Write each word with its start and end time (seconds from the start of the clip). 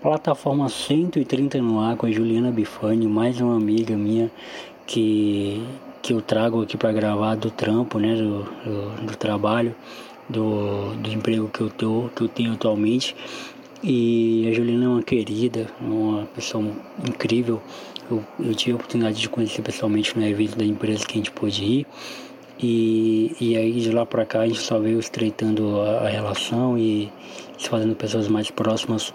Plataforma 0.00 0.66
130 0.66 1.60
no 1.60 1.78
ar 1.78 1.94
com 1.94 2.06
a 2.06 2.10
Juliana 2.10 2.50
Bifani, 2.50 3.06
mais 3.06 3.38
uma 3.38 3.54
amiga 3.54 3.94
minha 3.94 4.30
que, 4.86 5.62
que 6.00 6.14
eu 6.14 6.22
trago 6.22 6.62
aqui 6.62 6.74
para 6.74 6.90
gravar 6.90 7.34
do 7.34 7.50
trampo, 7.50 7.98
né, 7.98 8.16
do, 8.16 8.44
do, 8.64 9.06
do, 9.08 9.16
trabalho, 9.18 9.74
do, 10.26 10.94
do 10.94 11.10
emprego 11.10 11.48
que 11.48 11.60
eu, 11.60 11.68
tô, 11.68 12.08
que 12.16 12.22
eu 12.22 12.28
tenho 12.28 12.54
atualmente. 12.54 13.14
E 13.82 14.48
a 14.48 14.54
Juliana 14.54 14.86
é 14.86 14.88
uma 14.88 15.02
querida, 15.02 15.66
uma 15.78 16.24
pessoa 16.34 16.64
incrível. 17.06 17.60
Eu, 18.10 18.24
eu 18.38 18.54
tive 18.54 18.72
a 18.72 18.76
oportunidade 18.76 19.20
de 19.20 19.28
conhecer 19.28 19.60
pessoalmente 19.60 20.18
no 20.18 20.26
evento 20.26 20.56
da 20.56 20.64
empresa 20.64 21.04
que 21.04 21.12
a 21.12 21.16
gente 21.16 21.30
pôde 21.30 21.62
ir. 21.62 21.86
E, 22.58 23.36
e 23.38 23.54
aí 23.54 23.78
de 23.82 23.90
lá 23.92 24.06
para 24.06 24.24
cá 24.24 24.40
a 24.40 24.48
gente 24.48 24.60
só 24.60 24.78
veio 24.78 24.98
estreitando 24.98 25.78
a, 25.82 26.06
a 26.06 26.08
relação 26.08 26.78
e 26.78 27.12
se 27.58 27.68
fazendo 27.68 27.94
pessoas 27.94 28.28
mais 28.28 28.50
próximas. 28.50 29.12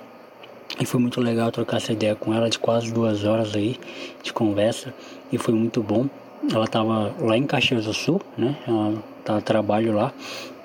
E 0.80 0.86
foi 0.86 1.00
muito 1.00 1.22
legal 1.22 1.52
trocar 1.52 1.78
essa 1.78 1.94
ideia 1.94 2.16
com 2.16 2.34
ela 2.34 2.50
de 2.50 2.60
quase 2.60 2.92
duas 2.92 3.24
horas 3.24 3.56
aí 3.56 3.80
de 4.22 4.34
conversa 4.34 4.94
e 5.32 5.38
foi 5.38 5.54
muito 5.54 5.82
bom. 5.82 6.08
Ela 6.52 6.66
estava 6.66 7.14
lá 7.20 7.38
em 7.38 7.46
Caxias 7.46 7.86
do 7.86 7.94
Sul, 7.94 8.22
né? 8.38 8.56
Ela 8.68 8.94
tá 9.24 9.42
trabalho 9.42 9.94
lá. 9.94 10.14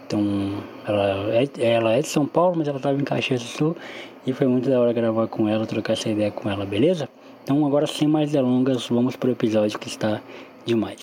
Então, 0.07 0.55
ela 0.87 1.33
é, 1.33 1.48
ela 1.65 1.93
é 1.93 2.01
de 2.01 2.09
São 2.09 2.27
Paulo, 2.27 2.57
mas 2.57 2.67
ela 2.67 2.79
estava 2.79 3.01
em 3.01 3.05
Caxias 3.05 3.41
do 3.41 3.48
Sul 3.48 3.77
e 4.27 4.33
foi 4.33 4.47
muito 4.48 4.69
da 4.69 4.81
hora 4.81 4.93
gravar 4.93 5.29
com 5.29 5.48
ela, 5.48 5.65
trocar 5.67 5.93
essa 5.93 6.09
ideia 6.09 6.31
com 6.31 6.51
ela, 6.51 6.67
beleza? 6.67 7.09
Então, 7.45 7.65
agora 7.65 7.87
sem 7.87 8.09
mais 8.09 8.33
delongas, 8.33 8.89
vamos 8.89 9.17
pro 9.17 9.31
episódio 9.31 9.79
que 9.79 9.89
está 9.89 10.20
demais. 10.67 10.98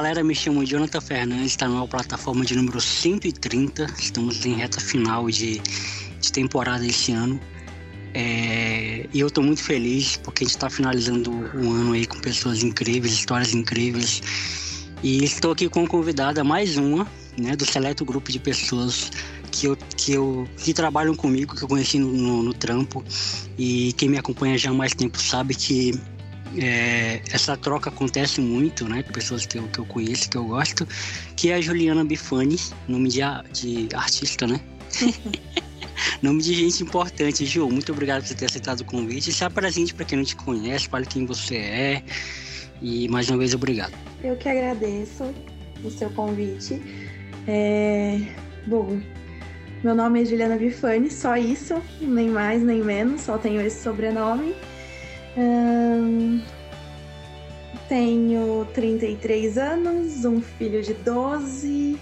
Galera, 0.00 0.24
me 0.24 0.34
chamo 0.34 0.64
Jonathan 0.64 0.98
Fernandes, 0.98 1.48
está 1.48 1.68
na 1.68 1.86
plataforma 1.86 2.42
de 2.42 2.56
número 2.56 2.80
130. 2.80 3.84
Estamos 3.98 4.46
em 4.46 4.54
reta 4.54 4.80
final 4.80 5.28
de, 5.28 5.60
de 6.18 6.32
temporada 6.32 6.86
esse 6.86 7.12
ano. 7.12 7.38
É, 8.14 9.06
e 9.12 9.20
eu 9.20 9.26
estou 9.26 9.44
muito 9.44 9.62
feliz 9.62 10.16
porque 10.16 10.42
a 10.42 10.46
gente 10.46 10.56
está 10.56 10.70
finalizando 10.70 11.30
o 11.30 11.72
ano 11.72 11.92
aí 11.92 12.06
com 12.06 12.18
pessoas 12.18 12.62
incríveis, 12.62 13.12
histórias 13.12 13.52
incríveis. 13.52 14.22
E 15.02 15.22
estou 15.22 15.52
aqui 15.52 15.68
com 15.68 15.86
convidada, 15.86 16.42
mais 16.42 16.78
uma, 16.78 17.06
né, 17.38 17.54
do 17.54 17.66
seleto 17.66 18.02
grupo 18.02 18.32
de 18.32 18.38
pessoas 18.38 19.10
que, 19.52 19.66
eu, 19.66 19.76
que, 19.98 20.14
eu, 20.14 20.48
que 20.56 20.72
trabalham 20.72 21.14
comigo, 21.14 21.54
que 21.54 21.62
eu 21.62 21.68
conheci 21.68 21.98
no, 21.98 22.10
no, 22.10 22.42
no 22.42 22.54
trampo. 22.54 23.04
E 23.58 23.92
quem 23.98 24.08
me 24.08 24.16
acompanha 24.16 24.56
já 24.56 24.70
há 24.70 24.72
mais 24.72 24.94
tempo 24.94 25.20
sabe 25.20 25.54
que 25.54 25.92
é, 26.58 27.20
essa 27.30 27.56
troca 27.56 27.90
acontece 27.90 28.40
muito, 28.40 28.88
né? 28.88 29.02
Com 29.02 29.12
pessoas 29.12 29.46
que 29.46 29.58
eu, 29.58 29.68
que 29.68 29.78
eu 29.78 29.84
conheço, 29.86 30.28
que 30.28 30.36
eu 30.36 30.44
gosto, 30.44 30.86
que 31.36 31.50
é 31.50 31.54
a 31.54 31.60
Juliana 31.60 32.04
Bifani, 32.04 32.56
nome 32.88 33.08
de, 33.08 33.20
de 33.52 33.88
artista, 33.94 34.46
né? 34.46 34.60
nome 36.22 36.42
de 36.42 36.54
gente 36.54 36.82
importante. 36.82 37.46
Ju, 37.46 37.68
muito 37.68 37.92
obrigado 37.92 38.22
por 38.22 38.28
você 38.28 38.34
ter 38.34 38.46
aceitado 38.46 38.80
o 38.80 38.84
convite. 38.84 39.32
Se 39.32 39.44
apresente 39.44 39.94
para 39.94 40.04
quem 40.04 40.18
não 40.18 40.24
te 40.24 40.36
conhece, 40.36 40.88
fale 40.88 41.06
quem 41.06 41.26
você 41.26 41.56
é. 41.56 42.02
E 42.82 43.08
mais 43.08 43.28
uma 43.28 43.38
vez, 43.38 43.54
obrigado. 43.54 43.92
Eu 44.22 44.36
que 44.36 44.48
agradeço 44.48 45.32
o 45.84 45.90
seu 45.90 46.10
convite. 46.10 46.80
É... 47.46 48.20
Bom, 48.66 49.00
meu 49.82 49.94
nome 49.94 50.22
é 50.22 50.24
Juliana 50.24 50.56
Bifani, 50.56 51.10
só 51.10 51.36
isso, 51.36 51.80
nem 52.00 52.28
mais 52.28 52.62
nem 52.62 52.82
menos, 52.82 53.22
só 53.22 53.38
tenho 53.38 53.60
esse 53.60 53.82
sobrenome. 53.82 54.54
Hum, 55.40 56.42
tenho 57.88 58.66
33 58.74 59.56
anos, 59.56 60.24
um 60.26 60.42
filho 60.42 60.82
de 60.82 60.92
12. 60.92 61.98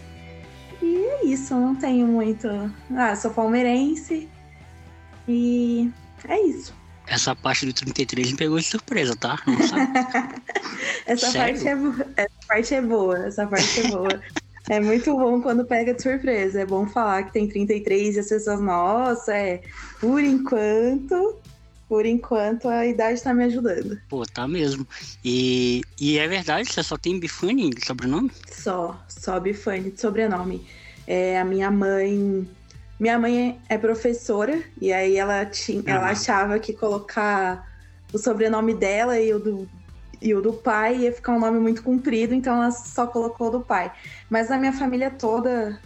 E 0.82 0.96
é 0.96 1.24
isso, 1.24 1.54
não 1.54 1.76
tenho 1.76 2.06
muito. 2.06 2.48
Ah, 2.96 3.14
sou 3.14 3.30
palmeirense. 3.30 4.28
E 5.28 5.88
é 6.26 6.40
isso. 6.40 6.74
Essa 7.06 7.34
parte 7.34 7.64
do 7.64 7.72
33 7.72 8.32
me 8.32 8.36
pegou 8.36 8.58
de 8.58 8.64
surpresa, 8.64 9.14
tá? 9.16 9.38
essa, 11.06 11.32
parte 11.32 11.68
é, 11.68 11.72
essa 12.16 12.30
parte 12.46 12.74
é 12.74 12.82
boa, 12.82 13.18
essa 13.26 13.46
parte 13.46 13.80
é 13.80 13.88
boa. 13.88 14.22
é 14.68 14.80
muito 14.80 15.16
bom 15.16 15.40
quando 15.40 15.64
pega 15.64 15.94
de 15.94 16.02
surpresa. 16.02 16.60
É 16.60 16.66
bom 16.66 16.86
falar 16.86 17.22
que 17.22 17.32
tem 17.32 17.48
33 17.48 18.16
e 18.16 18.20
as 18.20 18.28
pessoas, 18.28 18.60
nossa, 18.60 19.32
é. 19.32 19.62
Por 20.00 20.22
enquanto, 20.22 21.37
por 21.88 22.04
enquanto, 22.04 22.68
a 22.68 22.86
idade 22.86 23.22
tá 23.22 23.32
me 23.32 23.44
ajudando. 23.44 23.98
Pô, 24.08 24.24
tá 24.26 24.46
mesmo. 24.46 24.86
E, 25.24 25.82
e 25.98 26.18
é 26.18 26.28
verdade, 26.28 26.70
você 26.70 26.82
só 26.82 26.96
tem 26.98 27.18
Bifani 27.18 27.70
de 27.70 27.84
sobrenome? 27.84 28.30
Só, 28.52 29.02
só 29.08 29.40
Bifani 29.40 29.90
de 29.90 30.00
sobrenome. 30.00 30.66
É, 31.06 31.40
a 31.40 31.44
minha 31.44 31.70
mãe. 31.70 32.48
Minha 33.00 33.18
mãe 33.18 33.60
é 33.68 33.78
professora, 33.78 34.60
e 34.80 34.92
aí 34.92 35.16
ela, 35.16 35.46
tinha, 35.46 35.82
ela 35.86 36.10
achava 36.10 36.58
que 36.58 36.72
colocar 36.72 37.64
o 38.12 38.18
sobrenome 38.18 38.74
dela 38.74 39.20
e 39.20 39.32
o 39.32 39.38
do, 39.38 39.68
e 40.20 40.34
o 40.34 40.42
do 40.42 40.52
pai 40.52 40.96
ia 40.96 41.12
ficar 41.12 41.32
um 41.32 41.38
nome 41.38 41.60
muito 41.60 41.82
comprido, 41.82 42.34
então 42.34 42.56
ela 42.56 42.72
só 42.72 43.06
colocou 43.06 43.52
do 43.52 43.60
pai. 43.60 43.92
Mas 44.28 44.48
na 44.48 44.58
minha 44.58 44.72
família 44.72 45.10
toda, 45.10 45.80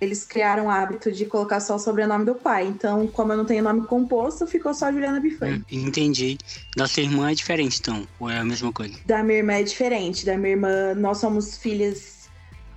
eles 0.00 0.24
criaram 0.24 0.66
o 0.66 0.70
hábito 0.70 1.10
de 1.10 1.26
colocar 1.26 1.60
só 1.60 1.74
o 1.74 1.78
sobrenome 1.78 2.24
do 2.24 2.34
pai. 2.34 2.66
Então, 2.66 3.06
como 3.08 3.32
eu 3.32 3.36
não 3.36 3.44
tenho 3.44 3.64
nome 3.64 3.86
composto, 3.86 4.46
ficou 4.46 4.72
só 4.72 4.92
Juliana 4.92 5.18
Bifani. 5.18 5.58
Hum, 5.58 5.64
entendi. 5.70 6.38
Da 6.76 6.86
sua 6.86 7.02
irmã 7.02 7.30
é 7.30 7.34
diferente, 7.34 7.80
então? 7.80 8.06
Ou 8.20 8.30
é 8.30 8.38
a 8.38 8.44
mesma 8.44 8.72
coisa? 8.72 8.94
Da 9.04 9.22
minha 9.24 9.38
irmã 9.38 9.54
é 9.54 9.62
diferente. 9.62 10.24
Da 10.24 10.36
minha 10.36 10.50
irmã, 10.50 10.94
nós 10.94 11.18
somos 11.18 11.56
filhas. 11.58 12.28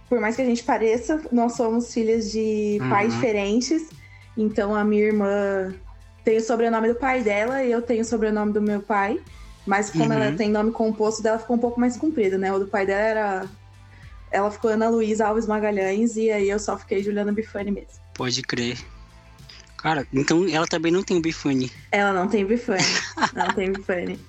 Por 0.09 0.19
mais 0.19 0.35
que 0.35 0.41
a 0.41 0.45
gente 0.45 0.63
pareça, 0.63 1.21
nós 1.31 1.53
somos 1.53 1.93
filhas 1.93 2.31
de 2.31 2.79
uhum. 2.81 2.89
pais 2.89 3.13
diferentes. 3.13 3.89
Então, 4.35 4.73
a 4.73 4.83
minha 4.83 5.03
irmã 5.03 5.73
tem 6.25 6.37
o 6.37 6.41
sobrenome 6.41 6.87
do 6.87 6.95
pai 6.95 7.21
dela 7.21 7.63
e 7.63 7.71
eu 7.71 7.83
tenho 7.83 8.01
o 8.01 8.05
sobrenome 8.05 8.51
do 8.51 8.61
meu 8.61 8.81
pai. 8.81 9.19
Mas 9.63 9.91
como 9.91 10.05
uhum. 10.05 10.13
ela 10.13 10.35
tem 10.35 10.49
nome 10.49 10.71
composto 10.71 11.21
dela, 11.21 11.37
ficou 11.37 11.55
um 11.55 11.59
pouco 11.59 11.79
mais 11.79 11.95
comprido, 11.95 12.35
né? 12.35 12.51
O 12.51 12.57
do 12.57 12.67
pai 12.67 12.83
dela 12.83 13.01
era 13.01 13.49
ela 14.31 14.49
ficou 14.49 14.71
Ana 14.71 14.89
Luísa 14.89 15.27
Alves 15.27 15.45
Magalhães 15.45 16.15
e 16.15 16.31
aí 16.31 16.49
eu 16.49 16.59
só 16.59 16.77
fiquei 16.77 17.03
Juliana 17.03 17.31
Bifani 17.31 17.71
mesmo. 17.71 18.01
Pode 18.13 18.41
crer. 18.41 18.77
Cara, 19.77 20.07
então 20.13 20.47
ela 20.47 20.67
também 20.67 20.91
não 20.91 21.03
tem 21.03 21.19
Bifani. 21.19 21.71
Ela 21.91 22.13
não 22.13 22.27
tem 22.27 22.45
Bifani. 22.45 22.83
não 23.33 23.47
tem 23.53 23.71
Bifani. 23.71 24.19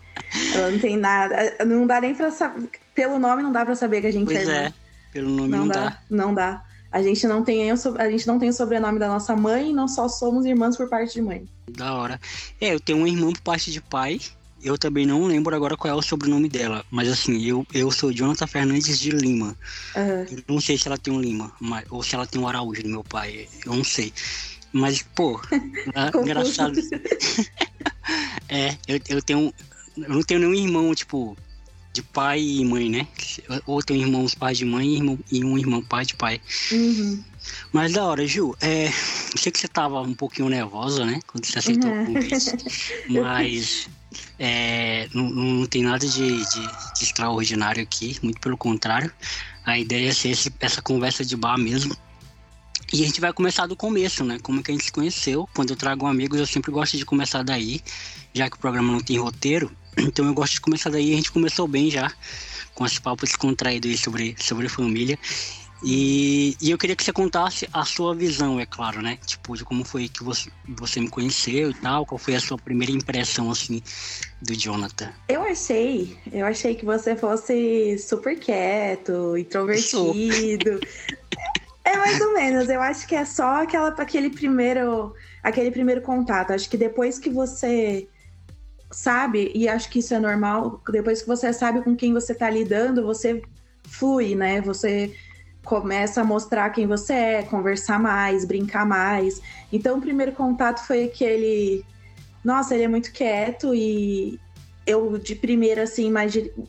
Ela 0.55 0.71
não 0.71 0.79
tem 0.79 0.97
nada. 0.97 1.57
Não 1.65 1.87
dá 1.87 2.01
nem 2.01 2.15
pra 2.15 2.31
saber. 2.31 2.69
Pelo 2.95 3.19
nome 3.19 3.43
não 3.43 3.53
dá 3.53 3.65
pra 3.65 3.75
saber 3.75 4.01
que 4.01 4.07
a 4.07 4.13
gente 4.13 4.27
pois 4.27 4.49
é. 4.49 4.67
é. 4.67 4.73
Pelo 5.13 5.31
nome 5.31 5.49
não, 5.49 5.59
não 5.59 5.69
dá, 5.69 5.85
dá. 5.85 5.99
Não 6.11 6.35
dá. 6.35 6.65
A 6.91 7.03
gente 7.03 7.27
não 7.27 7.43
tem 7.43 7.71
a 7.71 8.11
gente 8.11 8.27
não 8.27 8.39
tem 8.39 8.51
o 8.51 8.53
sobrenome 8.53 8.99
da 8.99 9.09
nossa 9.09 9.35
mãe, 9.35 9.73
não 9.73 9.89
só 9.89 10.09
somos 10.09 10.45
irmãs 10.45 10.77
por 10.77 10.89
parte 10.89 11.15
de 11.15 11.23
mãe. 11.23 11.49
Da 11.71 11.95
hora. 11.95 12.21
É, 12.61 12.75
eu 12.75 12.81
tenho 12.81 12.99
um 12.99 13.07
irmão 13.07 13.33
por 13.33 13.41
parte 13.41 13.71
de 13.71 13.81
pai 13.81 14.21
eu 14.63 14.79
também 14.79 15.05
não 15.05 15.27
lembro 15.27 15.55
agora 15.55 15.77
qual 15.77 15.93
é 15.93 15.97
o 15.97 16.03
sobrenome 16.03 16.49
dela, 16.49 16.85
mas 16.91 17.09
assim, 17.09 17.43
eu, 17.45 17.67
eu 17.73 17.91
sou 17.91 18.13
Jonathan 18.13 18.47
Fernandes 18.47 18.99
de 18.99 19.11
Lima. 19.11 19.57
Uhum. 19.97 20.43
não 20.49 20.61
sei 20.61 20.79
se 20.79 20.87
ela 20.87 20.99
tem 20.99 21.13
um 21.13 21.21
Lima, 21.21 21.53
mas, 21.61 21.85
ou 21.91 22.03
se 22.03 22.15
ela 22.15 22.27
tem 22.27 22.41
um 22.41 22.49
Araújo 22.49 22.83
do 22.83 22.89
meu 22.89 23.05
pai, 23.05 23.49
eu 23.67 23.75
não 23.75 23.85
sei. 23.85 24.13
Mas, 24.73 25.03
pô, 25.15 25.41
engraçado. 26.23 26.81
é, 28.49 28.77
eu, 28.89 28.99
eu 29.09 29.23
tenho. 29.23 29.53
Eu 29.97 30.09
não 30.09 30.23
tenho 30.23 30.41
nenhum 30.41 30.55
irmão, 30.55 30.95
tipo, 30.95 31.37
de 31.93 32.03
pai 32.03 32.41
e 32.41 32.65
mãe, 32.65 32.89
né? 32.89 33.07
Ou 33.67 33.83
tenho 33.83 34.01
irmãos 34.01 34.35
pai 34.35 34.55
de 34.55 34.65
mãe 34.65 34.89
e, 34.89 34.97
irmão, 34.97 35.19
e 35.31 35.45
um 35.45 35.59
irmão 35.59 35.83
pai 35.83 36.07
de 36.07 36.15
pai. 36.15 36.41
Uhum. 36.71 37.23
Mas 37.71 37.93
da 37.93 38.05
hora, 38.05 38.27
Ju, 38.27 38.57
é, 38.61 38.87
eu 38.87 39.39
sei 39.39 39.53
que 39.53 39.59
você 39.59 39.69
tava 39.69 40.01
um 40.01 40.15
pouquinho 40.15 40.49
nervosa, 40.49 41.05
né? 41.05 41.21
Quando 41.27 41.45
você 41.45 41.59
aceitou 41.59 41.91
uhum. 41.91 42.03
o 42.03 42.07
convite. 42.07 42.57
Mas 43.11 43.89
é, 44.39 45.09
não, 45.15 45.29
não, 45.31 45.67
tem 45.67 45.83
nada 45.83 46.07
de, 46.07 46.45
de, 46.45 46.61
de, 46.95 47.03
extraordinário 47.03 47.83
aqui, 47.83 48.19
muito 48.23 48.41
pelo 48.41 48.57
contrário. 48.57 49.13
A 49.65 49.79
ideia 49.79 50.11
é 50.11 50.13
ser 50.13 50.31
esse, 50.31 50.53
essa 50.61 50.83
conversa 50.83 51.25
de 51.25 51.37
bar 51.37 51.59
mesmo. 51.59 51.97
E 52.93 53.03
a 53.03 53.07
gente 53.07 53.21
vai 53.21 53.33
começar 53.33 53.67
do 53.67 53.75
começo, 53.75 54.23
né? 54.23 54.39
Como 54.43 54.61
é 54.61 54.63
que 54.63 54.71
a 54.71 54.75
gente 54.75 54.85
se 54.85 54.93
conheceu. 54.93 55.49
Quando 55.55 55.71
eu 55.71 55.77
trago 55.77 56.07
amigos, 56.07 56.39
eu 56.39 56.47
sempre 56.47 56.71
gosto 56.71 56.99
de 56.99 57.07
começar 57.07 57.43
daí, 57.43 57.81
já 58.35 58.51
que 58.51 58.57
o 58.57 58.59
programa 58.59 58.93
não 58.93 59.01
tem 59.01 59.19
roteiro. 59.19 59.71
Então 59.97 60.27
eu 60.27 60.35
gosto 60.35 60.55
de 60.55 60.61
começar 60.61 60.91
daí. 60.91 61.13
A 61.13 61.17
gente 61.17 61.31
começou 61.31 61.69
bem 61.69 61.91
já, 61.91 62.11
com 62.75 62.85
esse 62.87 63.01
papos 63.01 63.31
descontraídos 63.31 63.91
aí 63.91 63.97
sobre, 63.97 64.37
sobre 64.39 64.69
família. 64.69 65.19
E, 65.85 66.57
e, 66.61 66.71
eu 66.71 66.79
queria 66.79 66.95
que 66.95 67.03
você 67.03 67.13
contasse 67.13 67.69
a 67.73 67.85
sua 67.85 68.15
visão, 68.15 68.61
é 68.61 68.65
claro, 68.65 69.03
né? 69.03 69.19
Tipo, 69.27 69.57
de 69.57 69.65
como 69.65 69.85
foi 69.85 70.09
que 70.09 70.23
você, 70.23 70.49
você 70.69 71.01
me 71.01 71.09
conheceu 71.09 71.71
e 71.71 71.75
tal, 71.75 72.07
qual 72.07 72.19
foi 72.19 72.37
a 72.37 72.41
sua 72.41 72.57
primeira 72.57 72.93
impressão, 72.93 73.51
assim, 73.51 73.83
do 74.41 74.55
Jonathan? 74.55 75.13
Eu 75.29 75.43
achei, 75.43 76.17
eu 76.33 76.47
achei 76.47 76.77
que 76.77 76.85
você 76.85 77.17
fosse 77.17 77.99
super 77.99 78.39
quieto, 78.39 79.37
introvertido. 79.37 80.79
é 81.85 81.97
mais 81.97 82.21
ou 82.21 82.33
menos, 82.33 82.69
eu 82.69 82.81
acho 82.81 83.07
que 83.07 83.17
é 83.17 83.25
só 83.25 83.63
aquela, 83.63 83.89
aquele 83.89 84.31
primeiro, 84.31 85.13
aquele 85.43 85.73
primeiro 85.73 86.01
contato. 86.01 86.53
Acho 86.53 86.71
que 86.71 86.77
depois 86.77 87.19
que 87.19 87.29
você 87.29 88.09
sabe, 88.93 89.51
e 89.53 89.69
acho 89.69 89.89
que 89.89 89.99
isso 89.99 90.15
é 90.15 90.21
normal, 90.21 90.81
depois 90.91 91.23
que 91.23 91.29
você 91.29 91.53
sabe 91.53 91.83
com 91.83 91.97
quem 91.97 92.13
você 92.13 92.35
tá 92.35 92.49
lidando, 92.49 93.05
você 93.05 93.43
flui, 93.83 94.37
né? 94.37 94.61
Você 94.61 95.13
começa 95.65 96.21
a 96.21 96.25
mostrar 96.25 96.71
quem 96.71 96.87
você 96.87 97.13
é, 97.13 97.43
conversar 97.43 97.99
mais, 97.99 98.45
brincar 98.45 98.87
mais. 98.87 99.41
Então, 99.73 99.99
o 99.99 100.01
primeiro 100.01 100.33
contato 100.33 100.85
foi 100.87 101.05
aquele. 101.05 101.85
Nossa, 102.45 102.75
ele 102.75 102.85
é 102.85 102.89
muito 102.89 103.13
quieto 103.13 103.75
e 103.75 104.41
eu, 104.87 105.17
de 105.19 105.35
primeira, 105.35 105.85
assim, 105.85 106.13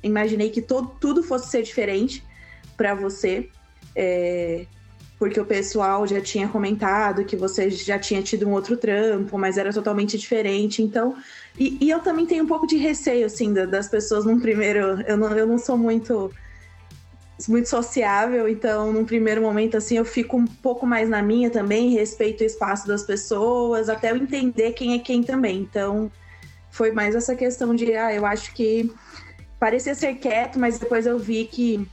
imaginei 0.03 0.49
que 0.49 0.61
todo, 0.61 0.89
tudo 0.99 1.23
fosse 1.23 1.49
ser 1.49 1.63
diferente 1.63 2.23
para 2.77 2.93
você. 2.93 3.49
É, 3.95 4.65
porque 5.17 5.39
o 5.39 5.45
pessoal 5.45 6.05
já 6.05 6.19
tinha 6.19 6.47
comentado 6.47 7.23
que 7.23 7.35
você 7.35 7.69
já 7.69 7.97
tinha 7.97 8.21
tido 8.21 8.47
um 8.47 8.51
outro 8.51 8.75
trampo, 8.75 9.37
mas 9.37 9.57
era 9.57 9.71
totalmente 9.71 10.17
diferente. 10.17 10.83
Então, 10.83 11.15
e, 11.57 11.77
e 11.79 11.89
eu 11.89 11.99
também 11.99 12.25
tenho 12.25 12.43
um 12.43 12.47
pouco 12.47 12.67
de 12.67 12.75
receio, 12.77 13.25
assim, 13.25 13.53
das 13.53 13.87
pessoas 13.87 14.25
num 14.25 14.39
primeiro. 14.39 15.01
Eu 15.07 15.17
não, 15.17 15.29
eu 15.35 15.47
não 15.47 15.57
sou 15.57 15.77
muito 15.77 16.29
muito 17.47 17.69
sociável, 17.69 18.47
então 18.47 18.91
num 18.91 19.05
primeiro 19.05 19.41
momento 19.41 19.77
assim 19.77 19.97
eu 19.97 20.05
fico 20.05 20.37
um 20.37 20.45
pouco 20.45 20.85
mais 20.85 21.09
na 21.09 21.21
minha 21.21 21.49
também, 21.49 21.93
respeito 21.93 22.41
o 22.41 22.45
espaço 22.45 22.87
das 22.87 23.03
pessoas, 23.03 23.89
até 23.89 24.11
eu 24.11 24.17
entender 24.17 24.71
quem 24.73 24.93
é 24.93 24.99
quem 24.99 25.23
também. 25.23 25.59
Então 25.59 26.11
foi 26.71 26.91
mais 26.91 27.15
essa 27.15 27.35
questão 27.35 27.75
de, 27.75 27.95
ah, 27.95 28.13
eu 28.13 28.25
acho 28.25 28.53
que 28.53 28.91
parecia 29.59 29.95
ser 29.95 30.15
quieto, 30.15 30.59
mas 30.59 30.79
depois 30.79 31.05
eu 31.05 31.19
vi 31.19 31.45
que 31.45 31.87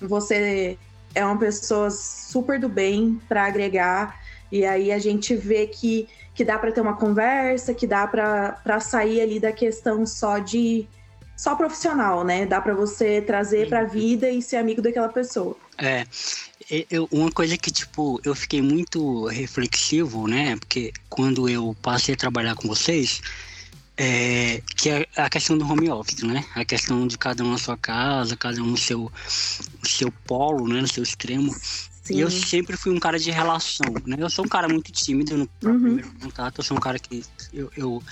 você 0.00 0.78
é 1.14 1.24
uma 1.24 1.38
pessoa 1.38 1.90
super 1.90 2.58
do 2.60 2.68
bem 2.68 3.20
para 3.28 3.44
agregar 3.44 4.20
e 4.50 4.64
aí 4.64 4.92
a 4.92 4.98
gente 4.98 5.34
vê 5.34 5.66
que 5.66 6.08
que 6.38 6.44
dá 6.44 6.56
para 6.56 6.70
ter 6.70 6.80
uma 6.80 6.94
conversa, 6.94 7.74
que 7.74 7.84
dá 7.84 8.06
para 8.06 8.78
sair 8.78 9.20
ali 9.20 9.40
da 9.40 9.50
questão 9.50 10.06
só 10.06 10.38
de 10.38 10.86
só 11.38 11.54
profissional, 11.54 12.24
né? 12.24 12.44
Dá 12.44 12.60
para 12.60 12.74
você 12.74 13.22
trazer 13.22 13.68
para 13.68 13.82
a 13.82 13.84
vida 13.84 14.28
e 14.28 14.42
ser 14.42 14.56
amigo 14.56 14.82
daquela 14.82 15.08
pessoa. 15.08 15.56
É, 15.78 16.04
eu, 16.90 17.08
uma 17.12 17.30
coisa 17.30 17.56
que, 17.56 17.70
tipo, 17.70 18.20
eu 18.24 18.34
fiquei 18.34 18.60
muito 18.60 19.26
reflexivo, 19.28 20.26
né? 20.26 20.56
Porque 20.56 20.92
quando 21.08 21.48
eu 21.48 21.76
passei 21.80 22.14
a 22.14 22.18
trabalhar 22.18 22.56
com 22.56 22.66
vocês, 22.66 23.22
é, 23.96 24.60
que 24.76 24.90
é 24.90 25.06
a 25.16 25.30
questão 25.30 25.56
do 25.56 25.64
home 25.64 25.88
office, 25.88 26.24
né? 26.24 26.44
A 26.56 26.64
questão 26.64 27.06
de 27.06 27.16
cada 27.16 27.44
um 27.44 27.52
na 27.52 27.58
sua 27.58 27.76
casa, 27.76 28.36
cada 28.36 28.60
um 28.60 28.66
no 28.66 28.76
seu, 28.76 28.98
no 29.80 29.88
seu 29.88 30.10
polo, 30.26 30.66
né? 30.66 30.80
No 30.80 30.88
seu 30.88 31.04
extremo. 31.04 31.54
Sim. 32.02 32.16
E 32.16 32.20
eu 32.20 32.32
sempre 32.32 32.76
fui 32.76 32.92
um 32.92 32.98
cara 32.98 33.16
de 33.16 33.30
relação, 33.30 33.94
né? 34.04 34.16
Eu 34.18 34.28
sou 34.28 34.44
um 34.44 34.48
cara 34.48 34.68
muito 34.68 34.90
tímido 34.90 35.36
no 35.36 35.48
uhum. 35.62 35.80
primeiro 35.80 36.10
contato. 36.20 36.58
Eu 36.58 36.64
sou 36.64 36.76
um 36.76 36.80
cara 36.80 36.98
que 36.98 37.22
eu, 37.52 37.70
eu, 37.76 38.02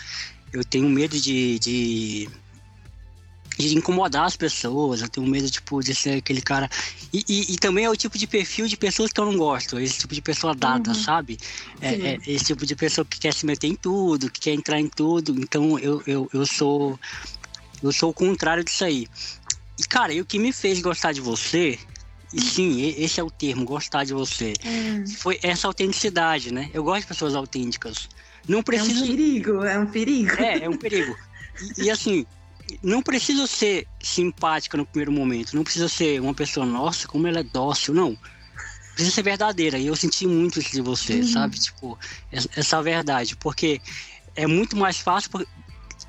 eu 0.52 0.64
tenho 0.64 0.88
medo 0.88 1.18
de, 1.18 1.58
de 1.58 2.28
de 3.58 3.76
incomodar 3.76 4.24
as 4.24 4.36
pessoas, 4.36 5.00
eu 5.00 5.08
tenho 5.08 5.26
medo, 5.26 5.50
tipo, 5.50 5.82
de 5.82 5.94
ser 5.94 6.18
aquele 6.18 6.42
cara. 6.42 6.68
E, 7.12 7.24
e, 7.28 7.54
e, 7.54 7.56
também 7.56 7.84
é 7.84 7.90
o 7.90 7.96
tipo 7.96 8.18
de 8.18 8.26
perfil 8.26 8.66
de 8.66 8.76
pessoas 8.76 9.10
que 9.10 9.20
eu 9.20 9.24
não 9.24 9.36
gosto, 9.36 9.78
esse 9.78 9.98
tipo 9.98 10.14
de 10.14 10.20
pessoa 10.20 10.54
dada, 10.54 10.90
uhum. 10.90 10.94
sabe? 10.94 11.38
É, 11.80 11.94
é, 11.94 12.18
esse 12.26 12.46
tipo 12.46 12.66
de 12.66 12.76
pessoa 12.76 13.04
que 13.04 13.18
quer 13.18 13.32
se 13.32 13.46
meter 13.46 13.68
em 13.68 13.74
tudo, 13.74 14.30
que 14.30 14.40
quer 14.40 14.52
entrar 14.52 14.78
em 14.78 14.88
tudo. 14.88 15.32
Então 15.40 15.78
eu, 15.78 16.02
eu, 16.06 16.28
eu 16.32 16.46
sou. 16.46 16.98
Eu 17.82 17.92
sou 17.92 18.10
o 18.10 18.14
contrário 18.14 18.64
disso 18.64 18.84
aí. 18.84 19.06
E, 19.78 19.84
cara, 19.84 20.12
e 20.12 20.20
o 20.20 20.24
que 20.24 20.38
me 20.38 20.52
fez 20.52 20.80
gostar 20.80 21.12
de 21.12 21.20
você, 21.20 21.78
e 22.32 22.40
sim, 22.40 22.94
esse 22.98 23.20
é 23.20 23.22
o 23.22 23.30
termo, 23.30 23.64
gostar 23.64 24.04
de 24.04 24.14
você, 24.14 24.54
uhum. 24.64 25.06
foi 25.06 25.38
essa 25.42 25.66
autenticidade, 25.66 26.52
né? 26.52 26.70
Eu 26.72 26.82
gosto 26.82 27.02
de 27.02 27.06
pessoas 27.06 27.34
autênticas. 27.34 28.08
Não 28.48 28.62
precisa. 28.62 29.00
É 29.00 29.04
um 29.04 29.06
perigo, 29.06 29.64
é 29.64 29.78
um 29.78 29.86
perigo. 29.86 30.42
É, 30.42 30.64
é 30.64 30.68
um 30.68 30.76
perigo. 30.76 31.16
E, 31.78 31.84
e 31.84 31.90
assim, 31.90 32.26
não 32.82 33.02
precisa 33.02 33.46
ser 33.46 33.86
simpática 34.02 34.76
no 34.76 34.86
primeiro 34.86 35.12
momento, 35.12 35.54
não 35.54 35.64
precisa 35.64 35.88
ser 35.88 36.20
uma 36.20 36.34
pessoa, 36.34 36.66
nossa, 36.66 37.06
como 37.06 37.26
ela 37.26 37.40
é 37.40 37.44
dócil, 37.44 37.94
não. 37.94 38.16
Precisa 38.94 39.14
ser 39.14 39.22
verdadeira. 39.22 39.78
E 39.78 39.86
eu 39.86 39.96
senti 39.96 40.26
muito 40.26 40.58
isso 40.58 40.72
de 40.72 40.80
você, 40.80 41.16
uhum. 41.16 41.28
sabe? 41.28 41.58
Tipo, 41.58 41.98
essa 42.32 42.82
verdade. 42.82 43.36
Porque 43.36 43.80
é 44.34 44.46
muito 44.46 44.76
mais 44.76 44.98
fácil 44.98 45.30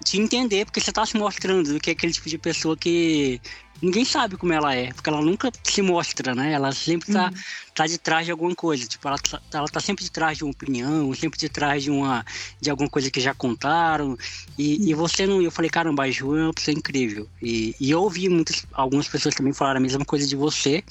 te 0.04 0.18
entender, 0.18 0.65
porque 0.65 0.80
você 0.80 0.89
está 0.89 1.06
se 1.06 1.18
mostrando 1.18 1.74
do 1.74 1.80
que 1.80 1.92
aquele 1.92 2.13
tipo 2.13 2.30
de 2.30 2.38
pessoa 2.38 2.77
que 2.77 3.42
ninguém 3.81 4.06
sabe 4.06 4.38
como 4.38 4.54
ela 4.54 4.74
é, 4.74 4.94
porque 4.94 5.09
ela 5.09 5.21
nunca 5.21 5.51
se 5.63 5.81
mostra, 5.81 6.33
né? 6.33 6.54
Ela 6.54 6.71
sempre 6.71 7.12
tá, 7.12 7.25
uhum. 7.25 7.33
Tá 7.77 7.85
de 7.85 8.00
trás 8.00 8.25
de 8.25 8.31
alguma 8.31 8.56
coisa. 8.56 8.88
Tipo, 8.88 9.07
ela, 9.07 9.19
tá, 9.19 9.39
ela 9.53 9.68
tá 9.68 9.79
sempre 9.79 10.03
de 10.03 10.09
trás 10.09 10.35
de 10.35 10.44
uma 10.44 10.50
opinião, 10.50 11.13
sempre 11.13 11.39
de 11.39 11.47
trás 11.47 11.83
de 11.83 11.91
uma 11.91 12.25
de 12.59 12.71
alguma 12.71 12.89
coisa 12.89 13.12
que 13.12 13.21
já 13.21 13.35
contaram. 13.35 14.18
E, 14.57 14.77
uhum. 14.77 14.88
e 14.88 14.94
você 14.95 15.27
não. 15.27 15.39
Eu 15.39 15.51
falei, 15.51 15.69
caramba, 15.69 16.03
a 16.03 16.09
Ju 16.09 16.35
é 16.35 16.44
uma 16.45 16.53
pessoa 16.53 16.75
incrível. 16.75 17.29
E, 17.39 17.75
e 17.79 17.91
eu 17.91 18.01
ouvi 18.01 18.27
muitas, 18.29 18.65
algumas 18.74 19.07
pessoas 19.07 19.35
também 19.35 19.53
falaram 19.53 19.77
a 19.77 19.81
mesma 19.81 20.03
coisa 20.03 20.25
de 20.25 20.35
você. 20.35 20.83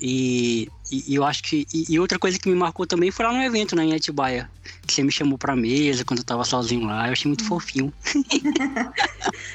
E, 0.00 0.70
e, 0.90 1.12
e 1.12 1.14
eu 1.14 1.24
acho 1.24 1.42
que. 1.42 1.66
E, 1.72 1.92
e, 1.92 2.00
outra 2.00 2.18
coisa 2.18 2.38
que 2.38 2.48
me 2.48 2.54
marcou 2.54 2.86
também 2.86 3.10
foi 3.10 3.26
lá 3.26 3.32
no 3.32 3.42
evento, 3.42 3.76
né, 3.76 3.84
em 3.84 3.92
Atibaia. 3.94 4.50
Que 4.86 4.94
você 4.94 5.02
me 5.02 5.12
chamou 5.12 5.36
pra 5.36 5.54
mesa 5.54 6.06
quando 6.06 6.20
eu 6.20 6.24
tava 6.24 6.44
sozinho 6.44 6.86
lá. 6.86 7.06
Eu 7.06 7.12
achei 7.12 7.28
muito 7.28 7.42
uhum. 7.42 7.48
fofinho. 7.48 7.92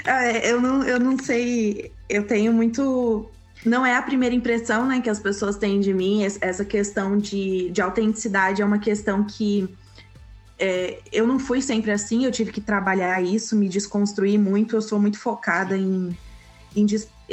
É, 0.06 0.52
eu, 0.52 0.60
não, 0.60 0.84
eu 0.84 1.00
não 1.00 1.18
sei 1.20 1.92
eu 2.10 2.26
tenho 2.26 2.52
muito. 2.52 3.30
Não 3.66 3.86
é 3.86 3.96
a 3.96 4.02
primeira 4.02 4.34
impressão 4.34 4.88
né, 4.88 5.02
que 5.02 5.10
as 5.10 5.20
pessoas 5.20 5.58
têm 5.58 5.80
de 5.80 5.94
mim. 5.94 6.24
Essa 6.24 6.64
questão 6.64 7.18
de, 7.18 7.70
de 7.72 7.82
autenticidade 7.82 8.62
é 8.62 8.66
uma 8.66 8.80
questão 8.80 9.24
que 9.24 9.70
é, 10.58 11.00
eu 11.12 11.28
não 11.28 11.40
fui 11.40 11.62
sempre 11.62 11.92
assim, 11.92 12.26
eu 12.26 12.32
tive 12.32 12.52
que 12.52 12.62
trabalhar 12.62 13.22
isso, 13.22 13.56
me 13.56 13.68
desconstruir 13.68 14.38
muito. 14.38 14.76
Eu 14.76 14.82
sou 14.82 15.00
muito 15.00 15.20
focada 15.20 15.78
em, 15.78 16.18
em, 16.76 16.86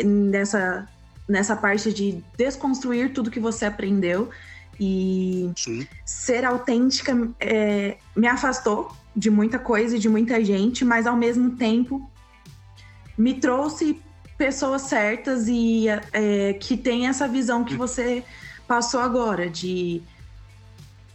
nessa, 0.05 0.89
nessa 1.29 1.57
parte 1.57 1.93
de 1.93 2.23
desconstruir 2.37 3.13
tudo 3.13 3.31
que 3.31 3.41
você 3.41 3.65
aprendeu. 3.65 4.31
E 4.79 5.51
Sim. 5.57 5.87
ser 6.05 6.45
autêntica 6.45 7.17
é, 7.41 7.97
me 8.15 8.27
afastou 8.27 8.95
de 9.15 9.31
muita 9.31 9.59
coisa 9.59 9.97
e 9.97 9.99
de 9.99 10.09
muita 10.09 10.45
gente, 10.45 10.85
mas 10.85 11.07
ao 11.07 11.17
mesmo 11.17 11.57
tempo 11.57 12.11
me 13.17 13.35
trouxe 13.35 13.99
pessoas 14.37 14.83
certas 14.83 15.49
e 15.49 15.87
é, 16.13 16.53
que 16.55 16.77
tem 16.77 17.09
essa 17.09 17.27
visão 17.27 17.65
que 17.65 17.75
você 17.75 18.23
passou 18.67 19.01
agora 19.01 19.49
de 19.49 20.03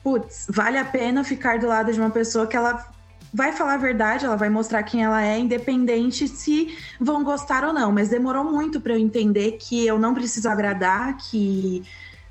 putz, 0.04 0.48
vale 0.50 0.78
a 0.78 0.86
pena 0.86 1.24
ficar 1.24 1.60
do 1.60 1.68
lado 1.68 1.94
de 1.94 2.00
uma 2.00 2.10
pessoa 2.10 2.48
que 2.48 2.58
ela 2.58 2.92
vai 3.34 3.54
falar 3.54 3.76
a 3.76 3.78
verdade, 3.78 4.26
ela 4.26 4.36
vai 4.36 4.50
mostrar 4.50 4.84
quem 4.84 5.04
ela 5.04 5.24
é, 5.24 5.40
independente 5.40 6.28
se 6.28 6.76
vão 7.00 7.24
gostar 7.24 7.64
ou 7.64 7.72
não. 7.72 7.92
Mas 7.92 8.10
demorou 8.10 8.44
muito 8.44 8.82
para 8.82 8.94
eu 8.94 9.00
entender 9.00 9.54
que 9.54 9.86
eu 9.86 9.98
não 9.98 10.14
preciso 10.14 10.50
agradar, 10.50 11.18
que 11.18 11.84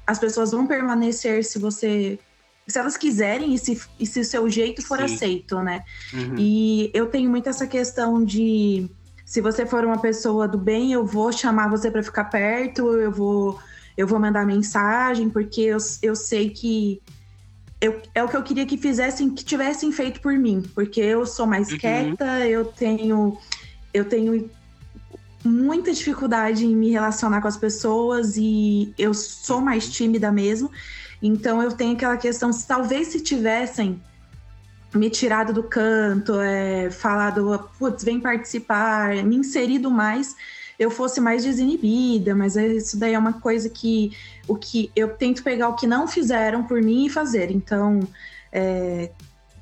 as 0.06 0.18
pessoas 0.18 0.50
vão 0.50 0.66
permanecer 0.66 1.44
se 1.44 1.58
você. 1.58 2.18
Se 2.66 2.78
elas 2.78 2.96
quiserem 2.96 3.54
e 3.54 3.58
se, 3.58 3.80
e 3.98 4.06
se 4.06 4.20
o 4.20 4.24
seu 4.24 4.48
jeito 4.48 4.80
for 4.80 4.98
Sim. 4.98 5.04
aceito, 5.04 5.60
né? 5.60 5.82
Uhum. 6.12 6.34
E 6.38 6.90
eu 6.94 7.06
tenho 7.06 7.28
muito 7.28 7.48
essa 7.48 7.66
questão 7.66 8.24
de 8.24 8.88
se 9.30 9.40
você 9.40 9.64
for 9.64 9.84
uma 9.84 9.98
pessoa 9.98 10.48
do 10.48 10.58
bem, 10.58 10.92
eu 10.92 11.06
vou 11.06 11.30
chamar 11.30 11.70
você 11.70 11.88
para 11.88 12.02
ficar 12.02 12.24
perto, 12.24 12.88
eu 12.96 13.12
vou 13.12 13.60
eu 13.96 14.04
vou 14.04 14.18
mandar 14.18 14.44
mensagem, 14.44 15.30
porque 15.30 15.60
eu, 15.60 15.78
eu 16.02 16.16
sei 16.16 16.50
que 16.50 17.00
eu, 17.80 18.02
é 18.12 18.24
o 18.24 18.28
que 18.28 18.36
eu 18.36 18.42
queria 18.42 18.66
que 18.66 18.76
fizessem, 18.76 19.30
que 19.30 19.44
tivessem 19.44 19.92
feito 19.92 20.20
por 20.20 20.32
mim, 20.32 20.64
porque 20.74 21.00
eu 21.00 21.24
sou 21.24 21.46
mais 21.46 21.70
uhum. 21.70 21.78
quieta, 21.78 22.48
eu 22.48 22.64
tenho 22.64 23.38
eu 23.94 24.04
tenho 24.04 24.50
muita 25.44 25.92
dificuldade 25.92 26.66
em 26.66 26.74
me 26.74 26.90
relacionar 26.90 27.40
com 27.40 27.46
as 27.46 27.56
pessoas 27.56 28.36
e 28.36 28.92
eu 28.98 29.14
sou 29.14 29.60
mais 29.60 29.88
tímida 29.88 30.32
mesmo. 30.32 30.72
Então 31.22 31.62
eu 31.62 31.70
tenho 31.70 31.92
aquela 31.92 32.16
questão, 32.16 32.52
se 32.52 32.66
talvez 32.66 33.06
se 33.06 33.20
tivessem 33.20 34.02
me 34.94 35.08
tirado 35.08 35.52
do 35.52 35.62
canto, 35.62 36.40
é, 36.40 36.90
falado, 36.90 37.70
putz, 37.78 38.02
vem 38.02 38.20
participar, 38.20 39.22
me 39.24 39.36
inserido 39.36 39.90
mais, 39.90 40.34
eu 40.78 40.90
fosse 40.90 41.20
mais 41.20 41.44
desinibida, 41.44 42.34
mas 42.34 42.56
é, 42.56 42.66
isso 42.66 42.98
daí 42.98 43.14
é 43.14 43.18
uma 43.18 43.34
coisa 43.34 43.68
que 43.68 44.16
o 44.48 44.56
que 44.56 44.90
eu 44.96 45.10
tento 45.10 45.42
pegar 45.42 45.68
o 45.68 45.74
que 45.74 45.86
não 45.86 46.08
fizeram 46.08 46.64
por 46.64 46.82
mim 46.82 47.06
e 47.06 47.10
fazer. 47.10 47.50
Então, 47.50 48.00
é, 48.50 49.10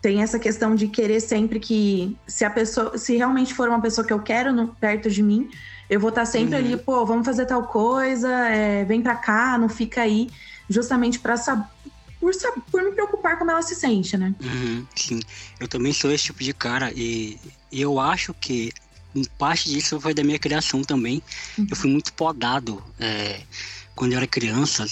tem 0.01 0.23
essa 0.23 0.39
questão 0.39 0.75
de 0.75 0.89
querer 0.89 1.21
sempre 1.21 1.59
que 1.59 2.17
se 2.27 2.45
a 2.45 2.51
pessoa, 2.51 2.97
se 2.97 3.17
realmente 3.17 3.53
for 3.53 3.69
uma 3.69 3.81
pessoa 3.81 4.07
que 4.07 4.13
eu 4.13 4.21
quero 4.21 4.53
no, 4.53 4.69
perto 4.69 5.11
de 5.11 5.23
mim, 5.23 5.51
eu 5.91 5.99
vou 5.99 6.11
estar 6.11 6.25
sempre 6.25 6.55
uhum. 6.55 6.65
ali, 6.65 6.77
pô, 6.77 7.05
vamos 7.05 7.27
fazer 7.27 7.47
tal 7.47 7.65
coisa, 7.65 8.31
é, 8.49 8.85
vem 8.85 9.03
pra 9.03 9.17
cá, 9.17 9.59
não 9.59 9.69
fica 9.69 10.03
aí 10.03 10.31
justamente 10.69 11.19
para 11.19 11.37
por, 12.21 12.33
por 12.71 12.83
me 12.83 12.93
preocupar 12.93 13.39
como 13.39 13.51
ela 13.51 13.63
se 13.63 13.75
sente, 13.75 14.17
né? 14.17 14.35
Uhum, 14.41 14.87
sim, 14.95 15.21
eu 15.61 15.69
também 15.69 15.93
sou 15.93 16.11
esse 16.11 16.25
tipo 16.25 16.43
de 16.43 16.53
cara 16.53 16.93
e 16.95 17.39
eu 17.73 17.99
acho 18.01 18.35
que 18.35 18.73
parte 19.39 19.69
disso 19.69 20.01
foi 20.01 20.15
da 20.15 20.23
minha 20.23 20.39
criação 20.39 20.83
também. 20.83 21.23
Uhum. 21.57 21.67
Eu 21.71 21.77
fui 21.77 21.91
muito 21.91 22.13
podado 22.13 22.83
é, 22.99 23.41
quando 23.95 24.13
eu 24.13 24.19
era 24.19 24.27
criança. 24.27 24.87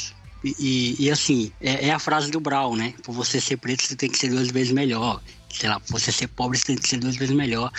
E, 0.44 0.54
e, 0.58 1.04
e 1.04 1.10
assim, 1.10 1.52
é, 1.60 1.88
é, 1.88 1.92
a 1.92 1.98
frase 1.98 2.30
do 2.30 2.40
Brown, 2.40 2.76
né? 2.76 2.94
Por 3.02 3.12
você 3.12 3.40
ser 3.40 3.56
preto, 3.56 3.82
você 3.84 3.96
tem 3.96 4.10
que 4.10 4.18
ser 4.18 4.28
duas 4.30 4.48
vezes 4.48 4.72
melhor. 4.72 5.20
Sei 5.52 5.68
lá, 5.68 5.80
por 5.80 5.98
você 5.98 6.12
ser 6.12 6.28
pobre, 6.28 6.58
você 6.58 6.66
tem 6.66 6.76
que 6.76 6.88
ser 6.88 6.98
duas 6.98 7.16
vezes 7.16 7.34
melhor. 7.34 7.72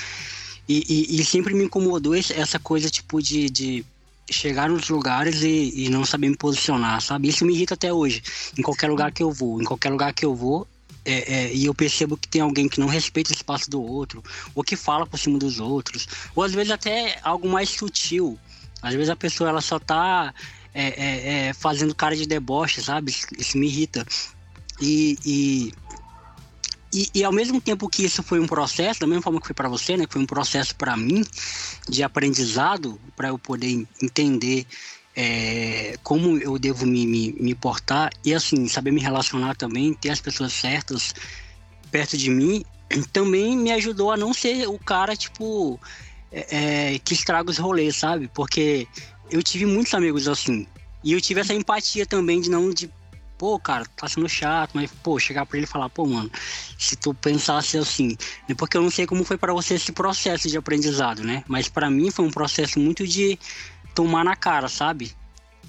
E, 0.67 0.83
e, 0.87 1.21
e 1.21 1.25
sempre 1.25 1.53
me 1.53 1.63
incomodou 1.63 2.13
essa 2.13 2.59
coisa, 2.59 2.89
tipo, 2.89 3.21
de, 3.21 3.49
de 3.49 3.85
chegar 4.29 4.69
nos 4.69 4.89
lugares 4.89 5.41
e, 5.41 5.85
e, 5.85 5.89
não 5.89 6.05
saber 6.05 6.29
me 6.29 6.37
posicionar, 6.37 7.01
sabe? 7.01 7.29
Isso 7.29 7.45
me 7.45 7.53
irrita 7.53 7.73
até 7.73 7.91
hoje. 7.91 8.21
Em 8.57 8.61
qualquer 8.61 8.89
lugar 8.89 9.11
que 9.11 9.23
eu 9.23 9.31
vou, 9.31 9.61
em 9.61 9.65
qualquer 9.65 9.89
lugar 9.89 10.13
que 10.13 10.25
eu 10.25 10.35
vou, 10.35 10.67
é, 11.05 11.33
é, 11.33 11.53
e 11.53 11.65
eu 11.65 11.73
percebo 11.73 12.17
que 12.17 12.27
tem 12.27 12.41
alguém 12.41 12.67
que 12.67 12.79
não 12.79 12.87
respeita 12.87 13.31
o 13.31 13.33
espaço 13.33 13.69
do 13.69 13.81
outro, 13.81 14.21
ou 14.53 14.63
que 14.63 14.75
fala 14.75 15.05
por 15.05 15.17
cima 15.17 15.39
dos 15.39 15.59
outros, 15.59 16.07
ou 16.35 16.43
às 16.43 16.53
vezes 16.53 16.71
até 16.71 17.17
algo 17.23 17.47
mais 17.47 17.69
sutil. 17.69 18.37
Às 18.81 18.93
vezes 18.93 19.09
a 19.09 19.15
pessoa 19.15 19.49
ela 19.49 19.61
só 19.61 19.79
tá 19.79 20.33
é, 20.73 20.87
é, 20.87 21.47
é 21.47 21.53
fazendo 21.53 21.95
cara 21.95 22.15
de 22.15 22.25
deboche, 22.25 22.81
sabe? 22.81 23.11
Isso, 23.11 23.27
isso 23.37 23.57
me 23.57 23.67
irrita. 23.67 24.05
E, 24.81 25.17
e 25.25 25.73
e, 26.93 27.09
e, 27.13 27.23
ao 27.23 27.31
mesmo 27.31 27.59
tempo 27.59 27.89
que 27.89 28.05
isso 28.05 28.23
foi 28.23 28.39
um 28.39 28.47
processo, 28.47 28.99
da 28.99 29.07
mesma 29.07 29.21
forma 29.21 29.41
que 29.41 29.47
foi 29.47 29.53
para 29.53 29.67
você, 29.67 29.97
né, 29.97 30.05
que 30.05 30.13
foi 30.13 30.21
um 30.21 30.25
processo 30.27 30.75
para 30.75 30.95
mim 30.95 31.23
de 31.87 32.01
aprendizado, 32.01 32.99
para 33.15 33.29
eu 33.29 33.37
poder 33.37 33.85
entender 34.01 34.65
é, 35.15 35.97
como 36.03 36.37
eu 36.37 36.57
devo 36.59 36.85
me, 36.85 37.05
me, 37.05 37.33
me, 37.33 37.55
portar 37.55 38.11
e 38.23 38.33
assim 38.33 38.67
saber 38.67 38.91
me 38.91 39.01
relacionar 39.01 39.55
também, 39.55 39.93
ter 39.93 40.11
as 40.11 40.21
pessoas 40.21 40.53
certas 40.53 41.13
perto 41.91 42.15
de 42.15 42.29
mim, 42.29 42.63
também 43.11 43.57
me 43.57 43.71
ajudou 43.71 44.11
a 44.11 44.17
não 44.17 44.33
ser 44.33 44.67
o 44.67 44.77
cara 44.77 45.15
tipo 45.15 45.79
é, 46.31 46.93
é, 46.93 46.99
que 46.99 47.13
estraga 47.13 47.49
os 47.49 47.57
rolês, 47.57 47.95
sabe? 47.95 48.29
Porque 48.33 48.87
eu 49.31 49.41
tive 49.41 49.65
muitos 49.65 49.93
amigos 49.93 50.27
assim. 50.27 50.67
E 51.03 51.13
eu 51.13 51.21
tive 51.21 51.41
essa 51.41 51.53
empatia 51.53 52.05
também 52.05 52.39
de 52.39 52.49
não 52.49 52.69
de 52.69 52.89
pô, 53.37 53.59
cara, 53.59 53.85
tá 53.95 54.07
sendo 54.07 54.27
chato, 54.27 54.71
mas, 54.73 54.91
pô, 55.03 55.19
chegar 55.19 55.45
pra 55.45 55.57
ele 55.57 55.65
e 55.65 55.69
falar, 55.69 55.89
pô, 55.89 56.05
mano, 56.05 56.31
se 56.77 56.95
tu 56.95 57.13
pensasse 57.13 57.77
assim, 57.77 58.17
né, 58.47 58.55
porque 58.57 58.77
eu 58.77 58.81
não 58.81 58.89
sei 58.89 59.05
como 59.05 59.23
foi 59.23 59.37
para 59.37 59.53
você 59.53 59.75
esse 59.75 59.91
processo 59.91 60.49
de 60.49 60.57
aprendizado, 60.57 61.23
né? 61.23 61.43
Mas 61.47 61.69
para 61.69 61.89
mim 61.89 62.09
foi 62.11 62.25
um 62.25 62.31
processo 62.31 62.79
muito 62.79 63.05
de 63.05 63.37
tomar 63.93 64.23
na 64.23 64.35
cara, 64.35 64.67
sabe? 64.67 65.15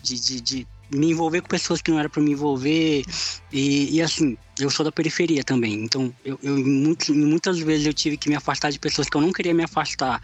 De, 0.02 0.18
de, 0.18 0.40
de 0.40 0.68
me 0.90 1.10
envolver 1.10 1.42
com 1.42 1.48
pessoas 1.48 1.82
que 1.82 1.90
não 1.90 1.98
era 1.98 2.08
para 2.08 2.22
me 2.22 2.32
envolver 2.32 3.04
e, 3.52 3.96
e, 3.96 4.02
assim 4.02 4.36
eu 4.58 4.70
sou 4.70 4.84
da 4.84 4.92
periferia 4.92 5.44
também 5.44 5.74
então 5.84 6.12
eu, 6.24 6.38
eu 6.42 6.56
muitas 6.56 7.58
vezes 7.58 7.86
eu 7.86 7.92
tive 7.92 8.16
que 8.16 8.28
me 8.28 8.34
afastar 8.34 8.70
de 8.70 8.78
pessoas 8.78 9.08
que 9.08 9.16
eu 9.16 9.20
não 9.20 9.32
queria 9.32 9.52
me 9.52 9.64
afastar 9.64 10.22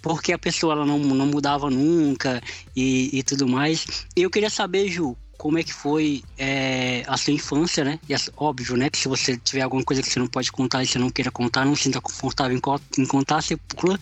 porque 0.00 0.32
a 0.32 0.38
pessoa 0.38 0.72
ela 0.72 0.86
não, 0.86 0.98
não 0.98 1.26
mudava 1.26 1.68
nunca 1.68 2.40
e, 2.74 3.10
e 3.12 3.22
tudo 3.22 3.46
mais 3.46 4.06
eu 4.16 4.30
queria 4.30 4.50
saber 4.50 4.88
Ju 4.88 5.16
como 5.42 5.58
é 5.58 5.64
que 5.64 5.74
foi 5.74 6.22
é, 6.38 7.02
a 7.08 7.16
sua 7.16 7.32
infância, 7.32 7.82
né? 7.82 7.98
E 8.08 8.14
é 8.14 8.16
óbvio, 8.36 8.76
né? 8.76 8.88
Que 8.88 8.96
se 8.96 9.08
você 9.08 9.36
tiver 9.36 9.62
alguma 9.62 9.82
coisa 9.82 10.00
que 10.00 10.08
você 10.08 10.20
não 10.20 10.28
pode 10.28 10.52
contar 10.52 10.84
e 10.84 10.86
você 10.86 11.00
não 11.00 11.10
queira 11.10 11.32
contar, 11.32 11.64
não 11.64 11.74
se 11.74 11.82
sinta 11.82 12.00
confortável 12.00 12.56
em, 12.56 13.06
contar, 13.06 13.42
você 13.42 13.56
pula. 13.56 13.98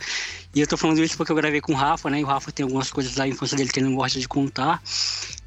E 0.54 0.60
eu 0.60 0.66
tô 0.66 0.76
falando 0.76 1.02
isso 1.02 1.16
porque 1.16 1.32
eu 1.32 1.36
gravei 1.36 1.62
com 1.62 1.72
o 1.72 1.74
Rafa, 1.74 2.10
né? 2.10 2.20
E 2.20 2.24
o 2.24 2.26
Rafa 2.26 2.52
tem 2.52 2.64
algumas 2.64 2.92
coisas 2.92 3.14
da 3.14 3.26
infância 3.26 3.56
dele 3.56 3.70
que 3.70 3.80
ele 3.80 3.88
não 3.88 3.96
gosta 3.96 4.20
de 4.20 4.28
contar, 4.28 4.82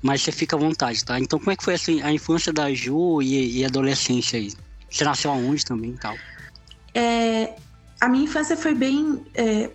mas 0.02 0.24
você 0.24 0.32
fica 0.32 0.56
à 0.56 0.60
vontade, 0.60 1.06
tá? 1.06 1.20
Então, 1.20 1.38
como 1.38 1.52
é 1.52 1.56
que 1.56 1.64
foi 1.64 1.76
assim, 1.76 2.02
a 2.02 2.12
infância 2.12 2.52
da 2.52 2.74
Ju 2.74 3.22
e, 3.22 3.60
e 3.60 3.64
adolescência 3.64 4.40
aí? 4.40 4.52
Você 4.90 5.04
nasceu 5.04 5.30
aonde 5.30 5.64
também 5.64 5.92
e 5.92 5.98
tal? 6.00 6.16
É, 6.96 7.54
a 8.02 8.10
minha 8.10 8.24
infância 8.24 8.58
foi 8.58 8.74
bem. 8.74 9.24
É 9.36 9.70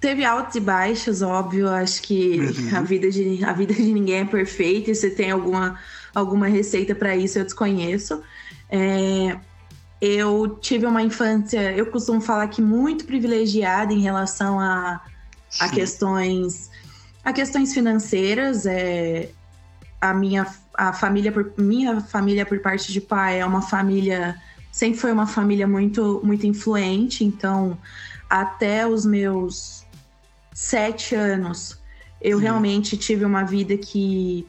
Teve 0.00 0.24
altos 0.24 0.54
e 0.54 0.60
baixos, 0.60 1.22
óbvio. 1.22 1.68
Acho 1.68 2.02
que 2.02 2.40
uhum. 2.40 2.76
a, 2.76 2.82
vida 2.82 3.10
de, 3.10 3.44
a 3.44 3.52
vida 3.52 3.74
de 3.74 3.92
ninguém 3.92 4.20
é 4.20 4.24
perfeita. 4.24 4.90
E 4.90 4.94
se 4.94 5.10
tem 5.10 5.30
alguma, 5.30 5.78
alguma 6.14 6.46
receita 6.46 6.94
para 6.94 7.16
isso, 7.16 7.38
eu 7.38 7.44
desconheço. 7.44 8.22
É, 8.70 9.36
eu 10.00 10.56
tive 10.60 10.86
uma 10.86 11.02
infância, 11.02 11.72
eu 11.72 11.86
costumo 11.86 12.20
falar 12.20 12.46
que 12.48 12.62
muito 12.62 13.04
privilegiada 13.04 13.92
em 13.92 14.00
relação 14.00 14.60
a, 14.60 15.00
a 15.58 15.68
questões 15.68 16.70
a 17.24 17.32
questões 17.32 17.74
financeiras. 17.74 18.64
É, 18.66 19.30
a 20.00 20.14
minha 20.14 20.46
a 20.74 20.92
família 20.92 21.32
por 21.32 21.52
minha 21.58 22.00
família 22.00 22.46
por 22.46 22.60
parte 22.60 22.92
de 22.92 23.00
pai 23.00 23.40
é 23.40 23.44
uma 23.44 23.60
família 23.60 24.40
sempre 24.70 25.00
foi 25.00 25.10
uma 25.10 25.26
família 25.26 25.66
muito 25.66 26.20
muito 26.22 26.46
influente. 26.46 27.24
Então 27.24 27.76
até 28.30 28.86
os 28.86 29.04
meus 29.04 29.77
sete 30.58 31.14
anos, 31.14 31.78
eu 32.20 32.38
Sim. 32.38 32.42
realmente 32.42 32.96
tive 32.96 33.24
uma 33.24 33.44
vida 33.44 33.76
que 33.76 34.44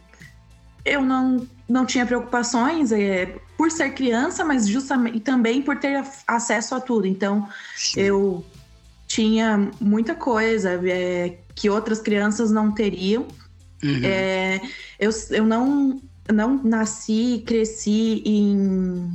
eu 0.84 1.04
não, 1.04 1.48
não 1.68 1.86
tinha 1.86 2.04
preocupações 2.04 2.92
é, 2.92 3.28
por 3.56 3.70
ser 3.70 3.92
criança, 3.92 4.44
mas 4.44 4.68
justamente 4.68 5.20
também 5.20 5.62
por 5.62 5.78
ter 5.78 6.04
acesso 6.26 6.74
a 6.74 6.82
tudo. 6.82 7.06
Então, 7.06 7.48
Sim. 7.76 8.02
eu 8.02 8.46
tinha 9.06 9.70
muita 9.80 10.16
coisa 10.16 10.82
é, 10.84 11.38
que 11.54 11.70
outras 11.70 12.02
crianças 12.02 12.50
não 12.50 12.72
teriam. 12.72 13.28
Uhum. 13.84 14.02
É, 14.04 14.62
eu, 15.00 15.12
eu 15.30 15.46
não, 15.46 16.02
não 16.34 16.60
nasci, 16.64 17.44
cresci 17.46 18.24
em, 18.26 19.14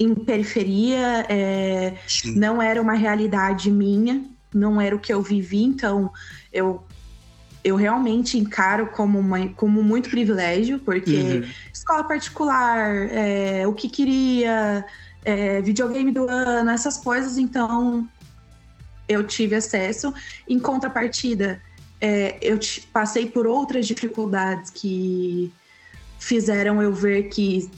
em 0.00 0.16
periferia, 0.16 1.26
é, 1.28 1.94
não 2.34 2.60
era 2.60 2.82
uma 2.82 2.94
realidade 2.94 3.70
minha 3.70 4.31
não 4.54 4.80
era 4.80 4.94
o 4.94 4.98
que 4.98 5.12
eu 5.12 5.22
vivi, 5.22 5.62
então 5.62 6.12
eu 6.52 6.82
eu 7.64 7.76
realmente 7.76 8.38
encaro 8.38 8.88
como, 8.88 9.18
uma, 9.18 9.48
como 9.50 9.82
muito 9.82 10.10
privilégio, 10.10 10.80
porque 10.80 11.16
uhum. 11.16 11.48
escola 11.72 12.04
particular, 12.04 13.08
é, 13.10 13.66
o 13.66 13.72
que 13.72 13.88
queria, 13.88 14.84
é, 15.24 15.60
videogame 15.62 16.10
do 16.10 16.28
ano, 16.28 16.70
essas 16.70 16.98
coisas, 16.98 17.38
então 17.38 18.08
eu 19.08 19.24
tive 19.24 19.54
acesso. 19.54 20.12
Em 20.48 20.58
contrapartida, 20.58 21.62
é, 22.00 22.36
eu 22.42 22.58
passei 22.92 23.26
por 23.26 23.46
outras 23.46 23.86
dificuldades 23.86 24.70
que 24.70 25.52
fizeram 26.18 26.82
eu 26.82 26.92
ver 26.92 27.24
que 27.24 27.70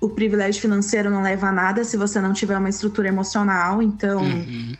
o 0.00 0.08
privilégio 0.08 0.60
financeiro 0.60 1.10
não 1.10 1.22
leva 1.22 1.48
a 1.48 1.52
nada 1.52 1.84
se 1.84 1.96
você 1.96 2.20
não 2.20 2.32
tiver 2.32 2.58
uma 2.58 2.68
estrutura 2.68 3.08
emocional, 3.08 3.82
então. 3.82 4.22
Uhum 4.22 4.76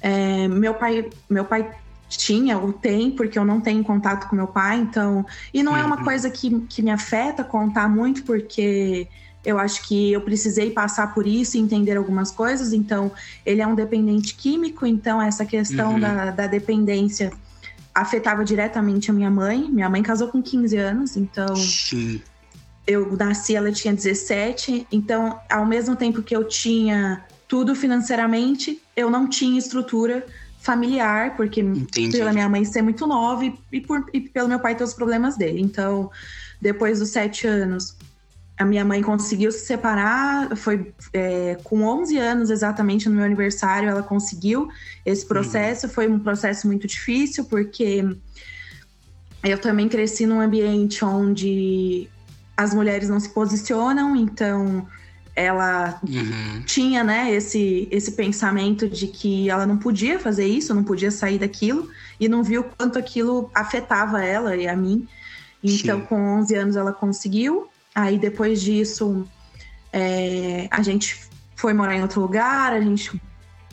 é, 0.00 0.48
meu 0.48 0.74
pai, 0.74 1.08
meu 1.28 1.44
pai 1.44 1.70
tinha 2.08 2.58
ou 2.58 2.72
tem, 2.72 3.10
porque 3.10 3.38
eu 3.38 3.44
não 3.44 3.60
tenho 3.60 3.84
contato 3.84 4.28
com 4.28 4.36
meu 4.36 4.46
pai, 4.46 4.78
então. 4.78 5.26
E 5.52 5.62
não 5.62 5.76
é 5.76 5.82
uma 5.82 5.98
uhum. 5.98 6.04
coisa 6.04 6.30
que, 6.30 6.60
que 6.62 6.82
me 6.82 6.90
afeta 6.90 7.44
contar 7.44 7.88
muito, 7.88 8.22
porque 8.22 9.06
eu 9.44 9.58
acho 9.58 9.86
que 9.86 10.12
eu 10.12 10.20
precisei 10.20 10.70
passar 10.70 11.14
por 11.14 11.26
isso 11.26 11.56
e 11.56 11.60
entender 11.60 11.96
algumas 11.96 12.30
coisas. 12.30 12.72
Então, 12.72 13.12
ele 13.44 13.60
é 13.60 13.66
um 13.66 13.74
dependente 13.74 14.34
químico, 14.34 14.86
então 14.86 15.20
essa 15.20 15.44
questão 15.44 15.94
uhum. 15.94 16.00
da, 16.00 16.30
da 16.30 16.46
dependência 16.46 17.32
afetava 17.94 18.44
diretamente 18.44 19.10
a 19.10 19.14
minha 19.14 19.30
mãe. 19.30 19.68
Minha 19.70 19.90
mãe 19.90 20.02
casou 20.02 20.28
com 20.28 20.42
15 20.42 20.76
anos, 20.76 21.16
então. 21.16 21.54
Sim. 21.56 22.22
Eu 22.86 23.14
nasci, 23.16 23.54
ela 23.54 23.70
tinha 23.70 23.92
17. 23.92 24.86
Então, 24.90 25.38
ao 25.50 25.66
mesmo 25.66 25.94
tempo 25.94 26.22
que 26.22 26.34
eu 26.34 26.44
tinha 26.44 27.22
tudo 27.48 27.74
financeiramente, 27.74 28.80
eu 28.94 29.10
não 29.10 29.26
tinha 29.26 29.58
estrutura 29.58 30.24
familiar, 30.60 31.34
porque 31.34 31.60
Entendi. 31.60 32.18
pela 32.18 32.32
minha 32.32 32.48
mãe 32.48 32.64
ser 32.64 32.82
muito 32.82 33.06
nova 33.06 33.44
e, 33.44 33.58
e, 33.72 33.80
por, 33.80 34.04
e 34.12 34.20
pelo 34.20 34.48
meu 34.48 34.60
pai 34.60 34.74
ter 34.74 34.84
os 34.84 34.92
problemas 34.92 35.36
dele. 35.36 35.62
Então, 35.62 36.10
depois 36.60 36.98
dos 36.98 37.08
sete 37.08 37.46
anos, 37.46 37.96
a 38.58 38.64
minha 38.64 38.84
mãe 38.84 39.00
conseguiu 39.00 39.50
se 39.50 39.60
separar, 39.60 40.54
foi 40.56 40.92
é, 41.12 41.56
com 41.62 41.84
11 41.84 42.18
anos 42.18 42.50
exatamente 42.50 43.08
no 43.08 43.14
meu 43.14 43.24
aniversário, 43.24 43.88
ela 43.88 44.02
conseguiu 44.02 44.68
esse 45.06 45.22
uhum. 45.22 45.28
processo. 45.28 45.86
Uhum. 45.86 45.92
Foi 45.92 46.08
um 46.08 46.18
processo 46.18 46.66
muito 46.66 46.86
difícil, 46.86 47.44
porque 47.44 48.04
eu 49.42 49.58
também 49.58 49.88
cresci 49.88 50.26
num 50.26 50.40
ambiente 50.40 51.04
onde 51.04 52.10
as 52.56 52.74
mulheres 52.74 53.08
não 53.08 53.20
se 53.20 53.28
posicionam, 53.28 54.16
então 54.16 54.86
ela 55.38 56.00
uhum. 56.02 56.62
tinha 56.66 57.04
né, 57.04 57.30
esse, 57.30 57.86
esse 57.92 58.12
pensamento 58.12 58.88
de 58.88 59.06
que 59.06 59.48
ela 59.48 59.64
não 59.64 59.76
podia 59.76 60.18
fazer 60.18 60.46
isso, 60.46 60.74
não 60.74 60.82
podia 60.82 61.12
sair 61.12 61.38
daquilo, 61.38 61.88
e 62.18 62.28
não 62.28 62.42
viu 62.42 62.64
quanto 62.64 62.98
aquilo 62.98 63.48
afetava 63.54 64.24
ela 64.24 64.56
e 64.56 64.66
a 64.66 64.74
mim. 64.74 65.06
Então, 65.62 66.00
Sim. 66.00 66.06
com 66.06 66.38
11 66.40 66.54
anos, 66.56 66.76
ela 66.76 66.92
conseguiu. 66.92 67.68
Aí, 67.94 68.18
depois 68.18 68.60
disso, 68.60 69.24
é, 69.92 70.66
a 70.70 70.82
gente 70.82 71.20
foi 71.54 71.72
morar 71.72 71.94
em 71.94 72.02
outro 72.02 72.20
lugar, 72.20 72.72
a 72.72 72.80
gente 72.80 73.20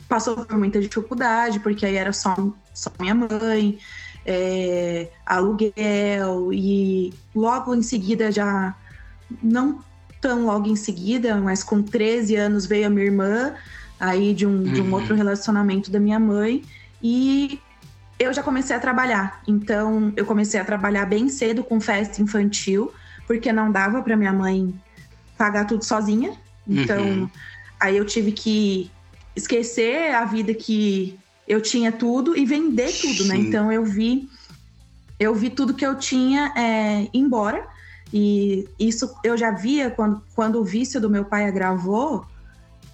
passou 0.08 0.44
por 0.44 0.56
muita 0.56 0.80
dificuldade, 0.80 1.58
porque 1.58 1.84
aí 1.84 1.96
era 1.96 2.12
só, 2.12 2.34
só 2.72 2.90
minha 3.00 3.14
mãe. 3.14 3.78
é, 4.24 5.08
aluguel 5.24 6.52
e 6.52 7.14
logo 7.34 7.74
em 7.74 7.82
seguida 7.82 8.30
já 8.32 8.74
não 9.42 9.84
tão 10.20 10.44
logo 10.46 10.68
em 10.68 10.76
seguida, 10.76 11.36
mas 11.36 11.62
com 11.62 11.82
13 11.82 12.36
anos 12.36 12.66
veio 12.66 12.86
a 12.86 12.90
minha 12.90 13.06
irmã, 13.06 13.54
aí 13.98 14.34
de 14.34 14.46
um, 14.46 14.50
uhum. 14.50 14.72
de 14.72 14.80
um 14.80 14.84
uhum. 14.84 14.94
outro 14.94 15.14
relacionamento 15.14 15.90
da 15.90 16.00
minha 16.00 16.18
mãe, 16.18 16.62
e 17.02 17.60
eu 18.18 18.32
já 18.32 18.42
comecei 18.42 18.74
a 18.74 18.80
trabalhar. 18.80 19.42
Então, 19.46 20.12
eu 20.16 20.24
comecei 20.24 20.58
a 20.58 20.64
trabalhar 20.64 21.06
bem 21.06 21.28
cedo 21.28 21.62
com 21.62 21.80
festa 21.80 22.22
infantil, 22.22 22.92
porque 23.26 23.52
não 23.52 23.70
dava 23.70 24.02
para 24.02 24.16
minha 24.16 24.32
mãe 24.32 24.74
pagar 25.36 25.66
tudo 25.66 25.84
sozinha. 25.84 26.32
Então, 26.66 27.02
uhum. 27.02 27.30
aí 27.78 27.96
eu 27.96 28.04
tive 28.04 28.32
que 28.32 28.90
esquecer 29.34 30.14
a 30.14 30.24
vida 30.24 30.54
que 30.54 31.18
eu 31.46 31.60
tinha 31.60 31.92
tudo 31.92 32.36
e 32.36 32.44
vender 32.44 32.90
tudo, 32.92 33.26
né? 33.26 33.36
Sim. 33.36 33.42
né? 33.42 33.48
Então 33.48 33.70
eu 33.70 33.84
vi 33.84 34.28
eu 35.18 35.34
vi 35.34 35.48
tudo 35.48 35.74
que 35.74 35.86
eu 35.86 35.94
tinha 35.96 36.52
é, 36.56 37.08
embora. 37.12 37.66
E 38.18 38.66
isso 38.78 39.14
eu 39.22 39.36
já 39.36 39.50
via 39.50 39.90
quando, 39.90 40.22
quando 40.34 40.58
o 40.58 40.64
vício 40.64 40.98
do 40.98 41.10
meu 41.10 41.22
pai 41.22 41.46
agravou, 41.46 42.24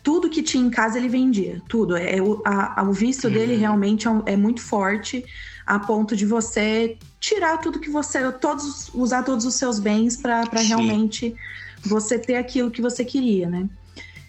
tudo 0.02 0.28
que 0.28 0.42
tinha 0.42 0.66
em 0.66 0.68
casa 0.68 0.98
ele 0.98 1.08
vendia, 1.08 1.62
tudo. 1.68 1.96
É, 1.96 2.20
o, 2.20 2.42
a, 2.44 2.82
o 2.82 2.92
vício 2.92 3.28
uhum. 3.28 3.34
dele 3.36 3.54
realmente 3.54 4.08
é, 4.08 4.10
é, 4.32 4.36
muito 4.36 4.60
forte, 4.60 5.24
a 5.64 5.78
ponto 5.78 6.16
de 6.16 6.26
você 6.26 6.98
tirar 7.20 7.58
tudo 7.58 7.78
que 7.78 7.88
você. 7.88 8.32
todos 8.32 8.90
usar 8.92 9.22
todos 9.22 9.44
os 9.46 9.54
seus 9.54 9.78
bens 9.78 10.16
para 10.16 10.42
realmente 10.54 11.36
você 11.84 12.18
ter 12.18 12.34
aquilo 12.34 12.68
que 12.68 12.82
você 12.82 13.04
queria, 13.04 13.48
né? 13.48 13.68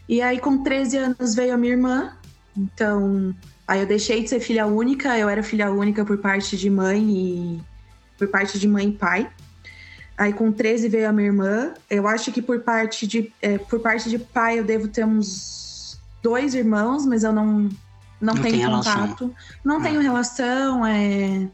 E 0.07 0.21
aí, 0.21 0.39
com 0.39 0.61
13 0.61 0.97
anos, 0.97 1.33
veio 1.33 1.55
a 1.55 1.57
minha 1.57 1.73
irmã. 1.73 2.15
Então, 2.55 3.33
aí 3.67 3.79
eu 3.79 3.87
deixei 3.87 4.21
de 4.21 4.29
ser 4.29 4.39
filha 4.39 4.67
única. 4.67 5.17
Eu 5.17 5.27
era 5.27 5.41
filha 5.41 5.71
única 5.71 6.05
por 6.05 6.19
parte 6.19 6.55
de 6.55 6.69
mãe 6.69 7.01
e 7.09 7.61
por 8.15 8.27
parte 8.27 8.59
de 8.59 8.67
mãe 8.67 8.89
e 8.89 8.91
pai. 8.91 9.31
Aí 10.17 10.31
com 10.31 10.51
13 10.51 10.89
veio 10.89 11.09
a 11.09 11.11
minha 11.11 11.27
irmã. 11.27 11.73
Eu 11.89 12.07
acho 12.07 12.31
que 12.31 12.41
por 12.41 12.59
parte 12.61 13.07
de, 13.07 13.33
é, 13.41 13.57
por 13.57 13.79
parte 13.79 14.09
de 14.09 14.19
pai 14.19 14.59
eu 14.59 14.63
devo 14.63 14.87
ter 14.87 15.05
uns 15.05 15.99
dois 16.21 16.53
irmãos, 16.53 17.05
mas 17.05 17.23
eu 17.23 17.33
não, 17.33 17.69
não, 18.21 18.33
não 18.33 18.35
tenho 18.35 18.69
contato. 18.69 19.25
Relação. 19.25 19.35
Não 19.63 19.77
ah. 19.77 19.81
tenho 19.81 20.01
relação. 20.01 20.85
É... 20.85 21.47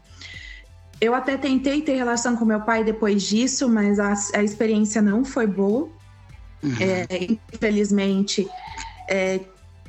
Eu 1.00 1.14
até 1.14 1.36
tentei 1.38 1.80
ter 1.80 1.94
relação 1.94 2.36
com 2.36 2.44
meu 2.44 2.60
pai 2.60 2.84
depois 2.84 3.22
disso, 3.22 3.68
mas 3.68 3.98
a, 3.98 4.14
a 4.34 4.42
experiência 4.42 5.00
não 5.00 5.24
foi 5.24 5.46
boa. 5.46 5.88
Uhum. 6.62 6.76
É, 6.78 7.06
infelizmente, 7.54 8.46
é, 9.08 9.40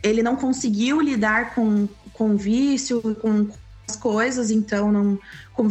ele 0.01 0.23
não 0.23 0.37
conseguiu 0.37 1.01
lidar 1.01 1.53
com, 1.53 1.87
com 2.13 2.37
vício, 2.37 3.01
com 3.15 3.49
as 3.87 3.97
coisas, 3.97 4.49
então 4.49 4.91
não. 4.91 5.19
Com 5.53 5.67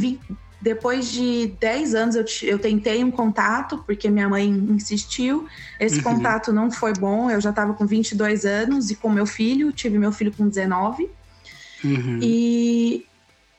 depois 0.61 1.11
de 1.11 1.55
10 1.59 1.95
anos 1.95 2.17
eu, 2.17 2.25
eu 2.43 2.59
tentei 2.59 3.03
um 3.03 3.11
contato, 3.11 3.83
porque 3.87 4.11
minha 4.11 4.29
mãe 4.29 4.47
insistiu. 4.47 5.47
Esse 5.79 5.97
uhum. 5.99 6.03
contato 6.03 6.53
não 6.53 6.71
foi 6.71 6.93
bom, 6.93 7.31
eu 7.31 7.41
já 7.41 7.51
estava 7.51 7.73
com 7.73 7.87
22 7.87 8.45
anos 8.45 8.91
e 8.91 8.97
com 8.97 9.09
meu 9.09 9.27
filho, 9.27 9.73
tive 9.73 9.99
meu 9.99 10.13
filho 10.13 10.33
com 10.33 10.49
19. 10.49 11.11
Uhum. 11.83 12.19
E 12.23 13.07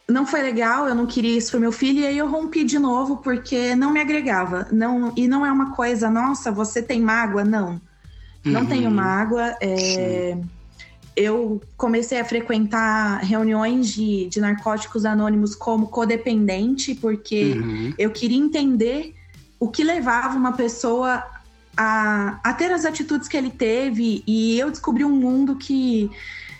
não 0.07 0.25
foi 0.25 0.41
legal, 0.41 0.87
eu 0.87 0.93
não 0.93 1.07
queria 1.07 1.37
isso 1.37 1.51
para 1.51 1.59
meu 1.59 1.71
filho, 1.71 2.01
e 2.01 2.05
aí 2.05 2.17
eu 2.17 2.29
rompi 2.29 2.63
de 2.63 2.77
novo 2.77 3.17
porque 3.17 3.75
não 3.75 3.91
me 3.91 3.99
agregava. 3.99 4.67
Não, 4.71 5.11
e 5.15 5.27
não 5.27 5.45
é 5.45 5.51
uma 5.51 5.71
coisa, 5.71 6.09
nossa, 6.09 6.51
você 6.51 6.81
tem 6.83 7.01
mágoa? 7.01 7.43
Não. 7.43 7.81
Não 8.43 8.61
uhum. 8.61 8.67
tenho 8.67 8.91
mágoa. 8.91 9.55
É, 9.59 10.37
eu 11.15 11.61
comecei 11.75 12.19
a 12.19 12.25
frequentar 12.25 13.19
reuniões 13.19 13.89
de, 13.89 14.27
de 14.27 14.39
narcóticos 14.39 15.05
anônimos 15.05 15.55
como 15.55 15.87
codependente, 15.87 16.95
porque 16.95 17.53
uhum. 17.53 17.93
eu 17.97 18.11
queria 18.11 18.37
entender 18.37 19.13
o 19.59 19.67
que 19.67 19.83
levava 19.83 20.35
uma 20.37 20.53
pessoa 20.53 21.23
a, 21.75 22.39
a 22.43 22.53
ter 22.53 22.71
as 22.71 22.85
atitudes 22.85 23.27
que 23.27 23.37
ele 23.37 23.49
teve, 23.49 24.23
e 24.25 24.59
eu 24.59 24.69
descobri 24.71 25.03
um 25.03 25.15
mundo 25.15 25.55
que 25.55 26.09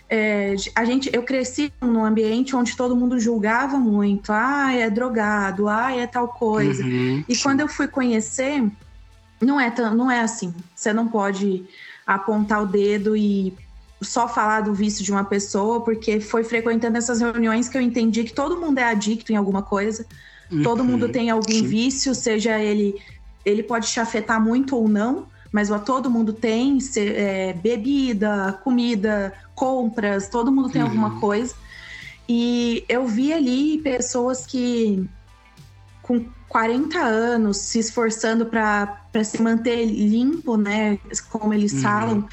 é, 0.09 0.55
a 0.75 0.83
gente, 0.83 1.09
eu 1.13 1.23
cresci 1.23 1.71
num 1.79 2.03
ambiente 2.03 2.53
onde 2.53 2.75
todo 2.75 2.95
mundo 2.95 3.17
julgava 3.17 3.77
muito. 3.77 4.33
Ah, 4.33 4.73
é 4.73 4.89
drogado, 4.89 5.69
ah, 5.69 5.95
é 5.95 6.05
tal 6.05 6.27
coisa. 6.27 6.83
Uhum, 6.83 7.23
e 7.29 7.37
quando 7.37 7.61
eu 7.61 7.67
fui 7.69 7.87
conhecer, 7.87 8.61
não 9.39 9.57
é, 9.59 9.73
não 9.95 10.11
é 10.11 10.19
assim. 10.19 10.53
Você 10.75 10.91
não 10.91 11.07
pode 11.07 11.63
apontar 12.05 12.61
o 12.61 12.65
dedo 12.65 13.15
e 13.15 13.53
só 14.01 14.27
falar 14.27 14.61
do 14.61 14.73
vício 14.73 15.03
de 15.03 15.11
uma 15.11 15.23
pessoa, 15.23 15.81
porque 15.81 16.19
foi 16.19 16.43
frequentando 16.43 16.97
essas 16.97 17.21
reuniões 17.21 17.69
que 17.69 17.77
eu 17.77 17.81
entendi 17.81 18.23
que 18.23 18.33
todo 18.33 18.59
mundo 18.59 18.79
é 18.79 18.83
adicto 18.83 19.31
em 19.31 19.35
alguma 19.35 19.61
coisa. 19.61 20.05
Uhum, 20.51 20.63
todo 20.63 20.83
mundo 20.83 21.07
tem 21.09 21.29
algum 21.29 21.51
sim. 21.51 21.65
vício, 21.65 22.13
seja 22.13 22.59
ele 22.59 22.95
ele 23.43 23.63
pode 23.63 23.87
te 23.87 23.99
afetar 23.99 24.39
muito 24.39 24.75
ou 24.75 24.87
não, 24.87 25.25
mas 25.51 25.69
todo 25.83 26.09
mundo 26.09 26.31
tem 26.31 26.77
é, 26.95 27.53
bebida, 27.53 28.59
comida, 28.63 29.33
compras, 29.55 30.29
todo 30.29 30.51
mundo 30.51 30.69
tem 30.69 30.81
uhum. 30.81 30.87
alguma 30.87 31.19
coisa. 31.19 31.55
E 32.29 32.85
eu 32.87 33.07
vi 33.07 33.33
ali 33.33 33.79
pessoas 33.79 34.45
que 34.45 35.03
com 36.01 36.23
40 36.47 36.99
anos 36.99 37.57
se 37.57 37.79
esforçando 37.79 38.45
para 38.45 39.23
se 39.23 39.41
manter 39.41 39.85
limpo, 39.85 40.55
né? 40.55 40.99
Como 41.29 41.53
eles 41.53 41.73
uhum. 41.73 41.81
falam, 41.81 42.27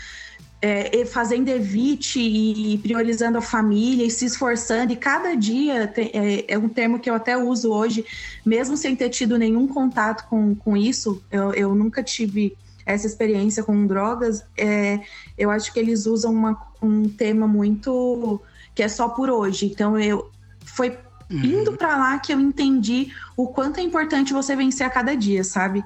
é, 0.61 1.05
fazendo 1.05 1.49
evite 1.49 2.21
e 2.21 2.79
priorizando 2.79 3.39
a 3.39 3.43
família 3.43 4.05
e 4.05 4.11
se 4.11 4.25
esforçando. 4.25 4.93
E 4.93 4.97
cada 4.97 5.35
dia 5.35 5.87
tem, 5.87 6.11
é, 6.13 6.45
é, 6.49 6.59
um 6.59 6.69
termo 6.69 6.99
que 6.99 7.09
eu 7.09 7.15
até 7.15 7.37
uso 7.37 7.73
hoje, 7.73 8.05
mesmo 8.45 8.77
sem 8.77 8.97
ter 8.97 9.09
tido 9.09 9.39
nenhum 9.39 9.69
contato 9.69 10.29
com, 10.29 10.55
com 10.55 10.77
isso, 10.77 11.23
eu, 11.31 11.53
eu 11.55 11.75
nunca 11.75 12.03
tive 12.03 12.57
essa 12.85 13.07
experiência 13.07 13.63
com 13.63 13.87
drogas, 13.87 14.43
é, 14.57 15.01
eu 15.37 15.51
acho 15.51 15.73
que 15.73 15.79
eles 15.79 16.07
usam 16.07 16.33
uma, 16.33 16.59
um 16.81 17.09
tema 17.09 17.47
muito 17.47 18.41
que 18.75 18.83
é 18.83 18.89
só 18.89 19.09
por 19.11 19.29
hoje. 19.29 19.67
Então 19.67 19.99
eu 19.99 20.31
foi 20.65 20.99
uhum. 21.31 21.45
indo 21.45 21.73
para 21.75 21.97
lá 21.97 22.19
que 22.19 22.33
eu 22.33 22.41
entendi 22.41 23.13
o 23.37 23.47
quanto 23.47 23.79
é 23.79 23.83
importante 23.83 24.33
você 24.33 24.57
vencer 24.57 24.87
a 24.87 24.91
cada 24.91 25.15
dia, 25.15 25.45
sabe? 25.45 25.85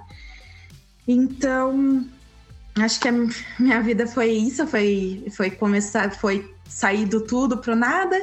Então, 1.06 2.06
acho 2.76 3.00
que 3.00 3.08
a 3.08 3.12
minha 3.58 3.80
vida 3.82 4.06
foi 4.06 4.30
isso, 4.30 4.66
foi 4.66 5.24
foi 5.36 5.50
começar, 5.50 6.10
foi 6.12 6.54
sair 6.68 7.06
do 7.06 7.20
tudo 7.20 7.58
pro 7.58 7.76
nada 7.76 8.16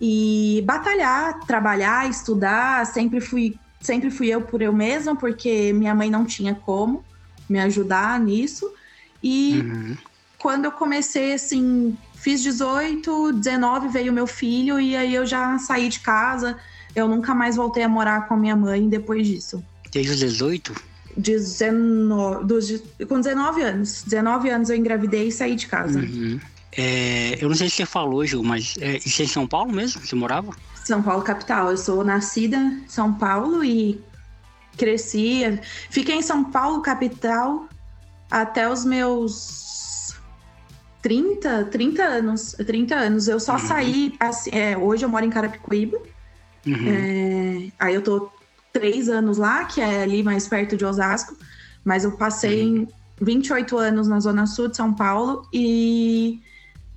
e 0.00 0.62
batalhar, 0.66 1.40
trabalhar, 1.46 2.08
estudar, 2.08 2.86
sempre 2.86 3.20
fui 3.20 3.56
sempre 3.80 4.10
fui 4.10 4.28
eu 4.28 4.42
por 4.42 4.62
eu 4.62 4.72
mesma, 4.72 5.16
porque 5.16 5.72
minha 5.72 5.94
mãe 5.94 6.10
não 6.10 6.24
tinha 6.24 6.54
como 6.54 7.04
me 7.48 7.58
ajudar 7.60 8.18
nisso. 8.18 8.72
E 9.22 9.60
uhum. 9.60 9.96
quando 10.38 10.64
eu 10.64 10.72
comecei, 10.72 11.34
assim, 11.34 11.96
fiz 12.14 12.42
18, 12.42 13.32
19 13.32 13.88
veio 13.88 14.12
meu 14.12 14.26
filho, 14.26 14.80
e 14.80 14.96
aí 14.96 15.14
eu 15.14 15.26
já 15.26 15.58
saí 15.58 15.88
de 15.88 16.00
casa. 16.00 16.56
Eu 16.94 17.08
nunca 17.08 17.34
mais 17.34 17.56
voltei 17.56 17.82
a 17.82 17.88
morar 17.88 18.28
com 18.28 18.34
a 18.34 18.36
minha 18.36 18.56
mãe 18.56 18.88
depois 18.88 19.26
disso. 19.26 19.62
Desde 19.90 20.12
os 20.12 20.18
18? 20.18 20.91
19, 21.16 22.44
dos, 22.44 22.82
com 23.08 23.20
19 23.20 23.62
anos. 23.62 24.02
19 24.04 24.50
anos 24.50 24.70
eu 24.70 24.76
engravidei 24.76 25.28
e 25.28 25.32
saí 25.32 25.54
de 25.54 25.66
casa. 25.66 26.00
Uhum. 26.00 26.40
É, 26.76 27.36
eu 27.40 27.48
não 27.48 27.56
sei 27.56 27.68
se 27.68 27.76
você 27.76 27.86
falou, 27.86 28.24
Ju, 28.24 28.42
mas 28.42 28.76
é, 28.80 28.96
isso 28.98 29.20
é 29.20 29.24
em 29.26 29.28
São 29.28 29.46
Paulo 29.46 29.72
mesmo? 29.72 30.00
Você 30.00 30.14
morava? 30.14 30.52
São 30.84 31.02
Paulo, 31.02 31.22
capital. 31.22 31.70
Eu 31.70 31.76
sou 31.76 32.02
nascida 32.02 32.56
em 32.56 32.88
São 32.88 33.12
Paulo 33.12 33.62
e 33.62 34.00
cresci. 34.76 35.42
Fiquei 35.90 36.16
em 36.16 36.22
São 36.22 36.44
Paulo, 36.44 36.80
capital, 36.80 37.68
até 38.30 38.68
os 38.68 38.84
meus 38.84 40.16
30, 41.02 41.66
30 41.66 42.02
anos. 42.02 42.56
30 42.66 42.94
anos. 42.94 43.28
Eu 43.28 43.38
só 43.38 43.52
uhum. 43.52 43.58
saí. 43.58 44.14
Assim, 44.18 44.50
é, 44.52 44.76
hoje 44.76 45.04
eu 45.04 45.08
moro 45.08 45.24
em 45.24 45.30
Carapicuíba. 45.30 45.98
Uhum. 46.66 46.88
É, 46.88 47.72
aí 47.78 47.94
eu 47.94 48.02
tô 48.02 48.30
três 48.72 49.08
anos 49.08 49.38
lá, 49.38 49.64
que 49.64 49.80
é 49.80 50.02
ali 50.02 50.22
mais 50.22 50.48
perto 50.48 50.76
de 50.76 50.84
Osasco. 50.84 51.36
Mas 51.84 52.04
eu 52.04 52.12
passei 52.12 52.64
uhum. 52.64 52.88
28 53.20 53.76
anos 53.76 54.08
na 54.08 54.20
Zona 54.20 54.46
Sul 54.46 54.68
de 54.68 54.76
São 54.76 54.92
Paulo 54.92 55.46
e 55.52 56.40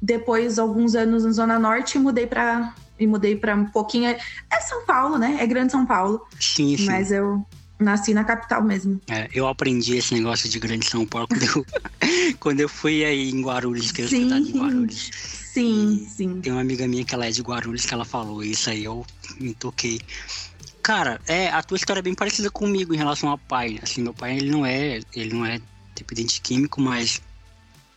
depois 0.02 0.60
alguns 0.60 0.96
anos 0.96 1.24
na 1.24 1.32
Zona 1.32 1.60
Norte 1.60 1.98
e 1.98 2.02
mudei 2.02 2.28
para 2.28 2.74
e 2.98 3.06
mudei 3.06 3.36
para 3.36 3.56
um 3.56 3.66
pouquinho. 3.66 4.08
É 4.08 4.62
São 4.62 4.86
Paulo, 4.86 5.18
né? 5.18 5.38
É 5.40 5.48
Grande 5.48 5.72
São 5.72 5.86
Paulo. 5.86 6.22
Sim, 6.40 6.78
sim. 6.78 6.86
Mas 6.86 7.12
eu 7.12 7.46
Nasci 7.78 8.14
na 8.14 8.24
capital 8.24 8.64
mesmo. 8.64 9.02
É, 9.10 9.28
eu 9.34 9.48
aprendi 9.48 9.98
esse 9.98 10.14
negócio 10.14 10.48
de 10.48 10.60
Grande 10.60 10.90
São 10.90 11.06
Paulo 11.06 11.28
quando 11.28 11.44
eu, 11.44 11.66
quando 12.40 12.60
eu 12.62 12.70
fui 12.70 13.04
aí 13.04 13.30
em 13.30 13.42
Guarulhos, 13.42 13.92
que 13.92 14.04
eu 14.04 14.08
sim, 14.08 14.32
em 14.34 14.58
Guarulhos. 14.58 15.12
Sim, 15.14 16.08
sim. 16.10 16.40
Tem 16.40 16.54
uma 16.54 16.62
amiga 16.62 16.88
minha 16.88 17.04
que 17.04 17.14
ela 17.14 17.26
é 17.26 17.32
de 17.32 17.42
Guarulhos 17.42 17.86
que 17.86 17.94
ela 17.94 18.06
falou 18.06 18.42
isso 18.44 18.70
aí, 18.70 18.86
eu 18.86 19.06
me 19.40 19.54
toquei. 19.54 20.00
Cara, 20.86 21.20
é, 21.28 21.48
a 21.48 21.64
tua 21.64 21.78
história 21.78 22.00
é 22.00 22.04
bem 22.04 22.14
parecida 22.14 22.52
comigo 22.52 22.94
em 22.94 22.98
relação 22.98 23.28
ao 23.28 23.40
pai. 23.40 23.80
Assim, 23.82 24.04
meu 24.04 24.14
pai, 24.14 24.38
ele 24.38 24.52
não 24.52 24.64
é, 24.64 25.00
ele 25.16 25.34
não 25.34 25.44
é 25.44 25.60
dependente 25.96 26.40
químico, 26.40 26.80
mas 26.80 27.24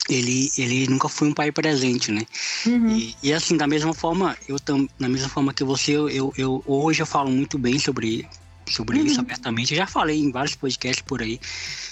ele, 0.09 0.51
ele 0.57 0.89
nunca 0.89 1.07
foi 1.07 1.29
um 1.29 1.35
pai 1.35 1.53
presente, 1.53 2.11
né? 2.11 2.23
Uhum. 2.65 2.97
E, 2.97 3.15
e, 3.23 3.35
assim, 3.35 3.59
da 3.59 3.67
mesma 3.67 3.93
forma, 3.93 4.35
eu 4.49 4.59
tam, 4.59 4.89
da 4.99 5.07
mesma 5.07 5.29
forma 5.29 5.53
que 5.53 5.63
você, 5.63 5.93
eu, 5.93 6.09
eu, 6.09 6.33
eu 6.39 6.65
hoje 6.67 7.03
eu 7.03 7.07
falo 7.07 7.31
muito 7.31 7.59
bem 7.59 7.79
sobre, 7.79 8.27
sobre 8.67 9.01
uhum. 9.01 9.05
isso 9.05 9.21
abertamente. 9.21 9.75
Eu 9.75 9.77
já 9.77 9.87
falei 9.87 10.19
em 10.19 10.33
vários 10.33 10.57
podcasts 10.57 11.05
por 11.07 11.21
aí 11.21 11.39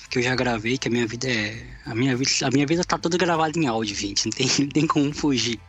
que 0.08 0.18
eu 0.18 0.22
já 0.22 0.34
gravei, 0.34 0.78
que 0.78 0.88
a 0.88 0.90
minha 0.90 1.06
vida 1.06 1.28
é. 1.28 1.62
A 1.84 1.94
minha 1.94 2.16
vida, 2.16 2.30
a 2.42 2.50
minha 2.50 2.66
vida 2.66 2.82
tá 2.82 2.96
toda 2.96 3.18
gravada 3.18 3.58
em 3.58 3.66
áudio, 3.66 3.94
gente. 3.94 4.24
Não 4.24 4.32
tem, 4.32 4.48
não 4.60 4.68
tem 4.68 4.86
como 4.86 5.12
fugir. 5.12 5.60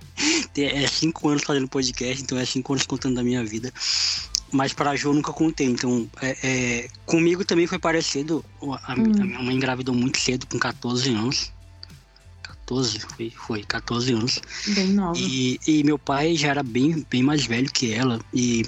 É 0.56 0.88
cinco 0.88 1.28
anos 1.28 1.44
fazendo 1.44 1.68
podcast, 1.68 2.24
então 2.24 2.38
é 2.38 2.46
cinco 2.46 2.72
anos 2.72 2.86
contando 2.86 3.16
da 3.16 3.24
minha 3.24 3.44
vida. 3.44 3.74
Mas 4.52 4.74
para 4.74 4.92
a 4.92 4.96
Jo 4.96 5.14
nunca 5.14 5.34
contei. 5.34 5.68
Então, 5.68 6.10
é, 6.22 6.38
é, 6.44 6.88
comigo 7.06 7.44
também 7.44 7.68
foi 7.68 7.80
parecido. 7.80 8.44
A, 8.62 8.94
a, 8.94 8.96
minha 8.96 9.42
mãe 9.42 9.56
engravidou 9.56 9.94
muito 9.94 10.20
cedo, 10.20 10.46
com 10.48 10.58
14 10.58 11.14
anos. 11.14 11.52
14, 12.44 13.00
foi, 13.00 13.30
foi 13.30 13.64
14 13.64 14.14
anos. 14.14 14.42
Bem 14.68 14.88
nova. 14.88 15.18
E, 15.18 15.60
e 15.68 15.84
meu 15.84 15.98
pai 15.98 16.36
já 16.36 16.50
era 16.50 16.64
bem, 16.64 17.06
bem 17.10 17.24
mais 17.24 17.46
velho 17.46 17.72
que 17.72 17.94
ela. 17.94 18.20
E, 18.34 18.66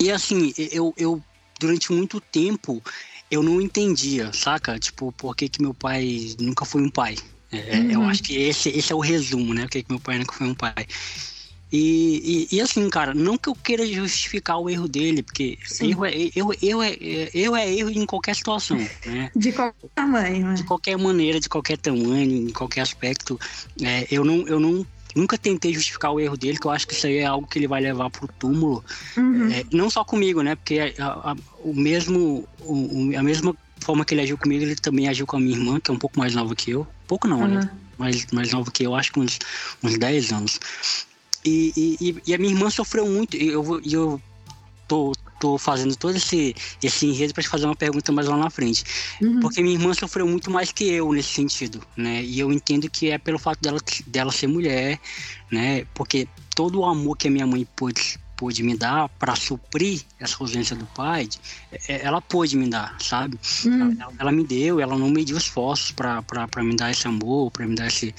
e 0.00 0.10
assim, 0.10 0.52
eu, 0.56 0.94
eu 0.96 1.22
durante 1.58 1.92
muito 1.92 2.20
tempo 2.20 2.82
eu 3.30 3.42
não 3.42 3.60
entendia, 3.60 4.32
saca? 4.32 4.78
Tipo, 4.78 5.12
por 5.12 5.36
que, 5.36 5.48
que 5.48 5.60
meu 5.60 5.74
pai 5.74 6.34
nunca 6.40 6.64
foi 6.64 6.82
um 6.82 6.90
pai? 6.90 7.16
É, 7.50 7.78
uhum. 7.78 7.90
Eu 7.90 8.02
acho 8.04 8.22
que 8.22 8.36
esse, 8.36 8.68
esse 8.70 8.92
é 8.92 8.96
o 8.96 9.00
resumo, 9.00 9.54
né? 9.54 9.62
Por 9.62 9.70
que, 9.70 9.82
que 9.82 9.90
meu 9.90 10.00
pai 10.00 10.18
nunca 10.18 10.32
foi 10.32 10.46
um 10.46 10.54
pai? 10.54 10.86
E, 11.70 12.48
e, 12.50 12.56
e, 12.56 12.60
assim, 12.62 12.88
cara, 12.88 13.12
não 13.12 13.36
que 13.36 13.48
eu 13.48 13.54
queira 13.54 13.86
justificar 13.86 14.58
o 14.58 14.70
erro 14.70 14.88
dele, 14.88 15.22
porque 15.22 15.58
erro 15.80 16.06
é, 16.06 16.12
erro, 16.34 16.54
erro, 16.62 16.82
é, 16.82 16.96
erro 17.34 17.56
é 17.56 17.74
erro 17.74 17.90
em 17.90 18.06
qualquer 18.06 18.34
situação, 18.34 18.78
né? 19.04 19.30
De 19.36 19.52
qualquer 19.52 19.88
tamanho, 19.94 20.46
né? 20.46 20.54
De 20.54 20.64
qualquer 20.64 20.96
maneira, 20.96 21.38
de 21.38 21.48
qualquer 21.48 21.76
tamanho, 21.76 22.48
em 22.48 22.52
qualquer 22.52 22.80
aspecto. 22.80 23.38
É, 23.82 24.06
eu, 24.10 24.24
não, 24.24 24.48
eu 24.48 24.58
não 24.58 24.86
nunca 25.14 25.36
tentei 25.36 25.74
justificar 25.74 26.12
o 26.12 26.20
erro 26.20 26.36
dele, 26.36 26.58
que 26.58 26.66
eu 26.66 26.70
acho 26.70 26.86
que 26.86 26.94
isso 26.94 27.06
aí 27.06 27.18
é 27.18 27.26
algo 27.26 27.46
que 27.46 27.58
ele 27.58 27.68
vai 27.68 27.80
levar 27.80 28.08
pro 28.08 28.28
túmulo. 28.38 28.84
Uhum. 29.16 29.50
É, 29.52 29.64
não 29.72 29.90
só 29.90 30.04
comigo, 30.04 30.42
né? 30.42 30.54
Porque 30.54 30.94
a, 30.98 31.32
a, 31.32 31.36
o 31.62 31.74
mesmo, 31.74 32.48
o, 32.60 33.12
a 33.16 33.22
mesma 33.22 33.54
forma 33.80 34.04
que 34.04 34.14
ele 34.14 34.22
agiu 34.22 34.38
comigo, 34.38 34.64
ele 34.64 34.76
também 34.76 35.08
agiu 35.08 35.26
com 35.26 35.36
a 35.36 35.40
minha 35.40 35.56
irmã, 35.56 35.80
que 35.80 35.90
é 35.90 35.94
um 35.94 35.98
pouco 35.98 36.18
mais 36.18 36.34
nova 36.34 36.54
que 36.54 36.70
eu. 36.70 36.86
Pouco 37.06 37.26
não, 37.28 37.40
uhum. 37.40 37.48
né? 37.48 37.70
Mais, 37.98 38.26
mais 38.32 38.52
nova 38.52 38.70
que 38.70 38.84
eu, 38.84 38.94
acho 38.94 39.12
que 39.12 39.18
uns, 39.18 39.38
uns 39.82 39.98
10 39.98 40.32
anos. 40.32 40.60
E, 41.44 41.72
e, 42.00 42.22
e, 42.26 42.34
a 42.34 42.38
minha 42.38 42.52
irmã 42.52 42.70
sofreu 42.70 43.06
muito. 43.06 43.36
E 43.36 43.48
eu, 43.48 43.80
eu 43.84 44.20
tô, 44.88 45.12
tô 45.38 45.58
fazendo 45.58 45.94
todo 45.94 46.16
esse, 46.16 46.54
esse 46.82 47.06
enredo 47.06 47.34
para 47.34 47.42
te 47.42 47.48
fazer 47.48 47.66
uma 47.66 47.76
pergunta 47.76 48.10
mais 48.10 48.26
lá 48.26 48.36
na 48.36 48.50
frente. 48.50 48.84
Uhum. 49.20 49.40
Porque 49.40 49.62
minha 49.62 49.74
irmã 49.74 49.94
sofreu 49.94 50.26
muito 50.26 50.50
mais 50.50 50.72
que 50.72 50.84
eu 50.84 51.12
nesse 51.12 51.34
sentido, 51.34 51.80
né? 51.96 52.22
E 52.22 52.40
eu 52.40 52.52
entendo 52.52 52.90
que 52.90 53.10
é 53.10 53.18
pelo 53.18 53.38
fato 53.38 53.60
dela, 53.60 53.78
dela 54.06 54.32
ser 54.32 54.46
mulher, 54.46 54.98
né? 55.50 55.84
Porque 55.94 56.26
todo 56.54 56.80
o 56.80 56.84
amor 56.84 57.16
que 57.16 57.28
a 57.28 57.30
minha 57.30 57.46
mãe 57.46 57.66
pôde, 57.76 58.18
pôde 58.36 58.62
me 58.62 58.76
dar 58.76 59.08
para 59.10 59.36
suprir 59.36 60.02
essa 60.18 60.36
ausência 60.40 60.74
do 60.74 60.86
pai, 60.86 61.28
é, 61.88 62.04
ela 62.04 62.20
pôde 62.20 62.56
me 62.56 62.68
dar, 62.68 62.96
sabe? 63.00 63.38
Uhum. 63.64 63.96
Ela, 64.00 64.12
ela, 64.18 64.32
me 64.32 64.44
deu, 64.44 64.80
ela 64.80 64.96
não 64.96 65.10
mediu 65.10 65.36
esforços 65.36 65.92
para 65.92 66.62
me 66.62 66.74
dar 66.74 66.90
esse 66.90 67.06
amor, 67.06 67.50
para 67.50 67.66
me 67.66 67.76
dar 67.76 67.86
esse, 67.86 68.14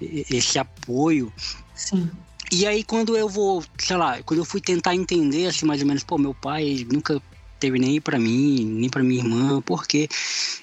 esse 0.00 0.58
apoio. 0.58 1.32
Sim. 1.74 2.10
E 2.50 2.66
aí 2.66 2.82
quando 2.82 3.16
eu 3.16 3.28
vou, 3.28 3.62
sei 3.78 3.96
lá, 3.96 4.22
quando 4.22 4.40
eu 4.40 4.44
fui 4.44 4.60
tentar 4.60 4.94
entender 4.94 5.46
assim 5.46 5.64
mais 5.66 5.80
ou 5.80 5.86
menos, 5.86 6.02
pô, 6.02 6.18
meu 6.18 6.34
pai 6.34 6.86
nunca 6.90 7.22
teve 7.60 7.78
nem 7.78 8.00
para 8.00 8.18
mim, 8.18 8.64
nem 8.64 8.88
para 8.88 9.02
minha 9.02 9.20
irmã, 9.20 9.60
por 9.60 9.86
quê? 9.86 10.08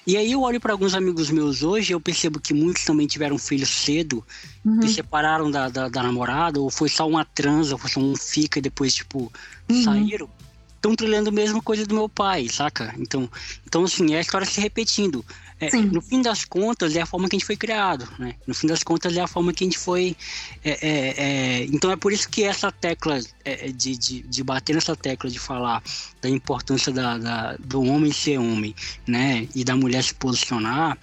E 0.04 0.16
aí 0.16 0.32
eu 0.32 0.42
olho 0.42 0.60
para 0.60 0.72
alguns 0.72 0.94
amigos 0.94 1.30
meus 1.30 1.62
hoje, 1.62 1.92
eu 1.92 2.00
percebo 2.00 2.40
que 2.40 2.52
muitos 2.52 2.84
também 2.84 3.06
tiveram 3.06 3.38
filhos 3.38 3.68
cedo, 3.68 4.24
uhum. 4.64 4.82
se 4.82 4.94
separaram 4.94 5.48
da, 5.48 5.68
da, 5.68 5.88
da, 5.88 6.02
namorada, 6.02 6.60
ou 6.60 6.68
foi 6.68 6.88
só 6.88 7.08
uma 7.08 7.24
transa, 7.24 7.74
ou 7.74 7.78
foi 7.78 7.88
só 7.88 8.00
um 8.00 8.16
fica 8.16 8.58
e 8.58 8.62
depois, 8.62 8.94
tipo, 8.94 9.32
uhum. 9.70 9.84
saíram. 9.84 10.28
Estão 10.74 10.94
trilhando 10.94 11.30
a 11.30 11.32
mesma 11.32 11.60
coisa 11.60 11.84
do 11.86 11.94
meu 11.94 12.08
pai, 12.08 12.48
saca? 12.48 12.94
Então, 12.98 13.28
então 13.66 13.84
assim, 13.84 14.14
é 14.14 14.18
a 14.18 14.20
história 14.20 14.46
se 14.46 14.60
repetindo. 14.60 15.24
É, 15.60 15.76
no 15.76 16.00
fim 16.00 16.22
das 16.22 16.44
contas, 16.44 16.94
é 16.94 17.00
a 17.00 17.06
forma 17.06 17.28
que 17.28 17.34
a 17.34 17.38
gente 17.38 17.46
foi 17.46 17.56
criado, 17.56 18.08
né? 18.18 18.34
No 18.46 18.54
fim 18.54 18.68
das 18.68 18.82
contas, 18.84 19.16
é 19.16 19.20
a 19.20 19.26
forma 19.26 19.52
que 19.52 19.64
a 19.64 19.66
gente 19.66 19.78
foi. 19.78 20.16
É, 20.64 20.70
é, 20.70 21.14
é 21.16 21.64
então, 21.64 21.90
é 21.90 21.96
por 21.96 22.12
isso 22.12 22.28
que 22.28 22.44
essa 22.44 22.70
tecla 22.70 23.18
é, 23.44 23.66
é, 23.66 23.72
de, 23.72 23.96
de, 23.96 24.22
de, 24.22 24.44
bater 24.44 24.74
nessa 24.74 24.94
tecla 24.94 25.28
de 25.28 25.38
falar 25.38 25.82
da 26.22 26.28
importância 26.28 26.92
da, 26.92 27.18
da, 27.18 27.56
do 27.58 27.82
homem 27.82 28.12
ser 28.12 28.38
homem, 28.38 28.74
né? 29.06 29.48
E 29.52 29.64
da 29.64 29.74
mulher 29.74 30.04
se 30.04 30.14
posicionar, 30.14 30.96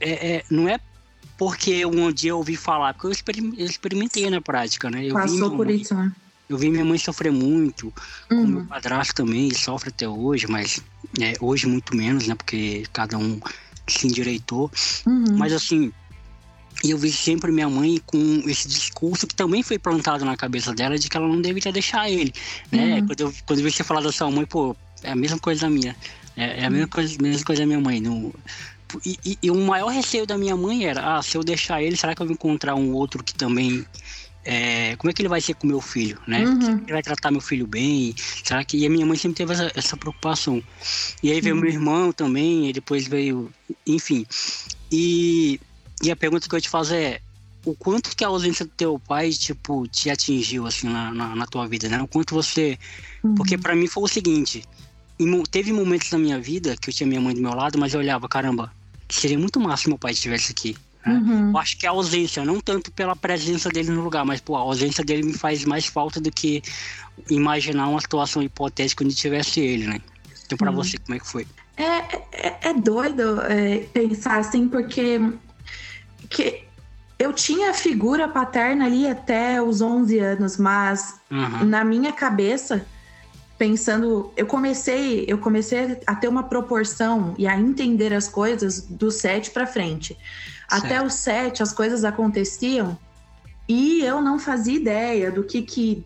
é, 0.00 0.44
não 0.48 0.68
é 0.68 0.78
porque 1.36 1.84
um 1.84 2.12
dia 2.12 2.30
eu 2.30 2.36
ouvi 2.36 2.54
falar, 2.54 2.94
porque 2.94 3.08
eu 3.08 3.66
experimentei 3.66 4.30
na 4.30 4.40
prática, 4.40 4.88
né? 4.88 5.06
Eu 5.06 5.14
Passou 5.14 5.50
por 5.56 5.66
mãe, 5.66 5.74
isso, 5.74 5.92
né? 5.92 6.12
Eu 6.48 6.56
vi 6.56 6.70
minha 6.70 6.84
mãe 6.84 6.98
sofrer 6.98 7.32
muito, 7.32 7.92
uhum. 8.30 8.44
o 8.44 8.46
meu 8.46 8.64
padrasto 8.66 9.14
também 9.14 9.52
sofre 9.52 9.88
até 9.88 10.08
hoje, 10.08 10.46
mas 10.46 10.80
é, 11.20 11.34
hoje 11.40 11.66
muito 11.66 11.96
menos, 11.96 12.28
né? 12.28 12.34
Porque 12.36 12.84
cada 12.92 13.18
um 13.18 13.40
se 13.92 14.06
endireitou. 14.06 14.70
Uhum. 15.06 15.36
Mas 15.36 15.52
assim, 15.52 15.92
eu 16.84 16.98
vi 16.98 17.12
sempre 17.12 17.52
minha 17.52 17.68
mãe 17.68 18.00
com 18.06 18.42
esse 18.46 18.68
discurso 18.68 19.26
que 19.26 19.34
também 19.34 19.62
foi 19.62 19.78
plantado 19.78 20.24
na 20.24 20.36
cabeça 20.36 20.74
dela 20.74 20.98
de 20.98 21.08
que 21.08 21.16
ela 21.16 21.28
não 21.28 21.40
deveria 21.40 21.72
deixar 21.72 22.10
ele. 22.10 22.32
Né? 22.70 23.00
Uhum. 23.00 23.06
Quando, 23.06 23.20
eu, 23.20 23.34
quando 23.46 23.58
eu 23.60 23.64
vi 23.64 23.70
você 23.70 23.84
falar 23.84 24.00
da 24.00 24.12
sua 24.12 24.30
mãe, 24.30 24.44
pô, 24.44 24.76
é 25.02 25.12
a 25.12 25.16
mesma 25.16 25.38
coisa 25.38 25.62
da 25.62 25.70
minha. 25.70 25.96
É, 26.36 26.62
é 26.62 26.64
a 26.66 26.70
mesma 26.70 26.88
coisa, 26.88 27.16
mesma 27.20 27.44
coisa 27.44 27.62
da 27.62 27.66
minha 27.66 27.80
mãe. 27.80 28.00
Não, 28.00 28.32
e, 29.04 29.18
e, 29.24 29.38
e, 29.42 29.50
o 29.50 29.54
maior 29.54 29.88
receio 29.88 30.26
da 30.26 30.36
minha 30.36 30.56
mãe 30.56 30.84
era, 30.84 31.16
ah, 31.16 31.22
se 31.22 31.36
eu 31.36 31.42
deixar 31.42 31.82
ele, 31.82 31.96
será 31.96 32.14
que 32.14 32.20
eu 32.20 32.26
vou 32.26 32.34
encontrar 32.34 32.74
um 32.74 32.92
outro 32.92 33.22
que 33.22 33.34
também 33.34 33.86
é, 34.44 34.96
como 34.96 35.10
é 35.10 35.14
que 35.14 35.22
ele 35.22 35.28
vai 35.28 35.40
ser 35.40 35.54
com 35.54 35.66
meu 35.66 35.80
filho, 35.80 36.18
né? 36.26 36.44
Uhum. 36.44 36.78
Ele 36.78 36.92
vai 36.92 37.02
tratar 37.02 37.30
meu 37.30 37.40
filho 37.40 37.66
bem? 37.66 38.14
Será 38.16 38.64
que 38.64 38.76
e 38.76 38.86
a 38.86 38.90
minha 38.90 39.06
mãe 39.06 39.16
sempre 39.16 39.36
teve 39.36 39.52
essa, 39.52 39.70
essa 39.74 39.96
preocupação. 39.96 40.62
E 41.22 41.30
aí 41.30 41.40
veio 41.40 41.54
uhum. 41.54 41.60
meu 41.60 41.70
irmão 41.70 42.12
também, 42.12 42.68
e 42.68 42.72
depois 42.72 43.06
veio, 43.06 43.52
enfim. 43.86 44.26
E, 44.90 45.60
e 46.02 46.10
a 46.10 46.16
pergunta 46.16 46.48
que 46.48 46.54
eu 46.54 46.60
te 46.60 46.68
faço 46.68 46.92
é 46.92 47.20
o 47.64 47.74
quanto 47.74 48.16
que 48.16 48.24
a 48.24 48.28
ausência 48.28 48.64
do 48.64 48.72
teu 48.72 48.98
pai, 48.98 49.30
tipo, 49.30 49.86
te 49.86 50.10
atingiu, 50.10 50.66
assim, 50.66 50.88
na, 50.88 51.12
na, 51.12 51.36
na 51.36 51.46
tua 51.46 51.66
vida, 51.68 51.88
né? 51.88 52.02
O 52.02 52.08
quanto 52.08 52.34
você... 52.34 52.78
Uhum. 53.22 53.36
Porque 53.36 53.56
para 53.56 53.76
mim 53.76 53.86
foi 53.86 54.02
o 54.02 54.08
seguinte, 54.08 54.64
teve 55.50 55.72
momentos 55.72 56.10
na 56.10 56.18
minha 56.18 56.40
vida 56.40 56.76
que 56.76 56.90
eu 56.90 56.94
tinha 56.94 57.06
minha 57.06 57.20
mãe 57.20 57.34
do 57.34 57.40
meu 57.40 57.54
lado, 57.54 57.78
mas 57.78 57.94
eu 57.94 58.00
olhava, 58.00 58.28
caramba, 58.28 58.72
seria 59.08 59.38
muito 59.38 59.60
massa 59.60 59.84
se 59.84 59.88
meu 59.88 59.98
pai 59.98 60.12
estivesse 60.12 60.50
aqui. 60.50 60.76
Né? 61.04 61.14
Uhum. 61.14 61.50
Eu 61.50 61.58
acho 61.58 61.76
que 61.78 61.86
a 61.86 61.90
ausência, 61.90 62.44
não 62.44 62.60
tanto 62.60 62.92
pela 62.92 63.16
presença 63.16 63.68
dele 63.68 63.90
no 63.90 64.02
lugar, 64.02 64.24
mas 64.24 64.40
pô, 64.40 64.56
a 64.56 64.60
ausência 64.60 65.04
dele 65.04 65.22
me 65.22 65.34
faz 65.34 65.64
mais 65.64 65.86
falta 65.86 66.20
do 66.20 66.30
que 66.30 66.62
imaginar 67.30 67.88
uma 67.88 68.00
situação 68.00 68.42
hipotética 68.42 69.04
onde 69.04 69.14
tivesse 69.14 69.60
ele, 69.60 69.86
né? 69.86 70.00
Então, 70.46 70.56
para 70.58 70.70
uhum. 70.70 70.76
você, 70.76 70.98
como 70.98 71.16
é 71.16 71.18
que 71.18 71.26
foi? 71.26 71.46
É, 71.76 71.84
é, 72.32 72.58
é 72.62 72.74
doido 72.74 73.40
é, 73.42 73.78
pensar 73.92 74.38
assim, 74.38 74.68
porque 74.68 75.20
que 76.28 76.64
eu 77.18 77.32
tinha 77.32 77.72
figura 77.72 78.28
paterna 78.28 78.86
ali 78.86 79.06
até 79.06 79.62
os 79.62 79.80
11 79.80 80.18
anos, 80.18 80.56
mas 80.56 81.20
uhum. 81.30 81.64
na 81.64 81.84
minha 81.84 82.12
cabeça, 82.12 82.84
pensando, 83.56 84.32
eu 84.36 84.46
comecei, 84.46 85.24
eu 85.28 85.38
comecei 85.38 85.98
a 86.06 86.14
ter 86.14 86.28
uma 86.28 86.42
proporção 86.42 87.34
e 87.38 87.46
a 87.46 87.58
entender 87.58 88.12
as 88.12 88.28
coisas 88.28 88.80
do 88.80 89.10
7 89.10 89.50
para 89.50 89.66
frente. 89.66 90.16
Até 90.76 91.04
os 91.04 91.14
sete 91.14 91.62
as 91.62 91.72
coisas 91.72 92.04
aconteciam 92.04 92.98
e 93.68 94.02
eu 94.02 94.20
não 94.20 94.38
fazia 94.38 94.74
ideia 94.74 95.30
do 95.30 95.44
que 95.44 95.62
que 95.62 96.04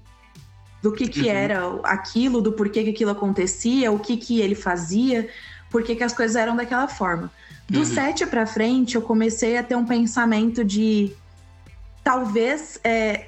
do 0.83 0.93
que 0.93 1.09
que 1.09 1.23
uhum. 1.23 1.31
era 1.31 1.81
aquilo, 1.83 2.41
do 2.41 2.53
porquê 2.53 2.85
que 2.85 2.91
aquilo 2.91 3.11
acontecia, 3.11 3.91
o 3.91 3.99
que 3.99 4.17
que 4.17 4.41
ele 4.41 4.55
fazia, 4.55 5.29
por 5.71 5.83
que 5.83 6.01
as 6.03 6.13
coisas 6.13 6.37
eram 6.37 6.55
daquela 6.55 6.87
forma. 6.87 7.31
Do 7.69 7.81
uhum. 7.81 7.85
sete 7.85 8.25
para 8.27 8.47
frente 8.47 8.95
eu 8.95 9.03
comecei 9.03 9.57
a 9.57 9.63
ter 9.63 9.75
um 9.75 9.85
pensamento 9.85 10.65
de 10.65 11.13
talvez 12.05 12.79
é, 12.85 13.27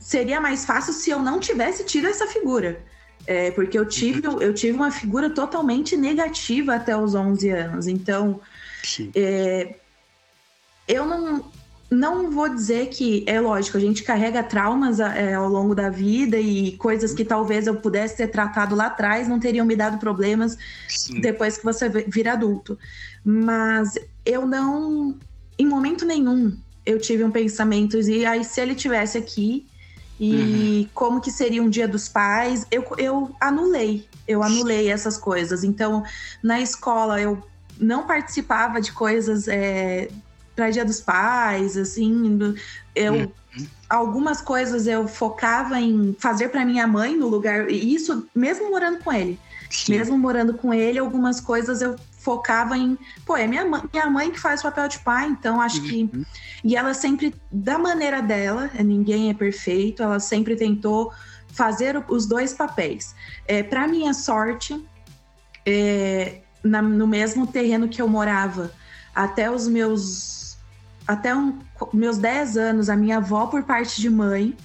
seria 0.00 0.40
mais 0.40 0.64
fácil 0.64 0.94
se 0.94 1.10
eu 1.10 1.18
não 1.18 1.38
tivesse 1.38 1.84
tido 1.84 2.06
essa 2.06 2.26
figura. 2.26 2.80
É, 3.26 3.50
porque 3.50 3.78
eu 3.78 3.86
tive, 3.86 4.26
uhum. 4.26 4.40
eu 4.40 4.54
tive 4.54 4.76
uma 4.76 4.90
figura 4.90 5.30
totalmente 5.30 5.96
negativa 5.96 6.74
até 6.74 6.96
os 6.96 7.14
11 7.14 7.48
anos. 7.50 7.86
Então, 7.86 8.40
é, 9.14 9.76
eu 10.86 11.06
não, 11.06 11.44
não 11.90 12.30
vou 12.30 12.48
dizer 12.48 12.88
que 12.88 13.24
é 13.26 13.40
lógico, 13.40 13.76
a 13.76 13.80
gente 13.80 14.02
carrega 14.02 14.42
traumas 14.42 15.00
é, 15.00 15.34
ao 15.34 15.48
longo 15.48 15.74
da 15.74 15.88
vida 15.88 16.38
e 16.38 16.72
coisas 16.76 17.14
que 17.14 17.24
talvez 17.24 17.66
eu 17.66 17.76
pudesse 17.76 18.16
ter 18.16 18.28
tratado 18.28 18.74
lá 18.74 18.86
atrás 18.86 19.28
não 19.28 19.38
teriam 19.38 19.64
me 19.64 19.76
dado 19.76 19.98
problemas 19.98 20.58
Sim. 20.88 21.20
depois 21.20 21.56
que 21.56 21.64
você 21.64 21.88
vira 21.88 22.32
adulto. 22.32 22.78
Mas 23.24 23.98
eu 24.24 24.46
não, 24.46 25.16
em 25.58 25.66
momento 25.66 26.04
nenhum, 26.04 26.56
eu 26.84 26.98
tive 26.98 27.24
um 27.24 27.30
pensamento 27.30 27.98
e 27.98 28.26
aí 28.26 28.44
se 28.44 28.60
ele 28.60 28.74
tivesse 28.74 29.16
aqui 29.16 29.66
e 30.18 30.82
uhum. 30.82 30.88
como 30.94 31.20
que 31.20 31.30
seria 31.30 31.62
um 31.62 31.68
dia 31.68 31.88
dos 31.88 32.08
pais, 32.08 32.66
eu, 32.70 32.84
eu 32.98 33.34
anulei, 33.40 34.06
eu 34.28 34.42
anulei 34.42 34.88
essas 34.88 35.18
coisas. 35.18 35.64
Então, 35.64 36.04
na 36.42 36.60
escola 36.60 37.20
eu 37.20 37.42
não 37.78 38.06
participava 38.06 38.80
de 38.80 38.92
coisas 38.92 39.48
é, 39.48 40.08
para 40.54 40.70
Dia 40.70 40.84
dos 40.84 41.00
Pais, 41.00 41.76
assim, 41.76 42.54
eu 42.94 43.14
uhum. 43.14 43.32
algumas 43.88 44.40
coisas 44.40 44.86
eu 44.86 45.08
focava 45.08 45.80
em 45.80 46.14
fazer 46.18 46.48
para 46.48 46.64
minha 46.64 46.86
mãe 46.86 47.16
no 47.16 47.28
lugar, 47.28 47.70
e 47.70 47.94
isso 47.94 48.26
mesmo 48.34 48.70
morando 48.70 48.98
com 48.98 49.12
ele. 49.12 49.38
Sim. 49.70 49.92
Mesmo 49.96 50.16
morando 50.16 50.54
com 50.54 50.72
ele, 50.72 50.98
algumas 50.98 51.40
coisas 51.40 51.82
eu 51.82 51.96
focava 52.20 52.76
em, 52.76 52.96
pô, 53.26 53.36
é 53.36 53.46
minha 53.46 53.64
mãe, 53.64 53.82
minha 53.92 54.08
mãe 54.08 54.30
que 54.30 54.40
faz 54.40 54.60
o 54.60 54.62
papel 54.62 54.88
de 54.88 54.98
pai, 55.00 55.26
então 55.28 55.60
acho 55.60 55.80
uhum. 55.82 55.88
que 55.88 56.26
e 56.64 56.76
ela 56.76 56.94
sempre 56.94 57.34
da 57.52 57.78
maneira 57.78 58.22
dela, 58.22 58.70
ninguém 58.82 59.28
é 59.28 59.34
perfeito, 59.34 60.02
ela 60.02 60.18
sempre 60.18 60.56
tentou 60.56 61.12
fazer 61.48 62.02
os 62.08 62.26
dois 62.26 62.54
papéis. 62.54 63.14
É, 63.46 63.62
para 63.62 63.86
minha 63.86 64.14
sorte, 64.14 64.82
é, 65.66 66.40
na, 66.62 66.80
no 66.80 67.06
mesmo 67.06 67.46
terreno 67.46 67.88
que 67.88 68.00
eu 68.00 68.08
morava 68.08 68.72
até 69.14 69.50
os 69.50 69.68
meus 69.68 70.43
até 71.06 71.34
um, 71.34 71.58
meus 71.92 72.18
10 72.18 72.56
anos, 72.56 72.88
a 72.88 72.96
minha 72.96 73.18
avó 73.18 73.46
por 73.46 73.62
parte 73.64 74.00
de 74.00 74.08
mãe 74.08 74.56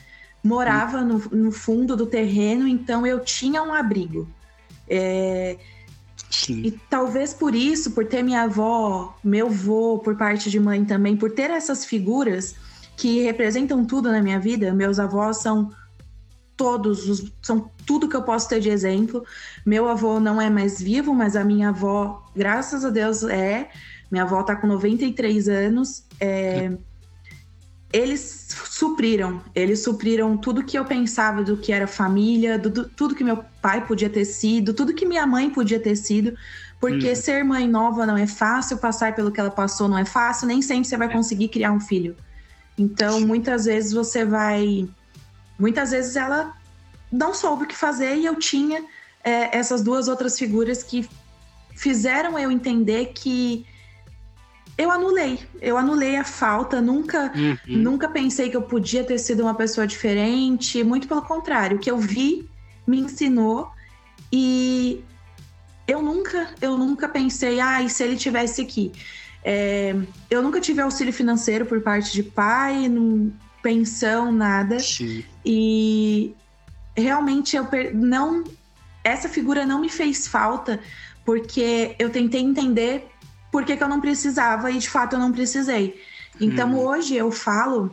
morava 0.43 1.01
no, 1.01 1.19
no 1.31 1.51
fundo 1.51 1.95
do 1.95 2.05
terreno, 2.05 2.67
então 2.67 3.05
eu 3.05 3.19
tinha 3.19 3.61
um 3.61 3.73
abrigo. 3.73 4.27
É. 4.87 5.57
E 6.49 6.71
talvez 6.89 7.33
por 7.33 7.55
isso, 7.55 7.91
por 7.91 8.05
ter 8.05 8.23
minha 8.23 8.43
avó, 8.43 9.17
meu 9.23 9.47
avô 9.47 9.99
por 9.99 10.15
parte 10.15 10.49
de 10.49 10.59
mãe 10.59 10.85
também, 10.85 11.17
por 11.17 11.31
ter 11.31 11.49
essas 11.49 11.85
figuras 11.85 12.55
que 12.95 13.23
representam 13.23 13.85
tudo 13.85 14.11
na 14.11 14.21
minha 14.21 14.39
vida, 14.39 14.73
meus 14.73 14.99
avós 14.99 15.37
são 15.37 15.71
todos, 16.55 17.07
os, 17.07 17.31
são 17.41 17.71
tudo 17.85 18.09
que 18.09 18.15
eu 18.15 18.21
posso 18.21 18.49
ter 18.49 18.59
de 18.59 18.69
exemplo. 18.69 19.23
Meu 19.65 19.87
avô 19.87 20.19
não 20.19 20.41
é 20.41 20.49
mais 20.49 20.81
vivo, 20.81 21.13
mas 21.13 21.37
a 21.37 21.43
minha 21.43 21.69
avó, 21.69 22.29
graças 22.35 22.83
a 22.83 22.89
Deus, 22.89 23.23
é. 23.23 23.69
Minha 24.11 24.23
avó 24.23 24.41
tá 24.43 24.55
com 24.55 24.67
93 24.67 25.47
anos. 25.47 26.03
É, 26.19 26.71
eles 27.91 28.47
supriram, 28.69 29.41
eles 29.55 29.83
supriram 29.83 30.37
tudo 30.37 30.63
que 30.63 30.77
eu 30.77 30.85
pensava 30.85 31.43
do 31.43 31.57
que 31.57 31.71
era 31.71 31.87
família, 31.87 32.57
do, 32.57 32.69
do, 32.69 32.87
tudo 32.87 33.15
que 33.15 33.23
meu 33.23 33.43
pai 33.61 33.85
podia 33.85 34.09
ter 34.09 34.25
sido, 34.25 34.73
tudo 34.73 34.93
que 34.93 35.05
minha 35.05 35.25
mãe 35.25 35.49
podia 35.49 35.79
ter 35.79 35.95
sido, 35.95 36.35
porque 36.79 37.11
hum. 37.11 37.15
ser 37.15 37.43
mãe 37.43 37.67
nova 37.67 38.05
não 38.05 38.15
é 38.15 38.27
fácil, 38.27 38.77
passar 38.77 39.15
pelo 39.15 39.31
que 39.31 39.39
ela 39.39 39.49
passou 39.49 39.87
não 39.87 39.97
é 39.97 40.05
fácil, 40.05 40.47
nem 40.47 40.61
sempre 40.61 40.87
você 40.87 40.97
vai 40.97 41.07
é. 41.07 41.11
conseguir 41.11 41.47
criar 41.49 41.71
um 41.71 41.79
filho. 41.79 42.15
Então, 42.77 43.19
muitas 43.21 43.65
vezes 43.65 43.91
você 43.91 44.23
vai. 44.23 44.87
Muitas 45.57 45.91
vezes 45.91 46.15
ela 46.15 46.53
não 47.11 47.33
soube 47.33 47.63
o 47.63 47.67
que 47.67 47.75
fazer 47.75 48.15
e 48.15 48.25
eu 48.25 48.35
tinha 48.35 48.85
é, 49.23 49.57
essas 49.57 49.81
duas 49.81 50.07
outras 50.07 50.37
figuras 50.37 50.83
que 50.83 51.09
fizeram 51.75 52.37
eu 52.37 52.51
entender 52.51 53.07
que 53.13 53.65
eu 54.79 54.89
anulei. 54.89 55.37
Eu 55.61 55.77
anulei 55.77 56.15
a 56.15 56.23
falta, 56.23 56.81
nunca, 56.81 57.33
uhum. 57.35 57.57
nunca 57.67 58.07
pensei 58.07 58.49
que 58.49 58.55
eu 58.55 58.61
podia 58.61 59.03
ter 59.03 59.17
sido 59.17 59.43
uma 59.43 59.53
pessoa 59.53 59.85
diferente, 59.85 60.81
muito 60.85 61.05
pelo 61.05 61.21
contrário, 61.21 61.75
o 61.75 61.79
que 61.81 61.91
eu 61.91 61.97
vi 61.97 62.49
me 62.87 62.97
ensinou 62.97 63.69
e 64.31 65.03
eu 65.85 66.01
nunca, 66.01 66.47
eu 66.61 66.77
nunca 66.77 67.09
pensei, 67.09 67.59
ah, 67.59 67.83
e 67.83 67.89
se 67.89 68.01
ele 68.03 68.15
tivesse 68.15 68.61
aqui? 68.61 68.93
É, 69.43 69.93
eu 70.29 70.41
nunca 70.41 70.61
tive 70.61 70.81
auxílio 70.81 71.11
financeiro 71.11 71.65
por 71.65 71.81
parte 71.81 72.13
de 72.13 72.23
pai, 72.23 72.87
não, 72.87 73.33
pensão, 73.61 74.31
nada. 74.31 74.79
Sim. 74.79 75.25
E 75.45 76.33
realmente 76.95 77.57
eu 77.57 77.67
não 77.93 78.45
essa 79.03 79.27
figura 79.27 79.65
não 79.65 79.81
me 79.81 79.89
fez 79.89 80.27
falta 80.27 80.79
porque 81.25 81.95
eu 81.97 82.09
tentei 82.09 82.41
entender 82.41 83.09
por 83.51 83.65
que, 83.65 83.75
que 83.75 83.83
eu 83.83 83.89
não 83.89 84.01
precisava 84.01 84.71
e 84.71 84.77
de 84.77 84.89
fato 84.89 85.13
eu 85.13 85.19
não 85.19 85.31
precisei. 85.31 86.01
Então 86.39 86.71
hum. 86.71 86.85
hoje 86.85 87.15
eu 87.15 87.31
falo, 87.31 87.91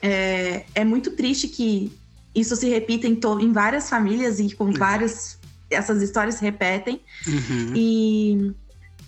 é, 0.00 0.64
é 0.74 0.84
muito 0.84 1.12
triste 1.12 1.48
que 1.48 1.92
isso 2.34 2.54
se 2.56 2.68
repita 2.68 3.06
em, 3.06 3.14
to, 3.14 3.40
em 3.40 3.52
várias 3.52 3.88
famílias 3.88 4.38
e 4.38 4.54
com 4.54 4.64
uhum. 4.64 4.72
várias. 4.72 5.38
Essas 5.70 6.00
histórias 6.02 6.36
se 6.36 6.42
repetem. 6.42 7.00
Uhum. 7.26 7.72
E 7.74 8.54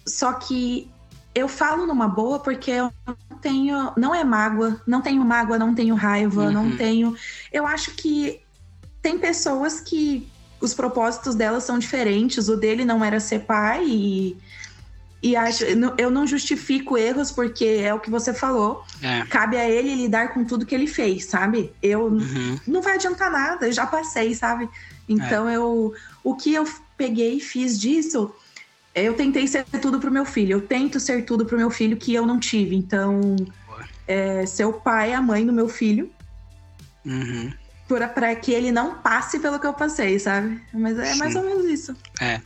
só 0.07 0.33
que 0.33 0.91
eu 1.35 1.49
falo 1.49 1.87
numa 1.87 2.09
boa 2.09 2.41
porque 2.41 2.71
eu 2.71 2.93
não 3.07 3.39
tenho. 3.39 3.93
Não 3.97 4.15
é 4.15 4.25
mágoa, 4.25 4.81
não 4.87 5.01
tenho 5.01 5.25
mágoa, 5.25 5.59
não 5.59 5.75
tenho 5.75 5.95
raiva, 5.95 6.45
uhum. 6.45 6.53
não 6.53 6.77
tenho. 6.77 7.17
Eu 7.53 7.67
acho 7.67 7.93
que 7.93 8.41
tem 9.01 9.19
pessoas 9.19 9.81
que 9.81 10.29
os 10.61 10.75
propósitos 10.75 11.35
delas 11.35 11.65
são 11.65 11.79
diferentes. 11.79 12.49
O 12.49 12.57
dele 12.57 12.85
não 12.85 13.05
era 13.05 13.21
ser 13.21 13.41
pai 13.41 13.85
e 13.87 14.37
e 15.23 15.37
acho, 15.37 15.65
eu 15.99 16.11
não 16.11 16.27
justifico 16.27 16.97
erros 16.97 17.31
porque 17.31 17.65
é 17.65 17.93
o 17.93 18.01
que 18.01 18.11
você 18.11 18.33
falou. 18.33 18.85
É. 19.03 19.23
Cabe 19.27 19.57
a 19.59 19.69
ele 19.69 19.95
lidar 19.95 20.33
com 20.33 20.45
tudo 20.45 20.65
que 20.65 20.75
ele 20.75 20.87
fez, 20.87 21.27
sabe? 21.27 21.73
Eu 21.83 22.07
uhum. 22.07 22.59
não 22.67 22.81
vai 22.81 22.95
adiantar 22.95 23.31
nada, 23.31 23.67
eu 23.67 23.73
já 23.73 23.87
passei, 23.87 24.35
sabe? 24.35 24.69
Então 25.07 25.49
é. 25.49 25.57
eu 25.57 25.93
o 26.25 26.35
que 26.35 26.55
eu 26.55 26.67
peguei 26.97 27.35
e 27.35 27.41
fiz 27.41 27.79
disso, 27.79 28.35
eu 28.95 29.15
tentei 29.15 29.47
ser 29.47 29.65
tudo 29.81 30.01
pro 30.01 30.11
meu 30.11 30.25
filho. 30.25 30.55
Eu 30.55 30.63
tento 30.63 30.99
ser 30.99 31.25
tudo 31.25 31.45
pro 31.45 31.57
meu 31.57 31.71
filho 31.71 31.97
que 31.99 32.15
eu 32.15 32.25
não 32.25 32.41
tive. 32.41 32.75
Então, 32.75 33.37
é, 34.09 34.47
ser 34.47 34.65
o 34.65 34.73
pai, 34.73 35.13
a 35.13 35.21
mãe 35.21 35.45
do 35.45 35.53
meu 35.53 35.69
filho. 35.69 36.11
Uhum. 37.05 37.53
Para 37.89 38.35
que 38.37 38.53
ele 38.53 38.71
não 38.71 38.95
passe 38.95 39.39
pelo 39.39 39.59
que 39.59 39.67
eu 39.67 39.73
passei, 39.73 40.19
sabe? 40.19 40.61
Mas 40.73 40.99
é 40.99 41.13
Sim. 41.13 41.19
mais 41.19 41.35
ou 41.35 41.43
menos 41.43 41.65
isso. 41.67 41.95
É 42.21 42.41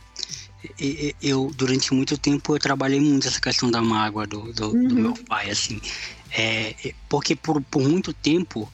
eu 1.21 1.51
durante 1.55 1.93
muito 1.93 2.17
tempo 2.17 2.55
eu 2.55 2.59
trabalhei 2.59 2.99
muito 2.99 3.27
essa 3.27 3.39
questão 3.39 3.69
da 3.69 3.81
mágoa 3.81 4.25
do, 4.25 4.53
do, 4.53 4.69
uhum. 4.69 4.87
do 4.87 4.95
meu 4.95 5.13
pai 5.27 5.49
assim 5.49 5.81
é, 6.31 6.75
é, 6.83 6.93
porque 7.09 7.35
por, 7.35 7.61
por 7.61 7.81
muito 7.81 8.13
tempo 8.13 8.71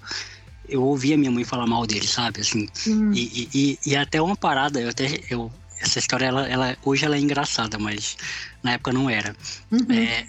eu 0.68 0.84
ouvia 0.84 1.18
minha 1.18 1.32
mãe 1.32 1.44
falar 1.44 1.68
mal 1.68 1.86
dele 1.86 2.08
sabe 2.08 2.42
assim 2.42 2.68
uhum. 2.88 3.12
e, 3.14 3.50
e, 3.54 3.80
e, 3.86 3.96
até 3.96 4.22
uma 4.22 4.36
parada 4.36 4.80
eu 4.80 4.90
até 4.90 5.22
eu 5.30 5.52
essa 5.80 6.00
história 6.00 6.26
ela, 6.26 6.48
ela 6.48 6.78
hoje 6.84 7.06
ela 7.06 7.16
é 7.16 7.20
engraçada 7.20 7.78
mas 7.78 8.18
na 8.64 8.74
época 8.74 8.94
não 8.94 9.10
era 9.10 9.36
uhum. 9.72 9.92
é, 9.92 10.26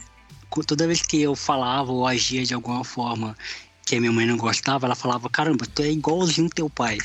toda 0.67 0.87
vez 0.87 1.03
que 1.03 1.21
eu 1.21 1.35
falava 1.35 1.93
ou 1.93 2.07
agia 2.07 2.45
de 2.45 2.55
alguma 2.55 2.85
forma 2.85 3.37
que 3.85 3.97
a 3.97 4.01
minha 4.01 4.13
mãe 4.13 4.27
não 4.27 4.37
gostava 4.37 4.87
ela 4.87 4.95
falava 4.95 5.29
caramba 5.29 5.67
tu 5.67 5.83
é 5.83 5.91
igualzinho 5.91 6.49
teu 6.51 6.69
pai 6.69 6.99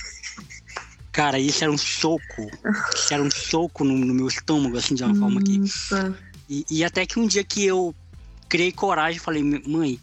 Cara, 1.17 1.39
isso 1.39 1.63
era 1.63 1.73
um 1.73 1.79
soco. 1.79 2.47
Isso 2.93 3.11
era 3.11 3.23
um 3.23 3.31
soco 3.31 3.83
no, 3.83 3.97
no 3.97 4.13
meu 4.13 4.27
estômago, 4.27 4.77
assim, 4.77 4.93
de 4.93 5.03
uma 5.03 5.15
forma 5.15 5.41
que. 5.41 5.59
E, 6.47 6.63
e, 6.69 6.83
até 6.83 7.07
que 7.07 7.17
um 7.17 7.25
dia 7.25 7.43
que 7.43 7.65
eu 7.65 7.93
criei 8.47 8.71
coragem, 8.71 9.19
falei, 9.19 9.41
mãe, 9.65 9.99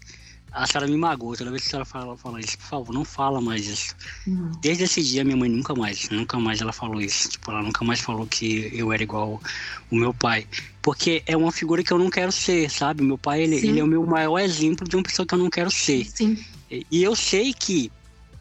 a 0.50 0.66
senhora 0.66 0.88
me 0.90 0.96
magoou. 0.96 1.36
Toda 1.36 1.52
vez 1.52 1.62
que 1.62 1.68
a 1.68 1.70
senhora 1.70 1.84
fala, 1.84 2.16
fala 2.16 2.40
isso, 2.40 2.58
por 2.58 2.66
favor, 2.66 2.92
não 2.92 3.04
fala 3.04 3.40
mais 3.40 3.64
isso. 3.64 3.94
Uhum. 4.26 4.50
Desde 4.60 4.82
esse 4.82 5.04
dia, 5.04 5.22
minha 5.22 5.36
mãe 5.36 5.48
nunca 5.48 5.72
mais, 5.72 6.10
nunca 6.10 6.36
mais 6.36 6.60
ela 6.60 6.72
falou 6.72 7.00
isso. 7.00 7.28
Tipo, 7.28 7.52
ela 7.52 7.62
nunca 7.62 7.84
mais 7.84 8.00
falou 8.00 8.26
que 8.26 8.72
eu 8.74 8.92
era 8.92 9.04
igual 9.04 9.40
o 9.92 9.94
meu 9.94 10.12
pai. 10.12 10.48
Porque 10.82 11.22
é 11.26 11.36
uma 11.36 11.52
figura 11.52 11.84
que 11.84 11.92
eu 11.92 11.98
não 11.98 12.10
quero 12.10 12.32
ser, 12.32 12.68
sabe? 12.68 13.04
Meu 13.04 13.16
pai, 13.16 13.44
ele, 13.44 13.54
ele 13.54 13.78
é 13.78 13.84
o 13.84 13.86
meu 13.86 14.04
maior 14.04 14.40
exemplo 14.40 14.88
de 14.88 14.96
uma 14.96 15.04
pessoa 15.04 15.24
que 15.24 15.32
eu 15.32 15.38
não 15.38 15.48
quero 15.48 15.70
ser. 15.70 16.06
Sim. 16.06 16.44
E 16.68 17.04
eu 17.04 17.14
sei 17.14 17.54
que 17.54 17.92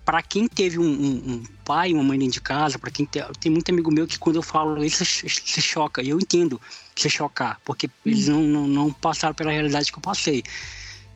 para 0.05 0.21
quem 0.21 0.47
teve 0.47 0.77
um, 0.77 0.83
um, 0.83 1.33
um, 1.33 1.43
pai, 1.63 1.93
uma 1.93 2.03
mãe 2.03 2.19
dentro 2.19 2.33
de 2.33 2.41
casa, 2.41 2.77
para 2.77 2.91
quem 2.91 3.05
tem, 3.05 3.23
tem 3.39 3.51
muito 3.51 3.71
amigo 3.71 3.91
meu 3.91 4.05
que 4.05 4.19
quando 4.19 4.37
eu 4.37 4.41
falo 4.41 4.83
isso 4.83 5.05
se 5.05 5.61
choca. 5.61 6.01
E 6.01 6.09
eu 6.09 6.19
entendo 6.19 6.59
se 6.95 7.09
chocar, 7.09 7.59
porque 7.63 7.89
eles 8.05 8.27
não, 8.27 8.41
não, 8.41 8.67
não, 8.67 8.91
passaram 8.91 9.33
pela 9.33 9.51
realidade 9.51 9.91
que 9.91 9.97
eu 9.97 10.01
passei. 10.01 10.43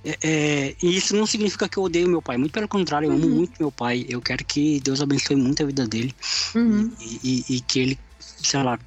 É, 0.05 0.17
é, 0.23 0.75
e 0.81 0.95
isso 0.95 1.15
não 1.15 1.25
significa 1.25 1.67
que 1.67 1.77
eu 1.77 1.83
odeio 1.83 2.07
meu 2.07 2.21
pai, 2.21 2.37
muito 2.37 2.53
pelo 2.53 2.67
contrário, 2.67 3.07
eu 3.07 3.11
uhum. 3.11 3.17
amo 3.17 3.29
muito 3.29 3.53
meu 3.59 3.71
pai. 3.71 4.05
Eu 4.07 4.21
quero 4.21 4.45
que 4.45 4.79
Deus 4.79 5.01
abençoe 5.01 5.35
muito 5.35 5.61
a 5.61 5.65
vida 5.65 5.85
dele 5.85 6.15
uhum. 6.55 6.91
e, 7.01 7.45
e, 7.49 7.55
e 7.57 7.61
que 7.61 7.79
ele, 7.79 7.99
sei 8.19 8.63
lá, 8.63 8.79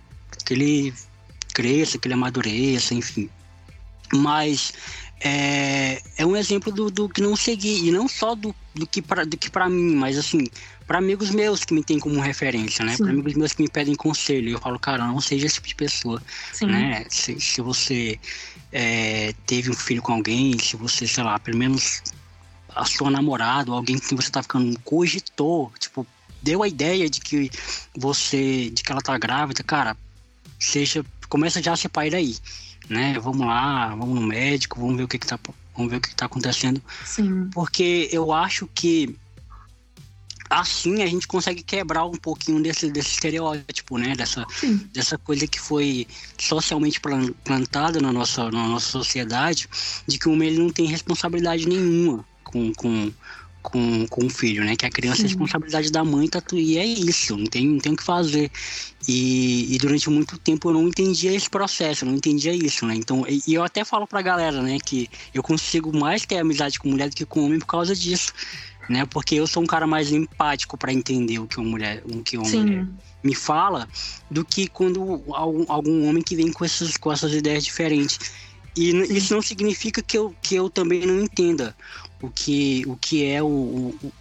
que 0.45 0.55
ele 0.55 0.95
cresça, 1.53 1.99
que 1.99 2.09
ele 2.09 2.15
amadureça, 2.15 2.95
enfim. 2.95 3.29
Mas 4.13 4.73
é, 5.21 6.01
é 6.17 6.25
um 6.25 6.35
exemplo 6.35 6.73
do, 6.73 6.91
do 6.91 7.09
que 7.09 7.21
não 7.21 7.37
seguir, 7.37 7.87
e 7.87 7.91
não 7.91 8.09
só 8.09 8.35
do, 8.35 8.55
do 8.75 8.87
que 8.87 9.03
para 9.03 9.25
do 9.25 9.37
que 9.37 9.51
para 9.51 9.69
mim, 9.69 9.95
mas 9.95 10.17
assim, 10.17 10.47
para 10.87 10.99
amigos 10.99 11.31
meus 11.31 11.63
que 11.63 11.75
me 11.75 11.85
têm 11.85 11.99
como 11.99 12.19
referência, 12.21 12.85
né? 12.85 12.97
Para 12.97 13.11
amigos 13.11 13.35
meus 13.35 13.53
que 13.53 13.63
me 13.63 13.69
pedem 13.69 13.95
conselho, 13.95 14.49
eu 14.49 14.59
falo, 14.59 14.79
cara, 14.79 15.07
não 15.07 15.21
seja 15.21 15.47
esse 15.47 15.57
tipo 15.57 15.69
de 15.69 15.75
pessoa, 15.75 16.23
Sim. 16.53 16.67
né? 16.67 17.05
Se, 17.11 17.39
se 17.39 17.61
você 17.61 18.19
é, 18.73 19.35
teve 19.47 19.71
um 19.71 19.75
filho 19.75 20.01
com 20.01 20.15
alguém, 20.15 20.59
se 20.59 20.75
você, 20.75 21.07
sei 21.07 21.23
lá, 21.23 21.39
pelo 21.39 21.59
menos 21.59 22.03
a 22.75 22.85
sua 22.87 23.11
namorada 23.11 23.71
ou 23.71 23.77
alguém 23.77 23.99
que 23.99 24.15
você 24.15 24.31
tá 24.31 24.43
ficando 24.43 24.79
cogitou, 24.81 25.71
tipo, 25.79 26.07
deu 26.43 26.63
a 26.63 26.69
ideia 26.69 27.11
de 27.11 27.21
que 27.21 27.51
você, 27.95 28.71
de 28.71 28.83
que 28.83 28.91
ela 28.91 29.03
tá 29.03 29.19
grávida, 29.19 29.63
cara, 29.63 29.95
seja, 30.59 31.05
começa 31.29 31.63
já 31.63 31.75
a 31.75 31.77
ser 31.77 31.91
pai 31.91 32.09
daí 32.09 32.35
né? 32.91 33.19
Vamos 33.19 33.47
lá, 33.47 33.89
vamos 33.95 34.21
no 34.21 34.27
médico, 34.27 34.81
vamos 34.81 34.97
ver 34.97 35.05
o 35.05 35.09
que, 35.09 35.19
que 35.19 35.27
tá, 35.27 35.39
vamos 35.77 35.91
ver 35.91 35.99
o 35.99 36.01
que, 36.01 36.11
que 36.11 36.17
tá 36.17 36.27
acontecendo. 36.27 36.83
Sim. 37.05 37.49
Porque 37.55 38.09
eu 38.13 38.33
acho 38.33 38.69
que 38.75 39.17
assim 40.51 41.01
a 41.01 41.07
gente 41.07 41.29
consegue 41.29 41.63
quebrar 41.63 42.05
um 42.05 42.17
pouquinho 42.17 42.61
desse, 42.61 42.91
desse 42.91 43.11
estereótipo, 43.11 43.97
né? 43.97 44.17
Dessa, 44.17 44.45
dessa 44.93 45.17
coisa 45.17 45.47
que 45.47 45.61
foi 45.61 46.07
socialmente 46.37 47.01
plantada 47.45 48.01
na 48.01 48.13
nossa, 48.13 48.51
na 48.51 48.67
nossa 48.67 48.91
sociedade, 48.91 49.69
de 50.07 50.19
que 50.19 50.29
o 50.29 50.33
homem 50.33 50.49
ele 50.49 50.59
não 50.59 50.71
tem 50.71 50.87
responsabilidade 50.87 51.69
nenhuma 51.69 52.25
com, 52.51 52.73
com, 52.75 53.13
com, 53.63 54.07
com 54.09 54.27
o 54.27 54.31
filho, 54.31 54.65
né? 54.65 54.77
Que 54.77 54.87
a 54.87 54.91
criança 54.91 55.19
Sim. 55.19 55.25
é 55.25 55.27
responsabilidade 55.29 55.91
da 55.91 56.05
mãe, 56.05 56.29
tá, 56.29 56.43
e 56.53 56.79
é 56.79 56.85
isso, 56.85 57.37
não 57.37 57.47
tem, 57.47 57.67
não 57.67 57.79
tem 57.79 57.93
o 57.93 57.97
que 57.97 58.03
fazer. 58.03 58.51
E, 59.09 59.75
e, 59.75 59.79
durante 59.79 60.09
muito 60.11 60.39
tempo 60.39 60.69
eu 60.69 60.75
não 60.75 60.89
entendia 60.89 61.33
esse 61.33 61.49
processo, 61.49 62.05
eu 62.05 62.09
não 62.09 62.17
entendia 62.17 62.55
isso, 62.55 62.87
né? 62.87 62.95
Então, 62.95 63.25
e, 63.29 63.43
e 63.47 63.55
eu 63.55 63.63
até 63.63 63.85
falo 63.85 64.07
pra 64.07 64.23
galera, 64.23 64.63
né, 64.63 64.79
que 64.85 65.09
eu 65.35 65.43
consigo 65.43 65.97
mais 65.97 66.25
ter 66.27 66.39
amizade 66.39 66.79
com 66.79 66.89
mulher 66.89 67.09
do 67.09 67.17
que 67.17 67.25
com 67.25 67.45
homem 67.45 67.59
por 67.59 67.67
causa 67.67 67.95
disso 67.95 68.33
né? 68.91 69.07
Porque 69.07 69.37
eu 69.37 69.47
sou 69.47 69.63
um 69.63 69.67
cara 69.67 69.87
mais 69.87 70.11
empático 70.11 70.77
para 70.77 70.93
entender 70.93 71.39
o 71.39 71.47
que 71.47 71.61
uma 71.61 71.71
mulher, 71.71 72.03
o 72.05 72.23
que 72.25 72.37
uma 72.37 72.49
mulher 72.49 72.87
me 73.23 73.35
fala, 73.37 73.89
do 74.29 74.45
que 74.45 74.67
quando 74.67 75.23
algum, 75.29 75.65
algum 75.69 76.09
homem 76.09 76.23
que 76.23 76.35
vem 76.35 76.53
com 76.53 76.65
essas, 76.65 76.97
com 76.97 77.13
essas 77.13 77.33
ideias 77.33 77.65
diferentes. 77.65 78.19
E 78.77 78.91
isso 79.17 79.33
não 79.33 79.43
significa 79.43 80.03
que 80.03 80.19
eu, 80.19 80.35
que 80.43 80.57
eu 80.57 80.69
também 80.69 81.07
não 81.07 81.21
entenda 81.21 81.75
o 82.21 82.31
que, 82.31 82.85
o 82.87 82.97
que 82.97 83.25
é 83.25 83.43
o, 83.43 83.47
o 83.47 84.13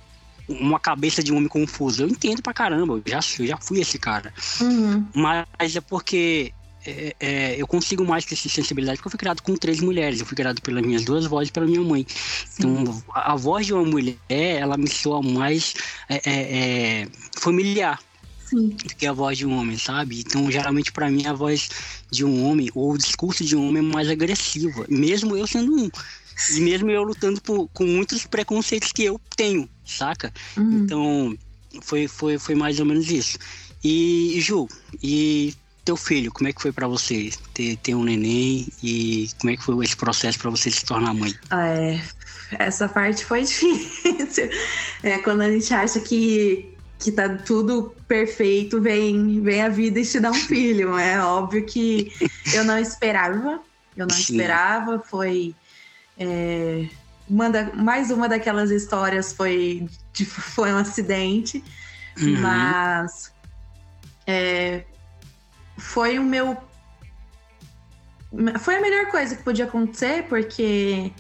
uma 0.49 0.79
cabeça 0.79 1.21
de 1.21 1.31
um 1.31 1.37
homem 1.37 1.47
confuso. 1.47 2.03
Eu 2.03 2.07
entendo 2.07 2.41
pra 2.41 2.53
caramba, 2.53 2.93
eu 2.93 3.03
já, 3.05 3.19
eu 3.39 3.47
já 3.47 3.57
fui 3.57 3.79
esse 3.79 3.99
cara. 3.99 4.33
Uhum. 4.59 5.05
Mas 5.13 5.75
é 5.75 5.81
porque 5.81 6.51
é, 6.85 7.15
é, 7.19 7.61
eu 7.61 7.67
consigo 7.67 8.05
mais 8.05 8.25
ter 8.25 8.33
essa 8.33 8.49
sensibilidade 8.49 8.97
porque 8.97 9.07
eu 9.07 9.11
fui 9.11 9.19
criado 9.19 9.41
com 9.41 9.55
três 9.55 9.79
mulheres. 9.79 10.19
Eu 10.19 10.25
fui 10.25 10.35
criado 10.35 10.61
pelas 10.61 10.83
minhas 10.83 11.05
duas 11.05 11.25
vozes 11.25 11.49
e 11.49 11.51
pela 11.51 11.67
minha 11.67 11.81
mãe. 11.81 12.05
Então, 12.57 13.03
a, 13.13 13.33
a, 13.33 13.35
voz 13.35 13.65
de 13.65 13.73
uma 13.73 13.83
mulher, 13.83 14.17
ela 14.29 14.77
me 14.77 14.87
soa 14.87 15.21
mais 15.21 15.75
é, 16.09 16.15
é, 16.15 17.01
é 17.03 17.07
familiar. 17.37 17.99
Sim. 18.49 18.69
do 18.69 18.95
que 18.95 19.05
a 19.05 19.13
voz 19.13 19.37
de 19.37 19.45
um 19.45 19.55
homem, 19.55 19.77
sabe? 19.77 20.21
Então, 20.21 20.49
geralmente, 20.49 20.91
para 20.91 21.07
mim, 21.07 21.23
a 21.27 21.33
voz 21.33 21.69
de 22.09 22.25
um 22.25 22.49
homem 22.49 22.67
ou 22.73 22.93
o 22.93 22.97
discurso 22.97 23.43
de 23.43 23.55
um 23.55 23.67
homem 23.67 23.77
é 23.77 23.93
mais 23.93 24.09
agressiva, 24.09 24.87
mesmo 24.89 25.37
eu 25.37 25.45
sendo 25.45 25.71
um. 25.71 25.87
E 26.49 26.61
mesmo 26.61 26.89
eu 26.89 27.03
lutando 27.03 27.41
por, 27.41 27.67
com 27.69 27.85
muitos 27.85 28.25
preconceitos 28.25 28.91
que 28.91 29.03
eu 29.03 29.19
tenho, 29.35 29.69
saca? 29.85 30.33
Uhum. 30.57 30.83
Então, 30.83 31.37
foi, 31.81 32.07
foi, 32.07 32.37
foi 32.37 32.55
mais 32.55 32.79
ou 32.79 32.85
menos 32.85 33.09
isso. 33.09 33.37
E, 33.83 34.37
Ju, 34.39 34.67
e 35.01 35.53
teu 35.83 35.97
filho, 35.97 36.31
como 36.31 36.47
é 36.47 36.53
que 36.53 36.61
foi 36.61 36.71
para 36.71 36.87
você 36.87 37.31
ter, 37.53 37.77
ter 37.77 37.95
um 37.95 38.03
neném 38.03 38.67
e 38.83 39.29
como 39.39 39.51
é 39.51 39.57
que 39.57 39.63
foi 39.63 39.83
esse 39.83 39.95
processo 39.95 40.37
para 40.37 40.49
você 40.49 40.69
se 40.69 40.85
tornar 40.85 41.13
mãe? 41.13 41.33
Ah, 41.49 41.67
é, 41.67 42.01
essa 42.59 42.87
parte 42.87 43.25
foi 43.25 43.41
difícil. 43.43 44.49
É 45.03 45.17
quando 45.19 45.41
a 45.41 45.51
gente 45.51 45.73
acha 45.73 45.99
que 45.99 46.75
que 46.99 47.13
tá 47.13 47.29
tudo 47.29 47.95
perfeito, 48.09 48.81
vem 48.81 49.41
vem 49.41 49.61
a 49.61 49.69
vida 49.69 49.99
e 49.99 50.05
te 50.05 50.19
dá 50.19 50.31
um 50.31 50.33
filho. 50.33 50.97
É 50.97 51.23
óbvio 51.23 51.65
que 51.65 52.11
eu 52.53 52.63
não 52.65 52.77
esperava, 52.77 53.61
eu 53.95 54.05
não 54.05 54.15
Sim. 54.15 54.33
esperava. 54.33 54.99
Foi 54.99 55.55
é, 56.19 56.87
uma 57.29 57.49
da, 57.49 57.73
mais 57.73 58.11
uma 58.11 58.27
daquelas 58.27 58.69
histórias 58.69 59.31
foi 59.33 59.87
foi 60.27 60.73
um 60.73 60.77
acidente, 60.77 61.63
uhum. 62.19 62.41
mas 62.41 63.33
é, 64.27 64.83
foi 65.77 66.19
o 66.19 66.23
meu. 66.23 66.57
Foi 68.59 68.75
a 68.75 68.81
melhor 68.81 69.07
coisa 69.07 69.35
que 69.35 69.41
podia 69.41 69.65
acontecer, 69.65 70.25
porque 70.29 71.11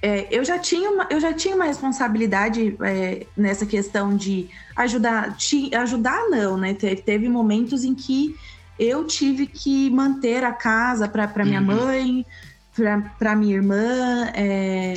é, 0.00 0.28
eu, 0.30 0.44
já 0.44 0.58
tinha 0.58 0.88
uma, 0.90 1.08
eu 1.10 1.18
já 1.18 1.32
tinha 1.32 1.56
uma 1.56 1.64
responsabilidade 1.64 2.76
é, 2.84 3.26
nessa 3.36 3.66
questão 3.66 4.16
de 4.16 4.48
ajudar. 4.76 5.36
Te, 5.36 5.74
ajudar, 5.74 6.28
não, 6.28 6.56
né? 6.56 6.74
Teve, 6.74 7.02
teve 7.02 7.28
momentos 7.28 7.82
em 7.82 7.94
que 7.94 8.36
eu 8.78 9.06
tive 9.06 9.46
que 9.46 9.90
manter 9.90 10.44
a 10.44 10.52
casa 10.52 11.08
para 11.08 11.44
minha 11.44 11.60
uhum. 11.60 11.66
mãe, 11.66 12.26
para 13.18 13.34
minha 13.34 13.54
irmã. 13.54 14.30
É, 14.34 14.94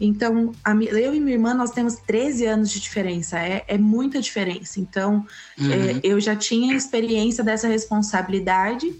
então, 0.00 0.52
a, 0.64 0.74
eu 0.74 1.14
e 1.14 1.20
minha 1.20 1.34
irmã, 1.34 1.54
nós 1.54 1.70
temos 1.70 1.96
13 1.96 2.46
anos 2.46 2.70
de 2.70 2.80
diferença. 2.80 3.38
É, 3.38 3.64
é 3.68 3.78
muita 3.78 4.20
diferença. 4.20 4.80
Então, 4.80 5.26
é, 5.58 5.62
uhum. 5.62 5.72
é, 5.72 6.00
eu 6.02 6.20
já 6.20 6.34
tinha 6.34 6.74
experiência 6.74 7.44
dessa 7.44 7.68
responsabilidade. 7.68 8.92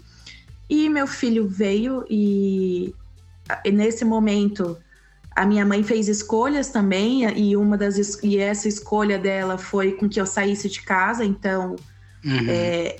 E 0.69 0.87
meu 0.89 1.05
filho 1.05 1.47
veio 1.47 2.05
e, 2.09 2.93
e 3.65 3.71
nesse 3.71 4.05
momento 4.05 4.77
a 5.35 5.45
minha 5.45 5.65
mãe 5.65 5.83
fez 5.83 6.07
escolhas 6.07 6.69
também 6.69 7.25
e 7.37 7.55
uma 7.55 7.77
das 7.77 7.97
e 8.21 8.37
essa 8.37 8.67
escolha 8.67 9.17
dela 9.17 9.57
foi 9.57 9.93
com 9.93 10.07
que 10.07 10.19
eu 10.19 10.25
saísse 10.25 10.69
de 10.69 10.81
casa 10.81 11.23
então 11.23 11.77
uhum. 12.23 12.49
é, 12.49 12.97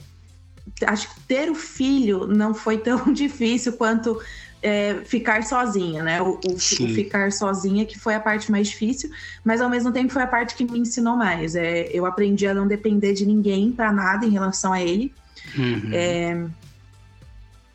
acho 0.86 1.14
que 1.14 1.22
ter 1.22 1.50
o 1.50 1.56
filho 1.56 2.26
não 2.26 2.54
foi 2.54 2.78
tão 2.78 3.12
difícil 3.12 3.74
quanto 3.74 4.20
é, 4.62 5.02
ficar 5.06 5.44
sozinha, 5.44 6.04
né? 6.04 6.22
O, 6.22 6.40
o, 6.46 6.54
o, 6.54 6.60
ficar 6.60 7.32
sozinha 7.32 7.86
que 7.86 7.98
foi 7.98 8.14
a 8.14 8.20
parte 8.20 8.52
mais 8.52 8.68
difícil, 8.68 9.10
mas 9.44 9.60
ao 9.60 9.70
mesmo 9.70 9.92
tempo 9.92 10.14
foi 10.14 10.22
a 10.22 10.28
parte 10.28 10.56
que 10.56 10.64
me 10.64 10.80
ensinou 10.80 11.16
mais. 11.16 11.56
É, 11.56 11.90
eu 11.92 12.06
aprendi 12.06 12.46
a 12.48 12.54
não 12.54 12.68
depender 12.68 13.14
de 13.14 13.26
ninguém 13.26 13.72
para 13.72 13.92
nada 13.92 14.26
em 14.26 14.30
relação 14.30 14.72
a 14.72 14.82
ele. 14.82 15.14
Uhum. 15.58 15.90
É, 15.92 16.46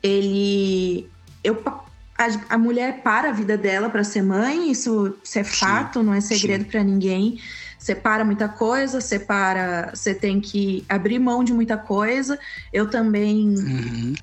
ele, 0.01 1.09
eu, 1.43 1.61
a, 2.17 2.55
a, 2.55 2.57
mulher 2.57 3.01
para 3.03 3.29
a 3.29 3.33
vida 3.33 3.57
dela 3.57 3.89
para 3.89 4.03
ser 4.03 4.21
mãe, 4.21 4.71
isso, 4.71 5.13
isso 5.23 5.39
é 5.39 5.43
fato, 5.43 5.99
Sim. 5.99 6.05
não 6.05 6.13
é 6.13 6.21
segredo 6.21 6.65
para 6.65 6.83
ninguém. 6.83 7.39
Separa 7.77 8.25
muita 8.25 8.49
coisa, 8.49 8.99
separa, 8.99 9.91
você 9.93 10.13
tem 10.13 10.39
que 10.41 10.83
abrir 10.89 11.19
mão 11.19 11.43
de 11.43 11.53
muita 11.53 11.77
coisa. 11.77 12.39
Eu 12.73 12.89
também 12.89 13.55
uhum. 13.55 14.13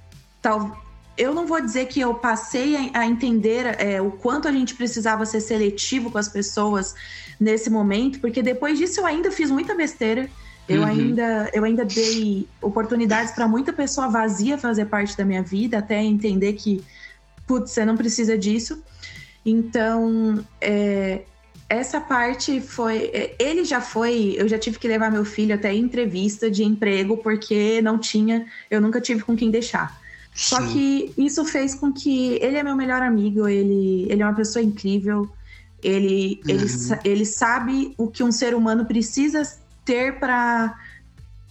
tal, 0.42 0.83
eu 1.16 1.32
não 1.34 1.46
vou 1.46 1.60
dizer 1.60 1.86
que 1.86 2.00
eu 2.00 2.14
passei 2.14 2.90
a, 2.92 3.06
entender 3.06 3.80
é, 3.80 4.00
o 4.00 4.10
quanto 4.10 4.48
a 4.48 4.52
gente 4.52 4.74
precisava 4.74 5.24
ser 5.24 5.40
seletivo 5.40 6.10
com 6.10 6.18
as 6.18 6.28
pessoas 6.28 6.94
nesse 7.38 7.70
momento, 7.70 8.20
porque 8.20 8.42
depois 8.42 8.78
disso 8.78 9.00
eu 9.00 9.06
ainda 9.06 9.30
fiz 9.30 9.50
muita 9.50 9.74
besteira. 9.74 10.28
Eu, 10.68 10.80
uhum. 10.80 10.86
ainda, 10.86 11.50
eu 11.52 11.62
ainda 11.62 11.84
dei 11.84 12.48
oportunidades 12.60 13.32
para 13.32 13.46
muita 13.46 13.72
pessoa 13.72 14.08
vazia 14.08 14.56
fazer 14.56 14.86
parte 14.86 15.16
da 15.16 15.24
minha 15.24 15.42
vida, 15.42 15.78
até 15.78 16.02
entender 16.02 16.54
que, 16.54 16.82
putz, 17.46 17.70
você 17.70 17.84
não 17.84 17.96
precisa 17.96 18.36
disso. 18.36 18.82
Então, 19.44 20.42
é, 20.60 21.20
essa 21.68 22.00
parte 22.00 22.60
foi. 22.60 23.10
É, 23.12 23.36
ele 23.38 23.64
já 23.64 23.80
foi. 23.80 24.34
Eu 24.38 24.48
já 24.48 24.58
tive 24.58 24.78
que 24.78 24.88
levar 24.88 25.12
meu 25.12 25.24
filho 25.24 25.54
até 25.54 25.72
entrevista 25.72 26.50
de 26.50 26.64
emprego, 26.64 27.18
porque 27.18 27.82
não 27.82 27.98
tinha. 27.98 28.46
Eu 28.70 28.80
nunca 28.80 29.00
tive 29.00 29.22
com 29.22 29.36
quem 29.36 29.50
deixar. 29.50 30.02
Só 30.34 30.60
Sim. 30.60 30.72
que 30.72 31.14
isso 31.16 31.44
fez 31.44 31.76
com 31.76 31.92
que 31.92 32.38
ele 32.42 32.56
é 32.56 32.62
meu 32.62 32.74
melhor 32.74 33.00
amigo, 33.02 33.46
ele, 33.46 34.06
ele 34.10 34.20
é 34.20 34.26
uma 34.26 34.34
pessoa 34.34 34.62
incrível, 34.62 35.30
ele, 35.80 36.40
uhum. 36.44 36.50
ele, 36.50 36.66
ele 37.04 37.24
sabe 37.24 37.94
o 37.96 38.08
que 38.08 38.24
um 38.24 38.32
ser 38.32 38.54
humano 38.54 38.84
precisa 38.84 39.42
ter 39.84 40.18
para 40.18 40.74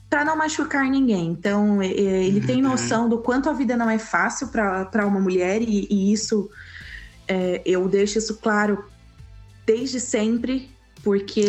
para 0.09 0.23
não 0.23 0.35
machucar 0.35 0.87
ninguém. 0.87 1.29
Então, 1.29 1.81
ele 1.81 2.39
uhum. 2.39 2.45
tem 2.45 2.61
noção 2.61 3.09
do 3.09 3.17
quanto 3.17 3.49
a 3.49 3.53
vida 3.53 3.75
não 3.75 3.89
é 3.89 3.97
fácil 3.97 4.47
para 4.49 5.07
uma 5.07 5.19
mulher, 5.19 5.59
e, 5.63 5.87
e 5.89 6.13
isso 6.13 6.51
é, 7.27 7.63
eu 7.65 7.89
deixo 7.89 8.19
isso 8.19 8.37
claro 8.37 8.85
desde 9.65 9.99
sempre, 9.99 10.69
porque 11.03 11.47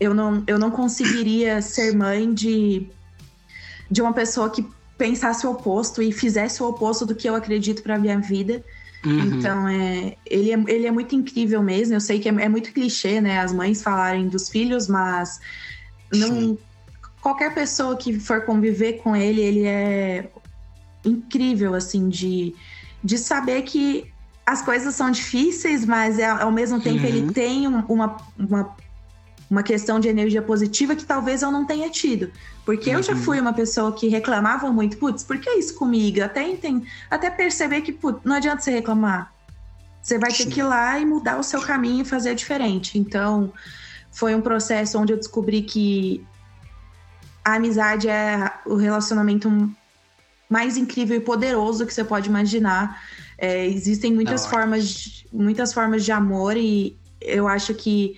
eu 0.00 0.14
não, 0.14 0.42
eu 0.46 0.58
não 0.58 0.70
conseguiria 0.70 1.60
ser 1.60 1.94
mãe 1.94 2.32
de, 2.32 2.88
de 3.90 4.00
uma 4.00 4.14
pessoa 4.14 4.48
que 4.48 4.66
pensasse 5.00 5.46
o 5.46 5.52
oposto 5.52 6.02
e 6.02 6.12
fizesse 6.12 6.62
o 6.62 6.68
oposto 6.68 7.06
do 7.06 7.14
que 7.14 7.26
eu 7.26 7.34
acredito 7.34 7.82
para 7.82 7.98
minha 7.98 8.20
vida. 8.20 8.62
Uhum. 9.02 9.20
Então, 9.20 9.66
é, 9.66 10.14
ele, 10.26 10.52
é, 10.52 10.62
ele 10.68 10.86
é 10.86 10.90
muito 10.90 11.16
incrível 11.16 11.62
mesmo. 11.62 11.94
Eu 11.94 12.02
sei 12.02 12.20
que 12.20 12.28
é, 12.28 12.32
é 12.32 12.48
muito 12.50 12.70
clichê, 12.70 13.18
né? 13.18 13.40
As 13.40 13.50
mães 13.50 13.82
falarem 13.82 14.28
dos 14.28 14.50
filhos, 14.50 14.88
mas 14.88 15.40
não, 16.12 16.58
qualquer 17.22 17.54
pessoa 17.54 17.96
que 17.96 18.20
for 18.20 18.42
conviver 18.42 18.94
com 19.02 19.16
ele, 19.16 19.40
ele 19.40 19.64
é 19.64 20.30
incrível, 21.02 21.74
assim, 21.74 22.10
de, 22.10 22.54
de 23.02 23.16
saber 23.16 23.62
que 23.62 24.12
as 24.44 24.60
coisas 24.60 24.94
são 24.94 25.10
difíceis, 25.10 25.86
mas 25.86 26.18
é, 26.18 26.26
ao 26.26 26.52
mesmo 26.52 26.78
tempo 26.78 26.98
uhum. 26.98 27.06
ele 27.06 27.32
tem 27.32 27.66
uma, 27.66 28.18
uma 28.38 28.76
uma 29.50 29.64
questão 29.64 29.98
de 29.98 30.08
energia 30.08 30.40
positiva 30.40 30.94
que 30.94 31.04
talvez 31.04 31.42
eu 31.42 31.50
não 31.50 31.66
tenha 31.66 31.90
tido. 31.90 32.30
Porque 32.64 32.90
uhum. 32.90 32.96
eu 32.96 33.02
já 33.02 33.12
uhum. 33.12 33.22
fui 33.22 33.40
uma 33.40 33.52
pessoa 33.52 33.92
que 33.92 34.06
reclamava 34.06 34.70
muito, 34.70 34.96
putz, 34.96 35.24
por 35.24 35.38
que 35.38 35.50
isso 35.50 35.74
comigo? 35.74 36.22
Até, 36.22 36.48
entendo, 36.48 36.86
até 37.10 37.28
perceber 37.28 37.80
que, 37.80 37.92
putz, 37.92 38.20
não 38.24 38.36
adianta 38.36 38.62
você 38.62 38.70
reclamar. 38.70 39.32
Você 40.00 40.18
vai 40.18 40.30
Sim. 40.30 40.44
ter 40.44 40.50
que 40.50 40.60
ir 40.60 40.62
lá 40.62 40.98
e 41.00 41.04
mudar 41.04 41.38
o 41.38 41.42
seu 41.42 41.60
caminho 41.60 42.02
e 42.02 42.04
fazer 42.04 42.34
diferente. 42.36 42.96
Então, 42.96 43.52
foi 44.12 44.34
um 44.36 44.40
processo 44.40 44.98
onde 44.98 45.12
eu 45.12 45.16
descobri 45.16 45.62
que 45.62 46.24
a 47.44 47.54
amizade 47.54 48.08
é 48.08 48.52
o 48.64 48.76
relacionamento 48.76 49.50
mais 50.48 50.76
incrível 50.76 51.16
e 51.16 51.20
poderoso 51.20 51.84
que 51.84 51.92
você 51.92 52.04
pode 52.04 52.28
imaginar. 52.28 53.02
É, 53.36 53.66
existem 53.66 54.12
muitas 54.12 54.46
formas, 54.46 55.24
muitas 55.32 55.72
formas 55.72 56.04
de 56.04 56.12
amor 56.12 56.56
e 56.56 56.96
eu 57.20 57.48
acho 57.48 57.74
que 57.74 58.16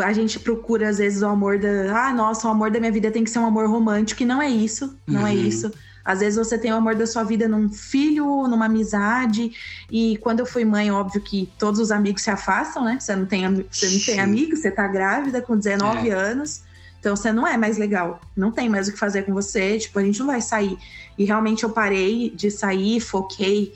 a 0.00 0.12
gente 0.12 0.38
procura, 0.38 0.88
às 0.88 0.98
vezes, 0.98 1.22
o 1.22 1.26
amor 1.26 1.58
da. 1.58 2.06
Ah, 2.06 2.12
nossa, 2.12 2.46
o 2.48 2.50
amor 2.50 2.70
da 2.70 2.78
minha 2.78 2.92
vida 2.92 3.10
tem 3.10 3.24
que 3.24 3.30
ser 3.30 3.38
um 3.38 3.46
amor 3.46 3.68
romântico, 3.68 4.22
e 4.22 4.26
não 4.26 4.40
é 4.40 4.48
isso. 4.48 4.98
Não 5.06 5.20
é 5.20 5.24
uhum. 5.24 5.28
é 5.28 5.34
isso. 5.34 5.72
Às 6.06 6.20
vezes 6.20 6.38
você 6.38 6.56
tem 6.56 6.72
o 6.72 6.76
amor 6.76 6.94
da 6.94 7.04
sua 7.04 7.24
vida 7.24 7.48
num 7.48 7.68
filho, 7.68 8.46
numa 8.46 8.66
amizade. 8.66 9.52
E 9.90 10.16
quando 10.18 10.38
eu 10.38 10.46
fui 10.46 10.64
mãe, 10.64 10.88
óbvio 10.88 11.20
que 11.20 11.52
todos 11.58 11.80
os 11.80 11.90
amigos 11.90 12.22
se 12.22 12.30
afastam, 12.30 12.84
né? 12.84 12.96
Você 13.00 13.16
não 13.16 13.26
tem, 13.26 13.42
você 13.68 13.90
não 13.90 14.00
tem 14.00 14.20
amigos, 14.20 14.60
você 14.60 14.70
tá 14.70 14.86
grávida 14.86 15.42
com 15.42 15.56
19 15.56 16.08
é. 16.08 16.12
anos. 16.12 16.62
Então 17.00 17.16
você 17.16 17.32
não 17.32 17.44
é 17.44 17.56
mais 17.56 17.76
legal. 17.76 18.20
Não 18.36 18.52
tem 18.52 18.68
mais 18.68 18.86
o 18.86 18.92
que 18.92 18.98
fazer 18.98 19.24
com 19.24 19.34
você. 19.34 19.78
Tipo, 19.78 19.98
a 19.98 20.02
gente 20.04 20.20
não 20.20 20.26
vai 20.26 20.40
sair. 20.40 20.78
E 21.18 21.24
realmente 21.24 21.64
eu 21.64 21.70
parei 21.70 22.30
de 22.30 22.52
sair, 22.52 23.00
foquei 23.00 23.74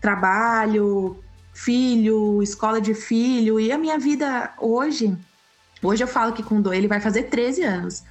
trabalho, 0.00 1.16
filho, 1.52 2.42
escola 2.42 2.80
de 2.80 2.94
filho. 2.94 3.60
E 3.60 3.70
a 3.70 3.76
minha 3.76 3.98
vida 3.98 4.52
hoje, 4.58 5.14
hoje 5.86 6.02
eu 6.02 6.08
falo 6.08 6.32
que 6.32 6.42
com 6.42 6.60
o 6.60 6.72
ele 6.72 6.88
vai 6.88 7.00
fazer 7.00 7.24
13 7.24 7.62
anos. 7.62 8.02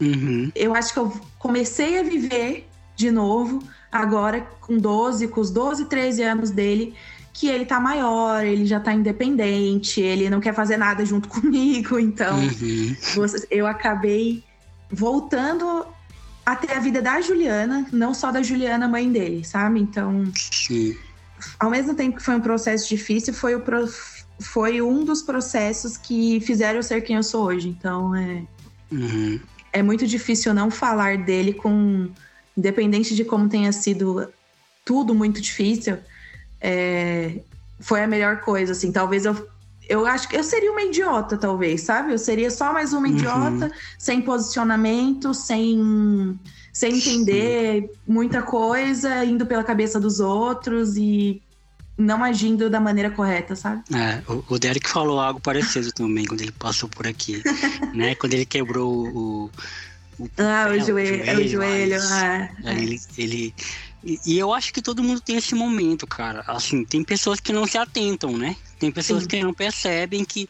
Uhum. 0.00 0.50
Eu 0.54 0.74
acho 0.74 0.92
que 0.92 0.98
eu 0.98 1.12
comecei 1.38 1.98
a 1.98 2.02
viver 2.02 2.66
de 2.96 3.10
novo, 3.10 3.62
agora 3.90 4.46
com 4.60 4.78
12, 4.78 5.28
com 5.28 5.40
os 5.40 5.50
12, 5.50 5.86
13 5.86 6.22
anos 6.22 6.50
dele, 6.50 6.94
que 7.32 7.48
ele 7.48 7.64
tá 7.64 7.80
maior, 7.80 8.44
ele 8.44 8.66
já 8.66 8.78
tá 8.78 8.92
independente, 8.92 10.00
ele 10.00 10.28
não 10.28 10.40
quer 10.40 10.54
fazer 10.54 10.76
nada 10.76 11.04
junto 11.04 11.28
comigo, 11.28 11.98
então 11.98 12.38
uhum. 12.38 12.96
eu 13.50 13.66
acabei 13.66 14.44
voltando 14.90 15.86
até 16.44 16.74
a 16.74 16.80
vida 16.80 17.00
da 17.00 17.20
Juliana, 17.20 17.86
não 17.92 18.12
só 18.12 18.30
da 18.32 18.42
Juliana, 18.42 18.88
mãe 18.88 19.10
dele, 19.10 19.44
sabe? 19.44 19.80
Então, 19.80 20.30
Sim. 20.34 20.96
ao 21.58 21.70
mesmo 21.70 21.94
tempo 21.94 22.16
que 22.16 22.22
foi 22.22 22.34
um 22.34 22.40
processo 22.40 22.88
difícil, 22.88 23.32
foi, 23.32 23.54
o. 23.54 23.62
foi 24.40 24.80
um 24.80 25.04
dos 25.04 25.22
processos 25.22 25.96
que 25.96 26.40
fizeram 26.40 26.78
eu 26.78 26.82
ser 26.82 27.02
quem 27.02 27.16
eu 27.16 27.22
sou 27.22 27.44
hoje. 27.44 27.68
Então, 27.68 28.14
é, 28.14 28.42
uhum. 28.90 29.40
é 29.72 29.82
muito 29.82 30.06
difícil 30.06 30.54
não 30.54 30.70
falar 30.70 31.18
dele 31.18 31.52
com 31.52 32.08
independente 32.56 33.14
de 33.14 33.24
como 33.24 33.48
tenha 33.48 33.72
sido 33.72 34.28
tudo 34.84 35.14
muito 35.14 35.40
difícil, 35.40 35.98
é, 36.60 37.40
foi 37.78 38.02
a 38.02 38.06
melhor 38.06 38.40
coisa, 38.40 38.72
assim. 38.72 38.92
Talvez 38.92 39.24
eu, 39.24 39.48
eu 39.88 40.06
acho 40.06 40.28
que 40.28 40.36
eu 40.36 40.44
seria 40.44 40.70
uma 40.70 40.82
idiota, 40.82 41.36
talvez, 41.36 41.82
sabe? 41.82 42.12
Eu 42.12 42.18
seria 42.18 42.50
só 42.50 42.72
mais 42.72 42.92
uma 42.92 43.06
uhum. 43.06 43.14
idiota, 43.14 43.72
sem 43.98 44.20
posicionamento, 44.20 45.32
sem, 45.32 46.38
sem 46.72 46.96
entender 46.96 47.90
muita 48.06 48.42
coisa, 48.42 49.24
indo 49.24 49.46
pela 49.46 49.64
cabeça 49.64 49.98
dos 49.98 50.20
outros 50.20 50.96
e 50.96 51.42
não 52.00 52.24
agindo 52.24 52.70
da 52.70 52.80
maneira 52.80 53.10
correta, 53.10 53.54
sabe? 53.54 53.82
É, 53.94 54.22
o, 54.30 54.44
o 54.48 54.58
Derek 54.58 54.88
falou 54.88 55.20
algo 55.20 55.40
parecido 55.40 55.92
também 55.92 56.24
quando 56.24 56.40
ele 56.40 56.52
passou 56.52 56.88
por 56.88 57.06
aqui, 57.06 57.42
né? 57.94 58.14
Quando 58.14 58.34
ele 58.34 58.46
quebrou 58.46 59.06
o 59.08 59.50
ah, 60.36 60.68
o, 60.70 60.78
joelho, 60.78 61.22
é 61.24 61.34
o 61.34 61.48
joelho. 61.48 61.94
É, 61.94 62.50
ele, 62.74 63.00
ele 63.16 63.54
e, 64.04 64.18
e, 64.26 64.38
eu 64.38 64.52
acho 64.52 64.72
que 64.72 64.82
todo 64.82 65.02
mundo 65.02 65.20
tem 65.20 65.36
esse 65.36 65.54
momento, 65.54 66.06
cara. 66.06 66.42
Assim, 66.46 66.84
tem 66.84 67.02
pessoas 67.04 67.40
que 67.40 67.52
não 67.52 67.66
se 67.66 67.78
atentam, 67.78 68.36
né? 68.36 68.56
Tem 68.78 68.90
pessoas 68.90 69.22
Sim. 69.22 69.28
que 69.28 69.42
não 69.42 69.54
percebem 69.54 70.24
que 70.24 70.48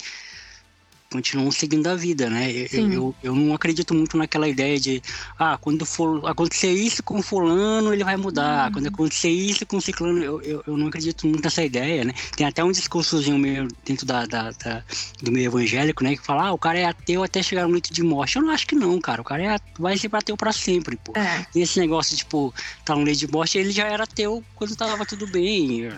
continuam 1.11 1.51
seguindo 1.51 1.89
a 1.89 1.97
vida, 1.97 2.31
né? 2.31 2.51
Eu, 2.73 2.93
eu, 2.93 3.15
eu, 3.23 3.35
não 3.35 3.53
acredito 3.53 3.93
muito 3.93 4.17
naquela 4.17 4.49
ideia 4.49 4.79
de, 4.79 5.03
ah, 5.39 5.59
quando 5.61 5.85
for 5.85 6.25
acontecer 6.27 6.71
isso 6.71 7.03
com 7.03 7.21
fulano, 7.21 7.93
ele 7.93 8.05
vai 8.05 8.17
mudar. 8.17 8.67
Uhum. 8.67 8.73
Quando 8.75 8.87
acontecer 8.87 9.29
isso 9.29 9.67
com 9.67 9.81
ciclano, 9.81 10.23
eu, 10.23 10.41
eu, 10.43 10.63
eu, 10.67 10.77
não 10.77 10.87
acredito 10.87 11.27
muito 11.27 11.43
nessa 11.43 11.65
ideia, 11.65 12.05
né? 12.05 12.15
Tem 12.37 12.47
até 12.47 12.63
um 12.63 12.71
discursozinho 12.71 13.39
meio 13.39 13.67
dentro 13.85 14.07
da, 14.07 14.25
da, 14.25 14.51
da, 14.53 14.85
do 15.21 15.33
meio 15.33 15.47
evangélico, 15.47 16.05
né? 16.05 16.17
Que 16.17 16.25
fala, 16.25 16.47
ah, 16.47 16.53
o 16.53 16.59
cara 16.59 16.79
é 16.79 16.85
ateu 16.85 17.25
até 17.25 17.43
chegar 17.43 17.67
no 17.67 17.73
leito 17.73 17.93
de 17.93 18.03
morte. 18.03 18.37
Eu 18.37 18.43
não 18.43 18.53
acho 18.53 18.67
que 18.67 18.77
não, 18.77 19.01
cara. 19.01 19.21
O 19.21 19.25
cara 19.25 19.43
é, 19.43 19.59
vai 19.79 19.99
ser 19.99 20.09
ateu 20.13 20.37
pra 20.37 20.53
sempre, 20.53 20.97
pô. 20.97 21.13
É. 21.17 21.45
E 21.55 21.61
esse 21.61 21.81
negócio, 21.81 22.17
tipo, 22.17 22.55
tá 22.85 22.95
no 22.95 23.03
leito 23.03 23.19
de 23.19 23.29
morte, 23.31 23.59
ele 23.59 23.73
já 23.73 23.87
era 23.87 24.05
ateu 24.05 24.45
quando 24.55 24.77
tava 24.77 25.05
tudo 25.05 25.27
bem. 25.27 25.91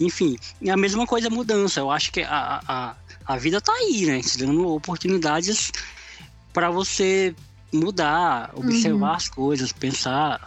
Enfim, 0.00 0.36
é 0.62 0.70
a 0.70 0.76
mesma 0.76 1.06
coisa 1.06 1.28
a 1.28 1.30
mudança. 1.30 1.80
Eu 1.80 1.90
acho 1.90 2.10
que 2.10 2.22
a, 2.22 2.60
a 2.66 2.96
a 3.26 3.36
vida 3.36 3.60
tá 3.60 3.72
aí, 3.72 4.06
né? 4.06 4.20
Te 4.20 4.38
dando 4.38 4.66
oportunidades 4.68 5.72
para 6.52 6.70
você 6.70 7.34
mudar, 7.72 8.52
observar 8.54 9.10
uhum. 9.10 9.14
as 9.14 9.28
coisas, 9.28 9.72
pensar 9.72 10.44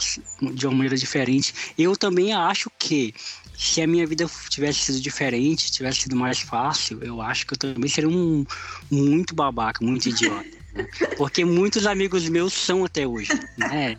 de 0.54 0.66
uma 0.66 0.74
maneira 0.74 0.96
diferente. 0.96 1.74
Eu 1.78 1.96
também 1.98 2.34
acho 2.34 2.72
que 2.80 3.14
se 3.58 3.82
a 3.82 3.88
minha 3.88 4.06
vida 4.06 4.26
tivesse 4.50 4.80
sido 4.80 5.02
diferente, 5.02 5.72
tivesse 5.72 6.02
sido 6.02 6.16
mais 6.16 6.40
fácil, 6.40 7.04
eu 7.04 7.22
acho 7.22 7.46
que 7.46 7.54
eu 7.54 7.58
também 7.58 7.90
seria 7.90 8.10
um 8.10 8.46
muito 8.90 9.36
babaca, 9.36 9.84
muito 9.84 10.08
idiota. 10.10 10.46
né? 10.74 10.88
Porque 11.18 11.44
muitos 11.44 11.86
amigos 11.86 12.30
meus 12.30 12.54
são 12.54 12.86
até 12.86 13.06
hoje, 13.06 13.32
né? 13.58 13.98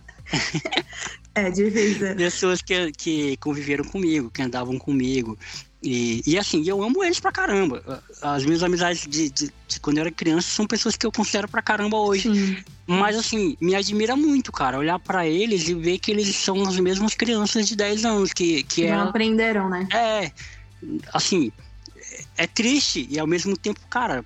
É 1.35 1.51
difícil. 1.51 2.15
Pessoas 2.17 2.63
que, 2.63 2.93
que 2.93 3.37
conviveram 3.39 3.85
comigo, 3.85 4.31
que 4.31 4.43
andavam 4.43 4.79
comigo. 4.79 5.37
E, 5.83 6.23
e 6.27 6.37
assim, 6.37 6.65
eu 6.67 6.83
amo 6.83 7.05
eles 7.05 7.21
pra 7.21 7.31
caramba. 7.31 8.03
As 8.21 8.45
minhas 8.45 8.63
amizades 8.63 9.07
de, 9.07 9.31
de, 9.31 9.53
de 9.69 9.81
quando 9.81 9.99
eu 9.99 10.03
era 10.03 10.11
criança 10.11 10.49
são 10.51 10.67
pessoas 10.67 10.97
que 10.97 11.07
eu 11.07 11.13
considero 11.13 11.49
pra 11.49 11.63
caramba 11.63 11.97
hoje. 11.97 12.33
Sim. 12.33 12.57
Mas 12.87 13.17
assim, 13.17 13.57
me 13.61 13.75
admira 13.75 14.17
muito, 14.17 14.51
cara, 14.51 14.79
olhar 14.79 14.99
para 14.99 15.27
eles 15.27 15.69
e 15.69 15.75
ver 15.75 15.99
que 15.99 16.11
eles 16.11 16.35
são 16.35 16.63
as 16.63 16.79
mesmas 16.79 17.15
crianças 17.15 17.69
de 17.69 17.77
10 17.77 18.05
anos 18.05 18.33
que, 18.33 18.63
que 18.65 18.89
Não 18.89 19.09
aprenderam, 19.09 19.69
né? 19.69 19.87
É, 19.93 20.33
assim, 21.13 21.53
é 22.37 22.47
triste 22.47 23.07
e 23.11 23.19
ao 23.19 23.27
mesmo 23.27 23.57
tempo, 23.57 23.81
cara, 23.89 24.25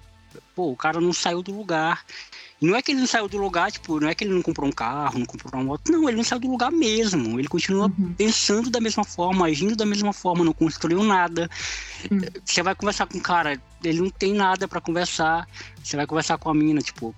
pô, 0.54 0.70
o 0.70 0.76
cara 0.76 1.00
não 1.00 1.12
saiu 1.12 1.42
do 1.42 1.54
lugar. 1.54 2.04
Não 2.62 2.76
é 2.76 2.80
que 2.80 2.92
ele 2.92 3.00
não 3.00 3.06
saiu 3.08 3.28
do 3.28 3.36
lugar, 3.38 3.72
tipo, 3.72 3.98
não 3.98 4.08
é 4.08 4.14
que 4.14 4.22
ele 4.22 4.32
não 4.32 4.40
comprou 4.40 4.68
um 4.68 4.72
carro, 4.72 5.18
não 5.18 5.26
comprou 5.26 5.52
uma 5.52 5.64
moto. 5.64 5.90
Não, 5.90 6.08
ele 6.08 6.16
não 6.16 6.24
saiu 6.24 6.40
do 6.40 6.48
lugar 6.48 6.70
mesmo. 6.70 7.38
Ele 7.38 7.48
continua 7.48 7.86
uhum. 7.86 8.14
pensando 8.16 8.70
da 8.70 8.80
mesma 8.80 9.04
forma, 9.04 9.46
agindo 9.46 9.74
da 9.74 9.84
mesma 9.84 10.12
forma, 10.12 10.44
não 10.44 10.52
construiu 10.52 11.02
nada. 11.02 11.50
Uhum. 12.08 12.20
Você 12.44 12.62
vai 12.62 12.74
conversar 12.74 13.06
com 13.06 13.18
o 13.18 13.20
cara, 13.20 13.60
ele 13.82 14.00
não 14.00 14.10
tem 14.10 14.32
nada 14.32 14.68
para 14.68 14.80
conversar. 14.80 15.48
Você 15.82 15.96
vai 15.96 16.06
conversar 16.06 16.38
com 16.38 16.48
a 16.50 16.54
mina, 16.54 16.80
tipo, 16.80 17.12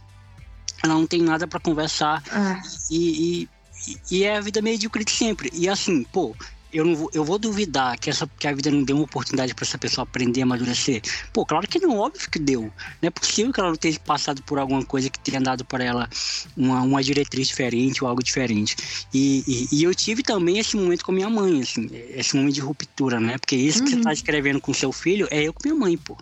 ela 0.82 0.94
não 0.94 1.06
tem 1.06 1.20
nada 1.20 1.46
para 1.46 1.60
conversar. 1.60 2.22
Ah. 2.30 2.62
E, 2.90 3.48
e, 3.86 3.98
e, 4.10 4.24
é 4.24 4.38
a 4.38 4.40
vida 4.40 4.62
medíocre 4.62 5.04
de 5.04 5.10
sempre. 5.10 5.50
E 5.52 5.68
assim, 5.68 6.04
pô, 6.04 6.34
eu 6.74 6.84
não 6.84 6.96
vou, 6.96 7.10
eu 7.14 7.24
vou 7.24 7.38
duvidar 7.38 7.96
que, 7.98 8.10
essa, 8.10 8.28
que 8.38 8.48
a 8.48 8.52
vida 8.52 8.70
não 8.70 8.82
deu 8.82 8.96
uma 8.96 9.04
oportunidade 9.04 9.54
para 9.54 9.64
essa 9.64 9.78
pessoa 9.78 10.02
aprender 10.02 10.40
a 10.40 10.44
amadurecer? 10.44 11.00
Pô, 11.32 11.46
claro 11.46 11.66
que 11.68 11.78
não, 11.78 11.98
óbvio 11.98 12.28
que 12.28 12.38
deu. 12.38 12.62
Não 13.00 13.06
é 13.06 13.10
possível 13.10 13.52
que 13.52 13.60
ela 13.60 13.70
não 13.70 13.76
tenha 13.76 13.98
passado 14.00 14.42
por 14.42 14.58
alguma 14.58 14.84
coisa 14.84 15.08
que 15.08 15.20
tenha 15.20 15.40
dado 15.40 15.64
para 15.64 15.84
ela 15.84 16.10
uma, 16.56 16.82
uma 16.82 17.02
diretriz 17.02 17.48
diferente 17.48 18.02
ou 18.02 18.10
algo 18.10 18.22
diferente. 18.22 18.76
E, 19.14 19.44
e, 19.46 19.68
e, 19.78 19.84
eu 19.84 19.94
tive 19.94 20.22
também 20.22 20.58
esse 20.58 20.76
momento 20.76 21.04
com 21.04 21.12
minha 21.12 21.30
mãe, 21.30 21.62
assim, 21.62 21.88
esse 21.92 22.36
momento 22.36 22.54
de 22.54 22.60
ruptura, 22.60 23.20
né? 23.20 23.38
Porque 23.38 23.54
isso 23.54 23.78
uhum. 23.78 23.84
que 23.84 23.90
você 23.92 24.00
tá 24.00 24.12
escrevendo 24.12 24.60
com 24.60 24.74
seu 24.74 24.90
filho 24.90 25.28
é 25.30 25.44
eu 25.44 25.52
com 25.52 25.60
minha 25.64 25.78
mãe, 25.78 25.96
pô 25.96 26.16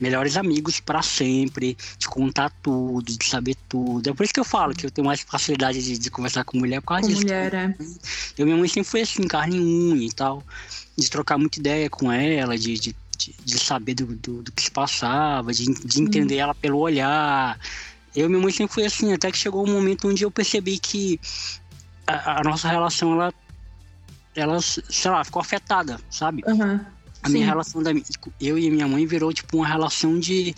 melhores 0.00 0.36
amigos 0.36 0.80
para 0.80 1.02
sempre, 1.02 1.76
de 1.98 2.08
contar 2.08 2.50
tudo, 2.62 3.16
de 3.16 3.24
saber 3.24 3.56
tudo. 3.68 4.08
É 4.08 4.14
por 4.14 4.24
isso 4.24 4.32
que 4.32 4.40
eu 4.40 4.44
falo 4.44 4.74
que 4.74 4.86
eu 4.86 4.90
tenho 4.90 5.06
mais 5.06 5.20
facilidade 5.20 5.82
de, 5.82 5.98
de 5.98 6.10
conversar 6.10 6.44
com 6.44 6.58
mulher 6.58 6.80
por 6.80 6.88
causa 6.88 7.02
com 7.02 7.08
disso. 7.08 7.22
mulher, 7.22 7.54
é. 7.54 7.74
Eu, 8.36 8.46
minha 8.46 8.56
mãe 8.56 8.68
sempre 8.68 8.88
foi 8.88 9.00
assim, 9.02 9.26
carne 9.26 9.58
unha 9.58 10.06
e 10.06 10.12
tal, 10.12 10.42
de 10.96 11.10
trocar 11.10 11.38
muita 11.38 11.58
ideia 11.58 11.90
com 11.90 12.12
ela, 12.12 12.56
de, 12.56 12.78
de, 12.78 12.96
de, 13.44 13.58
saber 13.58 13.94
do, 13.94 14.06
do, 14.06 14.42
do, 14.42 14.52
que 14.52 14.62
se 14.62 14.70
passava, 14.70 15.52
de, 15.52 15.64
de 15.66 16.00
entender 16.00 16.36
ela 16.36 16.54
pelo 16.54 16.78
olhar. 16.78 17.58
Eu 18.14 18.28
minha 18.28 18.40
mãe 18.40 18.52
sempre 18.52 18.74
foi 18.74 18.84
assim, 18.84 19.12
até 19.12 19.30
que 19.30 19.38
chegou 19.38 19.66
um 19.66 19.72
momento 19.72 20.08
onde 20.08 20.24
eu 20.24 20.30
percebi 20.30 20.78
que 20.78 21.20
a, 22.06 22.40
a 22.40 22.42
nossa 22.42 22.68
relação, 22.68 23.12
ela, 23.14 23.34
ela, 24.34 24.60
sei 24.60 25.10
lá, 25.10 25.24
ficou 25.24 25.40
afetada, 25.40 26.00
sabe? 26.10 26.42
Uhum 26.46 26.97
a 27.28 27.32
minha 27.32 27.46
relação 27.46 27.82
da 27.82 27.90
eu 28.40 28.58
e 28.58 28.70
minha 28.70 28.88
mãe 28.88 29.06
virou 29.06 29.32
tipo 29.32 29.58
uma 29.58 29.66
relação 29.66 30.18
de 30.18 30.54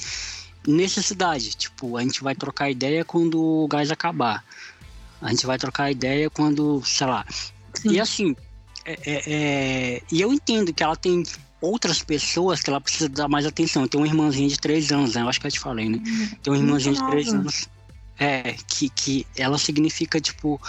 necessidade. 0.66 1.54
Tipo, 1.56 1.96
a 1.96 2.02
gente 2.02 2.22
vai 2.22 2.34
trocar 2.34 2.70
ideia 2.70 3.04
quando 3.04 3.40
o 3.40 3.68
gás 3.68 3.90
acabar. 3.90 4.44
A 5.20 5.30
gente 5.30 5.46
vai 5.46 5.58
trocar 5.58 5.90
ideia 5.90 6.30
quando, 6.30 6.82
sei 6.84 7.06
lá. 7.06 7.26
Sim. 7.74 7.90
E 7.90 8.00
assim, 8.00 8.36
é, 8.84 8.92
é, 9.04 9.22
é, 9.26 10.02
e 10.10 10.20
eu 10.20 10.32
entendo 10.32 10.72
que 10.72 10.82
ela 10.82 10.96
tem 10.96 11.22
outras 11.60 12.02
pessoas 12.02 12.60
que 12.60 12.70
ela 12.70 12.80
precisa 12.80 13.08
dar 13.08 13.28
mais 13.28 13.44
atenção. 13.44 13.86
Tem 13.86 14.00
uma 14.00 14.06
irmãzinha 14.06 14.48
de 14.48 14.58
três 14.58 14.90
anos, 14.90 15.14
né? 15.14 15.22
Eu 15.22 15.28
acho 15.28 15.40
que 15.40 15.46
eu 15.46 15.50
te 15.50 15.60
falei, 15.60 15.88
né? 15.88 15.98
Uhum. 15.98 16.28
Tem 16.42 16.52
uma 16.52 16.58
irmãzinha 16.58 16.94
de 16.94 17.06
três 17.06 17.28
anos. 17.28 17.68
É, 18.18 18.54
que, 18.68 18.90
que 18.90 19.26
ela 19.34 19.56
significa, 19.56 20.20
tipo, 20.20 20.60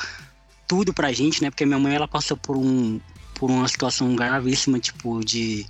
tudo 0.67 0.93
pra 0.93 1.11
gente, 1.11 1.41
né? 1.41 1.49
Porque 1.49 1.65
minha 1.65 1.79
mãe, 1.79 1.95
ela 1.95 2.07
passou 2.07 2.37
por 2.37 2.55
um, 2.55 2.99
por 3.41 3.49
uma 3.49 3.67
situação 3.67 4.15
gravíssima, 4.15 4.77
tipo 4.77 5.25
de. 5.25 5.65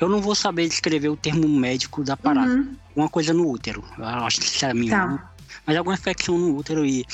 Eu 0.00 0.08
não 0.08 0.22
vou 0.22 0.34
saber 0.34 0.66
descrever 0.66 1.10
o 1.10 1.16
termo 1.16 1.46
médico 1.46 2.02
da 2.02 2.16
parada. 2.16 2.50
Uhum. 2.50 2.74
Uma 2.96 3.10
coisa 3.10 3.34
no 3.34 3.46
útero. 3.46 3.84
Eu 3.98 4.04
acho 4.06 4.40
que 4.40 4.46
isso 4.46 4.64
é 4.64 4.72
minha. 4.72 4.90
Tá. 4.90 5.32
Mas 5.66 5.76
alguma 5.76 5.94
infecção 5.94 6.38
no 6.38 6.56
útero 6.56 6.86
e. 6.86 7.04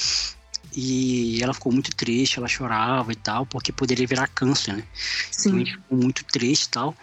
E 0.76 1.42
ela 1.42 1.52
ficou 1.52 1.72
muito 1.72 1.90
triste, 1.96 2.38
ela 2.38 2.46
chorava 2.46 3.11
e 3.11 3.16
tal, 3.16 3.44
porque 3.46 3.72
poderia 3.72 4.06
virar 4.06 4.28
câncer, 4.28 4.76
né? 4.76 4.84
Sim. 5.32 5.62
Então 5.62 5.66
ficou 5.66 5.98
muito 5.98 6.24
triste 6.26 6.66
e 6.66 6.68
tal. 6.68 6.94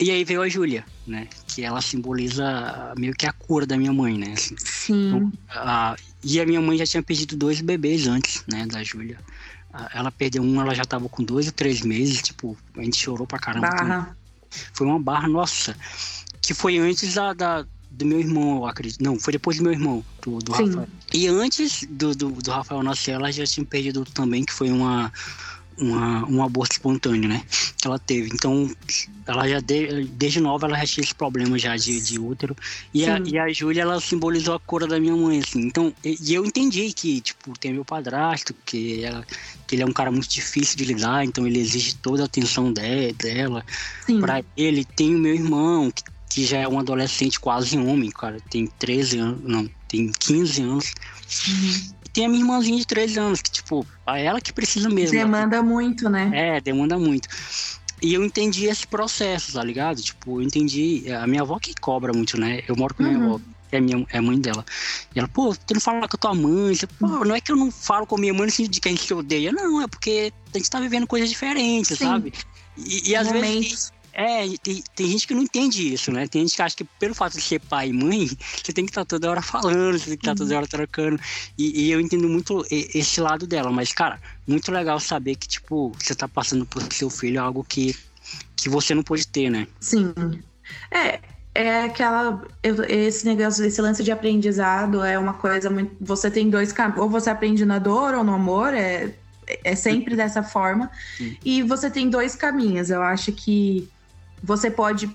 E 0.00 0.10
aí 0.10 0.24
veio 0.24 0.40
a 0.40 0.48
Júlia, 0.48 0.86
né? 1.06 1.28
que 1.46 1.64
ela 1.64 1.82
simboliza 1.82 2.94
meio 2.96 3.12
que 3.12 3.26
a 3.26 3.32
cura 3.32 3.66
da 3.66 3.76
minha 3.76 3.92
mãe, 3.92 4.16
né? 4.16 4.32
Assim, 4.32 4.54
Sim. 4.56 5.08
Então, 5.08 5.32
a, 5.50 5.96
e 6.22 6.40
a 6.40 6.46
minha 6.46 6.60
mãe 6.60 6.78
já 6.78 6.86
tinha 6.86 7.02
perdido 7.02 7.36
dois 7.36 7.60
bebês 7.60 8.06
antes, 8.06 8.44
né, 8.46 8.64
da 8.64 8.82
Júlia. 8.82 9.18
Ela 9.92 10.10
perdeu 10.10 10.42
um, 10.42 10.60
ela 10.60 10.74
já 10.74 10.84
tava 10.84 11.08
com 11.08 11.22
dois 11.22 11.46
ou 11.46 11.52
três 11.52 11.82
meses, 11.82 12.22
tipo, 12.22 12.56
a 12.76 12.82
gente 12.82 12.96
chorou 12.96 13.26
pra 13.26 13.38
caramba. 13.38 13.68
Barra. 13.68 14.16
Foi 14.72 14.86
uma 14.86 14.98
barra, 14.98 15.28
nossa. 15.28 15.76
Que 16.40 16.54
foi 16.54 16.78
antes 16.78 17.14
da, 17.14 17.32
da 17.32 17.66
do 17.90 18.04
meu 18.04 18.20
irmão, 18.20 18.58
eu 18.58 18.66
acredito. 18.66 19.02
Não, 19.02 19.18
foi 19.18 19.32
depois 19.32 19.56
do 19.56 19.62
meu 19.62 19.72
irmão, 19.72 20.04
do, 20.22 20.38
do 20.38 20.52
Rafael. 20.52 20.88
E 21.12 21.26
antes 21.26 21.86
do, 21.90 22.14
do, 22.14 22.30
do 22.30 22.50
Rafael 22.50 22.82
nascer, 22.82 23.12
ela 23.12 23.30
já 23.32 23.44
tinha 23.44 23.64
perdido 23.64 24.04
também, 24.04 24.44
que 24.44 24.52
foi 24.52 24.70
uma, 24.70 25.12
uma, 25.80 26.24
um 26.26 26.42
aborto 26.42 26.72
espontâneo, 26.72 27.28
né? 27.28 27.42
Que 27.76 27.86
ela 27.86 27.98
teve. 27.98 28.30
Então, 28.32 28.70
ela 29.26 29.48
já 29.48 29.60
de, 29.60 30.04
desde 30.04 30.40
nova 30.40 30.66
ela 30.66 30.78
já 30.78 30.86
tinha 30.86 31.04
esse 31.04 31.14
problema 31.14 31.58
já 31.58 31.76
de, 31.76 32.00
de 32.00 32.18
útero. 32.18 32.56
E 32.92 33.06
a, 33.06 33.18
e 33.18 33.38
a 33.38 33.48
Júlia, 33.52 33.82
ela 33.82 34.00
simbolizou 34.00 34.54
a 34.54 34.60
cura 34.60 34.86
da 34.86 34.98
minha 34.98 35.16
mãe, 35.16 35.38
assim. 35.38 35.60
Então, 35.60 35.94
e, 36.04 36.16
e, 36.20 36.34
eu 36.34 36.44
entendi 36.44 36.92
que, 36.92 37.20
tipo, 37.20 37.58
tem 37.58 37.72
meu 37.72 37.84
padrasto, 37.84 38.54
que, 38.64 39.04
ela, 39.04 39.24
que 39.66 39.74
ele 39.74 39.82
é 39.82 39.86
um 39.86 39.92
cara 39.92 40.10
muito 40.10 40.28
difícil 40.28 40.76
de 40.76 40.84
lidar, 40.84 41.24
então 41.24 41.46
ele 41.46 41.58
exige 41.58 41.94
toda 41.96 42.22
a 42.22 42.26
atenção 42.26 42.72
de, 42.72 43.12
dela. 43.12 43.64
Sim. 44.06 44.20
Pra 44.20 44.42
ele, 44.56 44.84
tem 44.84 45.14
o 45.14 45.18
meu 45.18 45.34
irmão, 45.34 45.90
que, 45.90 46.02
que 46.30 46.44
já 46.44 46.58
é 46.58 46.68
um 46.68 46.78
adolescente 46.78 47.38
quase 47.38 47.78
homem, 47.78 48.10
cara. 48.10 48.38
Tem 48.50 48.66
13 48.66 49.18
anos, 49.18 49.40
não, 49.42 49.70
tem 49.86 50.10
15 50.10 50.62
anos. 50.62 50.92
Uhum 51.46 51.97
tem 52.18 52.26
a 52.26 52.28
minha 52.28 52.42
irmãzinha 52.42 52.76
de 52.76 52.84
13 52.84 53.20
anos, 53.20 53.40
que, 53.40 53.48
tipo, 53.48 53.86
a 54.04 54.18
ela 54.18 54.40
que 54.40 54.52
precisa 54.52 54.90
mesmo. 54.90 55.16
Demanda 55.16 55.62
muito, 55.62 56.10
né? 56.10 56.30
É, 56.34 56.60
demanda 56.60 56.98
muito. 56.98 57.28
E 58.02 58.12
eu 58.12 58.24
entendi 58.24 58.66
esse 58.66 58.84
processo, 58.88 59.52
tá 59.52 59.62
ligado? 59.62 60.02
Tipo, 60.02 60.40
eu 60.40 60.42
entendi. 60.42 61.04
A 61.12 61.28
minha 61.28 61.42
avó 61.42 61.60
que 61.60 61.72
cobra 61.80 62.12
muito, 62.12 62.38
né? 62.38 62.60
Eu 62.66 62.74
moro 62.74 62.92
com 62.92 63.04
minha 63.04 63.16
uhum. 63.16 63.34
avó, 63.34 63.40
que 63.70 63.76
é, 63.76 63.80
minha, 63.80 64.04
é 64.10 64.18
a 64.18 64.22
mãe 64.22 64.36
dela. 64.40 64.64
E 65.14 65.18
ela, 65.20 65.28
pô, 65.28 65.54
tu 65.54 65.74
não 65.74 65.80
fala 65.80 66.08
com 66.08 66.16
a 66.16 66.18
tua 66.18 66.34
mãe. 66.34 66.76
Pô, 66.98 67.24
não 67.24 67.36
é 67.36 67.40
que 67.40 67.52
eu 67.52 67.56
não 67.56 67.70
falo 67.70 68.04
com 68.04 68.16
a 68.16 68.18
minha 68.18 68.34
mãe 68.34 68.46
no 68.46 68.50
sentido 68.50 68.72
de 68.72 68.80
que 68.80 68.88
a 68.88 68.90
gente 68.90 69.14
odeia. 69.14 69.52
Não, 69.52 69.80
é 69.80 69.86
porque 69.86 70.32
a 70.52 70.58
gente 70.58 70.68
tá 70.68 70.80
vivendo 70.80 71.06
coisas 71.06 71.28
diferentes, 71.28 71.96
Sim. 71.96 72.04
sabe? 72.04 72.32
E, 72.76 73.10
e 73.10 73.16
às 73.16 73.28
Momentos. 73.28 73.48
vezes 73.48 73.92
é, 74.20 74.44
tem, 74.60 74.82
tem 74.96 75.06
gente 75.06 75.28
que 75.28 75.34
não 75.34 75.42
entende 75.42 75.94
isso, 75.94 76.10
né? 76.10 76.26
Tem 76.26 76.42
gente 76.42 76.56
que 76.56 76.62
acha 76.62 76.76
que 76.76 76.82
pelo 76.82 77.14
fato 77.14 77.34
de 77.34 77.40
ser 77.40 77.60
pai 77.60 77.90
e 77.90 77.92
mãe, 77.92 78.26
você 78.26 78.72
tem 78.72 78.84
que 78.84 78.90
estar 78.90 79.02
tá 79.02 79.04
toda 79.04 79.30
hora 79.30 79.40
falando, 79.40 79.96
você 79.96 80.06
tem 80.06 80.16
que 80.16 80.22
estar 80.22 80.34
tá 80.34 80.38
toda 80.38 80.56
hora 80.56 80.66
trocando. 80.66 81.20
E, 81.56 81.84
e, 81.84 81.92
eu 81.92 82.00
entendo 82.00 82.28
muito 82.28 82.66
esse 82.68 83.20
lado 83.20 83.46
dela, 83.46 83.70
mas, 83.70 83.92
cara, 83.92 84.20
muito 84.44 84.72
legal 84.72 84.98
saber 84.98 85.36
que, 85.36 85.46
tipo, 85.46 85.92
você 85.96 86.16
tá 86.16 86.26
passando 86.26 86.66
pro 86.66 86.82
seu 86.92 87.08
filho 87.08 87.40
algo 87.40 87.62
que, 87.62 87.94
que 88.56 88.68
você 88.68 88.92
não 88.92 89.04
pode 89.04 89.24
ter, 89.24 89.50
né? 89.50 89.68
Sim. 89.78 90.12
É, 90.90 91.20
é 91.54 91.82
aquela. 91.84 92.42
Esse 92.88 93.24
negócio, 93.24 93.64
esse 93.64 93.80
lance 93.80 94.02
de 94.02 94.10
aprendizado 94.10 95.04
é 95.04 95.16
uma 95.16 95.34
coisa 95.34 95.70
muito. 95.70 95.94
Você 96.00 96.28
tem 96.28 96.50
dois 96.50 96.72
caminhos. 96.72 97.02
Ou 97.02 97.08
você 97.08 97.30
aprende 97.30 97.64
na 97.64 97.78
dor 97.78 98.14
ou 98.14 98.24
no 98.24 98.34
amor, 98.34 98.74
é, 98.74 99.14
é 99.62 99.76
sempre 99.76 100.16
dessa 100.16 100.42
forma. 100.42 100.90
Sim. 101.16 101.36
E 101.44 101.62
você 101.62 101.88
tem 101.88 102.10
dois 102.10 102.34
caminhos. 102.34 102.90
Eu 102.90 103.00
acho 103.00 103.30
que 103.30 103.88
você 104.42 104.70
pode 104.70 105.10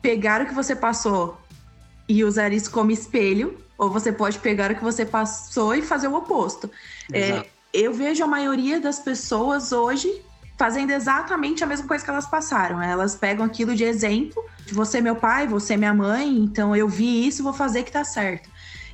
pegar 0.00 0.42
o 0.42 0.46
que 0.46 0.54
você 0.54 0.74
passou 0.74 1.38
e 2.08 2.24
usar 2.24 2.52
isso 2.52 2.70
como 2.70 2.90
espelho, 2.90 3.58
ou 3.78 3.90
você 3.90 4.12
pode 4.12 4.38
pegar 4.38 4.70
o 4.70 4.74
que 4.74 4.82
você 4.82 5.04
passou 5.04 5.74
e 5.74 5.82
fazer 5.82 6.08
o 6.08 6.14
oposto. 6.14 6.70
É, 7.12 7.46
eu 7.72 7.92
vejo 7.92 8.22
a 8.22 8.26
maioria 8.26 8.80
das 8.80 8.98
pessoas 8.98 9.72
hoje 9.72 10.22
fazendo 10.58 10.90
exatamente 10.90 11.64
a 11.64 11.66
mesma 11.66 11.88
coisa 11.88 12.04
que 12.04 12.10
elas 12.10 12.26
passaram. 12.26 12.80
Elas 12.82 13.16
pegam 13.16 13.44
aquilo 13.44 13.74
de 13.74 13.84
exemplo, 13.84 14.44
de 14.64 14.74
você 14.74 14.98
é 14.98 15.00
meu 15.00 15.16
pai, 15.16 15.46
você 15.46 15.74
é 15.74 15.76
minha 15.76 15.94
mãe, 15.94 16.38
então 16.38 16.76
eu 16.76 16.88
vi 16.88 17.26
isso, 17.26 17.42
vou 17.42 17.52
fazer 17.52 17.82
que 17.82 17.90
tá 17.90 18.04
certo. 18.04 18.48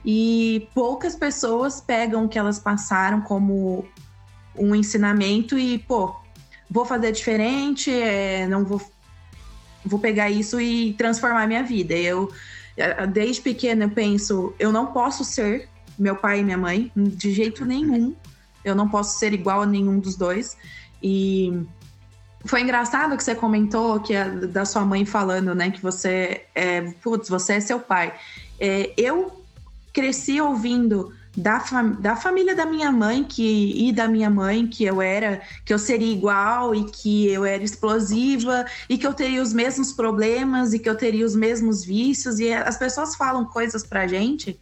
E 0.04 0.68
poucas 0.74 1.14
pessoas 1.14 1.80
pegam 1.80 2.24
o 2.24 2.28
que 2.28 2.38
elas 2.38 2.58
passaram 2.58 3.20
como 3.20 3.86
um 4.56 4.74
ensinamento 4.74 5.58
e, 5.58 5.78
pô, 5.78 6.14
vou 6.70 6.84
fazer 6.84 7.12
diferente, 7.12 7.92
é, 7.92 8.46
não 8.46 8.64
vou 8.64 8.80
vou 9.88 9.98
pegar 9.98 10.30
isso 10.30 10.60
e 10.60 10.92
transformar 10.94 11.46
minha 11.46 11.62
vida. 11.62 11.94
Eu, 11.94 12.30
desde 13.10 13.42
pequena, 13.42 13.84
eu 13.84 13.90
penso, 13.90 14.54
eu 14.58 14.70
não 14.70 14.86
posso 14.86 15.24
ser 15.24 15.68
meu 15.98 16.14
pai 16.14 16.40
e 16.40 16.44
minha 16.44 16.58
mãe, 16.58 16.92
de 16.94 17.32
jeito 17.32 17.64
nenhum. 17.64 18.14
Eu 18.64 18.74
não 18.74 18.88
posso 18.88 19.18
ser 19.18 19.32
igual 19.32 19.62
a 19.62 19.66
nenhum 19.66 19.98
dos 19.98 20.14
dois. 20.14 20.56
E 21.02 21.52
foi 22.44 22.62
engraçado 22.62 23.16
que 23.16 23.24
você 23.24 23.34
comentou 23.34 23.98
que 24.00 24.14
a, 24.14 24.28
da 24.28 24.64
sua 24.64 24.84
mãe 24.84 25.04
falando, 25.04 25.54
né, 25.54 25.70
que 25.70 25.82
você 25.82 26.44
é, 26.54 26.82
putz, 27.02 27.28
você 27.28 27.54
é 27.54 27.60
seu 27.60 27.80
pai. 27.80 28.14
É, 28.60 28.92
eu 28.96 29.42
cresci 29.92 30.40
ouvindo 30.40 31.12
da, 31.38 31.60
fam 31.60 31.92
da 31.92 32.16
família 32.16 32.54
da 32.54 32.66
minha 32.66 32.90
mãe 32.90 33.22
que, 33.22 33.88
e 33.88 33.92
da 33.92 34.08
minha 34.08 34.28
mãe 34.28 34.66
que 34.66 34.84
eu 34.84 35.00
era, 35.00 35.40
que 35.64 35.72
eu 35.72 35.78
seria 35.78 36.12
igual 36.12 36.74
e 36.74 36.84
que 36.84 37.28
eu 37.28 37.44
era 37.44 37.62
explosiva 37.62 38.66
e 38.88 38.98
que 38.98 39.06
eu 39.06 39.14
teria 39.14 39.40
os 39.40 39.52
mesmos 39.52 39.92
problemas 39.92 40.72
e 40.72 40.78
que 40.78 40.88
eu 40.88 40.96
teria 40.96 41.24
os 41.24 41.36
mesmos 41.36 41.84
vícios. 41.84 42.40
E 42.40 42.52
as 42.52 42.76
pessoas 42.76 43.14
falam 43.14 43.44
coisas 43.44 43.84
pra 43.84 44.06
gente 44.06 44.58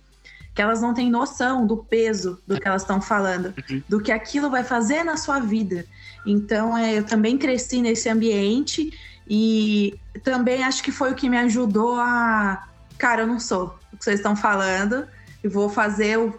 que 0.55 0.63
elas 0.63 0.81
não 0.81 0.95
têm 0.95 1.11
noção 1.11 1.67
do 1.67 1.77
peso 1.77 2.41
do 2.47 2.59
que 2.59 2.67
elas 2.67 2.83
estão 2.83 3.01
falando, 3.01 3.55
uhum. 3.71 3.83
do 3.89 4.01
que 4.01 4.11
aquilo 4.11 4.51
vai 4.51 4.65
fazer 4.65 5.03
na 5.03 5.17
sua 5.17 5.39
vida. 5.39 5.85
Então, 6.27 6.77
é, 6.77 6.99
eu 6.99 7.05
também 7.05 7.37
cresci 7.37 7.81
nesse 7.83 8.09
ambiente 8.09 8.91
e 9.29 9.99
também 10.23 10.63
acho 10.65 10.83
que 10.83 10.91
foi 10.91 11.13
o 11.13 11.15
que 11.15 11.29
me 11.29 11.37
ajudou 11.39 11.97
a. 12.01 12.67
Cara, 12.97 13.23
eu 13.23 13.27
não 13.27 13.39
sou 13.39 13.79
o 13.93 13.97
que 13.99 14.05
vocês 14.05 14.19
estão 14.19 14.35
falando, 14.35 15.07
e 15.47 15.49
vou 15.49 15.69
fazer 15.69 16.19
o 16.19 16.35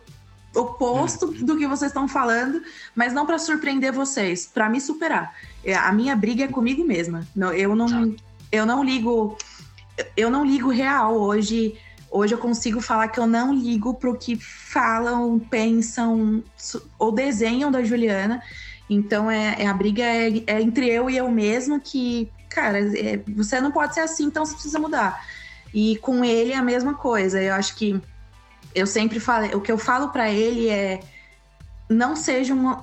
oposto 0.57 1.27
uhum. 1.27 1.45
do 1.45 1.57
que 1.57 1.67
vocês 1.67 1.91
estão 1.91 2.07
falando, 2.07 2.61
mas 2.95 3.13
não 3.13 3.25
para 3.25 3.37
surpreender 3.37 3.93
vocês, 3.93 4.45
para 4.45 4.69
me 4.69 4.81
superar. 4.81 5.33
É, 5.63 5.75
a 5.75 5.91
minha 5.91 6.15
briga 6.15 6.45
é 6.45 6.47
comigo 6.47 6.83
mesma. 6.83 7.27
Eu 7.55 7.75
não, 7.75 8.15
eu 8.51 8.65
não 8.65 8.83
ligo, 8.83 9.37
eu 10.15 10.29
não 10.29 10.45
ligo 10.45 10.69
real 10.69 11.15
hoje. 11.15 11.77
Hoje 12.09 12.33
eu 12.33 12.37
consigo 12.37 12.81
falar 12.81 13.09
que 13.09 13.19
eu 13.19 13.27
não 13.27 13.53
ligo 13.53 13.93
pro 13.93 14.17
que 14.17 14.35
falam, 14.37 15.37
pensam 15.37 16.43
ou 16.97 17.11
desenham 17.11 17.69
da 17.69 17.83
Juliana. 17.83 18.41
Então 18.89 19.29
é, 19.29 19.55
é 19.59 19.67
a 19.67 19.73
briga 19.73 20.03
é, 20.03 20.43
é, 20.47 20.61
entre 20.61 20.87
eu 20.87 21.09
e 21.09 21.17
eu 21.17 21.29
mesmo 21.29 21.79
que, 21.79 22.31
cara, 22.49 22.79
é, 22.79 23.21
você 23.35 23.59
não 23.59 23.71
pode 23.71 23.93
ser 23.93 23.99
assim, 23.99 24.25
então 24.25 24.45
você 24.45 24.53
precisa 24.53 24.79
mudar. 24.79 25.21
E 25.73 25.97
com 25.97 26.23
ele 26.23 26.53
é 26.53 26.55
a 26.55 26.63
mesma 26.63 26.93
coisa. 26.93 27.41
Eu 27.41 27.53
acho 27.53 27.75
que 27.75 28.01
eu 28.77 28.87
sempre 28.87 29.19
falei, 29.19 29.53
o 29.53 29.61
que 29.61 29.71
eu 29.71 29.77
falo 29.77 30.09
para 30.09 30.29
ele 30.29 30.69
é 30.69 30.99
não 31.89 32.15
seja 32.15 32.53
um 32.53 32.77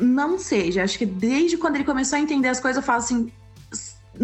não 0.00 0.38
seja, 0.38 0.84
acho 0.84 0.96
que 0.96 1.06
desde 1.06 1.56
quando 1.56 1.74
ele 1.74 1.84
começou 1.84 2.16
a 2.16 2.20
entender 2.20 2.48
as 2.48 2.60
coisas 2.60 2.80
eu 2.80 2.86
falo 2.86 3.00
assim, 3.00 3.32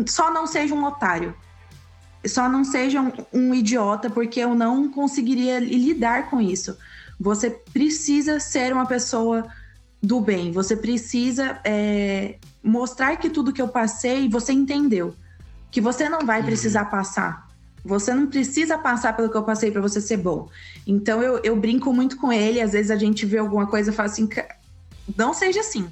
só 0.06 0.32
não 0.32 0.46
seja 0.46 0.74
um 0.74 0.84
otário. 0.84 1.34
Só 2.26 2.48
não 2.48 2.64
seja 2.64 3.00
um, 3.00 3.12
um 3.32 3.54
idiota 3.54 4.08
porque 4.08 4.40
eu 4.40 4.54
não 4.54 4.88
conseguiria 4.90 5.58
lidar 5.58 6.30
com 6.30 6.40
isso. 6.40 6.76
Você 7.20 7.50
precisa 7.50 8.40
ser 8.40 8.72
uma 8.72 8.86
pessoa 8.86 9.46
do 10.02 10.20
bem. 10.20 10.50
Você 10.52 10.76
precisa 10.76 11.60
é, 11.64 12.38
mostrar 12.62 13.16
que 13.16 13.28
tudo 13.28 13.52
que 13.52 13.60
eu 13.60 13.68
passei 13.68 14.28
você 14.28 14.52
entendeu. 14.52 15.14
Que 15.70 15.80
você 15.80 16.08
não 16.08 16.20
vai 16.20 16.42
precisar 16.42 16.86
passar. 16.86 17.43
Você 17.84 18.14
não 18.14 18.26
precisa 18.26 18.78
passar 18.78 19.14
pelo 19.14 19.28
que 19.28 19.36
eu 19.36 19.42
passei 19.42 19.70
para 19.70 19.80
você 19.80 20.00
ser 20.00 20.16
bom. 20.16 20.48
Então 20.86 21.22
eu, 21.22 21.38
eu 21.44 21.54
brinco 21.54 21.92
muito 21.92 22.16
com 22.16 22.32
ele, 22.32 22.60
às 22.60 22.72
vezes 22.72 22.90
a 22.90 22.96
gente 22.96 23.26
vê 23.26 23.38
alguma 23.38 23.66
coisa 23.66 23.90
e 23.90 23.94
fala 23.94 24.08
assim, 24.08 24.28
não 25.16 25.34
seja 25.34 25.60
assim. 25.60 25.86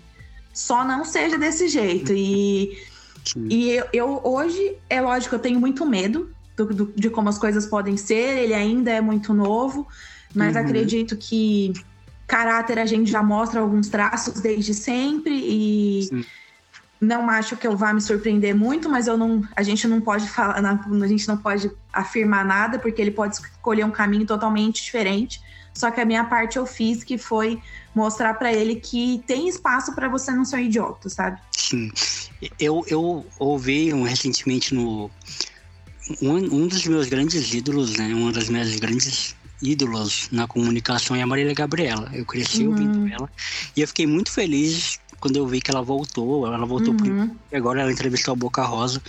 Só 0.55 0.85
não 0.85 1.05
seja 1.05 1.37
desse 1.37 1.69
jeito. 1.69 2.13
E, 2.15 2.79
e 3.49 3.71
eu, 3.71 3.87
eu, 3.93 4.21
hoje, 4.25 4.77
é 4.89 5.01
lógico, 5.01 5.35
eu 5.35 5.39
tenho 5.39 5.61
muito 5.61 5.85
medo 5.85 6.31
do, 6.57 6.67
do, 6.67 6.93
de 6.97 7.11
como 7.11 7.29
as 7.29 7.39
coisas 7.39 7.67
podem 7.67 7.97
ser. 7.97 8.39
Ele 8.39 8.55
ainda 8.55 8.91
é 8.91 9.01
muito 9.01 9.35
novo, 9.35 9.87
mas 10.35 10.57
uhum. 10.57 10.63
acredito 10.63 11.17
que 11.17 11.75
caráter 12.27 12.79
a 12.79 12.87
gente 12.87 13.11
já 13.11 13.23
mostra 13.23 13.61
alguns 13.61 13.89
traços 13.89 14.41
desde 14.41 14.73
sempre 14.73 15.35
e 15.35 16.03
Sim 16.05 16.25
não 17.03 17.29
acho 17.29 17.57
que 17.57 17.67
eu 17.67 17.77
vá 17.77 17.93
me 17.93 18.01
surpreender 18.01 18.55
muito, 18.55 18.89
mas 18.89 19.09
eu 19.09 19.19
não, 19.19 19.43
a 19.57 19.63
gente 19.65 19.89
não 19.89 20.01
pode 20.01 20.29
falar, 20.29 20.55
a 20.55 21.07
gente 21.09 21.27
não 21.27 21.37
pode 21.37 21.69
afirmar 21.93 22.45
nada, 22.45 22.79
porque 22.79 23.03
ele 23.03 23.11
pode 23.11 23.35
escolher 23.35 23.85
um 23.85 23.91
caminho 23.91 24.25
totalmente 24.25 24.85
diferente. 24.85 25.41
Só 25.75 25.91
que 25.91 26.01
a 26.01 26.05
minha 26.05 26.23
parte 26.23 26.59
eu 26.59 26.65
fiz, 26.65 27.03
que 27.03 27.19
foi 27.19 27.61
mostrar 27.93 28.35
para 28.35 28.53
ele 28.53 28.77
que 28.77 29.21
tem 29.27 29.49
espaço 29.49 29.93
para 29.95 30.09
você 30.09 30.31
não 30.31 30.45
ser 30.45 30.57
um 30.57 30.61
idiota, 30.61 31.09
sabe? 31.09 31.41
Sim. 31.57 31.91
Eu, 32.61 32.85
eu 32.87 33.27
ouvi 33.37 33.93
um, 33.93 34.05
recentemente 34.05 34.73
no. 34.73 35.11
Um, 36.21 36.35
um 36.35 36.69
dos 36.69 36.87
meus 36.87 37.09
grandes 37.09 37.53
ídolos, 37.53 37.97
né? 37.97 38.15
Uma 38.15 38.31
das 38.31 38.49
minhas 38.49 38.79
grandes 38.79 39.35
ídolos 39.61 40.29
na 40.31 40.47
comunicação 40.47 41.17
é 41.17 41.23
a 41.23 41.27
Marília 41.27 41.55
Gabriela. 41.55 42.11
Eu 42.13 42.25
cresci 42.25 42.65
uhum. 42.65 42.71
ouvindo 42.71 43.13
ela 43.13 43.31
e 43.77 43.81
eu 43.81 43.89
fiquei 43.89 44.07
muito 44.07 44.31
feliz 44.31 45.01
quando 45.23 45.37
eu 45.37 45.47
vi 45.47 45.61
que 45.61 45.71
ela 45.71 45.83
voltou, 45.83 46.53
ela 46.53 46.67
voltou 46.67 46.93
uhum. 46.93 47.37
agora 47.55 47.81
ela 47.81 47.93
entrevistou 47.93 48.33
a 48.33 48.37
Boca 48.37 48.65
Rosa. 48.65 49.01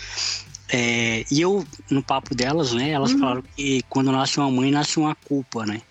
É, 0.71 1.25
e 1.29 1.41
eu, 1.41 1.65
no 1.89 2.03
papo 2.03 2.35
delas, 2.35 2.71
né, 2.71 2.91
elas 2.91 3.11
uhum. 3.13 3.19
falaram 3.19 3.43
que 3.55 3.81
quando 3.89 4.11
nasce 4.11 4.39
uma 4.39 4.51
mãe, 4.51 4.69
nasce 4.69 4.99
uma 4.99 5.15
culpa, 5.15 5.65
né? 5.65 5.81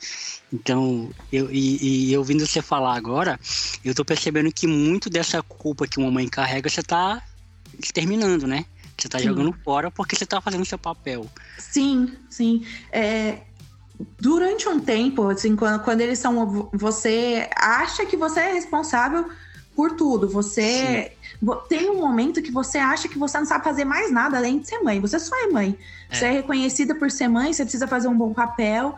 Então, 0.52 1.10
eu, 1.32 1.50
e, 1.50 2.08
e 2.08 2.12
eu 2.12 2.20
ouvindo 2.20 2.46
você 2.46 2.62
falar 2.62 2.94
agora, 2.94 3.38
eu 3.84 3.94
tô 3.96 4.04
percebendo 4.04 4.52
que 4.52 4.68
muito 4.68 5.10
dessa 5.10 5.42
culpa 5.42 5.88
que 5.88 5.98
uma 5.98 6.10
mãe 6.10 6.28
carrega, 6.28 6.70
você 6.70 6.84
tá 6.84 7.20
exterminando, 7.82 8.46
né? 8.46 8.64
Você 8.96 9.08
tá 9.08 9.18
sim. 9.18 9.24
jogando 9.24 9.52
fora 9.64 9.90
porque 9.90 10.14
você 10.14 10.24
tá 10.24 10.40
fazendo 10.40 10.64
seu 10.64 10.78
papel. 10.78 11.26
Sim, 11.58 12.12
sim. 12.30 12.64
É, 12.92 13.38
durante 14.20 14.68
um 14.68 14.78
tempo, 14.78 15.28
assim, 15.30 15.56
quando, 15.56 15.82
quando 15.82 16.00
eles 16.00 16.20
são. 16.20 16.70
Você 16.74 17.48
acha 17.56 18.06
que 18.06 18.16
você 18.16 18.38
é 18.38 18.52
responsável 18.52 19.28
por 19.74 19.96
tudo. 19.96 20.28
Você. 20.28 21.10
Sim 21.10 21.22
tem 21.68 21.90
um 21.90 21.98
momento 21.98 22.40
que 22.40 22.52
você 22.52 22.78
acha 22.78 23.08
que 23.08 23.18
você 23.18 23.36
não 23.38 23.46
sabe 23.46 23.64
fazer 23.64 23.84
mais 23.84 24.12
nada 24.12 24.36
além 24.36 24.60
de 24.60 24.68
ser 24.68 24.78
mãe. 24.80 25.00
Você 25.00 25.18
só 25.18 25.36
é 25.44 25.48
mãe. 25.48 25.76
É. 26.08 26.14
Você 26.14 26.24
é 26.26 26.30
reconhecida 26.30 26.94
por 26.94 27.10
ser 27.10 27.28
mãe, 27.28 27.52
você 27.52 27.64
precisa 27.64 27.88
fazer 27.88 28.08
um 28.08 28.16
bom 28.16 28.32
papel. 28.32 28.94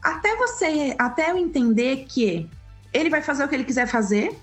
Até 0.00 0.36
você, 0.36 0.94
até 0.98 1.30
eu 1.30 1.36
entender 1.36 2.06
que 2.08 2.48
ele 2.92 3.10
vai 3.10 3.22
fazer 3.22 3.44
o 3.44 3.48
que 3.48 3.54
ele 3.54 3.64
quiser 3.64 3.86
fazer, 3.86 4.36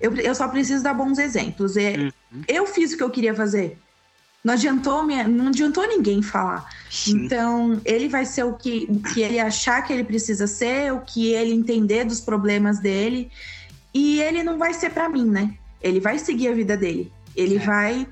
eu, 0.00 0.14
eu 0.16 0.34
só 0.34 0.48
preciso 0.48 0.82
dar 0.82 0.94
bons 0.94 1.18
exemplos. 1.18 1.76
É, 1.76 1.96
uhum. 1.96 2.12
Eu 2.46 2.66
fiz 2.66 2.92
o 2.92 2.96
que 2.96 3.02
eu 3.02 3.10
queria 3.10 3.34
fazer. 3.34 3.78
Não 4.44 4.54
adiantou, 4.54 5.04
minha, 5.04 5.26
não 5.26 5.48
adiantou 5.48 5.86
ninguém 5.86 6.20
falar. 6.20 6.68
Sim. 6.90 7.24
Então, 7.24 7.80
ele 7.84 8.08
vai 8.08 8.26
ser 8.26 8.44
o 8.44 8.54
que, 8.54 8.86
o 8.88 9.00
que 9.00 9.22
ele 9.22 9.38
achar 9.38 9.82
que 9.82 9.92
ele 9.92 10.02
precisa 10.02 10.48
ser, 10.48 10.92
o 10.92 11.00
que 11.00 11.32
ele 11.32 11.52
entender 11.52 12.04
dos 12.04 12.20
problemas 12.20 12.80
dele. 12.80 13.30
E 13.94 14.20
ele 14.20 14.42
não 14.42 14.58
vai 14.58 14.72
ser 14.72 14.90
para 14.90 15.08
mim, 15.08 15.24
né? 15.24 15.54
Ele 15.80 16.00
vai 16.00 16.18
seguir 16.18 16.48
a 16.48 16.54
vida 16.54 16.76
dele. 16.76 17.12
Ele 17.36 17.56
é. 17.56 17.58
vai. 17.58 18.06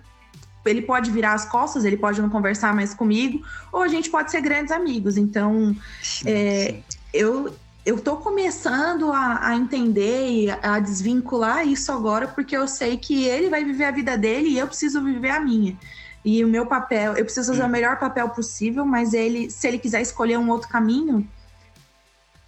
Ele 0.64 0.82
pode 0.82 1.10
virar 1.10 1.32
as 1.32 1.46
costas, 1.46 1.84
ele 1.84 1.96
pode 1.96 2.20
não 2.20 2.28
conversar 2.28 2.74
mais 2.74 2.92
comigo, 2.92 3.42
ou 3.72 3.82
a 3.82 3.88
gente 3.88 4.10
pode 4.10 4.30
ser 4.30 4.42
grandes 4.42 4.70
amigos. 4.70 5.16
Então, 5.16 5.74
sim, 6.02 6.28
é, 6.28 6.64
sim. 6.66 6.98
eu 7.14 7.54
eu 7.84 7.98
tô 7.98 8.18
começando 8.18 9.10
a, 9.10 9.48
a, 9.48 9.56
entender 9.56 10.28
e 10.28 10.50
a 10.50 10.78
desvincular 10.78 11.66
isso 11.66 11.90
agora, 11.90 12.28
porque 12.28 12.54
eu 12.54 12.68
sei 12.68 12.98
que 12.98 13.24
ele 13.24 13.48
vai 13.48 13.64
viver 13.64 13.84
a 13.84 13.90
vida 13.90 14.18
dele 14.18 14.50
e 14.50 14.58
eu 14.58 14.66
preciso 14.66 15.02
viver 15.02 15.30
a 15.30 15.40
minha. 15.40 15.76
E 16.24 16.44
o 16.44 16.48
meu 16.48 16.66
papel, 16.66 17.14
eu 17.14 17.24
preciso 17.24 17.48
fazer 17.52 17.62
hum. 17.62 17.66
o 17.66 17.70
melhor 17.70 17.98
papel 17.98 18.28
possível, 18.28 18.84
mas 18.84 19.14
ele, 19.14 19.50
se 19.50 19.66
ele 19.66 19.78
quiser 19.78 20.02
escolher 20.02 20.38
um 20.38 20.50
outro 20.50 20.68
caminho, 20.68 21.26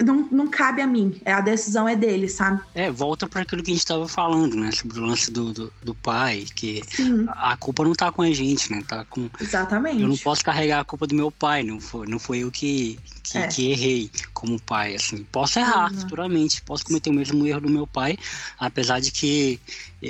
não, 0.04 0.28
não 0.30 0.48
cabe 0.48 0.82
a 0.82 0.86
mim. 0.86 1.20
É, 1.24 1.32
a 1.32 1.40
decisão 1.40 1.88
é 1.88 1.96
dele, 1.96 2.28
sabe? 2.28 2.60
É, 2.74 2.90
volta 2.90 3.28
para 3.28 3.42
aquilo 3.42 3.62
que 3.62 3.70
a 3.70 3.74
gente 3.74 3.82
estava 3.82 4.06
falando, 4.08 4.56
né? 4.56 4.70
Sobre 4.70 4.98
o 4.98 5.02
lance 5.02 5.30
do, 5.30 5.52
do, 5.52 5.72
do 5.82 5.94
pai, 5.94 6.46
que 6.54 6.82
Sim. 6.88 7.26
a 7.28 7.56
culpa 7.56 7.84
não 7.84 7.94
tá 7.94 8.10
com 8.10 8.22
a 8.22 8.30
gente, 8.30 8.70
né? 8.70 8.82
Tá 8.86 9.04
com. 9.04 9.28
Exatamente. 9.40 10.02
Eu 10.02 10.08
não 10.08 10.16
posso 10.16 10.44
carregar 10.44 10.80
a 10.80 10.84
culpa 10.84 11.06
do 11.06 11.14
meu 11.14 11.30
pai, 11.30 11.62
não 11.62 11.80
foi, 11.80 12.06
não 12.06 12.18
foi 12.18 12.38
eu 12.38 12.50
que, 12.50 12.98
que, 13.22 13.38
é. 13.38 13.46
que 13.46 13.70
errei 13.70 14.10
como 14.32 14.60
pai, 14.60 14.94
assim. 14.94 15.24
Posso 15.30 15.58
errar 15.58 15.90
uhum. 15.90 16.00
futuramente, 16.00 16.62
posso 16.62 16.84
cometer 16.84 17.10
o 17.10 17.14
mesmo 17.14 17.46
erro 17.46 17.62
do 17.62 17.70
meu 17.70 17.86
pai, 17.86 18.18
apesar 18.58 19.00
de 19.00 19.10
que 19.10 19.60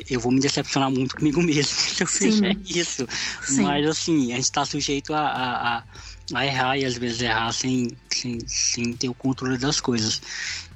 eu 0.09 0.18
vou 0.20 0.32
me 0.32 0.40
decepcionar 0.40 0.90
muito 0.90 1.14
comigo 1.16 1.43
mesmo 1.43 1.64
se 1.64 2.03
eu 2.03 2.07
fizer 2.07 2.57
isso. 2.64 3.07
Sim. 3.43 3.62
Mas, 3.62 3.86
assim, 3.86 4.32
a 4.32 4.36
gente 4.36 4.45
está 4.45 4.64
sujeito 4.64 5.12
a, 5.14 5.20
a, 5.20 5.78
a 5.78 5.84
a 6.35 6.47
errar 6.47 6.78
e 6.78 6.85
às 6.85 6.97
vezes 6.97 7.20
errar 7.20 7.53
sem, 7.53 7.91
sem, 8.11 8.39
sem 8.47 8.93
ter 8.95 9.09
o 9.09 9.14
controle 9.14 9.59
das 9.59 9.80
coisas. 9.80 10.20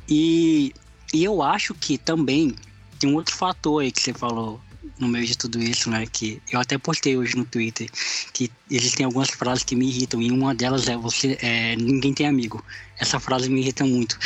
E, 0.09 0.73
e 1.13 1.25
eu 1.25 1.43
acho 1.43 1.75
que 1.75 1.99
também 1.99 2.55
tem 2.99 3.11
um 3.11 3.15
outro 3.15 3.35
fator 3.35 3.83
aí 3.83 3.91
que 3.93 4.01
você 4.01 4.13
falou 4.13 4.61
no 4.99 5.09
meio 5.09 5.27
de 5.27 5.37
tudo 5.37 5.61
isso, 5.61 5.91
né? 5.91 6.07
Que 6.07 6.41
eu 6.51 6.61
até 6.61 6.79
postei 6.79 7.17
hoje 7.17 7.37
no 7.37 7.45
Twitter 7.45 7.89
que 8.33 8.51
existem 8.71 9.05
algumas 9.05 9.31
frases 9.31 9.65
que 9.65 9.77
me 9.77 9.87
irritam 9.87 10.23
e 10.23 10.31
uma 10.31 10.55
delas 10.55 10.89
é 10.89 10.97
você 10.97 11.39
é, 11.43 11.77
ninguém 11.77 12.15
tem 12.15 12.27
amigo. 12.27 12.65
Essa 12.99 13.21
frase 13.21 13.49
me 13.49 13.61
irrita 13.61 13.85
muito 13.85 14.19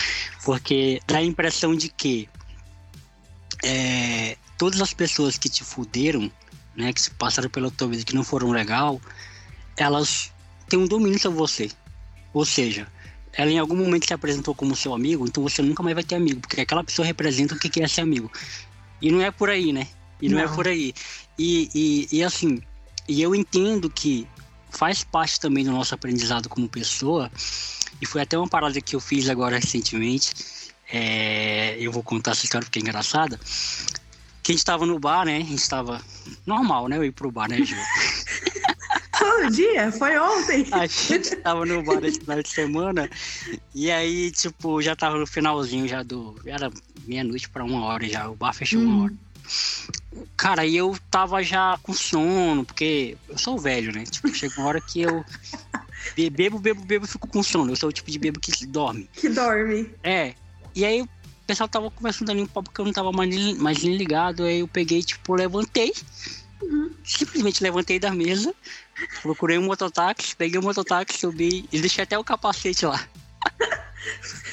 porque 0.44 1.00
dá 1.06 1.18
a 1.18 1.22
impressão 1.22 1.74
de 1.74 1.88
que 1.88 2.28
é, 3.64 4.36
todas 4.58 4.80
as 4.80 4.94
pessoas 4.94 5.36
que 5.38 5.48
te 5.48 5.64
fuderam, 5.64 6.30
né? 6.76 6.92
Que 6.92 7.00
se 7.00 7.10
passaram 7.12 7.50
pela 7.50 7.70
tua 7.70 7.88
vida 7.88 8.04
que 8.04 8.14
não 8.14 8.22
foram 8.22 8.50
legal, 8.50 9.00
elas 9.76 10.32
tem 10.70 10.78
um 10.78 10.86
domínio 10.86 11.18
sobre 11.18 11.36
você. 11.36 11.70
Ou 12.32 12.44
seja, 12.46 12.86
ela 13.32 13.50
em 13.50 13.58
algum 13.58 13.76
momento 13.76 14.06
se 14.06 14.14
apresentou 14.14 14.54
como 14.54 14.74
seu 14.76 14.94
amigo, 14.94 15.26
então 15.26 15.42
você 15.42 15.60
nunca 15.60 15.82
mais 15.82 15.94
vai 15.94 16.04
ter 16.04 16.14
amigo, 16.14 16.40
porque 16.40 16.60
aquela 16.60 16.84
pessoa 16.84 17.04
representa 17.04 17.54
o 17.54 17.58
que 17.58 17.82
é 17.82 17.88
ser 17.88 18.02
amigo. 18.02 18.30
E 19.02 19.10
não 19.10 19.20
é 19.20 19.30
por 19.30 19.50
aí, 19.50 19.72
né? 19.72 19.88
E 20.22 20.28
não, 20.28 20.38
é 20.38 20.44
não 20.44 20.52
é 20.52 20.54
por 20.54 20.68
aí. 20.68 20.94
E, 21.38 21.68
e, 21.74 22.18
e 22.18 22.24
assim, 22.24 22.62
e 23.08 23.20
eu 23.20 23.34
entendo 23.34 23.90
que 23.90 24.26
faz 24.70 25.02
parte 25.02 25.40
também 25.40 25.64
do 25.64 25.72
nosso 25.72 25.94
aprendizado 25.94 26.48
como 26.48 26.68
pessoa, 26.68 27.30
e 28.00 28.06
foi 28.06 28.22
até 28.22 28.38
uma 28.38 28.48
parada 28.48 28.80
que 28.80 28.94
eu 28.94 29.00
fiz 29.00 29.28
agora 29.28 29.58
recentemente. 29.58 30.32
É, 30.92 31.76
eu 31.78 31.92
vou 31.92 32.02
contar 32.02 32.32
essa 32.32 32.44
história 32.44 32.64
porque 32.64 32.78
é 32.78 32.82
engraçada. 32.82 33.38
Que 34.42 34.52
a 34.52 34.54
gente 34.54 34.64
tava 34.64 34.86
no 34.86 34.98
bar, 34.98 35.24
né? 35.24 35.36
A 35.36 35.40
gente 35.40 35.68
tava 35.68 36.00
normal, 36.46 36.88
né? 36.88 36.96
Eu 36.96 37.04
ir 37.04 37.12
pro 37.12 37.30
bar, 37.30 37.48
né, 37.48 37.62
Gil? 37.62 37.76
Todo 39.20 39.50
dia? 39.50 39.92
Foi 39.92 40.18
ontem? 40.18 40.66
A 40.72 40.86
gente 40.86 41.36
tava 41.36 41.66
no 41.66 41.82
bar 41.82 42.02
esse 42.02 42.20
final 42.20 42.42
de 42.42 42.48
semana 42.48 43.10
e 43.74 43.90
aí, 43.90 44.30
tipo, 44.30 44.80
já 44.80 44.96
tava 44.96 45.18
no 45.18 45.26
finalzinho 45.26 45.86
já 45.86 46.02
do. 46.02 46.34
Era 46.46 46.70
meia-noite 47.06 47.48
pra 47.50 47.62
uma 47.62 47.84
hora 47.84 48.08
já, 48.08 48.28
o 48.30 48.34
bar 48.34 48.54
fechou 48.54 48.80
hum. 48.80 48.84
uma 48.86 49.04
hora. 49.04 49.14
Cara, 50.36 50.64
e 50.64 50.76
eu 50.76 50.96
tava 51.10 51.42
já 51.42 51.78
com 51.82 51.92
sono, 51.92 52.64
porque 52.64 53.16
eu 53.28 53.36
sou 53.36 53.58
velho, 53.58 53.92
né? 53.92 54.04
Tipo, 54.04 54.32
chega 54.34 54.54
uma 54.58 54.68
hora 54.68 54.80
que 54.80 55.02
eu 55.02 55.24
bebo, 56.30 56.58
bebo, 56.58 56.84
bebo, 56.84 57.06
fico 57.06 57.28
com 57.28 57.42
sono. 57.42 57.72
Eu 57.72 57.76
sou 57.76 57.88
o 57.88 57.92
tipo 57.92 58.10
de 58.10 58.18
bebo 58.18 58.40
que 58.40 58.66
dorme. 58.66 59.08
Que 59.12 59.28
dorme. 59.28 59.90
É. 60.02 60.34
E 60.74 60.84
aí 60.84 61.02
o 61.02 61.08
pessoal 61.46 61.68
tava 61.68 61.90
conversando 61.90 62.30
ali 62.30 62.42
um 62.42 62.46
pouco 62.46 62.70
porque 62.70 62.80
eu 62.80 62.84
não 62.84 62.92
tava 62.92 63.12
mais, 63.12 63.58
mais 63.58 63.78
ligado. 63.78 64.44
Aí 64.44 64.60
eu 64.60 64.68
peguei, 64.68 65.02
tipo, 65.02 65.34
levantei. 65.34 65.92
Uhum. 66.62 66.90
Simplesmente 67.04 67.62
levantei 67.62 67.98
da 67.98 68.10
mesa, 68.10 68.54
Procurei 69.22 69.58
um 69.58 69.64
mototáxi, 69.64 70.34
peguei 70.36 70.58
o 70.58 70.62
um 70.62 70.64
mototáxi, 70.64 71.18
subi 71.18 71.68
e 71.72 71.80
deixei 71.80 72.04
até 72.04 72.18
o 72.18 72.24
capacete 72.24 72.86
lá. 72.86 73.06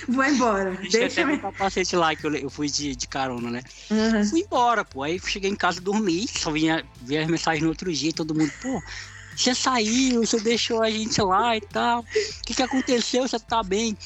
Vou 0.07 0.23
embora. 0.23 0.71
Deixei 0.71 1.01
Deixa 1.01 1.21
até 1.23 1.33
o 1.33 1.39
capacete 1.39 1.95
lá, 1.95 2.15
que 2.15 2.25
eu, 2.25 2.35
eu 2.35 2.49
fui 2.49 2.69
de, 2.69 2.95
de 2.95 3.07
carona, 3.07 3.49
né? 3.49 3.63
Uhum. 3.89 4.25
Fui 4.25 4.41
embora, 4.41 4.85
pô. 4.85 5.03
Aí 5.03 5.19
cheguei 5.19 5.49
em 5.49 5.55
casa, 5.55 5.81
dormi, 5.81 6.27
só 6.27 6.51
vinha 6.51 6.85
ver 7.01 7.19
as 7.19 7.27
mensagens 7.27 7.63
no 7.63 7.69
outro 7.69 7.91
dia, 7.91 8.13
todo 8.13 8.35
mundo, 8.35 8.51
pô, 8.61 8.81
você 9.35 9.53
saiu, 9.53 10.25
você 10.25 10.39
deixou 10.39 10.81
a 10.81 10.89
gente 10.89 11.21
lá 11.21 11.55
e 11.55 11.61
tal. 11.61 12.01
O 12.01 12.05
que, 12.43 12.55
que 12.55 12.63
aconteceu? 12.63 13.27
Você 13.27 13.39
tá 13.39 13.61
bem? 13.61 13.97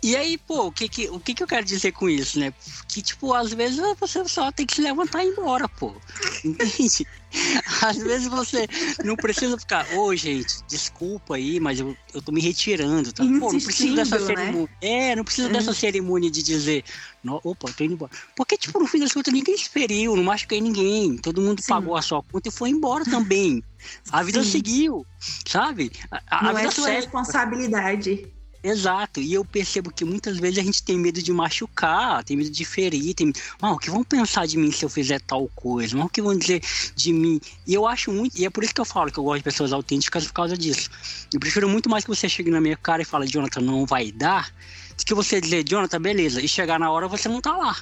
E 0.00 0.14
aí, 0.14 0.38
pô, 0.38 0.66
o 0.66 0.72
que 0.72 0.88
que, 0.88 1.08
o 1.08 1.18
que 1.18 1.34
que 1.34 1.42
eu 1.42 1.46
quero 1.46 1.66
dizer 1.66 1.90
com 1.90 2.08
isso, 2.08 2.38
né? 2.38 2.54
Que, 2.86 3.02
tipo, 3.02 3.34
às 3.34 3.52
vezes 3.52 3.80
você 3.98 4.24
só 4.28 4.52
tem 4.52 4.64
que 4.64 4.76
se 4.76 4.80
levantar 4.80 5.24
e 5.24 5.26
ir 5.26 5.32
embora, 5.32 5.68
pô. 5.68 5.92
Entende? 6.44 7.04
às 7.82 7.98
vezes 7.98 8.28
você 8.28 8.66
não 9.04 9.16
precisa 9.16 9.58
ficar, 9.58 9.86
ô, 9.94 10.06
oh, 10.06 10.16
gente, 10.16 10.62
desculpa 10.66 11.36
aí, 11.36 11.60
mas 11.60 11.80
eu, 11.80 11.96
eu 12.14 12.22
tô 12.22 12.32
me 12.32 12.40
retirando, 12.40 13.12
tá? 13.12 13.24
Pô, 13.24 13.52
não 13.52 13.60
precisa 13.60 13.94
dessa 13.94 14.18
né? 14.18 14.26
cerimônia. 14.26 14.70
É, 14.80 15.16
não 15.16 15.24
precisa 15.24 15.48
dessa 15.48 15.74
cerimônia 15.74 16.30
de 16.30 16.42
dizer, 16.42 16.84
opa, 17.44 17.70
tô 17.72 17.84
indo 17.84 17.94
embora. 17.94 18.12
Porque, 18.36 18.56
tipo, 18.56 18.78
no 18.78 18.86
fim 18.86 19.00
das 19.00 19.12
contas, 19.12 19.32
ninguém 19.32 19.56
feriu, 19.58 20.16
não 20.16 20.24
machuquei 20.24 20.60
ninguém. 20.60 21.16
Todo 21.18 21.40
mundo 21.40 21.60
Sim. 21.60 21.68
pagou 21.68 21.96
a 21.96 22.02
sua 22.02 22.22
conta 22.22 22.48
e 22.48 22.52
foi 22.52 22.70
embora 22.70 23.04
também. 23.04 23.62
A 24.10 24.22
vida 24.22 24.42
Sim. 24.42 24.50
seguiu, 24.50 25.06
sabe? 25.46 25.92
A, 26.10 26.48
a 26.48 26.52
não 26.52 26.58
é 26.58 26.70
sua 26.70 26.88
responsabilidade. 26.88 28.32
Exato, 28.68 29.18
e 29.18 29.32
eu 29.32 29.42
percebo 29.46 29.90
que 29.90 30.04
muitas 30.04 30.36
vezes 30.36 30.58
a 30.58 30.62
gente 30.62 30.82
tem 30.82 30.98
medo 30.98 31.22
de 31.22 31.32
machucar, 31.32 32.22
tem 32.22 32.36
medo 32.36 32.50
de 32.50 32.64
ferir, 32.66 33.14
tem 33.14 33.32
ah, 33.62 33.72
o 33.72 33.78
que 33.78 33.90
vão 33.90 34.04
pensar 34.04 34.46
de 34.46 34.58
mim 34.58 34.70
se 34.70 34.84
eu 34.84 34.90
fizer 34.90 35.22
tal 35.22 35.48
coisa, 35.54 35.98
ah, 35.98 36.04
o 36.04 36.08
que 36.08 36.20
vão 36.20 36.36
dizer 36.36 36.62
de 36.94 37.10
mim. 37.10 37.40
E 37.66 37.72
eu 37.72 37.86
acho 37.86 38.12
muito, 38.12 38.38
e 38.38 38.44
é 38.44 38.50
por 38.50 38.62
isso 38.62 38.74
que 38.74 38.80
eu 38.80 38.84
falo 38.84 39.10
que 39.10 39.18
eu 39.18 39.24
gosto 39.24 39.38
de 39.38 39.44
pessoas 39.44 39.72
autênticas 39.72 40.26
por 40.26 40.34
causa 40.34 40.54
disso. 40.54 40.90
Eu 41.32 41.40
prefiro 41.40 41.66
muito 41.66 41.88
mais 41.88 42.04
que 42.04 42.10
você 42.10 42.28
chegue 42.28 42.50
na 42.50 42.60
minha 42.60 42.76
cara 42.76 43.00
e 43.00 43.06
fale, 43.06 43.26
Jonathan, 43.26 43.62
não 43.62 43.86
vai 43.86 44.12
dar, 44.12 44.52
do 44.98 45.02
que 45.02 45.14
você 45.14 45.40
dizer, 45.40 45.64
Jonathan, 45.64 46.02
beleza, 46.02 46.42
e 46.42 46.46
chegar 46.46 46.78
na 46.78 46.90
hora 46.90 47.08
você 47.08 47.26
não 47.26 47.40
tá 47.40 47.56
lá. 47.56 47.74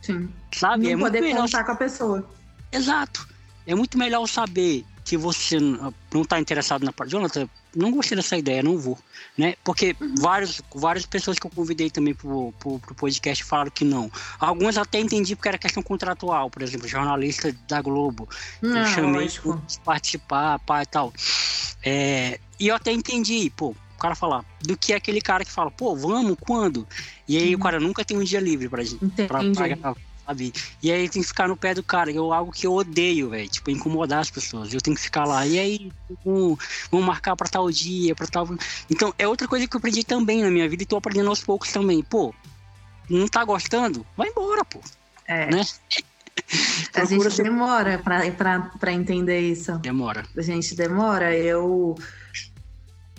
Sim. 0.00 0.28
Sabe? 0.52 0.86
Não 0.86 0.90
é 0.90 0.96
poder 0.96 1.20
muito 1.20 1.34
melhor... 1.34 1.46
contar 1.46 1.62
com 1.62 1.70
a 1.70 1.76
pessoa. 1.76 2.28
Exato. 2.72 3.28
É 3.64 3.76
muito 3.76 3.96
melhor 3.96 4.26
saber 4.26 4.84
que 5.04 5.16
você 5.16 5.60
não 5.60 6.22
está 6.22 6.40
interessado 6.40 6.82
na 6.82 6.92
parte. 6.92 7.12
Jonathan, 7.12 7.48
não 7.74 7.90
gostei 7.90 8.16
dessa 8.16 8.36
ideia, 8.36 8.62
não 8.62 8.78
vou. 8.78 8.98
Né? 9.36 9.54
Porque 9.64 9.96
uhum. 10.00 10.14
vários, 10.18 10.60
várias 10.74 11.06
pessoas 11.06 11.38
que 11.38 11.46
eu 11.46 11.50
convidei 11.50 11.90
também 11.90 12.14
pro, 12.14 12.52
pro, 12.58 12.78
pro, 12.78 12.94
podcast 12.94 13.42
falaram 13.44 13.70
que 13.70 13.84
não. 13.84 14.10
Algumas 14.38 14.76
até 14.76 15.00
entendi 15.00 15.34
porque 15.34 15.48
era 15.48 15.58
questão 15.58 15.82
contratual, 15.82 16.50
por 16.50 16.62
exemplo, 16.62 16.86
jornalista 16.86 17.54
da 17.66 17.80
Globo. 17.80 18.28
Não, 18.60 18.78
eu 18.78 18.86
chamei 18.86 19.28
para 19.28 19.58
participar, 19.84 20.58
pá 20.60 20.82
e 20.82 20.86
tal. 20.86 21.12
É, 21.84 22.38
e 22.60 22.68
eu 22.68 22.74
até 22.74 22.92
entendi, 22.92 23.50
pô, 23.56 23.68
o 23.70 23.98
cara 23.98 24.14
falar, 24.14 24.44
do 24.60 24.76
que 24.76 24.92
aquele 24.92 25.20
cara 25.20 25.44
que 25.44 25.50
fala, 25.50 25.70
pô, 25.70 25.96
vamos, 25.96 26.36
quando? 26.40 26.86
E 27.26 27.38
aí 27.38 27.54
uhum. 27.54 27.60
o 27.60 27.62
cara 27.62 27.80
nunca 27.80 28.04
tem 28.04 28.18
um 28.18 28.24
dia 28.24 28.40
livre 28.40 28.68
pra 28.68 28.82
gente. 28.82 29.04
Pra, 29.26 29.40
pra 29.54 29.94
sabe? 30.26 30.52
E 30.82 30.90
aí 30.90 31.08
tem 31.08 31.22
que 31.22 31.28
ficar 31.28 31.48
no 31.48 31.56
pé 31.56 31.74
do 31.74 31.82
cara, 31.82 32.12
que 32.12 32.18
é 32.18 32.20
algo 32.20 32.52
que 32.52 32.66
eu 32.66 32.72
odeio, 32.72 33.30
velho. 33.30 33.48
Tipo, 33.48 33.70
incomodar 33.70 34.20
as 34.20 34.30
pessoas. 34.30 34.72
Eu 34.72 34.80
tenho 34.80 34.96
que 34.96 35.02
ficar 35.02 35.24
lá. 35.24 35.46
E 35.46 35.58
aí, 35.58 35.92
vamos, 36.24 36.58
vamos 36.90 37.06
marcar 37.06 37.36
pra 37.36 37.48
tal 37.48 37.70
dia, 37.70 38.14
pra 38.14 38.26
tal. 38.26 38.48
Então, 38.90 39.12
é 39.18 39.26
outra 39.26 39.48
coisa 39.48 39.66
que 39.66 39.74
eu 39.74 39.78
aprendi 39.78 40.04
também 40.04 40.42
na 40.42 40.50
minha 40.50 40.68
vida 40.68 40.82
e 40.82 40.86
tô 40.86 40.96
aprendendo 40.96 41.28
aos 41.28 41.42
poucos 41.42 41.72
também. 41.72 42.02
Pô, 42.02 42.34
não 43.08 43.28
tá 43.28 43.44
gostando? 43.44 44.06
Vai 44.16 44.28
embora, 44.28 44.64
pô. 44.64 44.80
É. 45.26 45.50
Né? 45.50 45.62
A 46.94 47.04
gente 47.04 47.42
demora 47.42 47.98
para 47.98 48.92
entender 48.92 49.40
isso. 49.40 49.72
Demora. 49.78 50.24
A 50.36 50.42
gente 50.42 50.74
demora. 50.74 51.34
Eu 51.34 51.96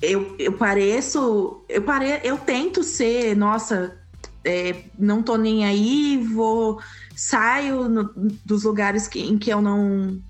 eu, 0.04 0.36
eu 0.38 0.51
pareço, 0.54 1.64
eu 1.70 1.82
pare, 1.82 2.20
eu 2.24 2.38
tento 2.38 2.84
ser, 2.84 3.36
nossa, 3.38 3.97
é, 4.46 4.76
não 4.98 5.24
tô 5.24 5.38
nem 5.38 5.66
aí, 5.66 6.18
vou 6.18 6.82
saio 7.16 7.88
no, 7.88 8.12
dos 8.46 8.64
lugares 8.64 9.08
que, 9.08 9.20
em 9.20 9.38
que 9.38 9.50
eu 9.52 9.62
não 9.62 10.22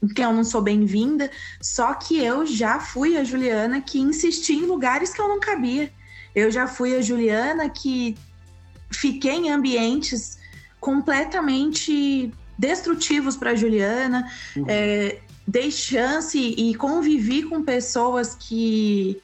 em 0.00 0.06
que 0.06 0.22
eu 0.22 0.32
não 0.32 0.44
sou 0.44 0.62
bem-vinda. 0.62 1.28
Só 1.60 1.92
que 1.94 2.22
eu 2.22 2.46
já 2.46 2.78
fui 2.78 3.16
a 3.16 3.24
Juliana 3.24 3.80
que 3.80 3.98
insisti 3.98 4.52
em 4.52 4.66
lugares 4.66 5.12
que 5.12 5.20
eu 5.20 5.28
não 5.28 5.40
cabia. 5.40 5.92
Eu 6.34 6.52
já 6.52 6.68
fui 6.68 6.94
a 6.96 7.02
Juliana 7.02 7.68
que 7.68 8.16
fiquei 8.92 9.32
em 9.32 9.50
ambientes 9.50 10.38
completamente 10.78 12.32
destrutivos 12.56 13.36
para 13.36 13.56
Juliana. 13.56 14.30
Uhum. 14.56 14.66
É, 14.68 15.18
dei 15.46 15.70
chance 15.70 16.38
e 16.38 16.74
convivi 16.76 17.42
com 17.42 17.64
pessoas 17.64 18.36
que 18.38 19.20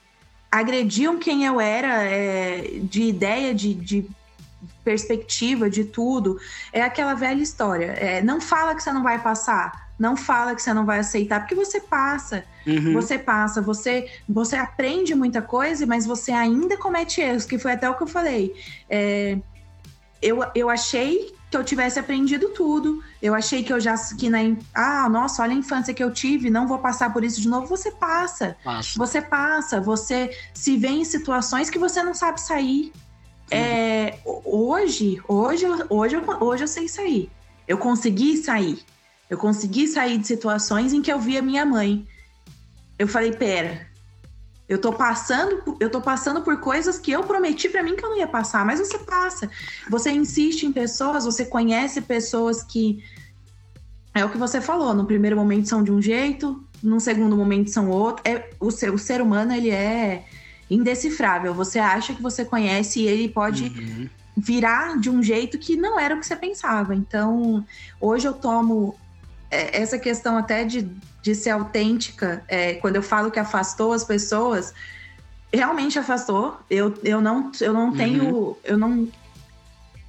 agrediam 0.50 1.18
quem 1.18 1.44
eu 1.44 1.60
era, 1.60 2.04
é, 2.04 2.78
de 2.82 3.02
ideia, 3.02 3.54
de, 3.54 3.74
de, 3.74 4.06
perspectiva, 4.84 5.70
de 5.70 5.84
tudo. 5.84 6.38
É 6.72 6.82
aquela 6.82 7.14
velha 7.14 7.42
história. 7.42 7.86
É, 7.92 8.22
não 8.22 8.40
fala 8.40 8.74
que 8.74 8.82
você 8.82 8.92
não 8.92 9.02
vai 9.02 9.20
passar. 9.20 9.84
Não 9.98 10.16
fala 10.16 10.54
que 10.54 10.62
você 10.62 10.74
não 10.74 10.84
vai 10.84 10.98
aceitar, 10.98 11.40
porque 11.40 11.54
você 11.54 11.80
passa. 11.80 12.44
Uhum. 12.66 12.92
Você 12.94 13.18
passa, 13.18 13.62
você, 13.62 14.10
você 14.28 14.56
aprende 14.56 15.14
muita 15.14 15.40
coisa, 15.40 15.86
mas 15.86 16.04
você 16.04 16.32
ainda 16.32 16.76
comete 16.76 17.20
erros, 17.20 17.44
que 17.44 17.58
foi 17.58 17.72
até 17.72 17.88
o 17.88 17.94
que 17.94 18.02
eu 18.02 18.06
falei. 18.06 18.54
É, 18.90 19.38
eu, 20.20 20.44
eu 20.54 20.68
achei 20.68 21.32
que 21.50 21.56
eu 21.56 21.62
tivesse 21.62 22.00
aprendido 22.00 22.48
tudo. 22.48 23.02
Eu 23.22 23.34
achei 23.34 23.62
que 23.62 23.72
eu 23.72 23.78
já 23.78 23.94
que 24.18 24.28
na 24.28 24.38
ah, 24.74 25.08
nossa, 25.08 25.42
olha 25.42 25.52
a 25.52 25.56
infância 25.56 25.94
que 25.94 26.02
eu 26.02 26.10
tive, 26.10 26.50
não 26.50 26.66
vou 26.66 26.78
passar 26.78 27.12
por 27.12 27.22
isso 27.22 27.40
de 27.40 27.48
novo. 27.48 27.66
Você 27.68 27.92
passa. 27.92 28.56
passa. 28.64 28.98
Você 28.98 29.22
passa, 29.22 29.80
você 29.80 30.36
se 30.52 30.76
vê 30.76 30.88
em 30.88 31.04
situações 31.04 31.70
que 31.70 31.78
você 31.78 32.02
não 32.02 32.12
sabe 32.12 32.40
sair. 32.40 32.92
É, 33.50 34.18
hoje, 34.24 35.20
hoje, 35.28 35.66
hoje, 35.88 36.16
hoje 36.40 36.64
eu 36.64 36.68
sei 36.68 36.88
sair. 36.88 37.30
Eu 37.66 37.78
consegui 37.78 38.36
sair. 38.36 38.82
Eu 39.28 39.38
consegui 39.38 39.86
sair 39.88 40.18
de 40.18 40.26
situações 40.26 40.92
em 40.92 41.02
que 41.02 41.12
eu 41.12 41.18
via 41.18 41.42
minha 41.42 41.64
mãe. 41.64 42.06
Eu 42.98 43.08
falei, 43.08 43.32
pera, 43.32 43.86
eu 44.68 44.80
tô 44.80 44.92
passando, 44.92 45.76
eu 45.78 45.90
tô 45.90 46.00
passando 46.00 46.42
por 46.42 46.58
coisas 46.58 46.98
que 46.98 47.10
eu 47.10 47.24
prometi 47.24 47.68
para 47.68 47.82
mim 47.82 47.96
que 47.96 48.04
eu 48.04 48.10
não 48.10 48.18
ia 48.18 48.26
passar, 48.26 48.64
mas 48.64 48.78
você 48.78 48.98
passa. 48.98 49.50
Você 49.90 50.10
insiste 50.10 50.64
em 50.64 50.72
pessoas, 50.72 51.24
você 51.24 51.44
conhece 51.44 52.00
pessoas 52.00 52.62
que 52.62 53.02
é 54.14 54.24
o 54.24 54.30
que 54.30 54.38
você 54.38 54.60
falou, 54.60 54.94
no 54.94 55.04
primeiro 55.06 55.36
momento 55.36 55.68
são 55.68 55.82
de 55.82 55.90
um 55.90 56.00
jeito, 56.00 56.64
no 56.82 57.00
segundo 57.00 57.36
momento 57.36 57.70
são 57.70 57.90
outro. 57.90 58.22
É, 58.26 58.48
o, 58.60 58.70
ser, 58.70 58.92
o 58.92 58.98
ser 58.98 59.20
humano, 59.20 59.52
ele 59.52 59.70
é 59.70 60.24
indecifrável. 60.70 61.54
Você 61.54 61.78
acha 61.78 62.14
que 62.14 62.22
você 62.22 62.44
conhece 62.44 63.00
e 63.00 63.06
ele 63.06 63.28
pode 63.28 63.64
uhum. 63.64 64.08
virar 64.36 64.98
de 64.98 65.10
um 65.10 65.22
jeito 65.22 65.58
que 65.58 65.76
não 65.76 65.98
era 65.98 66.14
o 66.14 66.20
que 66.20 66.26
você 66.26 66.36
pensava. 66.36 66.94
Então, 66.94 67.64
hoje 68.00 68.26
eu 68.26 68.32
tomo 68.32 68.94
é, 69.50 69.80
essa 69.80 69.98
questão 69.98 70.36
até 70.36 70.64
de 70.64 70.88
de 71.24 71.34
ser 71.34 71.50
autêntica, 71.50 72.44
é, 72.46 72.74
quando 72.74 72.96
eu 72.96 73.02
falo 73.02 73.30
que 73.30 73.38
afastou 73.38 73.94
as 73.94 74.04
pessoas, 74.04 74.74
realmente 75.50 75.98
afastou. 75.98 76.58
Eu, 76.68 76.92
eu 77.02 77.18
não, 77.18 77.50
eu 77.62 77.72
não 77.72 77.86
uhum. 77.88 77.96
tenho, 77.96 78.56
eu 78.62 78.76
não, 78.76 79.08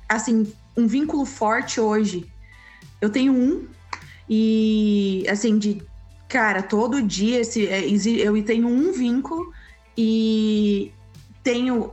assim, 0.10 0.52
um 0.76 0.86
vínculo 0.86 1.26
forte 1.26 1.80
hoje. 1.80 2.30
Eu 3.00 3.10
tenho 3.10 3.32
um 3.32 3.66
e, 4.30 5.26
assim, 5.30 5.58
de 5.58 5.82
cara, 6.28 6.62
todo 6.62 7.02
dia 7.02 7.40
esse, 7.40 7.66
é, 7.66 7.86
eu 7.88 8.44
tenho 8.44 8.68
um 8.68 8.92
vínculo 8.92 9.54
e 9.98 10.92
tenho 11.44 11.92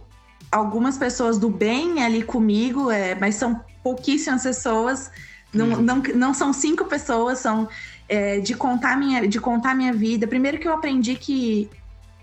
algumas 0.50 0.98
pessoas 0.98 1.38
do 1.38 1.48
bem 1.48 2.02
ali 2.02 2.22
comigo, 2.22 2.90
é, 2.90 3.14
mas 3.14 3.36
são 3.36 3.64
pouquíssimas 3.82 4.42
pessoas. 4.42 5.10
Não, 5.52 5.66
uhum. 5.68 5.82
não, 5.82 6.02
não 6.14 6.34
são 6.34 6.52
cinco 6.52 6.84
pessoas, 6.86 7.38
são 7.38 7.68
é, 8.08 8.40
de 8.40 8.54
contar 8.54 8.96
minha 8.96 9.26
de 9.26 9.40
contar 9.40 9.74
minha 9.74 9.92
vida. 9.92 10.26
Primeiro 10.26 10.58
que 10.58 10.66
eu 10.66 10.72
aprendi 10.72 11.14
que 11.14 11.70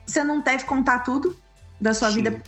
você 0.06 0.24
não 0.24 0.42
deve 0.42 0.64
contar 0.64 1.00
tudo 1.00 1.36
da 1.80 1.94
sua 1.94 2.10
sim, 2.10 2.16
vida 2.16 2.42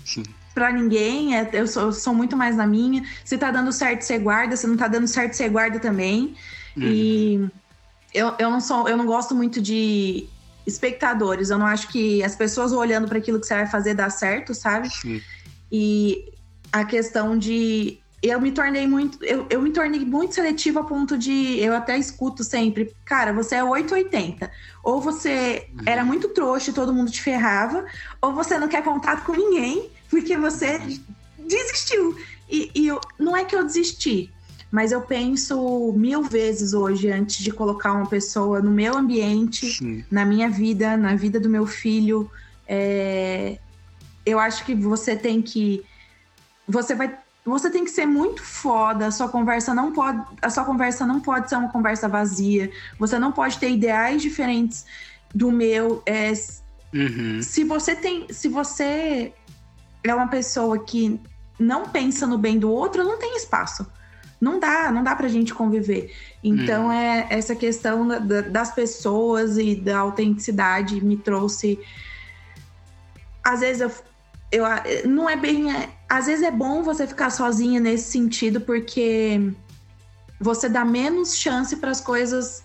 para 0.54 0.72
ninguém. 0.72 1.36
É, 1.36 1.50
eu, 1.54 1.68
sou, 1.68 1.84
eu, 1.84 1.92
sou, 1.92 2.14
muito 2.14 2.36
mais 2.36 2.56
na 2.56 2.66
minha. 2.68 3.04
Se 3.24 3.38
tá 3.38 3.52
dando 3.52 3.72
certo, 3.72 4.02
você 4.02 4.18
guarda. 4.18 4.58
Se 4.58 4.68
não 4.68 4.78
tá 4.78 4.88
dando 4.88 5.08
certo, 5.08 5.34
você 5.34 5.48
guarda 5.48 5.80
também. 5.80 6.36
Uhum. 6.76 6.84
E 6.84 7.50
eu, 8.14 8.34
eu 8.38 8.50
não 8.50 8.60
sou, 8.60 8.88
eu 8.88 8.98
não 8.98 9.06
gosto 9.06 9.34
muito 9.36 9.62
de 9.62 10.28
espectadores. 10.66 11.50
Eu 11.50 11.58
não 11.58 11.66
acho 11.66 11.88
que 11.88 12.24
as 12.24 12.36
pessoas 12.36 12.72
olhando 12.72 13.08
para 13.08 13.18
aquilo 13.18 13.40
que 13.40 13.48
você 13.48 13.56
vai 13.56 13.68
fazer 13.68 13.94
dá 13.94 14.10
certo, 14.10 14.54
sabe? 14.54 14.90
Sim. 14.90 15.22
E 15.72 16.32
a 16.72 16.86
questão 16.86 17.38
de 17.38 18.00
eu 18.22 18.40
me 18.40 18.52
tornei 18.52 18.86
muito. 18.88 19.24
Eu, 19.24 19.48
eu 19.50 19.62
me 19.62 19.72
tornei 19.72 20.02
muito 20.06 20.36
seletiva 20.36 20.82
a 20.82 20.84
ponto 20.84 21.18
de. 21.18 21.60
Eu 21.60 21.76
até 21.76 21.98
escuto 21.98 22.44
sempre, 22.44 22.96
cara, 23.04 23.34
você 23.34 23.56
é 23.56 23.64
880. 23.64 24.52
Ou 24.84 25.02
você 25.02 25.68
uhum. 25.74 25.84
era 25.86 26.06
muito 26.06 26.30
trouxa 26.30 26.70
e 26.70 26.74
todo 26.74 26.94
mundo 26.94 27.10
te 27.12 27.22
ferrava, 27.22 27.86
ou 28.22 28.34
você 28.34 28.60
não 28.60 28.68
quer 28.68 28.84
contato 28.84 29.26
com 29.26 29.34
ninguém 29.34 29.90
porque 30.10 30.38
você 30.38 30.80
desistiu. 31.38 32.16
E, 32.50 32.70
e 32.76 32.88
eu, 32.88 33.00
não 33.18 33.36
é 33.36 33.46
que 33.46 33.56
eu 33.56 33.64
desisti, 33.64 34.32
mas 34.72 34.94
eu 34.94 35.02
penso 35.02 35.94
mil 35.98 36.24
vezes 36.24 36.74
hoje 36.74 37.12
antes 37.12 37.44
de 37.44 37.52
colocar 37.52 37.92
uma 37.92 38.08
pessoa 38.08 38.62
no 38.62 38.72
meu 38.72 38.98
ambiente, 38.98 39.70
Sim. 39.70 40.06
na 40.10 40.24
minha 40.24 40.50
vida, 40.50 40.96
na 40.96 41.14
vida 41.14 41.40
do 41.40 41.50
meu 41.50 41.68
filho. 41.68 42.32
É, 42.66 43.60
eu 44.26 44.40
acho 44.40 44.66
que 44.66 44.74
você 44.74 45.16
tem 45.16 45.42
que. 45.42 45.84
Você 46.68 46.96
vai 46.96 47.18
você 47.44 47.72
tem 47.72 47.84
que 47.84 47.90
ser 47.90 48.06
muito 48.06 48.44
foda, 48.44 49.08
a 49.08 49.12
sua 49.12 49.28
conversa 49.28 49.74
não 49.74 49.92
pode, 49.92 50.24
a 50.42 50.50
sua 50.50 50.64
conversa 50.64 51.08
não 51.08 51.20
pode 51.20 51.50
ser 51.50 51.56
uma 51.56 51.70
conversa 51.70 52.08
vazia. 52.08 52.72
Você 53.00 53.18
não 53.18 53.32
pode 53.32 53.58
ter 53.58 53.72
ideais 53.72 54.22
diferentes 54.22 54.86
do 55.34 55.52
meu. 55.52 56.04
É, 56.06 56.32
uhum. 56.94 57.42
Se 57.42 57.64
você 57.64 57.96
tem, 57.96 58.32
se 58.32 58.48
você 58.48 59.34
é 60.04 60.16
uma 60.16 60.28
pessoa 60.28 60.78
que 60.80 61.20
não 61.60 61.90
pensa 61.90 62.28
no 62.28 62.38
bem 62.38 62.60
do 62.60 62.72
outro, 62.72 63.04
não 63.04 63.18
tem 63.18 63.36
espaço. 63.36 63.86
Não 64.42 64.60
dá, 64.60 64.92
não 64.92 65.04
dá 65.04 65.16
pra 65.16 65.28
gente 65.28 65.54
conviver. 65.54 66.12
Então 66.44 66.86
uhum. 66.86 66.92
é 66.92 67.28
essa 67.30 67.56
questão 67.56 68.08
da, 68.08 68.42
das 68.42 68.74
pessoas 68.74 69.60
e 69.60 69.76
da 69.76 70.00
autenticidade 70.00 71.00
me 71.06 71.16
trouxe. 71.16 71.80
Às 73.44 73.60
vezes 73.60 73.82
eu, 73.82 73.92
eu 74.52 75.08
não 75.08 75.30
é 75.30 75.36
bem 75.36 75.72
é, 75.72 75.90
às 76.10 76.26
vezes 76.26 76.44
é 76.44 76.50
bom 76.50 76.82
você 76.82 77.06
ficar 77.06 77.30
sozinha 77.30 77.80
nesse 77.80 78.12
sentido, 78.12 78.60
porque 78.60 79.54
você 80.40 80.68
dá 80.68 80.84
menos 80.84 81.38
chance 81.38 81.76
para 81.76 81.92
as 81.92 82.02
coisas 82.02 82.64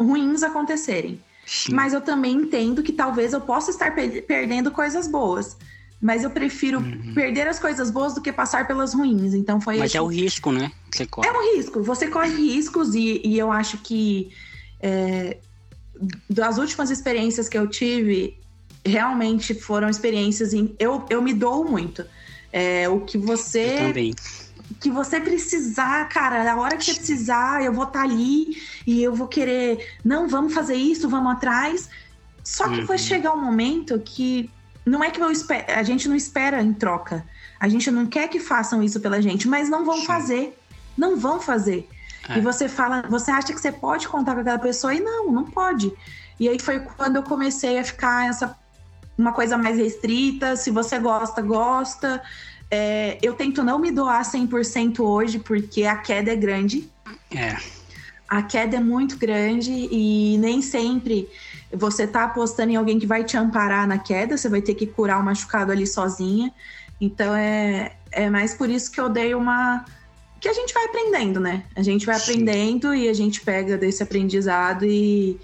ruins 0.00 0.42
acontecerem. 0.42 1.22
Sim. 1.44 1.74
Mas 1.74 1.92
eu 1.92 2.00
também 2.00 2.36
entendo 2.36 2.82
que 2.82 2.92
talvez 2.92 3.34
eu 3.34 3.40
possa 3.42 3.70
estar 3.70 3.94
per 3.94 4.24
perdendo 4.24 4.70
coisas 4.70 5.06
boas. 5.06 5.58
Mas 6.00 6.24
eu 6.24 6.30
prefiro 6.30 6.78
uhum. 6.78 7.12
perder 7.14 7.46
as 7.46 7.58
coisas 7.58 7.90
boas 7.90 8.14
do 8.14 8.22
que 8.22 8.32
passar 8.32 8.66
pelas 8.66 8.94
ruins. 8.94 9.34
Então 9.34 9.60
foi. 9.60 9.76
Mas 9.76 9.94
é 9.94 10.00
o 10.00 10.06
risco, 10.06 10.50
né? 10.50 10.72
Você 10.90 11.06
corre. 11.06 11.28
É 11.28 11.32
um 11.32 11.56
risco. 11.56 11.82
Você 11.82 12.08
corre 12.08 12.34
riscos 12.34 12.94
e, 12.94 13.20
e 13.22 13.38
eu 13.38 13.52
acho 13.52 13.78
que 13.78 14.32
é, 14.80 15.36
das 16.28 16.56
últimas 16.56 16.90
experiências 16.90 17.48
que 17.48 17.58
eu 17.58 17.68
tive, 17.68 18.38
realmente 18.84 19.54
foram 19.54 19.88
experiências 19.88 20.54
em. 20.54 20.74
Eu, 20.78 21.04
eu 21.10 21.20
me 21.20 21.34
dou 21.34 21.64
muito. 21.64 22.04
É, 22.52 22.88
o 22.88 23.00
que 23.00 23.18
você. 23.18 23.74
Eu 23.74 23.86
também. 23.88 24.14
Que 24.80 24.90
você 24.90 25.20
precisar, 25.20 26.08
cara, 26.08 26.44
na 26.44 26.56
hora 26.56 26.76
que 26.76 26.84
você 26.84 26.94
precisar, 26.94 27.62
eu 27.62 27.72
vou 27.72 27.84
estar 27.84 27.98
tá 27.98 28.04
ali 28.04 28.56
e 28.86 29.02
eu 29.02 29.14
vou 29.14 29.28
querer. 29.28 29.96
Não, 30.04 30.28
vamos 30.28 30.54
fazer 30.54 30.76
isso, 30.76 31.08
vamos 31.08 31.32
atrás. 31.32 31.90
Só 32.42 32.68
que 32.68 32.80
uhum. 32.80 32.86
vai 32.86 32.96
chegar 32.96 33.34
um 33.34 33.40
momento 33.40 33.98
que 33.98 34.48
não 34.84 35.02
é 35.04 35.10
que 35.10 35.20
eu 35.20 35.30
espero, 35.30 35.72
a 35.72 35.82
gente 35.82 36.08
não 36.08 36.16
espera 36.16 36.62
em 36.62 36.72
troca. 36.72 37.24
A 37.58 37.68
gente 37.68 37.90
não 37.90 38.06
quer 38.06 38.28
que 38.28 38.40
façam 38.40 38.82
isso 38.82 39.00
pela 39.00 39.20
gente, 39.20 39.46
mas 39.46 39.68
não 39.68 39.84
vão 39.84 39.98
Sim. 39.98 40.06
fazer. 40.06 40.58
Não 40.96 41.16
vão 41.16 41.40
fazer. 41.40 41.88
É. 42.28 42.38
E 42.38 42.40
você 42.40 42.68
fala, 42.68 43.02
você 43.08 43.30
acha 43.30 43.52
que 43.52 43.60
você 43.60 43.70
pode 43.70 44.08
contar 44.08 44.34
com 44.34 44.40
aquela 44.40 44.58
pessoa 44.58 44.94
e 44.94 45.00
não, 45.00 45.30
não 45.30 45.44
pode. 45.44 45.92
E 46.38 46.48
aí 46.48 46.58
foi 46.58 46.80
quando 46.80 47.16
eu 47.16 47.22
comecei 47.22 47.78
a 47.78 47.84
ficar 47.84 48.28
essa 48.28 48.58
uma 49.18 49.32
coisa 49.32 49.58
mais 49.58 49.76
restrita, 49.76 50.56
se 50.56 50.70
você 50.70 50.98
gosta, 50.98 51.42
gosta. 51.42 52.22
É, 52.70 53.18
eu 53.20 53.34
tento 53.34 53.62
não 53.62 53.78
me 53.78 53.90
doar 53.90 54.22
100% 54.22 55.00
hoje, 55.00 55.38
porque 55.38 55.84
a 55.84 55.96
queda 55.96 56.32
é 56.32 56.36
grande. 56.36 56.88
É. 57.30 57.56
A 58.26 58.42
queda 58.42 58.76
é 58.76 58.80
muito 58.80 59.18
grande 59.18 59.70
e 59.70 60.38
nem 60.38 60.62
sempre 60.62 61.28
você 61.72 62.06
tá 62.06 62.24
apostando 62.24 62.72
em 62.72 62.76
alguém 62.76 62.98
que 62.98 63.06
vai 63.06 63.24
te 63.24 63.36
amparar 63.36 63.86
na 63.86 63.98
queda, 63.98 64.36
você 64.36 64.48
vai 64.48 64.60
ter 64.60 64.74
que 64.74 64.86
curar 64.86 65.20
o 65.20 65.24
machucado 65.24 65.70
ali 65.70 65.86
sozinha. 65.86 66.52
Então 67.00 67.34
é, 67.34 67.92
é 68.10 68.28
mais 68.28 68.54
por 68.54 68.68
isso 68.68 68.90
que 68.90 69.00
eu 69.00 69.08
dei 69.08 69.34
uma. 69.34 69.84
Que 70.40 70.48
a 70.48 70.52
gente 70.52 70.72
vai 70.72 70.84
aprendendo, 70.86 71.38
né? 71.38 71.64
A 71.76 71.82
gente 71.82 72.06
vai 72.06 72.18
Sim. 72.18 72.22
aprendendo 72.22 72.94
e 72.94 73.08
a 73.08 73.12
gente 73.12 73.40
pega 73.42 73.76
desse 73.76 74.02
aprendizado 74.02 74.84
e 74.84 75.38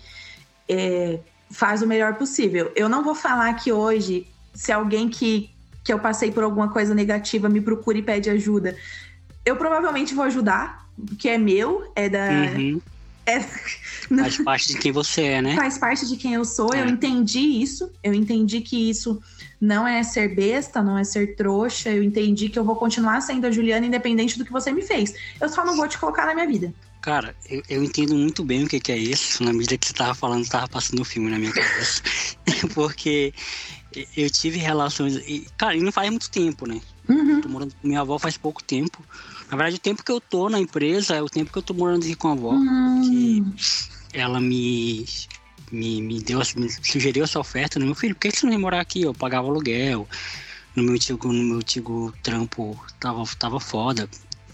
é, 0.69 1.19
faz 1.51 1.83
o 1.83 1.87
melhor 1.87 2.15
possível. 2.15 2.73
Eu 2.75 2.89
não 2.89 3.05
vou 3.05 3.15
falar 3.15 3.53
que 3.55 3.73
hoje, 3.73 4.27
se 4.55 4.73
alguém 4.73 5.09
que, 5.09 5.51
que 5.85 5.93
eu 5.93 5.99
passei 5.99 6.31
por 6.31 6.43
alguma 6.43 6.71
coisa 6.71 6.95
negativa 6.95 7.49
me 7.49 7.61
procura 7.61 7.99
e 7.99 8.03
pede 8.03 8.31
ajuda, 8.31 8.77
eu 9.45 9.57
provavelmente 9.57 10.15
vou 10.15 10.25
ajudar, 10.25 10.89
porque 11.07 11.29
é 11.29 11.39
meu, 11.39 11.91
é 11.95 12.09
da. 12.09 12.29
Uhum. 12.57 12.81
É, 13.27 13.41
faz 14.09 14.39
parte 14.39 14.69
de 14.69 14.79
quem 14.79 14.93
você 14.93 15.23
é, 15.23 15.43
né? 15.43 15.57
Faz 15.57 15.77
parte 15.77 16.07
de 16.07 16.17
quem 16.17 16.35
eu 16.35 16.45
sou. 16.45 16.73
É. 16.73 16.83
Eu 16.83 16.87
entendi 16.87 17.41
isso. 17.41 17.91
Eu 18.03 18.15
entendi 18.15 18.61
que 18.61 18.89
isso 18.89 19.21
não 19.61 19.87
é 19.87 20.03
ser 20.03 20.35
besta, 20.35 20.83
não 20.83 20.97
é 20.97 21.05
ser 21.05 21.35
trouxa. 21.35 21.91
Eu 21.91 22.03
entendi 22.03 22.49
que 22.49 22.59
eu 22.59 22.65
vou 22.65 22.77
continuar 22.77 23.21
sendo 23.21 23.47
a 23.47 23.51
Juliana 23.51 23.87
independente 23.87 24.39
do 24.39 24.45
que 24.45 24.53
você 24.53 24.73
me 24.73 24.83
fez. 24.83 25.15
Eu 25.41 25.49
só 25.49 25.65
não 25.65 25.77
vou 25.77 25.89
te 25.89 25.99
colocar 25.99 26.25
na 26.25 26.35
minha 26.35 26.47
vida. 26.47 26.73
Cara, 27.03 27.37
eu, 27.49 27.63
eu 27.69 27.85
entendo 27.85 28.15
muito 28.15 28.45
bem 28.45 28.65
o 28.65 28.69
que, 28.69 28.81
que 28.81 28.93
é 28.93 28.99
isso. 28.99 29.43
Na 29.43 29.53
medida 29.53 29.77
que 29.77 29.87
você 29.87 29.93
tava 29.93 30.15
falando, 30.15 30.49
tava 30.49 30.69
passando 30.69 30.99
o 30.99 31.03
um 31.03 31.05
filme 31.05 31.31
na 31.31 31.39
minha 31.39 31.53
cabeça. 31.53 32.03
Porque 32.75 33.33
eu 34.17 34.29
tive 34.29 34.59
relações. 34.59 35.17
E, 35.17 35.47
cara, 35.57 35.77
e 35.77 35.81
não 35.81 35.93
faz 35.93 36.11
muito 36.11 36.31
tempo, 36.31 36.67
né? 36.67 36.81
Uhum. 37.09 37.41
Tô 37.41 37.49
morando 37.49 37.75
com 37.81 37.87
minha 37.87 38.01
avó 38.01 38.19
faz 38.19 38.37
pouco 38.37 38.63
tempo. 38.63 39.05
Na 39.51 39.57
verdade, 39.57 39.77
o 39.77 39.81
tempo 39.81 40.03
que 40.03 40.11
eu 40.11 40.21
tô 40.21 40.49
na 40.49 40.59
empresa 40.59 41.15
é 41.15 41.23
o 41.23 41.29
tempo 41.29 41.53
que 41.53 41.59
eu 41.59 41.63
tô 41.63 41.73
morando 41.73 42.03
aqui 42.03 42.15
com 42.15 42.29
a 42.29 42.33
avó. 42.33 42.51
Uhum. 42.51 43.55
Que 44.11 44.19
ela 44.19 44.41
me 44.41 45.05
me, 45.71 46.01
me 46.01 46.21
deu 46.21 46.41
me 46.57 46.71
sugeriu 46.71 47.25
essa 47.25 47.41
oferta 47.41 47.79
no 47.79 47.87
meu 47.87 47.95
filho, 47.95 48.15
por 48.15 48.21
que 48.21 48.31
você 48.31 48.47
não 48.47 48.53
ia 48.53 48.59
morar 48.59 48.81
aqui? 48.81 49.03
Eu 49.03 49.15
pagava 49.15 49.49
aluguel, 49.49 50.09
no 50.75 50.83
meu 50.83 50.95
antigo, 50.95 51.33
no 51.33 51.45
meu 51.45 51.57
antigo 51.57 52.15
trampo 52.23 52.81
tava, 53.01 53.25
tava 53.39 53.61
foda. 53.61 54.09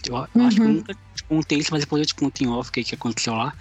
Eu, 0.07 0.15
uhum. 0.15 0.47
acho 0.47 0.57
que 0.57 0.63
eu 0.63 0.67
uhum. 0.67 0.73
nunca 0.75 0.95
te 1.15 1.25
contei 1.25 1.59
isso, 1.59 1.71
mas 1.71 1.81
depois 1.81 2.01
eu 2.01 2.07
te 2.07 2.15
conto 2.15 2.43
em 2.43 2.49
off 2.49 2.71
o 2.71 2.73
que, 2.73 2.85
que 2.85 2.95
aconteceu 2.95 3.35
lá. 3.35 3.55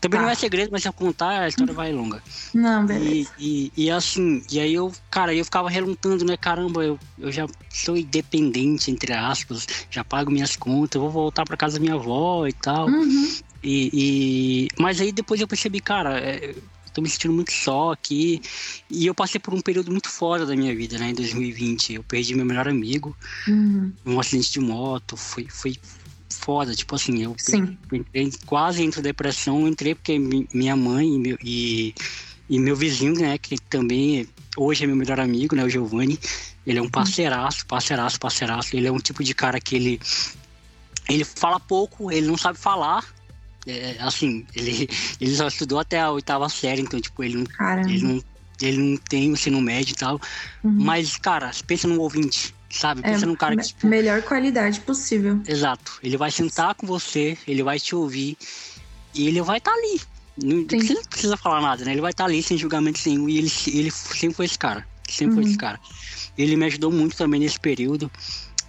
Também 0.00 0.18
tá. 0.18 0.26
não 0.26 0.30
é 0.30 0.34
segredo, 0.34 0.70
mas 0.70 0.82
se 0.82 0.88
eu 0.88 0.92
contar, 0.92 1.42
a 1.42 1.48
história 1.48 1.72
vai 1.72 1.92
longa. 1.92 2.22
Não, 2.52 2.84
beleza. 2.84 3.30
E, 3.38 3.72
e, 3.76 3.84
e, 3.84 3.90
assim, 3.90 4.42
e 4.50 4.60
aí 4.60 4.74
eu, 4.74 4.92
cara, 5.10 5.34
eu 5.34 5.44
ficava 5.44 5.70
relutando, 5.70 6.24
né? 6.24 6.36
Caramba, 6.36 6.84
eu, 6.84 6.98
eu 7.18 7.32
já 7.32 7.46
sou 7.70 7.96
independente, 7.96 8.90
entre 8.90 9.12
aspas, 9.12 9.66
já 9.90 10.04
pago 10.04 10.30
minhas 10.30 10.56
contas, 10.56 11.00
vou 11.00 11.10
voltar 11.10 11.44
pra 11.44 11.56
casa 11.56 11.74
da 11.74 11.80
minha 11.80 11.94
avó 11.94 12.46
e 12.46 12.52
tal. 12.52 12.88
Uhum. 12.88 13.36
E, 13.62 13.90
e, 13.92 14.68
mas 14.78 15.00
aí 15.00 15.10
depois 15.10 15.40
eu 15.40 15.48
percebi, 15.48 15.80
cara, 15.80 16.18
é, 16.18 16.54
tô 16.96 17.02
me 17.02 17.10
sentindo 17.10 17.34
muito 17.34 17.52
só 17.52 17.92
aqui. 17.92 18.40
E 18.88 19.06
eu 19.06 19.14
passei 19.14 19.38
por 19.38 19.52
um 19.52 19.60
período 19.60 19.90
muito 19.90 20.08
fora 20.08 20.46
da 20.46 20.56
minha 20.56 20.74
vida, 20.74 20.98
né? 20.98 21.10
Em 21.10 21.14
2020. 21.14 21.94
Eu 21.94 22.02
perdi 22.02 22.34
meu 22.34 22.46
melhor 22.46 22.66
amigo 22.66 23.14
uhum. 23.46 23.92
um 24.04 24.18
acidente 24.18 24.52
de 24.52 24.60
moto. 24.60 25.16
Foi, 25.16 25.46
foi 25.48 25.76
foda. 26.46 26.74
Tipo 26.76 26.94
assim, 26.94 27.24
eu 27.24 27.34
Sim. 27.36 27.76
entrei 27.92 28.30
quase 28.46 28.84
entre 28.84 29.02
depressão. 29.02 29.66
Entrei 29.66 29.96
porque 29.96 30.16
minha 30.18 30.76
mãe 30.76 31.12
e 31.12 31.18
meu, 31.18 31.38
e, 31.42 31.94
e 32.48 32.58
meu 32.60 32.76
vizinho, 32.76 33.14
né? 33.14 33.36
Que 33.36 33.58
também 33.58 34.28
hoje 34.56 34.84
é 34.84 34.86
meu 34.86 34.94
melhor 34.94 35.18
amigo, 35.18 35.56
né? 35.56 35.64
O 35.64 35.68
Giovanni. 35.68 36.16
Ele 36.64 36.78
é 36.78 36.82
um 36.82 36.88
parceiraço, 36.88 37.66
parceiraço, 37.66 38.20
parceiraço. 38.20 38.76
Ele 38.76 38.86
é 38.86 38.92
um 38.92 38.98
tipo 38.98 39.24
de 39.24 39.34
cara 39.34 39.60
que 39.60 39.74
ele 39.74 40.00
ele 41.08 41.24
fala 41.24 41.60
pouco, 41.60 42.10
ele 42.10 42.26
não 42.26 42.36
sabe 42.36 42.58
falar, 42.58 43.04
é, 43.66 43.96
assim, 44.00 44.44
ele, 44.54 44.88
ele 45.20 45.36
só 45.36 45.46
estudou 45.46 45.78
até 45.78 46.00
a 46.00 46.10
oitava 46.10 46.48
série, 46.48 46.82
então, 46.82 47.00
tipo, 47.00 47.22
ele 47.22 47.36
não, 47.36 47.80
ele 47.88 48.02
não, 48.02 48.24
ele 48.60 48.76
não 48.78 48.96
tem 48.96 49.30
o 49.30 49.34
ensino 49.34 49.60
médio 49.60 49.92
e 49.92 49.96
tal. 49.96 50.20
Uhum. 50.64 50.72
Mas, 50.72 51.16
cara, 51.16 51.52
pensa 51.64 51.86
num 51.86 52.00
ouvinte, 52.00 52.52
sabe? 52.70 53.02
Pensa 53.02 53.24
é, 53.24 53.26
num 53.26 53.36
cara 53.36 53.56
que. 53.56 53.66
Tipo, 53.66 53.86
melhor 53.86 54.22
qualidade 54.22 54.80
possível. 54.80 55.40
Exato. 55.46 55.98
Ele 56.02 56.16
vai 56.16 56.30
sentar 56.30 56.74
com 56.74 56.86
você, 56.86 57.36
ele 57.46 57.62
vai 57.62 57.78
te 57.78 57.94
ouvir 57.94 58.36
e 59.14 59.28
ele 59.28 59.42
vai 59.42 59.58
estar 59.58 59.72
tá 59.72 59.76
ali. 59.76 60.00
Não, 60.42 60.64
você 60.64 60.94
não 60.94 61.02
precisa 61.04 61.36
falar 61.36 61.62
nada, 61.62 61.84
né? 61.84 61.92
Ele 61.92 62.00
vai 62.00 62.10
estar 62.10 62.24
tá 62.24 62.30
ali 62.30 62.42
sem 62.42 62.58
julgamento 62.58 63.00
nenhum 63.06 63.28
e 63.28 63.38
ele, 63.38 63.52
ele 63.68 63.90
sempre 63.90 64.36
foi 64.36 64.44
esse 64.44 64.58
cara. 64.58 64.86
Sempre 65.08 65.36
uhum. 65.36 65.42
foi 65.42 65.50
esse 65.50 65.58
cara. 65.58 65.80
Ele 66.36 66.56
me 66.56 66.66
ajudou 66.66 66.92
muito 66.92 67.16
também 67.16 67.40
nesse 67.40 67.58
período. 67.58 68.10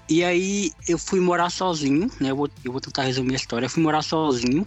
E 0.09 0.23
aí 0.23 0.71
eu 0.87 0.97
fui 0.97 1.19
morar 1.19 1.49
sozinho, 1.49 2.09
né? 2.19 2.31
Eu 2.31 2.35
vou, 2.35 2.49
eu 2.63 2.71
vou 2.71 2.79
tentar 2.79 3.03
resumir 3.03 3.33
a 3.33 3.35
história. 3.35 3.65
Eu 3.65 3.69
fui 3.69 3.83
morar 3.83 4.01
sozinho 4.01 4.65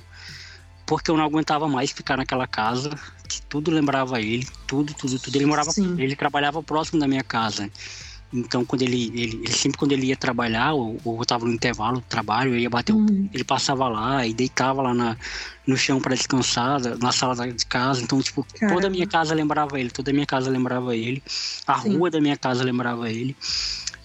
porque 0.91 1.09
eu 1.09 1.17
não 1.17 1.25
aguentava 1.25 1.69
mais 1.69 1.93
ficar 1.93 2.17
naquela 2.17 2.49
casa, 2.49 2.91
que 3.29 3.41
tudo 3.43 3.71
lembrava 3.71 4.21
ele, 4.21 4.45
tudo, 4.67 4.93
tudo, 4.93 5.21
tudo. 5.21 5.37
Ele 5.37 5.47
morava, 5.47 5.71
Sim. 5.71 5.95
ele 5.97 6.17
trabalhava 6.17 6.61
próximo 6.65 6.99
da 6.99 7.07
minha 7.07 7.23
casa. 7.23 7.71
Então, 8.33 8.65
quando 8.65 8.83
ele, 8.83 9.11
ele, 9.15 9.41
ele, 9.43 9.53
sempre 9.53 9.77
quando 9.77 9.93
ele 9.93 10.07
ia 10.07 10.17
trabalhar, 10.17 10.73
ou, 10.73 10.97
ou 11.05 11.17
eu 11.17 11.23
estava 11.23 11.45
no 11.45 11.53
intervalo 11.53 11.97
do 11.97 12.07
trabalho, 12.07 12.55
eu 12.55 12.59
ia 12.59 12.71
bater, 12.71 12.93
uhum. 12.93 13.29
ele 13.33 13.43
passava 13.43 13.89
lá 13.89 14.25
e 14.25 14.33
deitava 14.33 14.83
lá 14.83 14.95
na, 14.95 15.17
no 15.67 15.77
chão 15.77 16.01
para 16.01 16.15
descansar, 16.15 16.81
na 16.99 17.11
sala 17.11 17.53
de 17.53 17.67
casa. 17.67 18.03
Então, 18.03 18.23
tipo, 18.23 18.45
Caramba. 18.45 18.75
toda 18.75 18.87
a 18.87 18.91
minha 18.91 19.07
casa 19.07 19.35
lembrava 19.35 19.81
ele, 19.81 19.91
toda 19.91 20.11
a 20.11 20.15
minha 20.15 20.27
casa 20.27 20.49
lembrava 20.49 20.97
ele, 20.97 21.23
a 21.67 21.81
Sim. 21.81 21.97
rua 21.97 22.11
da 22.11 22.21
minha 22.21 22.37
casa 22.37 22.63
lembrava 22.63 23.11
ele. 23.11 23.37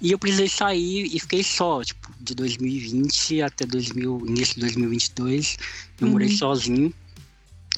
E 0.02 0.12
eu 0.12 0.20
precisei 0.20 0.50
sair 0.50 1.06
e 1.16 1.20
fiquei 1.20 1.44
só, 1.44 1.84
tipo, 1.84 2.12
de 2.20 2.36
2020 2.36 3.42
até 3.42 3.66
2000, 3.66 4.24
início 4.28 4.56
de 4.56 4.62
2022, 4.62 5.58
eu 6.02 6.08
uhum. 6.08 6.14
morei 6.14 6.30
sozinho. 6.30 6.94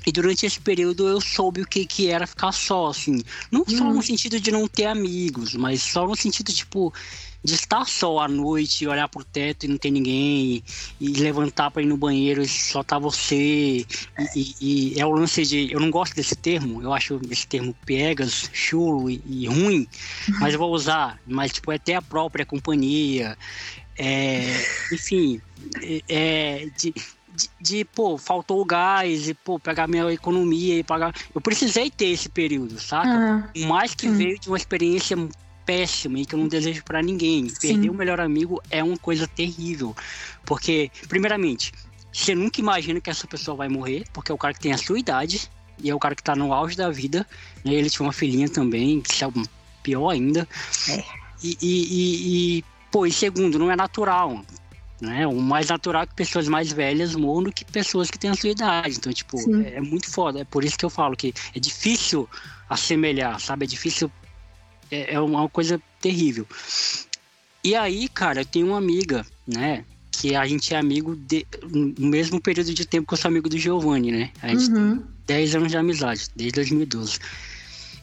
E 0.07 0.11
durante 0.13 0.45
esse 0.45 0.57
período 0.57 1.05
eu 1.05 1.19
soube 1.19 1.61
o 1.61 1.67
que, 1.67 1.85
que 1.85 2.07
era 2.07 2.25
ficar 2.25 2.53
só, 2.53 2.87
assim. 2.87 3.21
Não 3.51 3.65
só 3.67 3.83
uhum. 3.83 3.95
no 3.95 4.01
sentido 4.01 4.39
de 4.39 4.49
não 4.51 4.65
ter 4.65 4.85
amigos, 4.85 5.53
mas 5.53 5.81
só 5.81 6.07
no 6.07 6.15
sentido, 6.15 6.53
tipo, 6.53 6.93
de 7.43 7.53
estar 7.55 7.85
só 7.85 8.19
à 8.19 8.27
noite, 8.29 8.87
olhar 8.87 9.09
pro 9.09 9.21
teto 9.25 9.65
e 9.65 9.67
não 9.67 9.77
ter 9.77 9.91
ninguém, 9.91 10.63
e, 10.97 11.09
e 11.09 11.09
levantar 11.09 11.71
para 11.71 11.81
ir 11.81 11.87
no 11.87 11.97
banheiro 11.97 12.41
e 12.41 12.47
só 12.47 12.83
tá 12.83 12.97
você. 12.97 13.35
E, 13.35 13.85
e, 14.33 14.55
e, 14.95 14.99
é 15.01 15.05
o 15.05 15.11
lance 15.11 15.43
de. 15.43 15.73
Eu 15.73 15.81
não 15.81 15.91
gosto 15.91 16.15
desse 16.15 16.37
termo, 16.37 16.81
eu 16.81 16.93
acho 16.93 17.19
esse 17.29 17.45
termo 17.45 17.75
piegas, 17.85 18.49
chulo 18.53 19.09
e, 19.09 19.21
e 19.27 19.45
ruim, 19.45 19.85
mas 20.39 20.53
eu 20.53 20.59
vou 20.59 20.71
usar. 20.71 21.19
Mas, 21.27 21.51
tipo, 21.51 21.69
é 21.69 21.77
ter 21.77 21.95
a 21.95 22.01
própria 22.01 22.45
companhia. 22.45 23.37
É, 23.97 24.63
enfim, 24.93 25.41
é, 25.81 26.01
é 26.07 26.69
de, 26.77 26.93
de, 27.37 27.49
de, 27.61 27.85
pô, 27.85 28.17
faltou 28.17 28.59
o 28.59 28.65
gás 28.65 29.29
e, 29.29 29.33
pô, 29.35 29.59
pegar 29.59 29.87
minha 29.87 30.11
economia 30.11 30.79
e 30.79 30.83
pagar. 30.83 31.13
Eu 31.33 31.39
precisei 31.39 31.91
ter 31.91 32.07
esse 32.07 32.27
período, 32.27 32.79
saca? 32.79 33.51
Uhum. 33.55 33.67
Mais 33.67 33.93
que 33.93 34.07
uhum. 34.07 34.17
veio 34.17 34.39
de 34.39 34.47
uma 34.47 34.57
experiência 34.57 35.15
péssima 35.63 36.19
e 36.19 36.25
que 36.25 36.33
eu 36.33 36.39
não 36.39 36.47
desejo 36.47 36.83
para 36.83 37.03
ninguém. 37.03 37.47
Sim. 37.49 37.59
Perder 37.59 37.89
o 37.91 37.93
melhor 37.93 38.19
amigo 38.19 38.61
é 38.71 38.83
uma 38.83 38.97
coisa 38.97 39.27
terrível. 39.27 39.95
Porque, 40.45 40.89
primeiramente, 41.07 41.71
você 42.11 42.33
nunca 42.33 42.59
imagina 42.59 42.99
que 42.99 43.09
essa 43.09 43.27
pessoa 43.27 43.55
vai 43.55 43.69
morrer, 43.69 44.05
porque 44.11 44.31
é 44.31 44.35
o 44.35 44.37
cara 44.37 44.53
que 44.53 44.61
tem 44.61 44.71
a 44.71 44.77
sua 44.77 44.97
idade 44.97 45.47
e 45.77 45.89
é 45.91 45.93
o 45.93 45.99
cara 45.99 46.15
que 46.15 46.23
tá 46.23 46.35
no 46.35 46.51
auge 46.53 46.75
da 46.75 46.89
vida. 46.89 47.27
Né? 47.63 47.73
Ele 47.73 47.89
tinha 47.89 48.05
uma 48.05 48.13
filhinha 48.13 48.49
também, 48.49 48.99
que 49.01 49.23
é 49.23 49.27
pior 49.83 50.09
ainda. 50.09 50.47
É. 50.89 51.03
E, 51.43 51.57
e, 51.61 51.67
e, 51.67 52.57
e, 52.57 52.65
pô, 52.91 53.05
e 53.05 53.11
segundo, 53.11 53.59
não 53.59 53.69
é 53.69 53.75
natural. 53.75 54.43
Né? 54.99 55.27
O 55.27 55.39
mais 55.39 55.67
natural 55.67 56.03
é 56.03 56.07
que 56.07 56.15
pessoas 56.15 56.47
mais 56.47 56.71
velhas 56.71 57.15
morram 57.15 57.43
do 57.43 57.51
que 57.51 57.63
pessoas 57.63 58.09
que 58.09 58.17
têm 58.17 58.31
a 58.31 58.35
sua 58.35 58.49
idade. 58.49 58.97
Então, 58.97 59.13
tipo, 59.13 59.37
é, 59.63 59.75
é 59.75 59.81
muito 59.81 60.09
foda. 60.09 60.39
É 60.39 60.43
por 60.43 60.63
isso 60.63 60.77
que 60.77 60.85
eu 60.85 60.89
falo 60.89 61.15
que 61.15 61.33
é 61.53 61.59
difícil 61.59 62.27
assemelhar, 62.67 63.39
sabe? 63.39 63.65
É 63.65 63.67
difícil 63.67 64.11
é, 64.91 65.13
é 65.13 65.19
uma 65.19 65.47
coisa 65.49 65.81
terrível. 66.01 66.47
E 67.63 67.75
aí, 67.75 68.07
cara, 68.09 68.41
eu 68.41 68.45
tenho 68.45 68.67
uma 68.67 68.77
amiga, 68.77 69.25
né? 69.45 69.83
Que 70.11 70.35
a 70.35 70.47
gente 70.47 70.73
é 70.73 70.77
amigo 70.77 71.15
de, 71.15 71.45
no 71.71 72.07
mesmo 72.07 72.41
período 72.41 72.73
de 72.73 72.85
tempo 72.85 73.07
que 73.07 73.13
eu 73.13 73.17
sou 73.17 73.29
amigo 73.29 73.49
do 73.49 73.57
Giovanni, 73.57 74.11
né? 74.11 74.31
A 74.41 74.47
gente 74.47 74.71
uhum. 74.71 74.97
tem 75.25 75.37
10 75.37 75.55
anos 75.55 75.71
de 75.71 75.77
amizade, 75.77 76.29
desde 76.35 76.55
2012. 76.55 77.19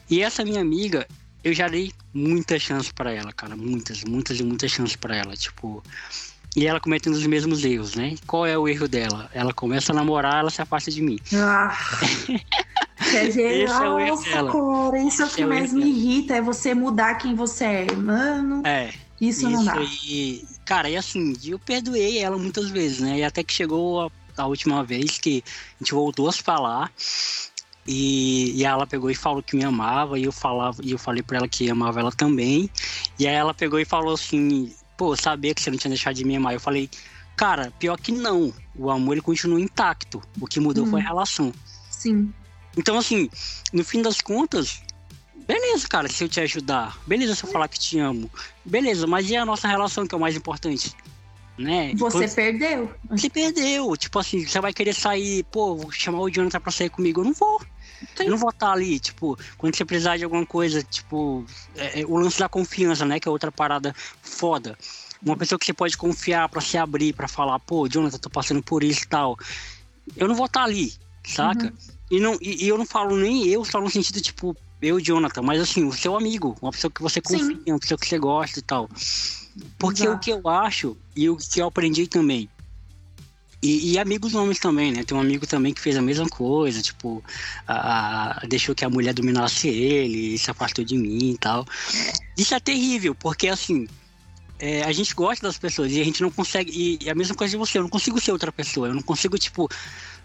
E 0.09 0.21
essa 0.21 0.45
minha 0.45 0.61
amiga, 0.61 1.07
eu 1.43 1.53
já 1.53 1.67
dei 1.67 1.91
muita 2.13 2.59
chance 2.59 2.93
para 2.93 3.11
ela, 3.11 3.33
cara. 3.33 3.55
Muitas, 3.55 4.03
muitas 4.03 4.39
e 4.39 4.43
muitas 4.43 4.71
chances 4.71 4.95
para 4.95 5.15
ela. 5.15 5.35
Tipo, 5.35 5.83
e 6.55 6.65
ela 6.65 6.79
cometendo 6.79 7.15
os 7.15 7.25
mesmos 7.27 7.65
erros, 7.65 7.95
né? 7.95 8.15
Qual 8.25 8.45
é 8.45 8.57
o 8.57 8.67
erro 8.67 8.87
dela? 8.87 9.29
Ela 9.33 9.53
começa 9.53 9.91
a 9.91 9.95
namorar, 9.95 10.39
ela 10.39 10.49
se 10.49 10.61
afasta 10.61 10.89
de 10.89 11.01
mim. 11.01 11.19
Ah. 11.33 11.77
Quer 13.11 13.27
dizer, 13.27 13.63
Esse 13.63 13.73
é 13.73 13.89
o 13.89 13.99
erro 13.99 14.23
dela. 14.23 14.51
Cara, 14.51 15.03
isso 15.03 15.21
é 15.21 15.25
o 15.25 15.29
que 15.29 15.41
é 15.41 15.45
mais 15.45 15.73
me 15.73 15.85
irrita, 15.85 16.35
é 16.35 16.41
você 16.41 16.73
mudar 16.73 17.15
quem 17.15 17.35
você 17.35 17.65
é. 17.65 17.95
Mano, 17.95 18.61
é, 18.65 18.93
isso, 19.19 19.47
isso 19.47 19.49
não 19.49 19.65
dá. 19.65 19.75
E, 20.05 20.45
cara, 20.65 20.89
e 20.89 20.95
assim, 20.95 21.35
eu 21.45 21.59
perdoei 21.59 22.19
ela 22.19 22.37
muitas 22.37 22.69
vezes, 22.69 22.99
né? 22.99 23.19
E 23.19 23.23
até 23.23 23.43
que 23.43 23.53
chegou 23.53 24.01
a, 24.01 24.11
a 24.37 24.47
última 24.47 24.81
vez 24.81 25.17
que 25.17 25.43
a 25.47 25.83
gente 25.83 25.93
voltou 25.93 26.29
a 26.29 26.31
se 26.31 26.41
falar. 26.41 26.89
E, 27.87 28.53
e 28.55 28.65
ela 28.65 28.87
pegou 28.87 29.11
e 29.11 29.15
falou 29.15 29.43
que 29.43 29.55
me 29.55 29.63
amava, 29.63 30.17
e 30.17 30.23
eu 30.23 30.31
falava, 30.31 30.81
e 30.81 30.91
eu 30.91 30.97
falei 30.97 31.21
para 31.21 31.37
ela 31.37 31.47
que 31.47 31.69
amava 31.69 31.99
ela 31.99 32.11
também. 32.11 32.69
E 33.19 33.27
aí 33.27 33.35
ela 33.35 33.53
pegou 33.53 33.79
e 33.79 33.85
falou 33.85 34.13
assim: 34.13 34.73
pô, 34.97 35.15
sabia 35.15 35.53
que 35.53 35.61
você 35.61 35.69
não 35.69 35.77
tinha 35.77 35.89
deixado 35.89 36.15
de 36.15 36.25
me 36.25 36.35
amar. 36.35 36.53
Eu 36.53 36.59
falei, 36.59 36.89
cara, 37.35 37.71
pior 37.79 37.97
que 37.99 38.11
não. 38.11 38.53
O 38.75 38.89
amor 38.89 39.13
ele 39.13 39.21
continua 39.21 39.59
intacto. 39.59 40.21
O 40.39 40.47
que 40.47 40.59
mudou 40.59 40.85
foi 40.85 41.01
a 41.01 41.03
hum. 41.03 41.07
relação. 41.07 41.53
Sim. 41.89 42.33
Então, 42.77 42.97
assim, 42.97 43.29
no 43.71 43.83
fim 43.83 44.01
das 44.01 44.19
contas, 44.19 44.81
beleza, 45.47 45.87
cara, 45.87 46.07
se 46.07 46.23
eu 46.23 46.29
te 46.29 46.39
ajudar. 46.41 46.97
Beleza 47.07 47.35
se 47.35 47.43
eu 47.45 47.51
falar 47.51 47.67
que 47.67 47.79
te 47.79 47.99
amo. 47.99 48.29
Beleza, 48.63 49.07
mas 49.07 49.29
e 49.29 49.35
a 49.35 49.45
nossa 49.45 49.67
relação 49.67 50.05
que 50.05 50.13
é 50.13 50.17
o 50.17 50.21
mais 50.21 50.35
importante? 50.35 50.93
Né? 51.57 51.93
Você 51.95 52.17
Quando... 52.17 52.35
perdeu. 52.35 52.91
Você 53.09 53.29
perdeu. 53.29 53.95
Tipo 53.95 54.19
assim, 54.19 54.45
você 54.45 54.59
vai 54.59 54.73
querer 54.73 54.93
sair, 54.93 55.43
pô, 55.45 55.75
vou 55.75 55.91
chamar 55.91 56.19
o 56.19 56.29
Jonathan 56.29 56.59
pra 56.59 56.71
sair 56.71 56.89
comigo. 56.89 57.21
Eu 57.21 57.25
não 57.25 57.33
vou. 57.33 57.61
Sim. 58.15 58.23
Eu 58.23 58.31
não 58.31 58.37
vou 58.37 58.49
estar 58.49 58.71
ali, 58.71 58.99
tipo, 58.99 59.37
quando 59.57 59.75
você 59.75 59.85
precisar 59.85 60.17
de 60.17 60.23
alguma 60.23 60.45
coisa, 60.45 60.83
tipo, 60.83 61.45
é, 61.75 62.01
é, 62.01 62.05
o 62.05 62.17
lance 62.17 62.39
da 62.39 62.49
confiança, 62.49 63.05
né? 63.05 63.19
Que 63.19 63.27
é 63.27 63.31
outra 63.31 63.51
parada 63.51 63.95
foda. 64.21 64.77
Uma 65.21 65.35
pessoa 65.37 65.57
que 65.57 65.65
você 65.65 65.73
pode 65.73 65.97
confiar 65.97 66.47
para 66.49 66.61
se 66.61 66.77
abrir, 66.77 67.13
para 67.13 67.27
falar, 67.27 67.59
pô, 67.59 67.87
Jonathan, 67.87 68.17
tô 68.17 68.29
passando 68.29 68.61
por 68.61 68.83
isso 68.83 69.03
e 69.03 69.07
tal. 69.07 69.37
Eu 70.15 70.27
não 70.27 70.35
vou 70.35 70.45
estar 70.45 70.63
ali, 70.63 70.93
saca? 71.25 71.65
Uhum. 71.65 71.95
E, 72.11 72.19
não, 72.19 72.37
e, 72.39 72.65
e, 72.65 72.67
eu 72.67 72.77
não 72.77 72.85
falo 72.85 73.15
nem 73.17 73.47
eu, 73.47 73.65
só 73.65 73.81
no 73.81 73.89
sentido, 73.89 74.21
tipo, 74.21 74.55
eu, 74.81 74.99
Jonathan, 74.99 75.41
mas 75.41 75.59
assim, 75.59 75.83
o 75.85 75.91
seu 75.91 76.15
amigo, 76.15 76.55
uma 76.61 76.71
pessoa 76.71 76.91
que 76.91 77.01
você 77.01 77.19
confia, 77.19 77.45
Sim. 77.45 77.63
uma 77.67 77.79
pessoa 77.79 77.97
que 77.97 78.07
você 78.07 78.19
gosta 78.19 78.59
e 78.59 78.61
tal. 78.61 78.89
Porque 79.79 80.03
Exato. 80.03 80.17
o 80.17 80.19
que 80.19 80.31
eu 80.31 80.47
acho, 80.47 80.97
e 81.15 81.29
o 81.29 81.37
que 81.37 81.59
eu 81.59 81.67
aprendi 81.67 82.07
também, 82.07 82.49
e, 83.65 83.93
e, 83.93 83.99
amigos 83.99 84.35
homens 84.35 84.59
também, 84.59 84.91
né? 84.91 85.03
Tem 85.03 85.17
um 85.17 85.21
amigo 85.21 85.47
também 85.47 85.73
que 85.73 85.81
fez 85.81 85.97
a 85.97 86.01
mesma 86.01 86.29
coisa, 86.29 86.81
tipo, 86.81 87.23
a, 87.67 88.43
a, 88.43 88.45
deixou 88.45 88.75
que 88.75 88.85
a 88.85 88.89
mulher 88.89 89.13
dominasse 89.13 89.67
ele, 89.67 90.37
se 90.37 90.51
afastou 90.51 90.85
de 90.85 90.95
mim 90.95 91.31
e 91.31 91.37
tal. 91.37 91.65
Isso 92.37 92.53
é 92.53 92.59
terrível, 92.59 93.15
porque 93.15 93.47
assim, 93.47 93.87
é, 94.59 94.83
a 94.83 94.91
gente 94.91 95.15
gosta 95.15 95.47
das 95.47 95.57
pessoas 95.57 95.91
e 95.91 95.99
a 95.99 96.03
gente 96.03 96.21
não 96.21 96.29
consegue. 96.29 96.71
E, 96.71 97.05
e 97.05 97.09
a 97.09 97.15
mesma 97.15 97.33
coisa 97.33 97.51
de 97.51 97.57
você, 97.57 97.79
eu 97.79 97.81
não 97.81 97.89
consigo 97.89 98.21
ser 98.21 98.31
outra 98.31 98.51
pessoa, 98.51 98.87
eu 98.87 98.93
não 98.93 99.01
consigo, 99.01 99.35
tipo, 99.37 99.67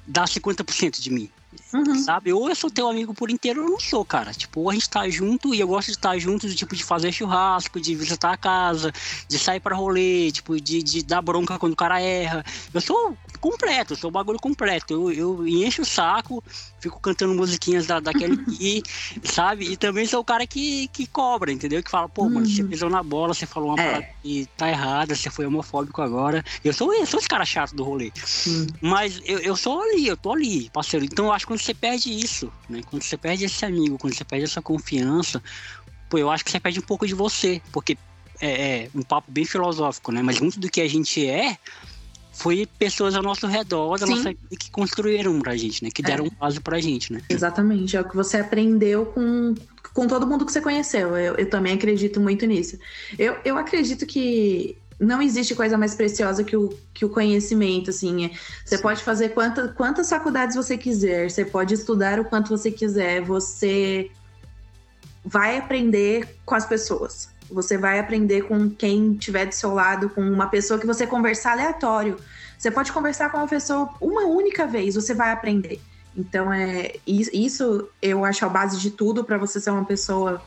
dar 0.07 0.26
50% 0.26 1.01
de 1.01 1.11
mim. 1.11 1.30
Uhum. 1.72 1.98
Sabe? 1.98 2.32
Ou 2.32 2.48
eu 2.48 2.55
sou 2.55 2.70
teu 2.70 2.88
amigo 2.88 3.12
por 3.12 3.30
inteiro 3.30 3.61
ou 3.61 3.66
eu 3.66 3.72
não 3.72 3.80
sou, 3.80 4.05
cara. 4.05 4.32
Tipo, 4.32 4.61
ou 4.61 4.70
a 4.70 4.74
gente 4.74 4.88
tá 4.88 5.09
junto 5.09 5.55
e 5.55 5.61
eu 5.61 5.66
gosto 5.66 5.86
de 5.86 5.92
estar 5.92 6.16
junto, 6.18 6.46
do 6.46 6.55
tipo, 6.55 6.76
de 6.76 6.84
fazer 6.84 7.12
churrasco, 7.12 7.80
de 7.80 7.94
visitar 7.94 8.32
a 8.32 8.36
casa, 8.36 8.92
de 9.28 9.38
sair 9.38 9.61
para 9.61 9.74
rolê, 9.74 10.30
tipo, 10.30 10.61
de, 10.61 10.82
de 10.82 11.03
dar 11.03 11.22
bronca 11.22 11.59
quando 11.59 11.72
o 11.72 11.76
cara 11.76 12.01
erra. 12.01 12.44
Eu 12.72 12.80
sou 12.80 13.16
completo, 13.40 13.94
eu 13.94 13.96
sou 13.96 14.09
o 14.09 14.12
bagulho 14.12 14.38
completo. 14.38 14.92
Eu, 14.92 15.12
eu 15.12 15.46
encho 15.46 15.82
o 15.82 15.84
saco, 15.84 16.42
fico 16.78 17.01
cantando 17.01 17.34
musiquinhas 17.34 17.86
da, 17.86 18.01
daquele 18.01 18.34
aqui, 18.34 18.82
sabe? 19.24 19.70
E 19.70 19.76
também 19.76 20.07
sou 20.07 20.20
o 20.20 20.24
cara 20.24 20.46
que, 20.46 20.88
que 20.88 21.07
cobra, 21.07 21.53
entendeu? 21.53 21.82
Que 21.82 21.90
fala, 21.90 22.09
pô, 22.09 22.22
uhum. 22.22 22.30
mano, 22.30 22.46
você 22.46 22.62
uhum. 22.62 22.68
pisou 22.68 22.90
na 22.90 23.03
bola, 23.03 23.34
você 23.34 23.46
falou 23.46 23.70
uma 23.70 23.82
é. 23.82 23.86
parada 23.86 24.09
que 24.22 24.46
tá 24.57 24.68
errada, 24.68 25.14
você 25.14 25.30
foi 25.30 25.46
homofóbico 25.46 26.03
agora. 26.03 26.44
Eu 26.64 26.72
sou, 26.72 26.92
eu 26.94 27.07
sou 27.07 27.18
esse 27.18 27.28
cara 27.28 27.44
chato 27.44 27.74
do 27.74 27.82
rolê. 27.82 28.12
Uhum. 28.46 28.66
Mas 28.80 29.20
eu, 29.24 29.38
eu 29.40 29.57
sou 29.57 29.82
ali, 29.82 30.07
eu 30.07 30.16
tô 30.16 30.32
ali, 30.32 30.70
parceiro. 30.70 31.05
Então 31.05 31.26
eu 31.26 31.32
acho 31.32 31.39
quando 31.47 31.61
você 31.61 31.74
perde 31.74 32.12
isso, 32.12 32.53
né? 32.68 32.80
Quando 32.86 33.03
você 33.03 33.16
perde 33.16 33.45
esse 33.45 33.64
amigo, 33.64 33.99
quando 33.99 34.14
você 34.14 34.24
perde 34.24 34.45
essa 34.45 34.62
confiança, 34.62 35.43
pô, 36.09 36.18
eu 36.18 36.30
acho 36.30 36.45
que 36.45 36.51
você 36.51 36.61
perde 36.61 36.78
um 36.78 36.82
pouco 36.82 37.07
de 37.07 37.14
você, 37.14 37.61
porque 37.72 37.97
é, 38.41 38.84
é 38.84 38.91
um 38.95 39.03
papo 39.03 39.30
bem 39.30 39.45
filosófico, 39.45 40.12
né? 40.12 40.22
Mas 40.22 40.41
muito 40.41 40.59
do 40.59 40.70
que 40.70 40.80
a 40.80 40.88
gente 40.88 41.26
é 41.26 41.57
foi 42.32 42.66
pessoas 42.78 43.14
ao 43.14 43.22
nosso 43.22 43.47
redor 43.47 43.99
da 43.99 44.07
Sim. 44.07 44.14
nossa 44.14 44.30
vida 44.30 44.57
que 44.59 44.70
construíram 44.70 45.38
pra 45.41 45.57
gente, 45.57 45.84
né? 45.84 45.91
Que 45.93 46.03
deram 46.03 46.26
é. 46.26 46.30
base 46.30 46.61
pra 46.61 46.80
gente, 46.80 47.12
né? 47.12 47.20
Exatamente, 47.28 47.97
é 47.97 48.01
o 48.01 48.09
que 48.09 48.16
você 48.16 48.38
aprendeu 48.38 49.07
com, 49.07 49.55
com 49.93 50.07
todo 50.07 50.26
mundo 50.26 50.47
que 50.47 50.53
você 50.53 50.61
conheceu. 50.61 51.16
Eu, 51.16 51.34
eu 51.34 51.51
também 51.51 51.74
acredito 51.74 52.20
muito 52.20 52.47
nisso. 52.47 52.78
Eu, 53.18 53.36
eu 53.45 53.59
acredito 53.59 54.07
que 54.07 54.76
não 55.01 55.22
existe 55.22 55.55
coisa 55.55 55.78
mais 55.78 55.94
preciosa 55.94 56.44
que 56.44 56.55
o, 56.55 56.68
que 56.92 57.07
o 57.07 57.09
conhecimento, 57.09 57.88
assim. 57.88 58.26
É, 58.26 58.30
você 58.64 58.76
pode 58.76 59.03
fazer 59.03 59.30
quanta, 59.30 59.68
quantas 59.68 60.11
faculdades 60.11 60.55
você 60.55 60.76
quiser, 60.76 61.30
você 61.30 61.42
pode 61.44 61.72
estudar 61.72 62.20
o 62.20 62.24
quanto 62.24 62.51
você 62.51 62.70
quiser, 62.70 63.22
você 63.22 64.11
vai 65.24 65.57
aprender 65.57 66.36
com 66.44 66.55
as 66.55 66.66
pessoas. 66.66 67.30
Você 67.51 67.78
vai 67.78 67.98
aprender 67.98 68.42
com 68.42 68.70
quem 68.70 69.12
estiver 69.12 69.46
do 69.46 69.55
seu 69.55 69.72
lado, 69.72 70.11
com 70.11 70.20
uma 70.20 70.48
pessoa 70.48 70.78
que 70.78 70.86
você 70.86 71.07
conversar 71.07 71.53
aleatório. 71.53 72.16
Você 72.59 72.70
pode 72.70 72.92
conversar 72.92 73.30
com 73.30 73.38
uma 73.38 73.48
pessoa 73.48 73.88
uma 74.01 74.26
única 74.26 74.66
vez, 74.66 74.94
você 74.94 75.14
vai 75.14 75.32
aprender. 75.32 75.80
Então, 76.16 76.53
é 76.53 76.92
isso 77.07 77.88
eu 78.03 78.24
acho 78.24 78.44
a 78.44 78.48
base 78.48 78.78
de 78.78 78.90
tudo 78.90 79.24
para 79.24 79.38
você 79.38 79.59
ser 79.59 79.70
uma 79.70 79.84
pessoa 79.84 80.42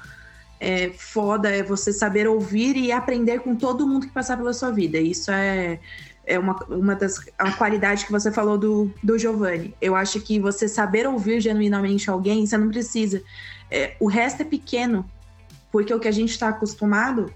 é, 0.64 0.90
foda, 0.98 1.50
é 1.50 1.62
você 1.62 1.92
saber 1.92 2.26
ouvir 2.26 2.78
e 2.78 2.90
aprender 2.90 3.40
com 3.42 3.54
todo 3.54 3.86
mundo 3.86 4.08
que 4.08 4.14
passar 4.14 4.38
pela 4.38 4.54
sua 4.54 4.72
vida. 4.72 4.98
Isso 4.98 5.30
é, 5.30 5.78
é 6.26 6.40
uma, 6.40 6.56
uma 6.70 6.96
das 6.96 7.20
a 7.38 7.52
qualidade 7.52 8.06
que 8.06 8.12
você 8.12 8.32
falou 8.32 8.58
do, 8.58 8.90
do 9.04 9.20
Giovanni. 9.20 9.76
Eu 9.82 9.94
acho 9.94 10.22
que 10.22 10.40
você 10.40 10.70
saber 10.70 11.06
ouvir 11.06 11.42
genuinamente 11.42 12.10
alguém, 12.10 12.46
você 12.46 12.58
não 12.58 12.70
precisa. 12.70 13.22
É, 13.70 13.98
o 14.00 14.08
resto 14.08 14.42
é 14.42 14.46
pequeno 14.46 15.06
porque 15.70 15.94
o 15.94 16.00
que 16.00 16.08
a 16.08 16.12
gente 16.12 16.30
está 16.30 16.48
acostumado, 16.48 17.34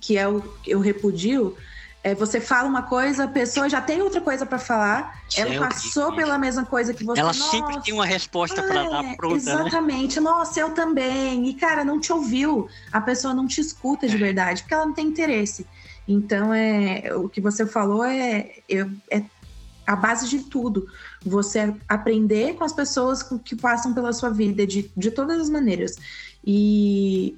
que 0.00 0.16
é 0.16 0.28
o 0.28 0.40
eu 0.64 0.78
repudio, 0.78 1.56
é 2.04 2.14
você 2.14 2.38
fala 2.38 2.68
uma 2.68 2.82
coisa, 2.82 3.24
a 3.24 3.28
pessoa 3.28 3.66
já 3.66 3.80
tem 3.80 4.02
outra 4.02 4.20
coisa 4.20 4.44
para 4.44 4.58
falar, 4.58 5.22
ela 5.34 5.54
é 5.54 5.58
passou 5.58 6.14
pela 6.14 6.36
mesma 6.36 6.66
coisa 6.66 6.92
que 6.92 7.02
você. 7.02 7.18
Ela 7.18 7.32
Nossa, 7.32 7.50
sempre 7.50 7.80
tem 7.80 7.94
uma 7.94 8.04
resposta 8.04 8.60
é, 8.60 8.66
para 8.68 8.90
dar 8.90 9.16
pronta. 9.16 9.36
Né? 9.36 9.62
Exatamente. 9.62 10.16
Né? 10.16 10.20
Nossa, 10.20 10.60
eu 10.60 10.74
também. 10.74 11.48
E 11.48 11.54
cara, 11.54 11.82
não 11.82 11.98
te 11.98 12.12
ouviu. 12.12 12.68
A 12.92 13.00
pessoa 13.00 13.32
não 13.32 13.46
te 13.46 13.58
escuta 13.58 14.06
de 14.06 14.16
é. 14.16 14.18
verdade, 14.18 14.60
porque 14.60 14.74
ela 14.74 14.84
não 14.84 14.92
tem 14.92 15.06
interesse. 15.06 15.66
Então 16.06 16.52
é 16.52 17.10
o 17.14 17.26
que 17.26 17.40
você 17.40 17.64
falou 17.64 18.04
é, 18.04 18.50
é, 18.68 18.86
é 19.10 19.24
a 19.86 19.96
base 19.96 20.28
de 20.28 20.40
tudo. 20.40 20.86
Você 21.24 21.74
aprender 21.88 22.54
com 22.56 22.64
as 22.64 22.72
pessoas 22.74 23.22
que 23.22 23.56
passam 23.56 23.94
pela 23.94 24.12
sua 24.12 24.28
vida 24.28 24.66
de, 24.66 24.90
de 24.94 25.10
todas 25.10 25.40
as 25.40 25.48
maneiras. 25.48 25.96
E 26.46 27.34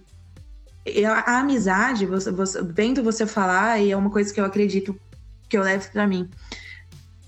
a, 1.05 1.41
amizade, 1.41 2.07
você, 2.07 2.31
você, 2.31 2.63
vendo 2.63 3.03
você 3.03 3.27
falar, 3.27 3.81
e 3.81 3.91
é 3.91 3.97
uma 3.97 4.11
coisa 4.11 4.33
que 4.33 4.41
eu 4.41 4.45
acredito 4.45 4.99
que 5.49 5.57
eu 5.57 5.63
levo 5.63 5.91
para 5.91 6.07
mim. 6.07 6.29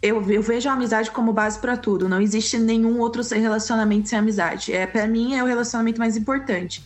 Eu, 0.01 0.23
eu, 0.31 0.43
vejo 0.43 0.69
a 0.69 0.73
amizade 0.73 1.11
como 1.11 1.33
base 1.33 1.59
para 1.59 1.77
tudo. 1.77 2.09
Não 2.09 2.21
existe 2.21 2.57
nenhum 2.59 3.01
outro 3.01 3.23
relacionamento 3.23 4.09
sem 4.09 4.19
amizade. 4.19 4.73
É 4.73 4.87
para 4.87 5.07
mim 5.09 5.35
é 5.35 5.43
o 5.43 5.47
relacionamento 5.47 5.99
mais 5.99 6.17
importante. 6.17 6.85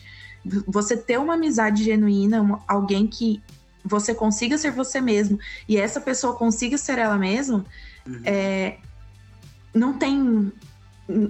Você 0.67 0.97
ter 0.97 1.19
uma 1.19 1.35
amizade 1.35 1.85
genuína, 1.85 2.41
uma, 2.41 2.65
alguém 2.67 3.07
que 3.07 3.43
você 3.85 4.15
consiga 4.15 4.57
ser 4.57 4.71
você 4.71 5.01
mesmo 5.01 5.39
e 5.69 5.77
essa 5.77 6.01
pessoa 6.01 6.35
consiga 6.35 6.79
ser 6.79 6.99
ela 6.99 7.19
mesma, 7.19 7.65
uhum. 8.07 8.21
é, 8.25 8.79
não 9.75 9.99
tem 9.99 10.53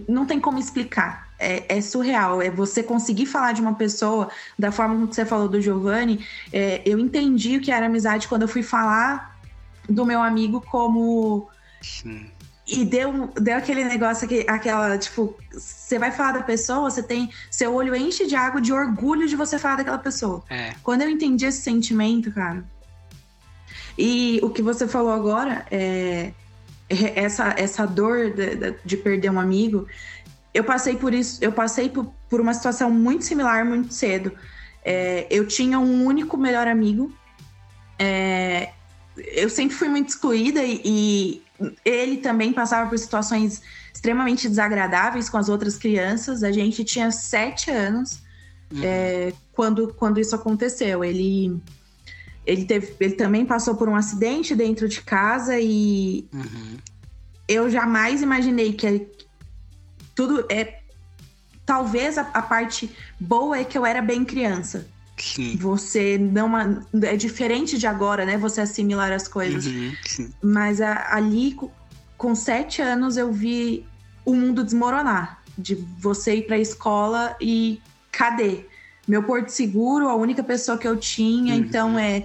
não 0.06 0.26
tem 0.26 0.38
como 0.38 0.58
explicar 0.58 1.31
é, 1.42 1.64
é, 1.68 1.80
surreal. 1.80 2.40
É 2.40 2.50
você 2.50 2.82
conseguir 2.82 3.26
falar 3.26 3.52
de 3.52 3.60
uma 3.60 3.74
pessoa 3.74 4.30
da 4.58 4.70
forma 4.70 4.94
como 4.94 5.12
você 5.12 5.24
falou 5.24 5.48
do 5.48 5.60
Giovanni. 5.60 6.24
É, 6.52 6.80
eu 6.86 6.98
entendi 6.98 7.56
o 7.56 7.60
que 7.60 7.72
era 7.72 7.86
amizade 7.86 8.28
quando 8.28 8.42
eu 8.42 8.48
fui 8.48 8.62
falar 8.62 9.38
do 9.88 10.06
meu 10.06 10.22
amigo 10.22 10.60
como. 10.60 11.48
Sim. 11.80 12.30
E 12.66 12.84
deu, 12.84 13.28
deu 13.34 13.56
aquele 13.56 13.84
negócio, 13.84 14.26
que, 14.28 14.46
aquela, 14.48 14.96
tipo, 14.96 15.36
você 15.52 15.98
vai 15.98 16.12
falar 16.12 16.32
da 16.32 16.42
pessoa, 16.42 16.88
você 16.88 17.02
tem. 17.02 17.30
Seu 17.50 17.74
olho 17.74 17.94
enche 17.94 18.26
de 18.26 18.36
água 18.36 18.60
de 18.60 18.72
orgulho 18.72 19.26
de 19.26 19.34
você 19.34 19.58
falar 19.58 19.76
daquela 19.76 19.98
pessoa. 19.98 20.44
É. 20.48 20.72
Quando 20.82 21.02
eu 21.02 21.10
entendi 21.10 21.44
esse 21.44 21.60
sentimento, 21.60 22.30
cara. 22.30 22.64
E 23.98 24.40
o 24.42 24.48
que 24.48 24.62
você 24.62 24.86
falou 24.88 25.12
agora, 25.12 25.66
é, 25.70 26.32
essa, 26.88 27.54
essa 27.58 27.86
dor 27.86 28.30
de, 28.30 28.74
de 28.84 28.96
perder 28.96 29.30
um 29.30 29.40
amigo, 29.40 29.86
eu 30.54 30.64
passei 30.64 30.96
por 30.96 31.14
isso, 31.14 31.42
eu 31.42 31.52
passei 31.52 31.88
por, 31.88 32.12
por 32.28 32.40
uma 32.40 32.52
situação 32.52 32.90
muito 32.90 33.24
similar 33.24 33.64
muito 33.64 33.92
cedo. 33.94 34.32
É, 34.84 35.26
eu 35.30 35.46
tinha 35.46 35.78
um 35.78 36.04
único 36.04 36.36
melhor 36.36 36.66
amigo. 36.66 37.12
É, 37.98 38.70
eu 39.16 39.48
sempre 39.48 39.76
fui 39.76 39.88
muito 39.88 40.08
excluída 40.08 40.62
e, 40.62 40.80
e, 40.84 41.42
ele 41.84 42.16
também 42.18 42.52
passava 42.52 42.88
por 42.90 42.98
situações 42.98 43.62
extremamente 43.94 44.48
desagradáveis 44.48 45.28
com 45.28 45.38
as 45.38 45.48
outras 45.48 45.78
crianças. 45.78 46.42
A 46.42 46.50
gente 46.50 46.84
tinha 46.84 47.10
sete 47.10 47.70
anos 47.70 48.20
uhum. 48.72 48.80
é, 48.82 49.32
quando, 49.52 49.94
quando 49.94 50.20
isso 50.20 50.34
aconteceu. 50.34 51.04
Ele, 51.04 51.56
ele, 52.44 52.64
teve, 52.64 52.94
ele 53.00 53.14
também 53.14 53.46
passou 53.46 53.76
por 53.76 53.88
um 53.88 53.94
acidente 53.94 54.54
dentro 54.54 54.88
de 54.88 55.00
casa 55.00 55.58
e 55.58 56.26
uhum. 56.32 56.76
eu 57.48 57.70
jamais 57.70 58.20
imaginei 58.20 58.72
que, 58.72 59.06
tudo 60.14 60.46
é. 60.48 60.80
Talvez 61.64 62.18
a, 62.18 62.22
a 62.34 62.42
parte 62.42 62.90
boa 63.20 63.56
é 63.56 63.64
que 63.64 63.78
eu 63.78 63.86
era 63.86 64.02
bem 64.02 64.24
criança. 64.24 64.88
Sim. 65.16 65.56
Você 65.56 66.18
não. 66.18 66.50
É 67.02 67.16
diferente 67.16 67.78
de 67.78 67.86
agora, 67.86 68.24
né? 68.24 68.36
Você 68.36 68.60
assimilar 68.60 69.12
as 69.12 69.28
coisas. 69.28 69.66
Uhum, 69.66 70.30
Mas 70.42 70.80
a, 70.80 71.14
ali, 71.14 71.56
com 72.16 72.34
sete 72.34 72.82
anos, 72.82 73.16
eu 73.16 73.32
vi 73.32 73.86
o 74.24 74.34
mundo 74.34 74.64
desmoronar. 74.64 75.40
De 75.56 75.74
você 75.98 76.36
ir 76.36 76.46
pra 76.46 76.58
escola 76.58 77.36
e 77.40 77.80
cadê? 78.10 78.64
meu 79.06 79.22
porto 79.22 79.48
seguro, 79.48 80.08
a 80.08 80.14
única 80.14 80.42
pessoa 80.42 80.78
que 80.78 80.86
eu 80.86 80.96
tinha. 80.96 81.54
Uhum. 81.54 81.60
Então, 81.60 81.98
é, 81.98 82.24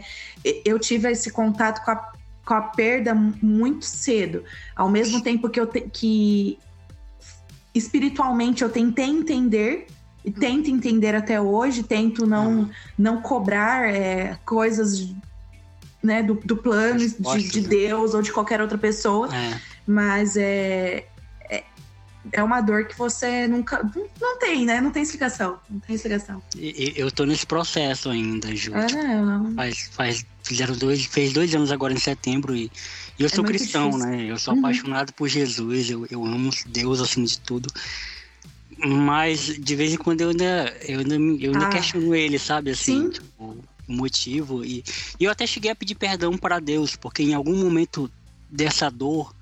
eu 0.66 0.78
tive 0.80 1.12
esse 1.12 1.32
contato 1.32 1.84
com 1.84 1.92
a, 1.92 2.12
com 2.46 2.54
a 2.54 2.62
perda 2.62 3.14
muito 3.16 3.86
cedo. 3.86 4.44
Ao 4.76 4.90
mesmo 4.90 5.22
tempo 5.22 5.50
que 5.50 5.60
eu 5.60 5.68
te, 5.68 5.82
que 5.82 6.60
espiritualmente 7.78 8.64
eu 8.64 8.70
tentei 8.70 9.06
entender 9.06 9.88
e 10.26 10.32
tento 10.32 10.70
entender 10.70 11.16
até 11.16 11.40
hoje, 11.40 11.84
tento 11.84 12.28
não, 12.28 12.60
uhum. 12.60 12.70
não 12.98 13.22
cobrar 13.22 13.88
é, 13.88 14.38
coisas 14.46 15.16
né, 16.04 16.22
do, 16.22 16.36
do 16.36 16.58
plano 16.58 17.00
de, 17.00 17.50
de, 17.50 17.62
Deus 17.62 18.14
ou 18.14 18.22
de 18.22 18.34
qualquer 18.34 18.62
outra 18.62 18.78
pessoa, 18.78 19.34
é. 19.34 19.60
mas 19.86 20.36
é, 20.36 21.06
é, 21.50 21.64
é 22.34 22.44
uma 22.44 22.60
dor 22.60 22.86
que 22.88 22.98
você 22.98 23.48
nunca. 23.48 23.90
Não 24.20 24.38
tem, 24.38 24.66
né? 24.66 24.82
Não 24.82 24.92
tem 24.92 25.02
explicação. 25.02 25.60
Não 25.70 25.80
tem 25.80 25.96
explicação. 25.96 26.42
Eu 26.58 27.10
tô 27.10 27.26
nesse 27.26 27.46
processo 27.46 28.10
ainda, 28.10 28.54
Ju. 28.54 28.74
É, 28.76 29.22
não. 29.22 29.54
Faz, 29.54 29.90
faz, 29.94 30.26
fizeram 30.44 30.76
dois, 30.76 31.06
fez 31.06 31.32
dois 31.32 31.56
anos 31.56 31.72
agora 31.72 31.94
em 31.94 32.00
setembro 32.00 32.54
e, 32.54 32.70
e 33.18 33.24
eu 33.24 33.28
é 33.28 33.30
sou 33.30 33.44
cristão, 33.44 33.90
difícil. 33.90 34.10
né? 34.10 34.26
Eu 34.26 34.38
sou 34.38 34.54
uhum. 34.54 34.60
apaixonado 34.60 35.14
por 35.14 35.28
Jesus, 35.28 35.90
eu, 35.90 36.06
eu 36.10 36.26
amo 36.26 36.52
Deus 36.68 37.02
acima 37.02 37.26
de 37.26 37.40
tudo. 37.40 37.70
Mas 38.78 39.56
de 39.58 39.76
vez 39.76 39.94
em 39.94 39.98
quando 39.98 40.22
eu 40.22 40.30
ainda, 40.30 40.78
eu 40.88 41.00
ainda, 41.00 41.16
eu 41.16 41.54
ainda 41.54 41.66
ah. 41.66 41.70
questiono 41.70 42.14
ele, 42.14 42.38
sabe? 42.38 42.72
Assim, 42.72 43.06
Sim. 43.06 43.10
tipo, 43.10 43.58
o 43.88 43.94
motivo. 43.94 44.64
E, 44.64 44.84
e 45.20 45.24
eu 45.24 45.32
até 45.32 45.48
cheguei 45.48 45.72
a 45.72 45.76
pedir 45.76 45.96
perdão 45.96 46.38
para 46.38 46.60
Deus, 46.60 46.96
porque 46.96 47.24
em 47.24 47.34
algum 47.34 47.56
momento 47.56 48.12
dessa 48.50 48.90
dor, 48.90 49.34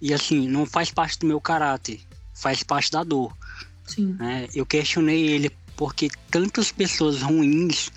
e 0.00 0.12
assim, 0.12 0.46
não 0.46 0.66
faz 0.66 0.90
parte 0.90 1.18
do 1.18 1.26
meu 1.26 1.40
caráter, 1.40 2.00
faz 2.34 2.62
parte 2.62 2.90
da 2.90 3.02
dor. 3.02 3.34
Sim. 3.86 4.14
Né? 4.18 4.46
Eu 4.54 4.66
questionei 4.66 5.26
ele 5.26 5.50
porque 5.74 6.10
tantas 6.30 6.70
pessoas 6.70 7.22
ruins, 7.22 7.90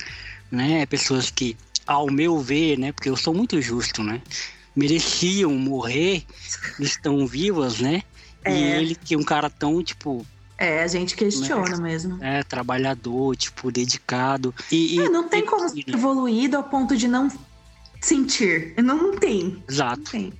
né? 0.51 0.85
Pessoas 0.85 1.29
que, 1.29 1.57
ao 1.85 2.07
meu 2.07 2.39
ver, 2.39 2.77
né? 2.77 2.91
Porque 2.91 3.09
eu 3.09 3.17
sou 3.17 3.33
muito 3.33 3.61
justo, 3.61 4.01
né? 4.03 4.21
Mereciam 4.75 5.53
morrer, 5.53 6.23
estão 6.79 7.25
vivas, 7.25 7.79
né? 7.79 8.03
É. 8.43 8.53
E 8.53 8.63
ele, 8.63 8.95
que 8.95 9.13
é 9.13 9.17
um 9.17 9.23
cara 9.23 9.49
tão, 9.49 9.83
tipo, 9.83 10.25
é, 10.59 10.83
a 10.83 10.87
gente 10.87 11.15
questiona 11.15 11.77
né? 11.77 11.83
mesmo. 11.83 12.21
É, 12.21 12.43
trabalhador, 12.43 13.33
tipo, 13.37 13.71
dedicado. 13.71 14.53
E, 14.69 14.97
e 14.97 14.99
é, 14.99 15.07
não 15.07 15.29
tem 15.29 15.45
como 15.45 15.69
ser 15.69 15.85
evoluído 15.87 16.57
ao 16.57 16.63
ponto 16.63 16.97
de 16.97 17.07
não 17.07 17.31
sentir. 18.01 18.73
Não, 18.77 18.97
não 18.97 19.17
tem. 19.17 19.63
Exato. 19.69 19.99
Não 19.99 20.05
tem. 20.05 20.33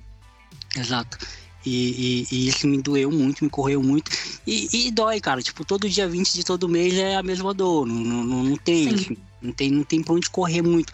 Exato. 0.76 1.18
E, 1.64 2.26
e, 2.30 2.34
e, 2.34 2.48
isso 2.48 2.66
me 2.66 2.80
doeu 2.82 3.10
muito, 3.10 3.44
me 3.44 3.50
correu 3.50 3.82
muito. 3.82 4.10
E, 4.46 4.88
e, 4.88 4.90
dói, 4.90 5.20
cara. 5.20 5.42
Tipo, 5.42 5.64
todo 5.64 5.88
dia 5.88 6.06
20 6.06 6.34
de 6.34 6.44
todo 6.44 6.68
mês 6.68 6.94
é 6.94 7.16
a 7.16 7.22
mesma 7.22 7.54
dor. 7.54 7.86
Não, 7.86 7.94
não, 7.94 8.44
não 8.44 8.56
tem. 8.58 8.94
Assim, 8.94 9.16
não 9.40 9.52
tem, 9.52 9.70
não 9.70 9.84
tem 9.84 10.02
pra 10.02 10.14
onde 10.14 10.28
correr 10.28 10.60
muito. 10.60 10.92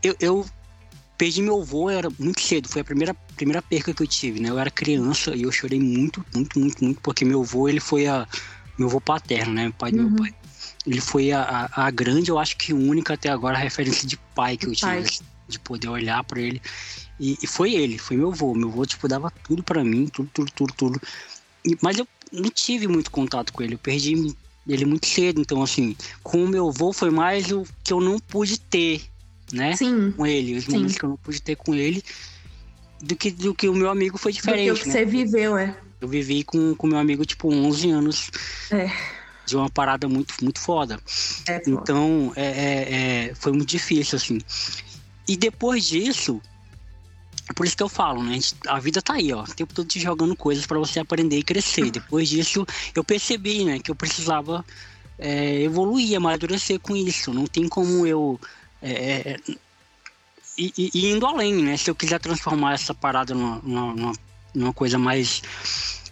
Eu, 0.00 0.14
eu 0.20 0.46
perdi 1.20 1.42
meu 1.42 1.60
avô, 1.60 1.90
era 1.90 2.08
muito 2.18 2.40
cedo. 2.40 2.66
Foi 2.66 2.80
a 2.80 2.84
primeira, 2.84 3.12
primeira 3.36 3.60
perca 3.60 3.92
que 3.92 4.02
eu 4.02 4.06
tive, 4.06 4.40
né? 4.40 4.48
Eu 4.48 4.58
era 4.58 4.70
criança 4.70 5.36
e 5.36 5.42
eu 5.42 5.52
chorei 5.52 5.78
muito, 5.78 6.24
muito, 6.34 6.58
muito, 6.58 6.82
muito, 6.82 7.00
porque 7.02 7.26
meu 7.26 7.42
avô, 7.42 7.68
ele 7.68 7.78
foi 7.78 8.06
a 8.06 8.26
meu 8.78 8.88
avô 8.88 9.02
paterno, 9.02 9.52
né? 9.52 9.70
pai 9.78 9.92
do 9.92 9.98
uhum. 9.98 10.08
meu 10.08 10.16
pai. 10.16 10.34
Ele 10.86 11.00
foi 11.02 11.30
a, 11.30 11.42
a, 11.42 11.88
a, 11.88 11.90
grande, 11.90 12.30
eu 12.30 12.38
acho 12.38 12.56
que 12.56 12.72
única 12.72 13.12
até 13.12 13.28
agora 13.28 13.58
referência 13.58 14.08
de 14.08 14.16
pai 14.34 14.56
que 14.56 14.66
eu 14.66 14.74
tive, 14.74 15.20
de 15.46 15.58
poder 15.58 15.88
olhar 15.88 16.24
para 16.24 16.40
ele. 16.40 16.62
E, 17.18 17.36
e, 17.42 17.46
foi 17.46 17.74
ele, 17.74 17.98
foi 17.98 18.16
meu 18.16 18.32
avô. 18.32 18.54
Meu 18.54 18.70
avô, 18.70 18.86
tipo, 18.86 19.06
dava 19.06 19.30
tudo 19.44 19.62
para 19.62 19.84
mim, 19.84 20.06
tudo, 20.06 20.30
tudo, 20.32 20.50
tudo, 20.52 20.72
tudo. 20.72 21.02
E, 21.62 21.76
mas 21.82 21.98
eu 21.98 22.08
não 22.32 22.48
tive 22.48 22.88
muito 22.88 23.10
contato 23.10 23.52
com 23.52 23.62
ele, 23.62 23.74
eu 23.74 23.78
perdi 23.78 24.34
ele 24.66 24.86
muito 24.86 25.06
cedo. 25.06 25.38
Então, 25.38 25.62
assim, 25.62 25.94
com 26.22 26.44
o 26.44 26.48
meu 26.48 26.70
avô 26.70 26.94
foi 26.94 27.10
mais 27.10 27.52
o 27.52 27.66
que 27.84 27.92
eu 27.92 28.00
não 28.00 28.18
pude 28.18 28.58
ter, 28.58 29.02
né? 29.52 29.76
Sim. 29.76 30.12
Com 30.12 30.26
ele, 30.26 30.56
os 30.56 30.66
momentos 30.66 30.92
Sim. 30.92 30.98
que 30.98 31.04
eu 31.04 31.08
não 31.10 31.16
pude 31.16 31.40
ter 31.40 31.56
com 31.56 31.74
ele, 31.74 32.02
do 33.00 33.16
que, 33.16 33.30
do 33.30 33.54
que 33.54 33.68
o 33.68 33.74
meu 33.74 33.90
amigo 33.90 34.18
foi 34.18 34.32
diferente. 34.32 34.70
Do 34.70 34.78
que, 34.78 34.88
né? 34.88 34.92
você 34.92 35.04
viveu, 35.04 35.56
é. 35.56 35.76
Eu 36.00 36.08
vivi 36.08 36.42
com 36.44 36.74
o 36.78 36.86
meu 36.86 36.98
amigo, 36.98 37.24
tipo, 37.24 37.52
11 37.52 37.90
anos. 37.90 38.30
É. 38.70 38.90
De 39.46 39.56
uma 39.56 39.68
parada 39.68 40.08
muito, 40.08 40.34
muito 40.42 40.60
foda. 40.60 41.00
É, 41.48 41.60
então, 41.66 42.32
é, 42.36 42.46
é, 42.46 43.28
é, 43.30 43.34
foi 43.34 43.52
muito 43.52 43.68
difícil, 43.68 44.16
assim. 44.16 44.38
E 45.26 45.36
depois 45.36 45.84
disso, 45.84 46.40
é 47.50 47.52
por 47.52 47.66
isso 47.66 47.76
que 47.76 47.82
eu 47.82 47.88
falo, 47.88 48.22
né? 48.22 48.38
A 48.68 48.78
vida 48.78 49.02
tá 49.02 49.14
aí, 49.14 49.32
ó. 49.32 49.42
O 49.42 49.54
tempo 49.54 49.74
todo 49.74 49.86
te 49.86 49.98
jogando 49.98 50.36
coisas 50.36 50.66
para 50.66 50.78
você 50.78 51.00
aprender 51.00 51.36
e 51.36 51.42
crescer. 51.42 51.90
Depois 51.90 52.28
disso, 52.28 52.64
eu 52.94 53.02
percebi, 53.02 53.64
né? 53.64 53.80
Que 53.80 53.90
eu 53.90 53.94
precisava 53.94 54.64
é, 55.18 55.60
evoluir, 55.62 56.16
amadurecer 56.16 56.78
com 56.78 56.96
isso. 56.96 57.34
Não 57.34 57.46
tem 57.46 57.68
como 57.68 58.06
eu. 58.06 58.40
É, 58.82 59.38
e, 60.56 60.90
e, 60.94 61.10
indo 61.10 61.26
além, 61.26 61.54
né? 61.54 61.76
Se 61.76 61.90
eu 61.90 61.94
quiser 61.94 62.20
transformar 62.20 62.74
essa 62.74 62.94
parada 62.94 63.34
numa, 63.34 63.60
numa, 63.62 64.12
numa 64.54 64.72
coisa 64.72 64.98
mais 64.98 65.42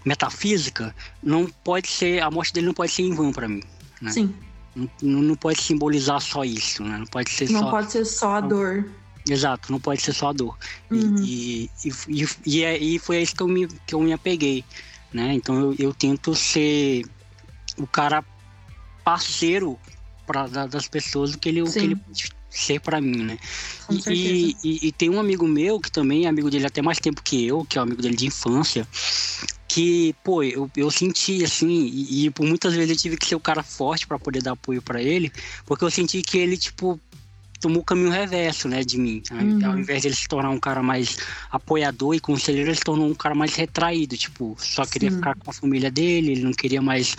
metafísica, 0.05 0.95
não 1.23 1.47
pode 1.47 1.89
ser 1.89 2.23
a 2.23 2.31
morte 2.31 2.53
dele 2.53 2.66
não 2.66 2.75
pode 2.75 2.93
ser 2.93 3.03
em 3.03 3.14
vão 3.14 3.33
para 3.33 3.49
mim. 3.49 3.62
Né? 4.01 4.11
Sim. 4.11 4.35
Não, 4.75 5.23
não 5.23 5.35
pode 5.35 5.61
simbolizar 5.61 6.21
só 6.21 6.45
isso, 6.45 6.83
né? 6.85 6.99
Não 6.99 7.07
pode 7.07 7.31
ser 7.31 7.51
não 7.51 7.61
só. 7.61 7.64
Não 7.64 7.71
pode 7.71 7.93
ser 7.93 8.05
só 8.05 8.37
a 8.37 8.41
dor. 8.41 8.89
Exato, 9.29 9.71
não 9.71 9.81
pode 9.81 10.01
ser 10.01 10.12
só 10.12 10.29
a 10.29 10.33
dor. 10.33 10.57
Uhum. 10.91 11.16
E, 11.23 11.71
e, 11.85 11.93
e, 12.09 12.29
e, 12.47 12.64
é, 12.64 12.79
e 12.79 12.99
foi 12.99 13.21
isso 13.21 13.35
que 13.35 13.43
eu 13.43 13.49
me, 13.49 13.66
que 13.66 13.95
eu 13.95 14.01
me 14.01 14.12
apeguei, 14.12 14.64
né? 15.12 15.35
Então 15.35 15.61
eu, 15.61 15.75
eu 15.79 15.95
tento 15.95 16.35
ser 16.35 17.05
o 17.77 17.87
cara 17.87 18.25
parceiro 19.05 19.79
para 20.27 20.47
das 20.66 20.89
pessoas 20.89 21.35
o 21.35 21.39
que 21.39 21.49
ele, 21.49 21.62
o 21.62 21.73
que 21.73 21.79
ele 21.79 22.01
ser 22.59 22.81
para 22.81 23.01
mim, 23.01 23.25
né? 23.25 23.39
E, 23.91 24.57
e, 24.63 24.89
e, 24.89 24.93
tem 24.93 25.09
um 25.09 25.19
amigo 25.19 25.47
meu 25.47 25.81
que 25.81 25.91
também 25.91 26.27
é 26.27 26.29
amigo 26.29 26.51
dele 26.51 26.67
até 26.67 26.83
mais 26.83 26.99
tempo 26.99 27.23
que 27.23 27.47
eu, 27.47 27.65
que 27.65 27.79
é 27.79 27.81
um 27.81 27.85
amigo 27.85 28.03
dele 28.03 28.17
de 28.17 28.27
infância, 28.27 28.87
que, 29.67 30.15
pô, 30.23 30.43
eu, 30.43 30.71
eu 30.77 30.91
senti 30.91 31.43
assim, 31.45 31.87
e, 31.87 32.27
e 32.27 32.31
por 32.31 32.45
muitas 32.47 32.75
vezes 32.75 32.91
eu 32.91 32.97
tive 32.97 33.17
que 33.17 33.27
ser 33.27 33.35
o 33.35 33.41
cara 33.41 33.63
forte 33.63 34.07
para 34.07 34.19
poder 34.19 34.43
dar 34.43 34.53
apoio 34.53 34.83
para 34.83 35.01
ele, 35.01 35.33
porque 35.65 35.85
eu 35.85 35.91
senti 35.91 36.21
que 36.21 36.37
ele, 36.37 36.57
tipo, 36.57 37.01
tomou 37.61 37.83
o 37.83 37.85
caminho 37.85 38.11
reverso, 38.11 38.69
né, 38.69 38.83
de 38.83 38.99
mim. 38.99 39.23
Uhum. 39.31 39.59
Ao 39.65 39.79
invés 39.79 40.03
de 40.03 40.09
ele 40.09 40.17
se 40.17 40.29
tornar 40.29 40.51
um 40.51 40.61
cara 40.61 40.83
mais 40.83 41.19
apoiador 41.51 42.15
e 42.15 42.21
conselheiro, 42.21 42.71
ele 42.71 42.77
se 42.77 42.85
tornou 42.85 43.09
um 43.09 43.15
cara 43.15 43.35
mais 43.35 43.55
retraído, 43.55 44.17
tipo, 44.17 44.57
só 44.59 44.85
queria 44.87 45.11
Sim. 45.11 45.17
ficar 45.17 45.35
com 45.37 45.51
a 45.51 45.55
família 45.55 45.91
dele, 45.91 46.33
ele 46.33 46.43
não 46.43 46.53
queria 46.53 46.81
mais 46.81 47.17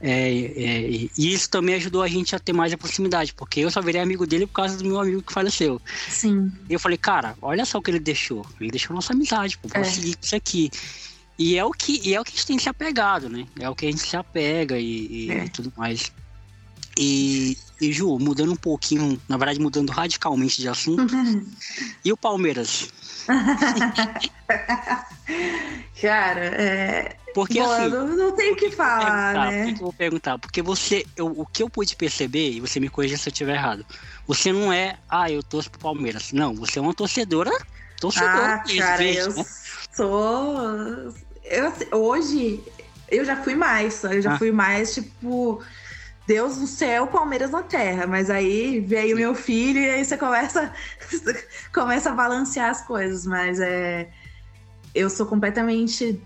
é, 0.00 0.30
é, 0.30 0.90
e 0.90 1.10
isso 1.16 1.48
também 1.48 1.76
ajudou 1.76 2.02
a 2.02 2.08
gente 2.08 2.36
a 2.36 2.38
ter 2.38 2.52
mais 2.52 2.72
a 2.72 2.76
proximidade, 2.76 3.32
porque 3.32 3.60
eu 3.60 3.70
só 3.70 3.80
virei 3.80 4.00
amigo 4.00 4.26
dele 4.26 4.46
por 4.46 4.54
causa 4.54 4.76
do 4.76 4.84
meu 4.84 5.00
amigo 5.00 5.22
que 5.22 5.32
faleceu. 5.32 5.80
Sim. 6.08 6.52
E 6.68 6.74
eu 6.74 6.80
falei, 6.80 6.98
cara, 6.98 7.34
olha 7.40 7.64
só 7.64 7.78
o 7.78 7.82
que 7.82 7.90
ele 7.90 8.00
deixou. 8.00 8.44
Ele 8.60 8.70
deixou 8.70 8.94
nossa 8.94 9.14
amizade, 9.14 9.56
pô, 9.56 9.68
vamos 9.68 9.88
é. 9.88 9.90
seguir 9.90 10.18
isso 10.20 10.36
aqui. 10.36 10.70
E 11.38 11.56
é 11.56 11.64
o 11.64 11.70
que 11.70 12.00
e 12.02 12.14
é 12.14 12.20
o 12.20 12.24
que 12.24 12.32
a 12.32 12.34
gente 12.34 12.46
tem 12.46 12.58
se 12.58 12.68
apegado, 12.68 13.28
né? 13.28 13.46
É 13.58 13.68
o 13.68 13.74
que 13.74 13.86
a 13.86 13.90
gente 13.90 14.00
se 14.00 14.16
apega 14.16 14.78
e, 14.78 15.26
e 15.26 15.30
é. 15.30 15.48
tudo 15.48 15.72
mais. 15.76 16.12
E, 16.98 17.58
e 17.78 17.92
Ju, 17.92 18.18
mudando 18.18 18.52
um 18.52 18.56
pouquinho, 18.56 19.20
na 19.28 19.36
verdade 19.36 19.60
mudando 19.60 19.90
radicalmente 19.90 20.60
de 20.60 20.68
assunto. 20.68 21.14
Uhum. 21.14 21.46
E 22.04 22.12
o 22.12 22.16
Palmeiras? 22.16 22.88
Cara, 26.00 26.40
é. 26.40 27.16
Porque 27.36 27.60
Bom, 27.60 27.70
assim. 27.70 27.88
Não, 27.90 28.06
não 28.16 28.32
tem 28.32 28.54
o 28.54 28.56
que 28.56 28.70
falar, 28.70 29.50
né? 29.50 29.72
eu 29.72 29.76
vou 29.76 29.92
perguntar? 29.92 30.38
Porque 30.38 30.62
você. 30.62 31.04
Eu, 31.14 31.26
o 31.26 31.44
que 31.44 31.62
eu 31.62 31.68
pude 31.68 31.94
perceber, 31.94 32.52
e 32.52 32.60
você 32.62 32.80
me 32.80 32.88
corrija 32.88 33.18
se 33.18 33.28
eu 33.28 33.30
estiver 33.30 33.56
errado. 33.56 33.84
Você 34.26 34.54
não 34.54 34.72
é, 34.72 34.96
ah, 35.06 35.30
eu 35.30 35.42
torço 35.42 35.70
pro 35.70 35.78
Palmeiras. 35.78 36.32
Não, 36.32 36.54
você 36.54 36.78
é 36.78 36.82
uma 36.82 36.94
torcedora. 36.94 37.50
Torcedora. 38.00 38.54
Ah, 38.54 38.64
cara, 38.78 39.04
eu 39.04 39.34
né? 39.34 39.44
sou. 39.92 41.12
Eu, 41.44 41.72
hoje, 41.92 42.64
eu 43.10 43.22
já 43.22 43.36
fui 43.36 43.54
mais. 43.54 44.02
Eu 44.02 44.22
já 44.22 44.32
ah. 44.32 44.38
fui 44.38 44.50
mais, 44.50 44.94
tipo. 44.94 45.62
Deus 46.26 46.56
no 46.56 46.66
céu, 46.66 47.06
Palmeiras 47.06 47.50
na 47.50 47.62
terra. 47.62 48.06
Mas 48.06 48.30
aí 48.30 48.80
veio 48.80 49.14
Sim. 49.14 49.22
meu 49.22 49.34
filho 49.34 49.78
e 49.78 49.90
aí 49.90 50.04
você 50.06 50.16
começa, 50.16 50.72
começa 51.70 52.08
a 52.08 52.14
balancear 52.14 52.70
as 52.70 52.80
coisas. 52.80 53.26
Mas 53.26 53.60
é. 53.60 54.08
Eu 54.94 55.10
sou 55.10 55.26
completamente 55.26 56.18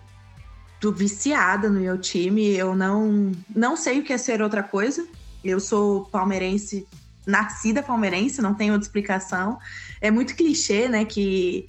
viciada 0.89 1.69
no 1.69 1.81
meu 1.81 1.98
time. 1.98 2.57
Eu 2.57 2.74
não, 2.74 3.32
não 3.55 3.77
sei 3.77 4.01
o 4.01 4.02
que 4.02 4.12
é 4.12 4.19
ser 4.19 4.40
outra 4.40 4.62
coisa. 4.62 5.07
Eu 5.44 5.61
sou 5.61 6.07
palmeirense, 6.07 6.86
nascida 7.27 7.82
palmeirense, 7.82 8.40
não 8.40 8.55
tem 8.55 8.70
outra 8.70 8.86
explicação. 8.86 9.59
É 10.01 10.11
muito 10.11 10.35
clichê, 10.35 10.89
né? 10.89 11.05
Que 11.05 11.66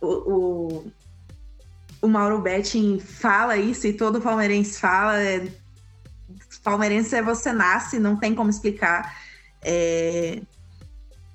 o, 0.00 0.06
o, 0.06 0.92
o 2.02 2.08
Mauro 2.08 2.40
Betting 2.40 2.98
fala 2.98 3.56
isso 3.56 3.86
e 3.86 3.92
todo 3.92 4.20
palmeirense 4.20 4.80
fala. 4.80 5.20
É, 5.22 5.46
palmeirense 6.62 7.14
é 7.14 7.22
você 7.22 7.52
nasce, 7.52 7.98
não 7.98 8.16
tem 8.16 8.34
como 8.34 8.48
explicar. 8.48 9.14
É, 9.62 10.40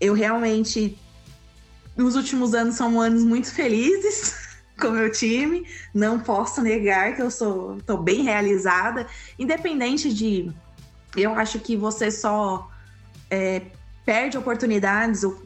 eu 0.01 0.13
realmente, 0.13 0.97
nos 1.95 2.15
últimos 2.15 2.53
anos, 2.55 2.75
são 2.75 2.99
anos 2.99 3.23
muito 3.23 3.53
felizes 3.53 4.33
com 4.79 4.87
o 4.87 4.91
meu 4.91 5.11
time. 5.11 5.67
Não 5.93 6.19
posso 6.19 6.61
negar 6.61 7.15
que 7.15 7.21
eu 7.21 7.29
sou 7.29 7.77
tô 7.85 7.97
bem 7.97 8.23
realizada, 8.23 9.07
independente 9.37 10.13
de 10.13 10.51
eu 11.15 11.33
acho 11.33 11.59
que 11.59 11.75
você 11.75 12.11
só 12.11 12.69
é, 13.29 13.61
perde 14.05 14.37
oportunidades, 14.37 15.23
o 15.23 15.41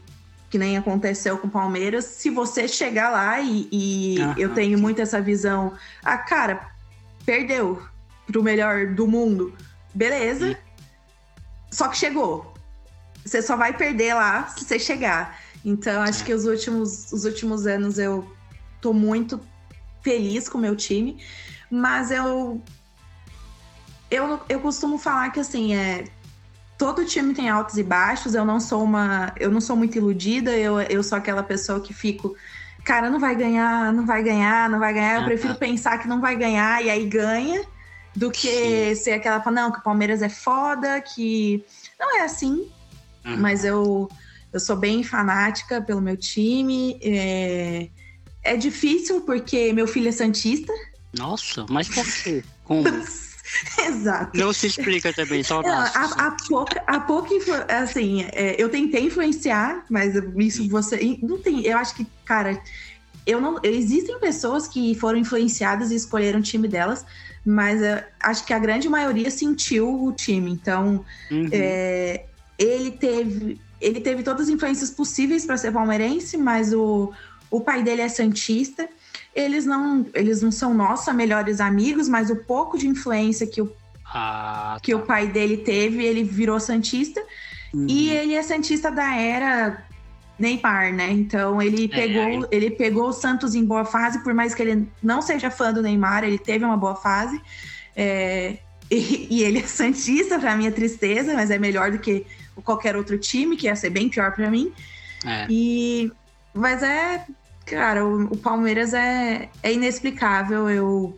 que 0.49 0.57
nem 0.57 0.77
aconteceu 0.77 1.37
com 1.37 1.47
o 1.47 1.51
Palmeiras, 1.51 2.05
se 2.05 2.29
você 2.29 2.67
chegar 2.67 3.09
lá 3.09 3.39
e, 3.41 3.67
e 3.71 4.17
eu 4.37 4.53
tenho 4.53 4.77
muito 4.77 5.01
essa 5.01 5.19
visão, 5.19 5.73
ah, 6.03 6.17
cara, 6.17 6.69
perdeu 7.25 7.81
pro 8.27 8.43
melhor 8.43 8.87
do 8.87 9.07
mundo, 9.07 9.53
beleza, 9.93 10.57
só 11.71 11.87
que 11.87 11.97
chegou. 11.97 12.53
Você 13.25 13.41
só 13.41 13.55
vai 13.55 13.75
perder 13.75 14.13
lá 14.13 14.47
se 14.47 14.63
você 14.63 14.77
chegar. 14.77 15.39
Então, 15.65 16.01
acho 16.01 16.23
é. 16.23 16.25
que 16.25 16.33
os 16.33 16.45
últimos, 16.45 17.11
os 17.11 17.25
últimos 17.25 17.65
anos 17.65 17.97
eu 17.97 18.29
tô 18.83 18.91
muito 18.91 19.39
feliz 20.01 20.49
com 20.49 20.57
o 20.57 20.61
meu 20.61 20.75
time, 20.75 21.17
mas 21.71 22.11
eu 22.11 22.61
eu, 24.11 24.39
eu 24.49 24.59
costumo 24.59 24.97
falar 24.97 25.31
que 25.31 25.39
assim, 25.39 25.73
é 25.73 26.03
todo 26.77 27.05
time 27.05 27.33
tem 27.33 27.49
altos 27.49 27.77
e 27.77 27.83
baixos. 27.83 28.35
Eu 28.35 28.43
não 28.43 28.59
sou 28.59 28.83
uma, 28.83 29.33
eu 29.39 29.49
não 29.49 29.61
sou 29.61 29.75
muito 29.75 29.97
iludida. 29.97 30.51
Eu, 30.51 30.81
eu 30.81 31.01
sou 31.01 31.17
aquela 31.17 31.41
pessoa 31.41 31.79
que 31.79 31.93
fico, 31.93 32.35
cara, 32.83 33.09
não 33.09 33.19
vai 33.19 33.35
ganhar, 33.35 33.93
não 33.93 34.05
vai 34.05 34.21
ganhar, 34.21 34.69
não 34.69 34.79
vai 34.79 34.93
ganhar. 34.93 35.21
Eu 35.21 35.23
prefiro 35.25 35.55
pensar 35.55 35.97
que 35.97 36.07
não 36.07 36.19
vai 36.19 36.35
ganhar 36.35 36.83
e 36.83 36.89
aí 36.89 37.07
ganha, 37.07 37.63
do 38.13 38.29
que 38.29 38.49
Sim. 38.49 38.95
ser 38.95 39.11
aquela, 39.13 39.41
não, 39.49 39.71
que 39.71 39.79
o 39.79 39.83
Palmeiras 39.83 40.21
é 40.21 40.29
foda, 40.29 40.99
que 41.01 41.63
não 41.97 42.17
é 42.17 42.23
assim. 42.23 42.69
Uhum. 43.25 43.37
Mas 43.37 43.63
eu 43.63 44.09
eu 44.51 44.59
sou 44.59 44.75
bem 44.75 45.03
fanática 45.03 45.81
pelo 45.81 46.01
meu 46.01 46.15
time. 46.15 46.99
É, 47.01 47.89
é 48.43 48.55
difícil 48.57 49.21
porque 49.21 49.71
meu 49.73 49.87
filho 49.87 50.09
é 50.09 50.11
santista. 50.11 50.73
Nossa, 51.17 51.65
mas 51.69 51.87
por 51.87 52.05
quê? 52.05 52.43
Como? 52.63 52.83
Exato. 53.85 54.37
Não 54.37 54.51
se 54.51 54.67
explica 54.67 55.13
também, 55.13 55.43
só 55.43 55.61
Não, 55.61 55.69
a, 55.69 56.27
a, 56.27 56.37
pouca, 56.47 56.83
a 56.87 56.99
pouca 56.99 57.35
assim, 57.69 58.25
é, 58.31 58.55
eu 58.57 58.69
tentei 58.69 59.05
influenciar, 59.05 59.85
mas 59.89 60.15
isso 60.37 60.67
você 60.69 61.17
não 61.21 61.37
tem. 61.37 61.61
Eu 61.61 61.77
acho 61.77 61.93
que, 61.95 62.07
cara, 62.25 62.59
eu 63.25 63.39
não. 63.39 63.59
Existem 63.63 64.19
pessoas 64.19 64.67
que 64.67 64.95
foram 64.95 65.19
influenciadas 65.19 65.91
e 65.91 65.95
escolheram 65.95 66.39
o 66.39 66.43
time 66.43 66.67
delas, 66.67 67.05
mas 67.45 67.79
acho 68.19 68.45
que 68.45 68.53
a 68.53 68.59
grande 68.59 68.89
maioria 68.89 69.29
sentiu 69.29 70.03
o 70.05 70.11
time. 70.11 70.51
Então, 70.51 71.05
uhum. 71.29 71.49
é, 71.51 72.25
ele 72.57 72.91
teve 72.91 73.59
ele 73.83 73.99
teve 73.99 74.23
todas 74.23 74.43
as 74.43 74.49
influências 74.49 74.89
possíveis 74.89 75.45
para 75.45 75.57
ser 75.57 75.71
palmeirense, 75.73 76.37
mas 76.37 76.73
o, 76.73 77.11
o 77.53 77.61
pai 77.61 77.83
dele 77.83 78.01
é 78.01 78.09
santista. 78.09 78.89
Eles 79.35 79.63
não, 79.63 80.07
eles 80.15 80.41
não 80.41 80.51
são 80.51 80.73
nossa 80.73 81.13
melhores 81.13 81.61
amigos, 81.61 82.09
mas 82.09 82.31
o 82.31 82.35
pouco 82.35 82.79
de 82.79 82.87
influência 82.87 83.45
que 83.45 83.61
o, 83.61 83.71
ah, 84.05 84.73
tá. 84.73 84.79
que 84.81 84.95
o 84.95 85.01
pai 85.01 85.27
dele 85.27 85.57
teve, 85.57 86.03
ele 86.03 86.23
virou 86.23 86.59
santista. 86.59 87.21
Uhum. 87.71 87.85
E 87.87 88.09
ele 88.09 88.33
é 88.33 88.41
santista 88.41 88.89
da 88.89 89.15
era 89.15 89.85
Neymar, 90.39 90.93
né? 90.93 91.11
Então 91.11 91.61
ele 91.61 91.85
é, 91.85 91.87
pegou, 91.87 92.45
é. 92.45 92.47
ele 92.49 92.71
pegou 92.71 93.09
o 93.09 93.13
Santos 93.13 93.53
em 93.53 93.63
boa 93.63 93.85
fase, 93.85 94.23
por 94.23 94.33
mais 94.33 94.55
que 94.55 94.63
ele 94.63 94.87
não 95.01 95.21
seja 95.21 95.51
fã 95.51 95.71
do 95.71 95.83
Neymar, 95.83 96.23
ele 96.23 96.39
teve 96.39 96.65
uma 96.65 96.77
boa 96.77 96.95
fase. 96.95 97.39
É, 97.95 98.57
e, 98.89 99.27
e, 99.29 99.43
ele 99.43 99.59
é 99.59 99.67
santista, 99.67 100.39
para 100.39 100.55
minha 100.55 100.71
tristeza, 100.71 101.35
mas 101.35 101.51
é 101.51 101.59
melhor 101.59 101.91
do 101.91 101.99
que 101.99 102.25
qualquer 102.63 102.95
outro 102.95 103.17
time, 103.19 103.55
que 103.55 103.67
ia 103.67 103.75
ser 103.75 103.91
bem 103.91 104.09
pior 104.09 104.31
para 104.31 104.49
mim. 104.49 104.73
É. 105.23 105.45
E 105.47 106.11
mas 106.53 106.83
é, 106.83 107.25
cara, 107.65 108.05
o, 108.05 108.25
o, 108.25 108.37
Palmeiras 108.37 108.93
é, 108.93 109.49
é 109.61 109.73
inexplicável. 109.73 110.69
Eu 110.69 111.17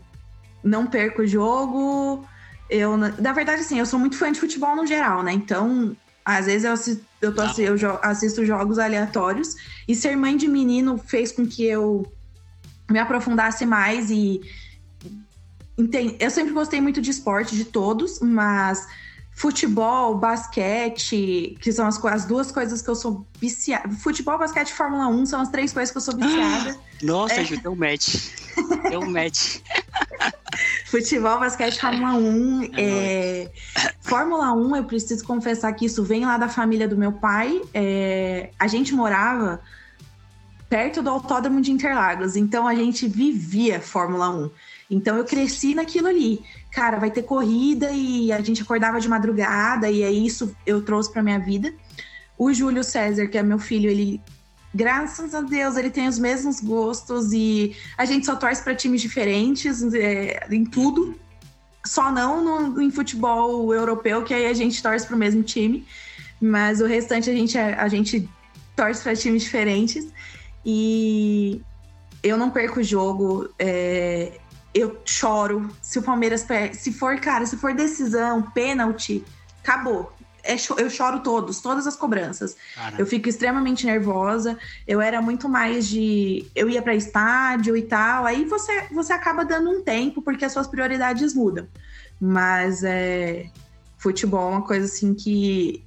não 0.63 0.87
perco 0.87 1.21
o 1.21 1.27
jogo. 1.27 2.25
Eu, 2.69 2.97
na 2.97 3.33
verdade, 3.33 3.61
assim, 3.61 3.79
eu 3.79 3.85
sou 3.85 3.99
muito 3.99 4.17
fã 4.17 4.31
de 4.31 4.39
futebol 4.39 4.75
no 4.75 4.87
geral, 4.87 5.21
né? 5.21 5.31
Então, 5.31 5.95
às 6.23 6.47
vezes 6.47 6.63
eu 6.63 6.71
assisto, 6.73 7.05
eu, 7.21 7.35
tô, 7.35 7.43
eu 7.61 7.99
assisto 8.01 8.45
jogos 8.45 8.79
aleatórios. 8.79 9.55
E 9.87 9.95
ser 9.95 10.15
mãe 10.15 10.35
de 10.35 10.47
menino 10.47 10.97
fez 10.97 11.31
com 11.31 11.45
que 11.45 11.65
eu 11.65 12.11
me 12.89 12.99
aprofundasse 12.99 13.65
mais 13.65 14.09
e. 14.09 14.41
Eu 16.19 16.31
sempre 16.31 16.53
gostei 16.53 16.79
muito 16.79 17.01
de 17.01 17.11
esporte, 17.11 17.53
de 17.53 17.65
todos, 17.65 18.21
mas 18.21 18.87
futebol, 19.35 20.15
basquete, 20.15 21.57
que 21.59 21.71
são 21.71 21.85
as, 21.85 22.03
as, 22.05 22.25
duas 22.25 22.51
coisas 22.51 22.81
que 22.81 22.89
eu 22.89 22.95
sou 22.95 23.27
viciada. 23.39 23.89
Futebol, 23.95 24.39
basquete 24.39 24.69
e 24.69 24.73
Fórmula 24.73 25.07
1 25.07 25.25
são 25.25 25.41
as 25.41 25.49
três 25.49 25.73
coisas 25.73 25.91
que 25.91 25.97
eu 25.97 26.01
sou 26.01 26.15
viciada. 26.15 26.77
Nossa, 27.03 27.41
é. 27.41 27.43
Ju, 27.43 27.57
deu 27.57 27.73
um 27.73 27.75
match. 27.75 28.15
deu 28.89 29.01
um 29.01 29.11
match. 29.11 29.59
Futebol, 30.87 31.37
basquete, 31.37 31.79
Fórmula 31.81 32.13
1. 32.13 32.63
É 32.63 32.69
é... 32.77 33.51
Fórmula 33.99 34.53
1, 34.53 34.77
eu 34.77 34.83
preciso 34.85 35.25
confessar 35.25 35.73
que 35.73 35.85
isso 35.85 36.01
vem 36.01 36.25
lá 36.25 36.37
da 36.37 36.47
família 36.47 36.87
do 36.87 36.95
meu 36.95 37.11
pai. 37.11 37.61
É... 37.73 38.51
A 38.57 38.67
gente 38.67 38.93
morava 38.93 39.59
perto 40.69 41.01
do 41.01 41.09
Autódromo 41.09 41.59
de 41.59 41.71
Interlagos, 41.71 42.37
então 42.37 42.65
a 42.65 42.73
gente 42.73 43.05
vivia 43.05 43.81
Fórmula 43.81 44.29
1. 44.29 44.49
Então 44.89 45.17
eu 45.17 45.25
cresci 45.25 45.73
naquilo 45.73 46.07
ali. 46.07 46.43
Cara, 46.71 46.99
vai 46.99 47.09
ter 47.09 47.23
corrida 47.23 47.89
e 47.91 48.31
a 48.31 48.41
gente 48.41 48.61
acordava 48.61 48.99
de 48.99 49.09
madrugada 49.09 49.89
e 49.89 50.03
é 50.03 50.11
isso 50.11 50.55
eu 50.65 50.81
trouxe 50.81 51.11
para 51.11 51.23
minha 51.23 51.39
vida. 51.39 51.73
O 52.37 52.53
Júlio 52.53 52.83
César, 52.83 53.27
que 53.27 53.37
é 53.37 53.43
meu 53.43 53.57
filho, 53.59 53.89
ele 53.89 54.21
graças 54.73 55.33
a 55.33 55.39
Deus 55.39 55.77
ele 55.77 55.89
tem 55.89 56.05
os 56.05 56.19
mesmos 56.19 56.59
gostos 56.59 57.31
e 57.31 57.73
a 57.97 58.03
gente 58.03 58.25
só 58.25 58.35
torce 58.35 58.61
para 58.61 58.75
times 58.75 59.01
diferentes 59.01 59.81
é, 59.93 60.45
em 60.51 60.65
tudo. 60.65 61.15
Só 61.85 62.11
não 62.11 62.43
no, 62.43 62.81
em 62.81 62.91
futebol 62.91 63.73
europeu, 63.73 64.23
que 64.23 64.33
aí 64.33 64.47
a 64.47 64.53
gente 64.53 64.81
torce 64.83 65.07
para 65.07 65.15
o 65.15 65.19
mesmo 65.19 65.43
time. 65.43 65.85
Mas 66.41 66.81
o 66.81 66.85
restante 66.85 67.29
a 67.29 67.33
gente, 67.33 67.57
a 67.57 67.87
gente 67.87 68.29
torce 68.75 69.01
para 69.01 69.15
times 69.15 69.43
diferentes. 69.43 70.07
E 70.65 71.61
eu 72.21 72.37
não 72.37 72.49
perco 72.49 72.79
o 72.79 72.83
jogo. 72.83 73.49
É, 73.57 74.39
eu 74.75 75.01
choro. 75.05 75.69
Se 75.81 75.97
o 75.97 76.01
Palmeiras 76.01 76.43
perde, 76.43 76.75
se 76.75 76.91
for, 76.91 77.17
cara, 77.21 77.45
se 77.45 77.55
for 77.55 77.73
decisão, 77.73 78.41
pênalti, 78.41 79.23
acabou. 79.63 80.11
É, 80.43 80.55
eu 80.77 80.89
choro 80.91 81.21
todos, 81.21 81.59
todas 81.59 81.87
as 81.87 81.95
cobranças. 81.95 82.55
Caramba. 82.75 83.01
Eu 83.01 83.07
fico 83.07 83.27
extremamente 83.27 83.85
nervosa. 83.85 84.59
Eu 84.85 85.01
era 85.01 85.19
muito 85.21 85.49
mais 85.49 85.87
de. 85.87 86.45
Eu 86.53 86.69
ia 86.69 86.81
para 86.81 86.93
estádio 86.93 87.75
e 87.75 87.81
tal. 87.81 88.25
Aí 88.25 88.45
você, 88.45 88.87
você 88.91 89.13
acaba 89.13 89.43
dando 89.43 89.71
um 89.71 89.81
tempo, 89.81 90.21
porque 90.21 90.45
as 90.45 90.51
suas 90.51 90.67
prioridades 90.67 91.33
mudam. 91.33 91.67
Mas 92.19 92.83
é. 92.83 93.49
Futebol 93.97 94.51
é 94.51 94.57
uma 94.57 94.61
coisa 94.61 94.85
assim 94.85 95.15
que 95.15 95.83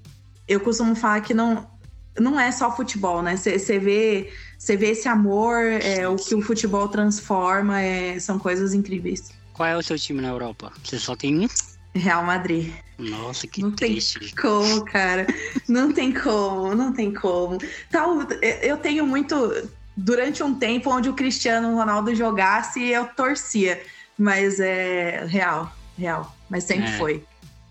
eu 0.49 0.59
costumo 0.59 0.97
falar 0.97 1.21
que 1.21 1.33
não, 1.33 1.71
não 2.19 2.41
é 2.41 2.51
só 2.51 2.75
futebol, 2.75 3.23
né? 3.23 3.37
Você 3.37 3.79
vê 3.79 4.33
você 4.59 4.77
vê 4.77 4.91
esse 4.91 5.09
amor, 5.09 5.63
é, 5.65 6.09
o 6.09 6.17
que 6.17 6.35
o 6.35 6.43
futebol 6.43 6.89
transforma, 6.89 7.81
é, 7.81 8.19
são 8.19 8.39
coisas 8.41 8.75
incríveis. 8.75 9.31
Qual 9.53 9.69
é 9.69 9.77
o 9.77 9.83
seu 9.83 9.97
time 9.97 10.21
na 10.21 10.29
Europa? 10.29 10.73
Você 10.85 10.99
só 10.99 11.15
tem 11.15 11.39
um? 11.39 11.49
Real 11.95 12.25
Madrid. 12.25 12.73
Nossa, 12.99 13.47
que 13.47 13.63
não 13.63 13.71
triste. 13.71 14.19
Tem 14.19 14.35
como, 14.35 14.85
cara. 14.85 15.27
Não 15.69 15.93
tem 15.93 16.13
como, 16.13 16.75
não 16.75 16.93
tem 16.93 17.15
como. 17.15 17.59
Tal, 17.91 18.19
eu 18.61 18.77
tenho 18.77 19.07
muito. 19.07 19.69
Durante 19.97 20.43
um 20.43 20.55
tempo 20.55 20.91
onde 20.91 21.09
o 21.09 21.15
Cristiano 21.15 21.75
Ronaldo 21.75 22.15
jogasse, 22.15 22.85
eu 22.85 23.07
torcia. 23.07 23.81
Mas 24.19 24.59
é 24.59 25.25
real, 25.27 25.73
real. 25.97 26.37
Mas 26.49 26.65
sempre 26.65 26.91
é. 26.91 26.99
foi. 26.99 27.25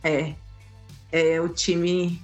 É. 0.03 0.34
É 1.11 1.41
o 1.41 1.49
time 1.49 2.22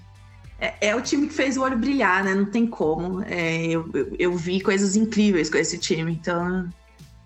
é, 0.63 0.75
é, 0.79 0.95
o 0.95 1.01
time 1.01 1.27
que 1.27 1.33
fez 1.33 1.57
o 1.57 1.61
olho 1.61 1.77
brilhar, 1.77 2.23
né? 2.23 2.33
Não 2.33 2.45
tem 2.45 2.65
como. 2.65 3.21
É, 3.23 3.65
eu, 3.65 3.89
eu, 3.93 4.15
eu, 4.17 4.37
vi 4.37 4.61
coisas 4.61 4.95
incríveis 4.95 5.49
com 5.49 5.57
esse 5.57 5.77
time, 5.77 6.13
então 6.13 6.69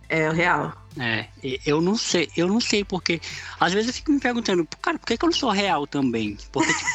é 0.09 0.27
o 0.27 0.33
real. 0.33 0.73
É, 0.99 1.27
eu 1.63 1.79
não 1.79 1.95
sei, 1.95 2.27
eu 2.35 2.47
não 2.47 2.59
sei 2.59 2.83
porque 2.83 3.21
às 3.59 3.71
vezes 3.71 3.89
eu 3.89 3.93
fico 3.93 4.11
me 4.11 4.19
perguntando, 4.19 4.67
cara, 4.81 4.97
por 4.97 5.05
que, 5.05 5.15
que 5.15 5.23
eu 5.23 5.29
não 5.29 5.37
sou 5.37 5.51
real 5.51 5.85
também? 5.85 6.35
Porque, 6.51 6.73
tipo, 6.73 6.89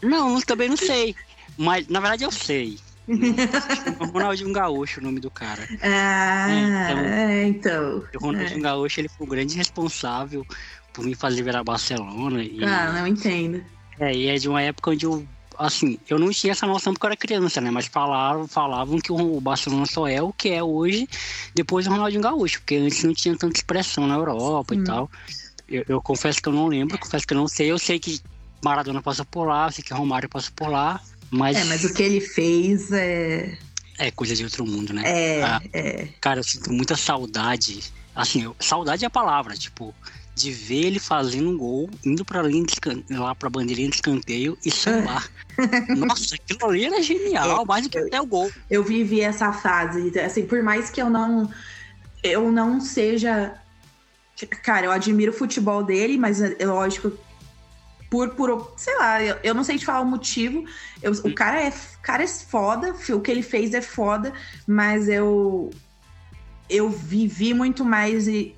não, 0.02 0.40
também 0.40 0.70
não 0.70 0.78
sei. 0.78 1.14
Mas 1.58 1.86
na 1.88 2.00
verdade 2.00 2.24
eu 2.24 2.30
sei. 2.30 2.78
É 3.06 4.04
Ronaldinho 4.06 4.52
Gaúcho, 4.54 5.00
o 5.00 5.02
nome 5.02 5.20
do 5.20 5.30
cara. 5.30 5.68
Ah, 5.82 6.46
é, 6.50 7.46
então. 7.48 7.98
então. 7.98 8.20
O 8.20 8.26
Ronaldinho 8.26 8.60
é. 8.60 8.62
Gaúcho 8.62 9.00
ele 9.00 9.08
foi 9.08 9.26
o 9.26 9.30
grande 9.30 9.56
responsável 9.56 10.46
por 10.94 11.04
me 11.04 11.14
fazer 11.14 11.42
virar 11.42 11.62
Barcelona. 11.62 12.42
E, 12.42 12.64
ah, 12.64 12.92
não 12.92 13.06
entendo. 13.06 13.62
É, 13.98 14.14
e 14.14 14.28
é 14.28 14.36
de 14.36 14.48
uma 14.48 14.62
época 14.62 14.92
onde 14.92 15.04
eu 15.04 15.26
assim, 15.60 15.98
eu 16.08 16.18
não 16.18 16.30
tinha 16.30 16.52
essa 16.52 16.66
noção 16.66 16.92
porque 16.92 17.06
eu 17.06 17.08
era 17.08 17.16
criança, 17.16 17.60
né? 17.60 17.70
Mas 17.70 17.86
falavam, 17.86 18.48
falavam 18.48 18.98
que 18.98 19.12
o 19.12 19.40
Barcelona 19.40 19.86
só 19.86 20.08
é 20.08 20.22
o 20.22 20.32
que 20.32 20.48
é 20.48 20.62
hoje, 20.62 21.08
depois 21.54 21.84
do 21.84 21.92
Ronaldinho 21.92 22.22
Gaúcho, 22.22 22.60
porque 22.60 22.76
antes 22.76 23.04
não 23.04 23.14
tinha 23.14 23.36
tanta 23.36 23.56
expressão 23.56 24.06
na 24.06 24.14
Europa 24.14 24.74
Sim. 24.74 24.80
e 24.80 24.84
tal. 24.84 25.10
Eu, 25.68 25.84
eu, 25.88 26.02
confesso 26.02 26.40
que 26.42 26.48
eu 26.48 26.52
não 26.52 26.66
lembro, 26.66 26.98
confesso 26.98 27.26
que 27.26 27.34
eu 27.34 27.38
não 27.38 27.46
sei. 27.46 27.70
Eu 27.70 27.78
sei 27.78 27.98
que 27.98 28.20
Maradona 28.64 29.02
passou 29.02 29.24
por 29.24 29.46
lá, 29.46 29.66
eu 29.66 29.72
sei 29.72 29.84
que 29.84 29.92
Romário 29.92 30.28
passou 30.28 30.52
por 30.56 30.68
lá, 30.68 31.00
mas... 31.30 31.56
É, 31.56 31.64
mas 31.64 31.84
o 31.84 31.92
que 31.92 32.02
ele 32.02 32.20
fez 32.20 32.90
é... 32.90 33.56
É 33.98 34.10
coisa 34.10 34.34
de 34.34 34.42
outro 34.42 34.64
mundo, 34.64 34.94
né? 34.94 35.02
É, 35.04 35.42
ah, 35.42 35.62
é. 35.74 36.08
Cara, 36.20 36.40
eu 36.40 36.44
sinto 36.44 36.72
muita 36.72 36.96
saudade. 36.96 37.80
Assim, 38.16 38.44
eu, 38.44 38.56
saudade 38.58 39.04
é 39.04 39.06
a 39.06 39.10
palavra, 39.10 39.54
tipo 39.54 39.94
de 40.40 40.50
ver 40.52 40.86
ele 40.86 40.98
fazendo 40.98 41.50
um 41.50 41.56
gol, 41.56 41.90
indo 42.04 42.24
pra 42.24 42.42
linha 42.42 42.64
de 42.64 43.14
lá 43.14 43.34
pra 43.34 43.50
bandeirinha 43.50 43.90
de 43.90 43.96
escanteio 43.96 44.56
e 44.64 44.70
sambar. 44.70 45.30
Nossa, 45.96 46.34
aquilo 46.34 46.70
ali 46.70 46.86
era 46.86 47.02
genial, 47.02 47.64
mais 47.66 47.84
do 47.84 47.90
que 47.90 47.98
até 47.98 48.20
o 48.20 48.26
gol. 48.26 48.50
Eu 48.70 48.82
vivi 48.82 49.20
essa 49.20 49.52
fase, 49.52 50.18
assim, 50.18 50.46
por 50.46 50.62
mais 50.62 50.90
que 50.90 51.00
eu 51.00 51.10
não 51.10 51.50
eu 52.22 52.52
não 52.52 52.80
seja 52.80 53.54
cara, 54.62 54.86
eu 54.86 54.90
admiro 54.90 55.32
o 55.32 55.34
futebol 55.34 55.82
dele, 55.82 56.16
mas 56.16 56.40
é 56.40 56.64
lógico 56.64 57.12
por, 58.10 58.30
por 58.30 58.72
sei 58.76 58.96
lá, 58.96 59.22
eu, 59.22 59.36
eu 59.42 59.54
não 59.54 59.62
sei 59.62 59.78
te 59.78 59.84
falar 59.84 60.00
o 60.00 60.06
motivo. 60.06 60.64
Eu, 61.02 61.12
o 61.12 61.34
cara 61.34 61.62
é, 61.62 61.72
cara 62.02 62.24
é 62.24 62.26
foda, 62.26 62.94
o 63.10 63.20
que 63.20 63.30
ele 63.30 63.42
fez 63.42 63.74
é 63.74 63.80
foda, 63.80 64.32
mas 64.66 65.08
eu 65.08 65.70
eu 66.68 66.88
vivi 66.88 67.52
muito 67.52 67.84
mais 67.84 68.28
e, 68.28 68.54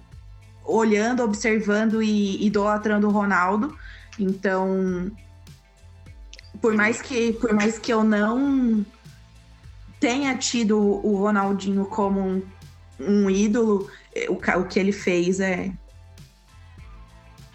olhando, 0.64 1.22
observando 1.22 2.02
e 2.02 2.44
idolatrando 2.44 3.08
o 3.08 3.10
Ronaldo. 3.10 3.76
Então, 4.18 5.10
por 6.60 6.74
mais 6.74 7.00
que 7.00 7.32
por 7.34 7.52
mais 7.52 7.78
que 7.78 7.92
eu 7.92 8.04
não 8.04 8.84
tenha 9.98 10.36
tido 10.36 10.78
o 10.78 11.16
Ronaldinho 11.16 11.84
como 11.86 12.20
um, 12.20 12.42
um 12.98 13.30
ídolo, 13.30 13.88
o, 14.28 14.34
o 14.34 14.64
que 14.66 14.78
ele 14.78 14.92
fez 14.92 15.40
é 15.40 15.72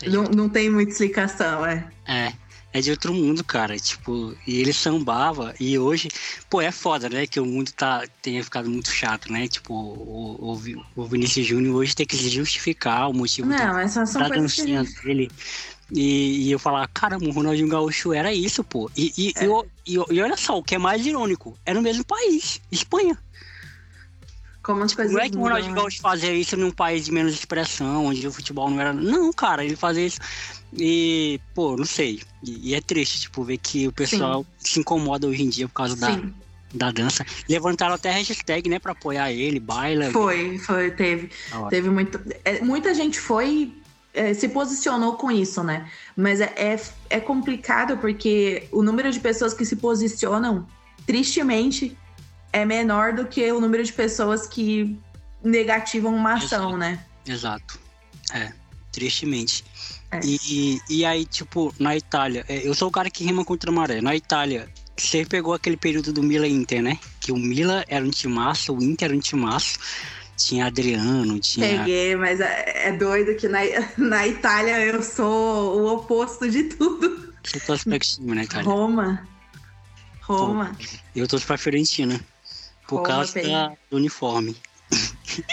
não, 0.06 0.24
não 0.24 0.50
tem 0.50 0.70
muita 0.70 0.92
explicação, 0.92 1.66
é. 1.66 1.88
É. 2.06 2.34
É 2.74 2.82
de 2.82 2.92
outro 2.92 3.14
mundo, 3.14 3.44
cara. 3.44 3.78
Tipo, 3.80 4.36
e 4.46 4.60
ele 4.60 4.74
sambava. 4.74 5.54
E 5.60 5.80
hoje, 5.80 6.10
pô, 6.50 6.62
é 6.62 6.72
foda, 6.72 7.10
né? 7.10 7.26
Que 7.26 7.40
o 7.40 7.46
mundo 7.46 7.72
tá, 7.72 8.04
tenha 8.22 8.44
ficado 8.44 8.70
muito 8.70 8.92
chato, 8.92 9.32
né? 9.32 9.48
Tipo, 9.48 9.74
o, 9.74 10.54
o, 10.54 11.02
o 11.02 11.06
Vinícius 11.06 11.48
Júnior 11.48 11.76
hoje 11.76 11.96
tem 11.96 12.06
que 12.06 12.18
se 12.18 12.30
justificar 12.30 13.10
o 13.10 13.14
motivo 13.14 13.48
não, 13.48 13.58
da, 13.58 13.84
da 13.84 14.30
dancinha 14.30 14.86
que... 14.86 15.04
dele. 15.04 15.32
E, 15.92 16.48
e, 16.48 16.52
eu 16.52 16.60
falar, 16.60 16.88
caramba, 16.90 17.26
o 17.26 17.32
Ronaldinho 17.32 17.70
Gaúcho 17.70 18.12
era 18.14 18.34
isso, 18.34 18.64
pô. 18.64 18.92
E, 18.96 19.14
e, 19.18 19.34
é. 19.38 19.46
e, 19.86 19.94
e, 19.94 20.22
olha 20.22 20.36
só, 20.36 20.58
o 20.58 20.64
que 20.64 20.76
é 20.76 20.78
mais 20.78 21.06
irônico, 21.06 21.58
é 21.66 21.74
no 21.74 21.82
mesmo 21.82 22.04
país, 22.06 22.60
Espanha. 22.72 23.18
Como 24.68 24.84
as 24.84 24.94
coisas 24.94 25.14
não 25.14 25.22
é 25.22 25.30
que 25.30 25.38
o 25.38 25.40
Ronaldinho 25.40 25.74
Gaúcho 25.74 26.02
fazia 26.02 26.34
isso 26.34 26.58
num 26.58 26.72
país 26.72 27.06
de 27.06 27.12
menos 27.14 27.34
expressão, 27.34 28.08
onde 28.08 28.28
o 28.28 28.32
futebol 28.34 28.70
não 28.70 28.82
era. 28.82 28.92
Não, 28.92 29.32
cara, 29.32 29.64
ele 29.64 29.78
fazia 29.78 30.06
isso. 30.06 30.20
E, 30.74 31.40
pô, 31.56 31.78
não 31.78 31.86
sei. 31.86 32.22
E, 32.44 32.72
e 32.72 32.76
é 32.76 32.82
triste, 32.82 33.22
tipo, 33.22 33.46
ver 33.46 33.60
que 33.60 33.88
o 33.88 33.94
pessoal 33.94 34.46
Sim. 34.60 34.74
se 34.74 34.80
incomoda 34.82 35.26
hoje 35.26 35.42
em 35.42 35.48
dia 35.48 35.70
por 35.70 35.74
causa 35.74 35.96
da, 35.96 36.22
da 36.74 36.92
dança. 36.92 37.26
Levantaram 37.48 37.96
até 37.96 38.12
hashtag, 38.12 38.70
né, 38.70 38.78
pra 38.78 38.92
apoiar 38.92 39.32
ele, 39.32 39.58
baila. 39.58 40.12
Foi, 40.12 40.58
foi, 40.58 40.92
teve. 40.92 41.30
Ah, 41.50 41.68
teve 41.70 41.90
muito. 41.90 42.20
É, 42.44 42.60
muita 42.62 42.94
gente 42.94 43.22
foi. 43.22 43.74
É, 44.14 44.34
se 44.34 44.50
posicionou 44.50 45.14
com 45.14 45.32
isso, 45.32 45.64
né? 45.64 45.90
Mas 46.14 46.42
é, 46.42 46.52
é, 46.58 46.82
é 47.10 47.20
complicado 47.22 47.98
porque 48.00 48.68
o 48.74 48.84
número 48.84 49.10
de 49.12 49.20
pessoas 49.22 49.54
que 49.54 49.64
se 49.64 49.78
posicionam, 49.78 50.68
tristemente, 51.06 51.96
é 52.58 52.66
menor 52.66 53.14
do 53.14 53.26
que 53.26 53.52
o 53.52 53.60
número 53.60 53.84
de 53.84 53.94
pessoas 53.94 54.48
que 54.48 54.98
negativam 55.44 56.14
uma 56.14 56.34
ação, 56.34 56.70
Exato. 56.70 56.78
né? 56.78 57.06
Exato. 57.26 57.80
É, 58.34 58.52
tristemente. 58.92 59.64
É. 60.12 60.20
E, 60.24 60.82
e 60.90 61.06
aí, 61.06 61.26
tipo, 61.26 61.74
na 61.80 61.96
Itália, 61.96 62.46
é, 62.48 62.68
eu 62.68 62.74
sou 62.74 62.88
o 62.88 62.92
cara 62.92 63.10
que 63.10 63.24
rima 63.24 63.44
contra 63.44 63.70
a 63.70 63.74
maré. 63.74 64.02
Na 64.02 64.16
Itália, 64.16 64.70
você 64.96 65.26
pegou 65.26 65.54
aquele 65.54 65.78
período 65.78 66.12
do 66.12 66.24
Milan 66.24 66.48
Inter, 66.48 66.82
né? 66.82 66.98
Que 67.20 67.32
o 67.32 67.38
Milan 67.38 67.84
era 67.88 68.04
um 68.04 68.10
timaço, 68.10 68.74
o 68.74 68.82
Inter 68.82 69.10
era 69.10 69.18
um 69.18 69.20
timaço. 69.20 69.80
Tinha 70.36 70.68
Adriano, 70.68 71.40
tinha. 71.40 71.80
Peguei, 71.80 72.16
mas 72.16 72.40
é, 72.40 72.90
é 72.90 72.92
doido 72.92 73.36
que 73.36 73.48
na, 73.48 73.60
na 73.98 74.28
Itália 74.28 74.80
eu 74.86 75.02
sou 75.02 75.82
o 75.82 75.94
oposto 75.94 76.50
de 76.50 76.64
tudo. 76.66 77.34
Você 77.44 77.60
torce 77.60 77.86
pra 77.86 77.98
que 77.98 78.08
time 78.08 78.36
na 78.36 78.44
Itália? 78.44 78.66
Roma. 78.70 79.28
Roma. 80.22 80.76
Pô, 80.78 80.86
eu 81.16 81.28
torço 81.28 81.48
pra 81.48 81.58
Fiorentina. 81.58 82.20
Por 82.88 82.98
Roma 82.98 83.08
causa 83.08 83.42
da, 83.42 83.74
do 83.90 83.98
uniforme. 83.98 84.56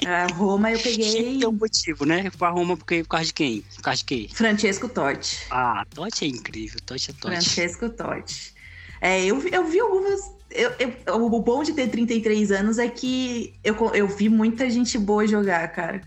A 0.06 0.26
Roma 0.34 0.70
eu 0.70 0.78
peguei. 0.80 1.12
Tem 1.12 1.46
um 1.46 1.52
motivo, 1.52 2.04
né? 2.04 2.30
Pra 2.38 2.50
Roma, 2.50 2.76
porque 2.76 3.02
por 3.02 3.10
causa 3.10 3.26
de 3.26 3.34
quem? 3.34 3.64
Por 3.76 3.82
causa 3.82 3.98
de 3.98 4.04
quem? 4.04 4.28
Francesco 4.28 4.88
Totti. 4.88 5.38
Ah, 5.50 5.84
Totti 5.92 6.24
é 6.24 6.28
incrível. 6.28 6.78
Totti 6.86 7.10
é 7.10 7.14
Totti. 7.14 7.26
Francesco 7.26 7.90
Totti. 7.90 8.54
É, 9.00 9.24
eu, 9.24 9.46
eu 9.48 9.66
vi 9.66 9.80
algumas. 9.80 10.32
Eu, 10.50 10.72
eu, 10.78 11.24
o 11.24 11.40
bom 11.40 11.64
de 11.64 11.72
ter 11.72 11.88
33 11.88 12.52
anos 12.52 12.78
é 12.78 12.88
que 12.88 13.54
eu, 13.64 13.74
eu 13.92 14.06
vi 14.06 14.28
muita 14.28 14.70
gente 14.70 14.96
boa 14.96 15.26
jogar, 15.26 15.66
cara. 15.72 16.00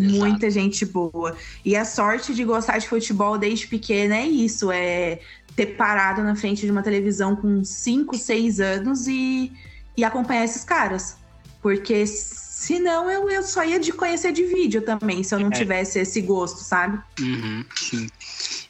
Muita 0.00 0.50
gente 0.50 0.84
boa. 0.84 1.36
E 1.64 1.76
a 1.76 1.84
sorte 1.84 2.34
de 2.34 2.44
gostar 2.44 2.78
de 2.78 2.88
futebol 2.88 3.38
desde 3.38 3.68
pequena 3.68 4.16
é 4.16 4.26
isso: 4.26 4.70
é 4.72 5.20
ter 5.54 5.66
parado 5.76 6.22
na 6.22 6.34
frente 6.34 6.66
de 6.66 6.70
uma 6.70 6.82
televisão 6.82 7.34
com 7.34 7.64
5, 7.64 8.18
6 8.18 8.60
anos 8.60 9.06
e 9.06 9.52
e 9.96 10.04
acompanhar 10.04 10.44
esses 10.44 10.64
caras. 10.64 11.16
Porque 11.62 12.06
senão 12.06 13.10
eu, 13.10 13.28
eu 13.30 13.42
só 13.42 13.64
ia 13.64 13.78
de 13.78 13.92
conhecer 13.92 14.32
de 14.32 14.44
vídeo 14.44 14.82
também, 14.82 15.22
se 15.22 15.34
eu 15.34 15.38
não 15.38 15.48
é. 15.48 15.50
tivesse 15.50 15.98
esse 15.98 16.20
gosto, 16.20 16.60
sabe? 16.60 17.00
Uhum, 17.20 17.64
sim. 17.74 18.08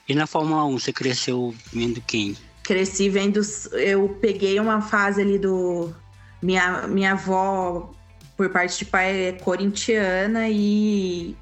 E 0.09 0.15
na 0.15 0.27
Fórmula 0.27 0.65
1, 0.65 0.79
você 0.79 0.93
cresceu 0.93 1.55
vendo 1.73 2.01
quem? 2.01 2.37
Cresci 2.63 3.09
vendo. 3.09 3.41
Eu 3.73 4.09
peguei 4.21 4.59
uma 4.61 4.81
fase 4.81 5.21
ali 5.21 5.39
do. 5.39 5.93
Minha, 6.43 6.87
minha 6.87 7.13
avó, 7.13 7.93
por 8.37 8.51
parte 8.51 8.79
de 8.79 8.85
pai, 8.85 9.27
é 9.27 9.33
corintiana 9.33 10.49
e 10.49 11.37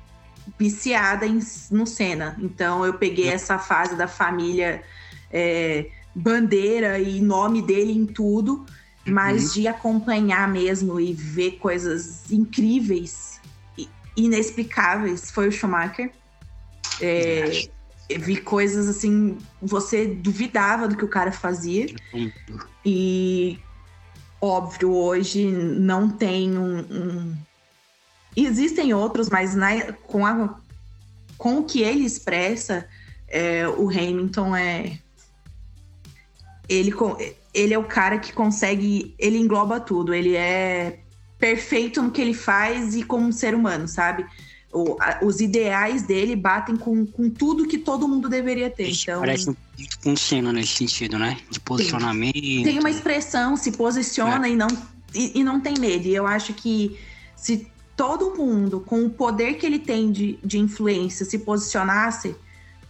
viciada 0.59 1.27
em, 1.27 1.41
no 1.71 1.87
Senna. 1.87 2.37
Então 2.41 2.85
eu 2.85 2.95
peguei 2.95 3.29
uhum. 3.29 3.33
essa 3.33 3.59
fase 3.59 3.97
da 3.97 4.07
família, 4.07 4.83
é, 5.31 5.87
bandeira 6.15 6.99
e 6.99 7.21
nome 7.21 7.61
dele 7.61 7.93
em 7.93 8.07
tudo 8.07 8.65
mas 9.07 9.49
uhum. 9.49 9.53
de 9.53 9.69
acompanhar 9.69 10.49
mesmo 10.49 10.99
e 10.99 11.13
ver 11.13 11.53
coisas 11.53 12.31
incríveis 12.31 13.41
e 13.77 13.89
inexplicáveis 14.17 15.31
foi 15.31 15.49
o 15.49 15.53
Schumacher. 15.53 16.11
É, 17.01 17.69
vi 18.19 18.37
coisas 18.37 18.89
assim, 18.89 19.39
você 19.61 20.07
duvidava 20.07 20.89
do 20.89 20.97
que 20.97 21.05
o 21.05 21.09
cara 21.09 21.33
fazia. 21.33 21.87
E 22.85 23.59
óbvio, 24.41 24.95
hoje 24.95 25.47
não 25.47 26.09
tem 26.09 26.59
um. 26.59 26.79
um... 26.81 27.37
Existem 28.37 28.93
outros, 28.93 29.29
mas 29.29 29.55
na, 29.55 29.93
com, 29.93 30.27
a, 30.27 30.59
com 31.39 31.59
o 31.59 31.65
que 31.65 31.83
ele 31.83 32.05
expressa, 32.05 32.87
é, 33.29 33.67
o 33.69 33.89
Hamilton 33.89 34.57
é. 34.57 34.99
Ele, 36.69 36.93
ele 37.55 37.73
é 37.73 37.79
o 37.79 37.85
cara 37.85 38.19
que 38.19 38.33
consegue. 38.33 39.15
Ele 39.19 39.39
engloba 39.39 39.79
tudo. 39.79 40.13
Ele 40.13 40.35
é 40.35 40.99
perfeito 41.39 42.03
no 42.03 42.11
que 42.11 42.21
ele 42.21 42.35
faz 42.35 42.97
e 42.97 43.05
como 43.05 43.33
ser 43.33 43.55
humano, 43.55 43.87
sabe? 43.87 44.27
O, 44.73 44.97
a, 45.01 45.21
os 45.23 45.41
ideais 45.41 46.03
dele 46.03 46.35
batem 46.35 46.77
com, 46.77 47.07
com 47.07 47.31
tudo 47.31 47.69
que 47.69 47.79
todo 47.79 48.09
mundo 48.09 48.29
deveria 48.29 48.69
ter. 48.69 48.91
Então, 48.91 49.21
parece 49.21 49.47
muito 49.47 49.99
com 50.03 50.53
nesse 50.53 50.75
sentido, 50.75 51.17
né? 51.17 51.39
De 51.49 51.61
posicionamento. 51.61 52.33
Tem, 52.33 52.65
tem 52.65 52.79
uma 52.81 52.91
expressão, 52.91 53.57
se 53.57 53.71
posiciona 53.73 54.49
é. 54.49 54.51
e, 54.51 54.57
não, 54.57 54.69
e, 55.15 55.39
e, 55.39 55.45
não 55.45 55.61
tem 55.61 55.75
medo. 55.79 56.09
E 56.09 56.15
eu 56.15 56.27
acho 56.27 56.53
que 56.55 56.99
se 57.37 57.69
todo 57.97 58.35
mundo, 58.37 58.81
com 58.81 59.05
o 59.05 59.11
poder 59.11 59.55
que 59.55 59.65
ele 59.65 59.79
tem 59.79 60.11
de, 60.11 60.39
de 60.43 60.59
influência, 60.59 61.25
se 61.25 61.39
posicionasse, 61.39 62.35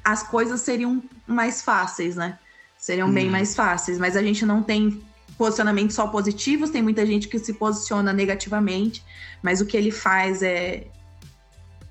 as 0.03 0.23
coisas 0.23 0.63
seriam 0.63 1.03
mais 1.27 1.61
fáceis, 1.61 2.17
né? 2.17 2.39
Seriam 2.85 3.09
hum. 3.09 3.15
bem 3.15 3.31
mais 3.31 3.55
fáceis. 3.55 3.99
Mas 3.99 4.15
a 4.15 4.23
gente 4.23 4.45
não 4.45 4.63
tem 4.63 5.03
posicionamentos 5.39 5.97
só 5.97 6.07
positivos, 6.07 6.69
tem 6.69 6.83
muita 6.83 7.07
gente 7.07 7.29
que 7.29 7.39
se 7.39 7.55
posiciona 7.55 8.13
negativamente, 8.13 9.03
mas 9.43 9.63
o 9.63 9.67
que 9.67 9.75
ele 9.77 9.91
faz 9.91 10.43
é. 10.43 10.87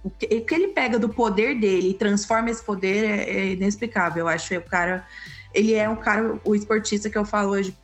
O 0.04 0.10
que, 0.10 0.26
o 0.26 0.46
que 0.46 0.54
ele 0.54 0.68
pega 0.68 1.00
do 1.00 1.10
poder 1.10 1.60
dele 1.60 1.90
e 1.90 1.94
transforma 1.94 2.52
esse 2.52 2.64
poder 2.64 3.06
é, 3.06 3.30
é 3.30 3.54
inexplicável. 3.54 4.26
Eu 4.26 4.28
acho 4.28 4.50
que 4.50 4.58
o 4.58 4.62
cara. 4.62 5.06
Ele 5.52 5.74
é 5.74 5.90
um 5.90 5.96
cara, 5.96 6.40
o 6.44 6.56
esportista 6.56 7.10
que 7.10 7.18
eu 7.18 7.26
falo 7.26 7.52
hoje, 7.52 7.76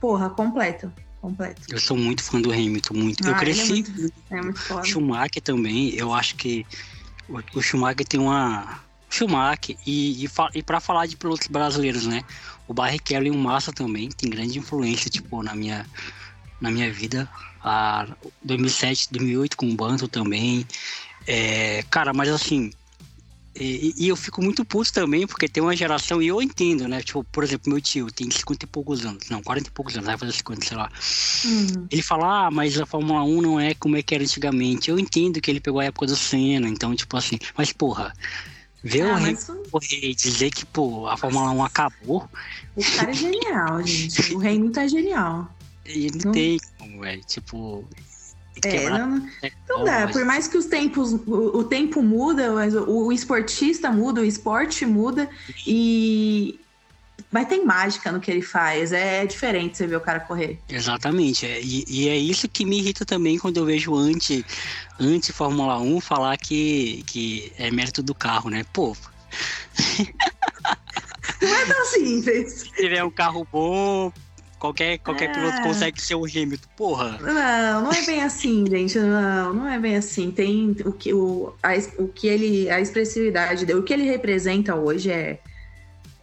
porra, 0.00 0.30
completo. 0.30 0.90
Completo. 1.20 1.62
Eu 1.68 1.80
sou 1.80 1.96
muito 1.96 2.22
fã 2.22 2.40
do 2.40 2.52
Hamilton, 2.52 2.94
muito. 2.94 3.26
Ah, 3.26 3.30
eu 3.30 3.36
cresci. 3.36 3.72
É 3.72 3.74
muito, 3.74 4.12
é 4.30 4.40
muito. 4.40 4.86
Schumacher 4.86 5.42
também, 5.42 5.94
eu 5.94 6.14
acho 6.14 6.36
que 6.36 6.64
o 7.54 7.60
Schumacher 7.60 8.06
tem 8.06 8.20
uma 8.20 8.80
Schumacher 9.08 9.76
e, 9.86 10.24
e, 10.24 10.28
e 10.54 10.62
para 10.62 10.80
falar 10.80 11.06
de 11.06 11.16
pilotos 11.16 11.48
brasileiros, 11.48 12.06
né? 12.06 12.22
O 12.66 12.74
Barrichello 12.74 13.26
e 13.26 13.30
o 13.30 13.34
Massa 13.36 13.72
também 13.72 14.08
tem 14.10 14.28
grande 14.28 14.58
influência, 14.58 15.10
tipo, 15.10 15.42
na 15.42 15.54
minha, 15.54 15.86
na 16.60 16.70
minha 16.70 16.92
vida. 16.92 17.28
A 17.62 18.06
2007, 18.42 19.08
2008 19.10 19.56
com 19.56 19.68
o 19.68 19.74
Banto 19.74 20.06
também. 20.06 20.66
É, 21.26 21.82
cara, 21.90 22.12
mas 22.12 22.28
assim, 22.28 22.70
E, 23.60 23.92
e, 23.96 24.08
eu 24.08 24.14
fico 24.14 24.40
muito 24.40 24.64
puto 24.64 24.92
também, 24.92 25.26
porque 25.26 25.48
tem 25.48 25.60
uma 25.60 25.74
geração, 25.74 26.22
e 26.22 26.28
eu 26.28 26.40
entendo, 26.40 26.86
né? 26.86 27.02
Tipo, 27.02 27.24
por 27.24 27.42
exemplo, 27.42 27.72
meu 27.72 27.80
tio 27.80 28.06
tem 28.12 28.30
50 28.30 28.64
e 28.64 28.68
poucos 28.68 29.04
anos, 29.04 29.28
não, 29.28 29.42
40 29.42 29.68
e 29.68 29.72
poucos 29.72 29.94
anos, 29.94 30.06
vai 30.06 30.16
fazer 30.16 30.32
50, 30.32 30.64
sei 30.64 30.76
lá. 30.76 30.88
Uhum. 31.44 31.86
Ele 31.90 32.02
fala, 32.02 32.46
ah, 32.46 32.50
mas 32.52 32.78
a 32.78 32.86
Fórmula 32.86 33.24
1 33.24 33.42
não 33.42 33.58
é 33.58 33.74
como 33.74 33.96
é 33.96 34.02
que 34.02 34.14
era 34.14 34.22
antigamente. 34.22 34.90
Eu 34.90 34.98
entendo 34.98 35.40
que 35.40 35.50
ele 35.50 35.58
pegou 35.60 35.80
a 35.80 35.86
época 35.86 36.06
do 36.06 36.14
Senna, 36.14 36.68
então, 36.68 36.94
tipo 36.94 37.16
assim, 37.16 37.36
mas 37.56 37.72
porra, 37.72 38.12
ver 38.82 39.02
ah, 39.02 39.18
o. 39.72 39.78
Rei 39.78 40.14
dizer 40.14 40.50
que, 40.50 40.64
pô, 40.66 41.06
a 41.06 41.16
Fórmula 41.16 41.50
1 41.50 41.64
acabou. 41.64 42.28
O 42.76 42.96
cara 42.96 43.10
é 43.10 43.14
genial, 43.14 43.82
gente. 43.86 44.34
O 44.34 44.38
Hamilton 44.38 44.80
é 44.80 44.88
genial. 44.88 45.54
E 45.86 46.10
não, 46.10 46.20
não 46.24 46.32
tem 46.32 46.58
como, 46.78 47.00
velho. 47.00 47.22
Tipo, 47.24 47.88
é, 48.64 48.90
não, 48.90 49.28
não 49.68 49.84
dá. 49.84 50.08
Por 50.08 50.24
mais 50.24 50.48
que 50.48 50.56
os 50.56 50.66
tempos, 50.66 51.12
o, 51.12 51.58
o 51.58 51.64
tempo 51.64 52.02
muda, 52.02 52.52
mas 52.52 52.74
o, 52.74 53.06
o, 53.06 53.12
esportista 53.12 53.90
muda, 53.90 54.20
o 54.20 54.24
esporte 54.24 54.84
muda 54.84 55.28
e 55.66 56.60
mas 57.30 57.48
tem 57.48 57.64
mágica 57.64 58.10
no 58.10 58.20
que 58.20 58.30
ele 58.30 58.42
faz. 58.42 58.92
É 58.92 59.24
diferente 59.26 59.76
você 59.76 59.86
ver 59.86 59.96
o 59.96 60.00
cara 60.00 60.20
correr. 60.20 60.58
Exatamente. 60.68 61.46
É, 61.46 61.60
e, 61.60 61.84
e, 61.88 62.08
é 62.08 62.16
isso 62.16 62.48
que 62.48 62.64
me 62.64 62.78
irrita 62.78 63.04
também 63.04 63.38
quando 63.38 63.58
eu 63.58 63.64
vejo 63.64 63.94
anti, 63.94 64.44
anti 64.98 65.32
Fórmula 65.32 65.78
1 65.78 66.00
falar 66.00 66.36
que, 66.38 67.02
que 67.06 67.52
é 67.58 67.70
mérito 67.70 68.02
do 68.02 68.14
carro, 68.14 68.48
né? 68.50 68.64
Pô. 68.72 68.96
Não 71.42 71.54
é 71.54 71.66
tão 71.66 71.84
simples. 71.84 72.52
Se 72.62 72.72
tiver 72.72 73.04
um 73.04 73.10
carro 73.10 73.46
bom, 73.52 74.12
Qualquer, 74.58 74.98
qualquer 74.98 75.32
piloto 75.32 75.62
consegue 75.62 76.02
ser 76.02 76.16
o 76.16 76.24
Hamilton, 76.24 76.68
porra. 76.76 77.16
Não, 77.20 77.82
não 77.82 77.92
é 77.92 78.04
bem 78.04 78.24
assim, 78.24 78.66
gente. 78.68 78.98
Não, 78.98 79.54
não 79.54 79.68
é 79.68 79.78
bem 79.78 79.96
assim. 79.96 80.32
Tem 80.32 80.74
o 80.84 80.90
que, 80.90 81.14
o, 81.14 81.54
a, 81.62 81.74
o 82.02 82.08
que 82.08 82.26
ele. 82.26 82.68
A 82.68 82.80
expressividade 82.80 83.64
dele, 83.64 83.78
o 83.78 83.84
que 83.84 83.92
ele 83.92 84.02
representa 84.02 84.74
hoje 84.74 85.12
é, 85.12 85.38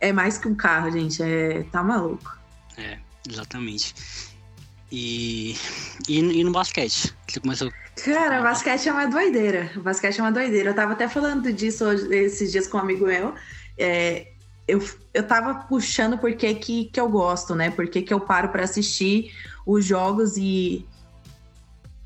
é 0.08 0.14
mais 0.14 0.38
que 0.38 0.48
um 0.48 0.56
carro, 0.56 0.92
gente. 0.92 1.22
É, 1.22 1.64
tá 1.72 1.84
maluco. 1.84 2.38
É, 2.78 2.98
exatamente. 3.30 3.94
E, 4.92 5.56
e, 6.08 6.20
e 6.20 6.44
no 6.44 6.52
basquete? 6.52 7.14
Você 7.28 7.40
começou. 7.40 7.72
Cara, 8.04 8.40
o 8.40 8.44
basquete 8.44 8.88
é 8.88 8.92
uma 8.92 9.08
doideira. 9.08 9.72
O 9.76 9.82
basquete 9.82 10.20
é 10.20 10.24
uma 10.24 10.32
doideira. 10.32 10.70
Eu 10.70 10.76
tava 10.76 10.94
até 10.94 11.08
falando 11.08 11.52
disso 11.52 11.86
hoje, 11.86 12.08
esses 12.14 12.52
dias 12.52 12.68
com 12.68 12.78
um 12.78 12.82
amigo 12.82 13.06
meu. 13.06 13.34
É, 13.78 14.28
eu, 14.68 14.84
eu 15.14 15.28
tava 15.28 15.56
puxando 15.68 16.18
porque 16.18 16.54
que, 16.56 16.86
que 16.86 17.00
eu 17.00 17.10
gosto, 17.10 17.56
né? 17.56 17.72
Porque 17.72 18.02
que 18.02 18.14
eu 18.14 18.20
paro 18.20 18.50
para 18.50 18.64
assistir 18.64 19.34
os 19.66 19.84
jogos 19.86 20.38
e 20.38 20.86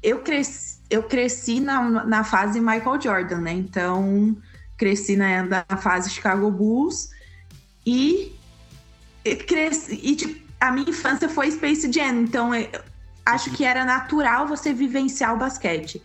eu 0.02 0.20
cresci, 0.20 0.80
eu 0.90 1.04
cresci 1.04 1.60
na, 1.60 2.06
na 2.06 2.24
fase 2.24 2.60
Michael 2.60 3.02
Jordan, 3.02 3.42
né? 3.42 3.52
Então, 3.52 4.38
cresci 4.78 5.16
na, 5.16 5.44
na 5.44 5.78
fase 5.78 6.10
Chicago 6.10 6.50
Bulls 6.50 7.10
e, 7.86 8.36
e 9.24 9.36
cresci 9.36 10.00
e 10.04 10.16
tipo, 10.16 10.50
a 10.60 10.72
minha 10.72 10.90
infância 10.90 11.30
foi 11.30 11.50
Space 11.52 11.92
Jam, 11.92 12.22
então 12.22 12.54
eu, 12.54 12.70
acho 13.26 13.52
que 13.52 13.64
era 13.64 13.86
natural 13.86 14.48
você 14.48 14.74
vivenciar 14.74 15.34
o 15.34 15.38
basquete. 15.38 16.02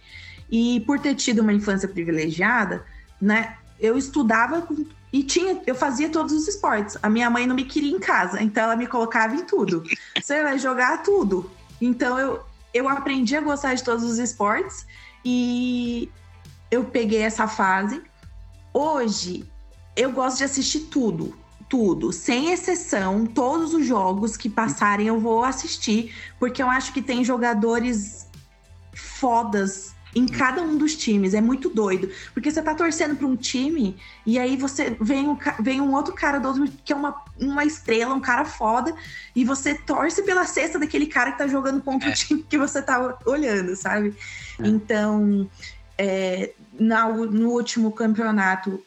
E 0.50 0.80
por 0.80 0.98
ter 1.00 1.14
tido 1.14 1.40
uma 1.40 1.52
infância 1.52 1.88
privilegiada, 1.88 2.84
né? 3.20 3.56
Eu 3.80 3.98
estudava 3.98 4.66
e 5.12 5.22
tinha, 5.22 5.60
eu 5.66 5.74
fazia 5.74 6.08
todos 6.08 6.32
os 6.32 6.46
esportes. 6.46 6.96
A 7.02 7.08
minha 7.08 7.28
mãe 7.30 7.46
não 7.46 7.56
me 7.56 7.64
queria 7.64 7.90
em 7.90 7.98
casa, 7.98 8.42
então 8.42 8.64
ela 8.64 8.76
me 8.76 8.86
colocava 8.86 9.34
em 9.34 9.44
tudo. 9.44 9.82
Você 10.20 10.42
vai 10.42 10.58
jogar 10.58 11.02
tudo. 11.02 11.50
Então 11.80 12.18
eu, 12.18 12.44
eu 12.72 12.88
aprendi 12.88 13.36
a 13.36 13.40
gostar 13.40 13.74
de 13.74 13.82
todos 13.82 14.04
os 14.04 14.18
esportes 14.18 14.86
e 15.24 16.10
eu 16.70 16.84
peguei 16.84 17.22
essa 17.22 17.48
fase. 17.48 18.02
Hoje 18.72 19.48
eu 19.96 20.12
gosto 20.12 20.38
de 20.38 20.44
assistir 20.44 20.80
tudo, 20.80 21.36
tudo, 21.74 22.12
sem 22.12 22.52
exceção, 22.52 23.26
todos 23.26 23.74
os 23.74 23.84
jogos 23.84 24.36
que 24.36 24.48
passarem 24.48 25.08
eu 25.08 25.18
vou 25.18 25.42
assistir, 25.42 26.14
porque 26.38 26.62
eu 26.62 26.70
acho 26.70 26.92
que 26.92 27.02
tem 27.02 27.24
jogadores 27.24 28.28
fodas 28.94 29.92
em 30.14 30.24
cada 30.24 30.62
um 30.62 30.78
dos 30.78 30.94
times. 30.94 31.34
É 31.34 31.40
muito 31.40 31.68
doido. 31.68 32.08
Porque 32.32 32.48
você 32.48 32.62
tá 32.62 32.76
torcendo 32.76 33.16
para 33.16 33.26
um 33.26 33.34
time 33.34 33.96
e 34.24 34.38
aí 34.38 34.56
você 34.56 34.96
vem 35.00 35.28
um, 35.28 35.36
vem 35.58 35.80
um 35.80 35.92
outro 35.92 36.14
cara 36.14 36.38
do 36.38 36.46
outro 36.46 36.68
que 36.84 36.92
é 36.92 36.96
uma, 36.96 37.20
uma 37.40 37.64
estrela, 37.64 38.14
um 38.14 38.20
cara 38.20 38.44
foda, 38.44 38.94
e 39.34 39.44
você 39.44 39.74
torce 39.74 40.22
pela 40.22 40.46
cesta 40.46 40.78
daquele 40.78 41.06
cara 41.06 41.32
que 41.32 41.38
tá 41.38 41.48
jogando 41.48 41.82
contra 41.82 42.08
é. 42.08 42.12
o 42.12 42.14
time 42.14 42.44
que 42.48 42.56
você 42.56 42.80
tá 42.80 43.18
olhando, 43.26 43.74
sabe? 43.74 44.14
É. 44.60 44.68
Então, 44.68 45.50
é, 45.98 46.52
na, 46.78 47.08
no 47.08 47.50
último 47.50 47.90
campeonato. 47.90 48.80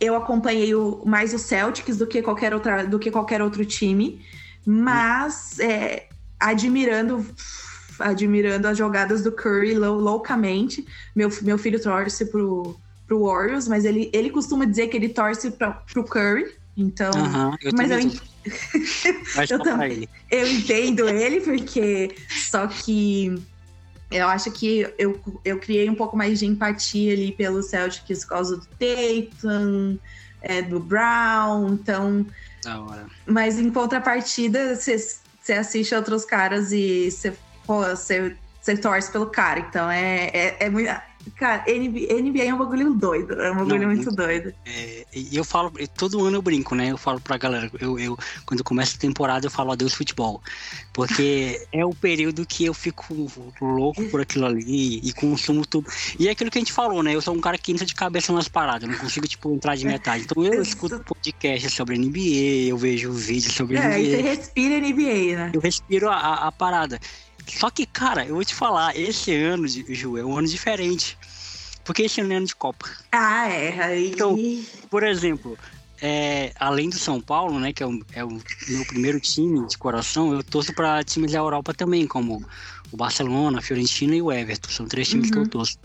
Eu 0.00 0.16
acompanhei 0.16 0.74
o, 0.74 1.02
mais 1.04 1.32
o 1.32 1.38
Celtics 1.38 1.96
do 1.96 2.06
que 2.06 2.22
qualquer, 2.22 2.52
outra, 2.52 2.84
do 2.86 2.98
que 2.98 3.10
qualquer 3.10 3.40
outro 3.40 3.64
time, 3.64 4.24
mas 4.66 5.58
é, 5.60 6.08
admirando 6.38 7.24
admirando 7.98 8.66
as 8.66 8.76
jogadas 8.76 9.22
do 9.22 9.32
Curry 9.32 9.74
lou 9.74 9.98
loucamente. 9.98 10.84
Meu, 11.14 11.30
meu 11.42 11.58
filho 11.58 11.80
torce 11.80 12.26
pro, 12.26 12.76
pro 13.06 13.24
Warriors, 13.24 13.68
mas 13.68 13.84
ele, 13.84 14.10
ele 14.12 14.30
costuma 14.30 14.64
dizer 14.64 14.88
que 14.88 14.96
ele 14.96 15.08
torce 15.08 15.50
pra, 15.50 15.70
pro 15.70 16.04
Curry. 16.04 16.46
Então, 16.76 17.12
eu 17.62 17.72
mas 17.72 17.90
eu, 17.90 17.98
eu, 19.48 19.58
também, 19.60 20.08
eu 20.30 20.46
entendo 20.48 21.08
ele, 21.08 21.40
porque 21.40 22.16
só 22.50 22.66
que 22.66 23.34
eu 24.10 24.28
acho 24.28 24.50
que 24.50 24.86
eu, 24.98 25.20
eu 25.44 25.58
criei 25.58 25.88
um 25.88 25.94
pouco 25.94 26.16
mais 26.16 26.38
de 26.38 26.46
empatia 26.46 27.12
ali 27.12 27.32
pelo 27.32 27.62
Celtics 27.62 28.24
por 28.24 28.28
causa 28.28 28.56
do 28.56 28.66
Tatum, 28.66 29.98
é, 30.40 30.62
do 30.62 30.78
Brown, 30.78 31.74
então. 31.74 32.26
Da 32.62 32.80
hora. 32.80 33.06
Mas 33.26 33.58
em 33.58 33.70
contrapartida, 33.70 34.76
você 34.76 35.52
assiste 35.52 35.94
outros 35.94 36.24
caras 36.24 36.72
e 36.72 37.10
você 37.10 38.76
torce 38.80 39.10
pelo 39.10 39.26
cara. 39.26 39.60
Então 39.60 39.90
é, 39.90 40.26
é, 40.26 40.56
é 40.60 40.70
muito. 40.70 40.90
Cara, 41.36 41.64
NBA, 41.66 42.44
é 42.44 42.54
um 42.54 42.58
bagulho 42.58 42.94
doido, 42.94 43.40
é 43.40 43.50
um 43.50 43.56
bagulho 43.56 43.80
Não, 43.80 43.94
muito, 43.94 44.10
doido. 44.10 44.52
É, 44.66 45.06
e 45.14 45.36
eu 45.36 45.44
falo, 45.44 45.72
todo 45.96 46.24
ano 46.24 46.36
eu 46.36 46.42
brinco, 46.42 46.74
né? 46.74 46.90
Eu 46.90 46.96
falo 46.96 47.20
pra 47.20 47.36
galera, 47.36 47.70
eu, 47.80 47.98
eu 47.98 48.18
quando 48.46 48.62
começa 48.62 48.96
a 48.96 49.00
temporada, 49.00 49.46
eu 49.46 49.50
falo 49.50 49.72
adeus 49.72 49.94
futebol. 49.94 50.42
Porque 50.92 51.66
é 51.72 51.84
o 51.84 51.94
período 51.94 52.46
que 52.46 52.64
eu 52.64 52.74
fico 52.74 53.30
louco 53.60 54.04
por 54.10 54.20
aquilo 54.20 54.46
ali 54.46 55.00
e 55.02 55.12
consumo 55.12 55.66
tudo. 55.66 55.88
E 56.18 56.28
é 56.28 56.30
aquilo 56.30 56.50
que 56.50 56.58
a 56.58 56.60
gente 56.60 56.72
falou, 56.72 57.02
né? 57.02 57.14
Eu 57.14 57.22
sou 57.22 57.34
um 57.34 57.40
cara 57.40 57.58
que 57.58 57.72
entra 57.72 57.86
de 57.86 57.94
cabeça 57.94 58.32
nas 58.32 58.48
paradas, 58.48 58.82
eu 58.82 58.88
não 58.88 58.98
consigo, 58.98 59.26
tipo, 59.26 59.52
entrar 59.52 59.76
de 59.76 59.86
metade. 59.86 60.24
Então 60.24 60.44
eu 60.44 60.60
escuto 60.62 61.02
podcast 61.04 61.70
sobre 61.70 61.98
NBA, 61.98 62.68
eu 62.68 62.76
vejo 62.76 63.12
vídeos 63.12 63.54
sobre 63.54 63.76
é, 63.76 63.88
NBA. 63.88 63.98
E 63.98 64.10
você 64.10 64.22
respira 64.22 64.80
NBA, 64.80 65.36
né? 65.36 65.50
Eu 65.52 65.60
respiro 65.60 66.08
a, 66.08 66.16
a, 66.16 66.48
a 66.48 66.52
parada. 66.52 66.98
Só 67.46 67.70
que, 67.70 67.86
cara, 67.86 68.26
eu 68.26 68.34
vou 68.34 68.44
te 68.44 68.54
falar, 68.54 68.96
esse 68.96 69.34
ano, 69.34 69.66
Ju, 69.68 70.16
é 70.16 70.24
um 70.24 70.38
ano 70.38 70.48
diferente. 70.48 71.16
Porque 71.84 72.02
esse 72.02 72.20
ano 72.20 72.32
é 72.32 72.36
ano 72.36 72.46
de 72.46 72.54
Copa. 72.54 72.88
Ah, 73.12 73.48
é. 73.48 73.80
Aí... 73.80 74.10
Então, 74.10 74.36
por 74.88 75.02
exemplo, 75.02 75.58
é, 76.00 76.52
além 76.58 76.88
do 76.88 76.98
São 76.98 77.20
Paulo, 77.20 77.60
né, 77.60 77.72
que 77.72 77.82
é 77.82 77.86
o, 77.86 78.04
é 78.12 78.24
o, 78.24 78.40
meu 78.68 78.84
primeiro 78.86 79.20
time 79.20 79.66
de 79.66 79.76
coração, 79.76 80.32
eu 80.32 80.42
torço 80.42 80.74
para 80.74 81.04
times 81.04 81.32
da 81.32 81.38
Europa 81.38 81.74
também, 81.74 82.06
como 82.06 82.44
o 82.90 82.96
Barcelona, 82.96 83.58
a 83.58 83.62
Fiorentina 83.62 84.14
e 84.14 84.22
o 84.22 84.32
Everton. 84.32 84.70
São 84.70 84.86
três 84.86 85.08
times 85.08 85.26
uhum. 85.26 85.32
que 85.32 85.38
eu 85.38 85.42
uhum. 85.42 85.48
torço. 85.48 85.78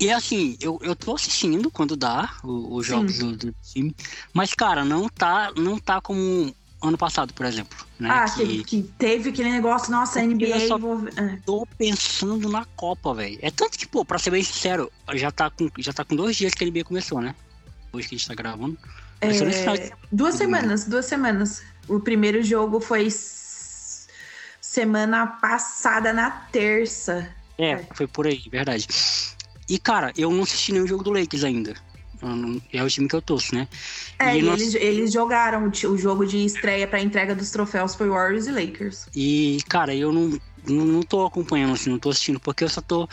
E 0.00 0.10
assim, 0.10 0.56
eu, 0.60 0.78
eu 0.82 0.96
tô 0.96 1.14
assistindo 1.14 1.70
quando 1.70 1.96
dá 1.96 2.34
os 2.42 2.84
jogos 2.84 3.18
do, 3.18 3.36
do, 3.36 3.54
time, 3.62 3.94
mas 4.32 4.52
cara, 4.52 4.84
não 4.84 5.08
tá, 5.08 5.52
não 5.56 5.78
tá 5.78 6.00
como 6.00 6.54
ano 6.88 6.98
passado, 6.98 7.32
por 7.32 7.46
exemplo. 7.46 7.76
Né? 7.98 8.08
Ah, 8.10 8.24
que, 8.24 8.64
que 8.64 8.82
teve 8.98 9.30
aquele 9.30 9.50
negócio, 9.50 9.90
nossa, 9.90 10.20
a 10.20 10.22
NBA. 10.22 10.46
Eu 10.46 10.68
só 10.68 10.78
é. 11.16 11.38
tô 11.44 11.66
pensando 11.78 12.48
na 12.48 12.64
Copa, 12.76 13.14
velho. 13.14 13.38
É 13.40 13.50
tanto 13.50 13.78
que, 13.78 13.86
pô, 13.86 14.04
pra 14.04 14.18
ser 14.18 14.30
bem 14.30 14.42
sincero, 14.42 14.90
já 15.14 15.30
tá, 15.30 15.50
com, 15.50 15.70
já 15.78 15.92
tá 15.92 16.04
com 16.04 16.14
dois 16.14 16.36
dias 16.36 16.54
que 16.54 16.64
a 16.64 16.66
NBA 16.66 16.84
começou, 16.84 17.20
né? 17.20 17.34
Hoje 17.92 18.08
que 18.08 18.14
a 18.14 18.18
gente 18.18 18.28
tá 18.28 18.34
gravando. 18.34 18.78
É, 19.20 19.28
duas 20.12 20.34
semanas, 20.34 20.84
duas 20.84 21.06
semanas. 21.06 21.62
O 21.88 22.00
primeiro 22.00 22.42
jogo 22.42 22.80
foi 22.80 23.08
semana 24.60 25.26
passada, 25.26 26.12
na 26.12 26.30
terça. 26.30 27.30
É, 27.56 27.84
foi 27.94 28.06
por 28.06 28.26
aí, 28.26 28.42
verdade. 28.50 28.86
E, 29.68 29.78
cara, 29.78 30.12
eu 30.16 30.30
não 30.30 30.42
assisti 30.42 30.72
nenhum 30.72 30.86
jogo 30.86 31.04
do 31.04 31.12
Lakers 31.12 31.44
ainda 31.44 31.74
é 32.72 32.82
o 32.82 32.88
time 32.88 33.08
que 33.08 33.16
eu 33.16 33.22
torço, 33.22 33.54
né? 33.54 33.68
É, 34.18 34.36
e 34.36 34.42
nós... 34.42 34.60
eles, 34.60 34.74
eles 34.74 35.12
jogaram 35.12 35.68
o 35.68 35.96
jogo 35.96 36.26
de 36.26 36.44
estreia 36.44 36.86
para 36.86 37.00
entrega 37.00 37.34
dos 37.34 37.50
troféus 37.50 37.94
foi 37.94 38.08
Warriors 38.08 38.46
e 38.46 38.52
Lakers. 38.52 39.06
E, 39.14 39.58
cara, 39.68 39.94
eu 39.94 40.12
não, 40.12 40.38
não, 40.66 40.84
não 40.84 41.02
tô 41.02 41.26
acompanhando, 41.26 41.74
assim, 41.74 41.90
não 41.90 41.98
tô 41.98 42.10
assistindo, 42.10 42.40
porque 42.40 42.64
eu 42.64 42.68
só 42.68 42.80
tô. 42.80 43.08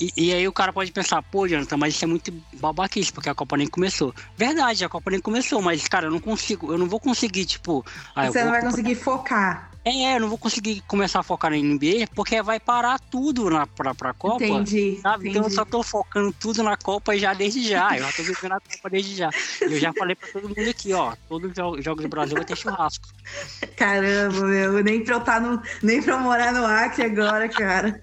E, 0.00 0.12
e, 0.16 0.32
aí 0.32 0.48
o 0.48 0.52
cara 0.52 0.72
pode 0.72 0.90
pensar, 0.90 1.22
pô, 1.22 1.46
Jonathan, 1.46 1.76
mas 1.76 1.94
isso 1.94 2.04
é 2.04 2.08
muito 2.08 2.32
babaquice, 2.54 3.12
porque 3.12 3.28
a 3.28 3.34
Copa 3.34 3.56
nem 3.56 3.66
começou. 3.66 4.14
Verdade, 4.36 4.84
a 4.84 4.88
Copa 4.88 5.10
nem 5.10 5.20
começou, 5.20 5.62
mas, 5.62 5.86
cara, 5.86 6.06
eu 6.06 6.10
não 6.10 6.20
consigo, 6.20 6.72
eu 6.72 6.78
não 6.78 6.88
vou 6.88 6.98
conseguir, 7.00 7.44
tipo. 7.44 7.84
Ah, 8.14 8.26
Você 8.26 8.42
não 8.42 8.50
vai 8.50 8.62
conseguir 8.62 8.94
focar. 8.94 9.71
É, 9.84 10.16
eu 10.16 10.20
não 10.20 10.28
vou 10.28 10.38
conseguir 10.38 10.80
começar 10.82 11.20
a 11.20 11.22
focar 11.24 11.50
na 11.50 11.56
NBA 11.56 12.06
porque 12.14 12.40
vai 12.40 12.60
parar 12.60 12.98
tudo 12.98 13.50
na, 13.50 13.66
pra, 13.66 13.94
pra 13.94 14.14
Copa. 14.14 14.44
Entendi. 14.44 15.00
Sabe? 15.02 15.24
entendi. 15.24 15.38
Então 15.38 15.42
eu 15.42 15.54
só 15.54 15.64
tô 15.64 15.82
focando 15.82 16.32
tudo 16.32 16.62
na 16.62 16.76
Copa 16.76 17.16
já 17.18 17.34
desde 17.34 17.68
já. 17.68 17.96
Eu 17.96 18.04
já 18.04 18.12
tô 18.12 18.22
vivendo 18.22 18.52
a 18.52 18.60
Copa 18.60 18.90
desde 18.90 19.16
já. 19.16 19.30
Eu 19.60 19.78
já 19.78 19.92
falei 19.92 20.14
pra 20.14 20.28
todo 20.28 20.48
mundo 20.48 20.70
aqui, 20.70 20.92
ó. 20.92 21.14
Todos 21.28 21.50
os 21.50 21.84
jogos 21.84 22.04
do 22.04 22.08
Brasil 22.08 22.36
vai 22.36 22.44
ter 22.44 22.56
churrasco. 22.56 23.08
Caramba, 23.76 24.40
meu. 24.46 24.84
Nem 24.84 25.02
pra 25.02 25.16
eu, 25.16 25.20
tá 25.20 25.40
no, 25.40 25.60
nem 25.82 26.00
pra 26.00 26.16
morar 26.18 26.52
no 26.52 26.64
Acre 26.64 27.04
agora, 27.04 27.48
cara. 27.48 28.00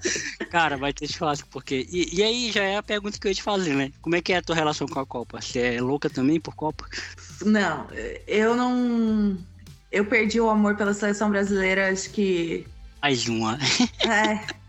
Cara, 0.50 0.76
vai 0.76 0.92
ter 0.92 1.08
churrasco, 1.08 1.48
porque. 1.50 1.88
E, 1.90 2.18
e 2.18 2.24
aí 2.24 2.52
já 2.52 2.64
é 2.64 2.78
a 2.78 2.84
pergunta 2.84 3.18
que 3.18 3.28
eu 3.28 3.32
ia 3.32 3.36
te 3.36 3.44
fazer, 3.44 3.74
né? 3.74 3.92
Como 4.02 4.16
é 4.16 4.22
que 4.22 4.34
é 4.34 4.38
a 4.38 4.42
tua 4.42 4.56
relação 4.56 4.88
com 4.88 5.00
a 5.00 5.06
Copa? 5.06 5.42
Você 5.42 5.60
é 5.60 5.82
louca 5.82 6.10
também 6.10 6.40
por 6.40 6.56
Copa? 6.56 6.86
Não, 7.42 7.88
eu 8.28 8.56
não. 8.56 9.38
Eu 9.92 10.06
perdi 10.06 10.40
o 10.40 10.50
amor 10.50 10.76
pela 10.76 10.94
seleção 10.94 11.30
brasileira, 11.30 11.92
acho 11.92 12.10
que. 12.12 12.66
Mais 13.02 13.28
uma. 13.28 13.58
É. 14.08 14.60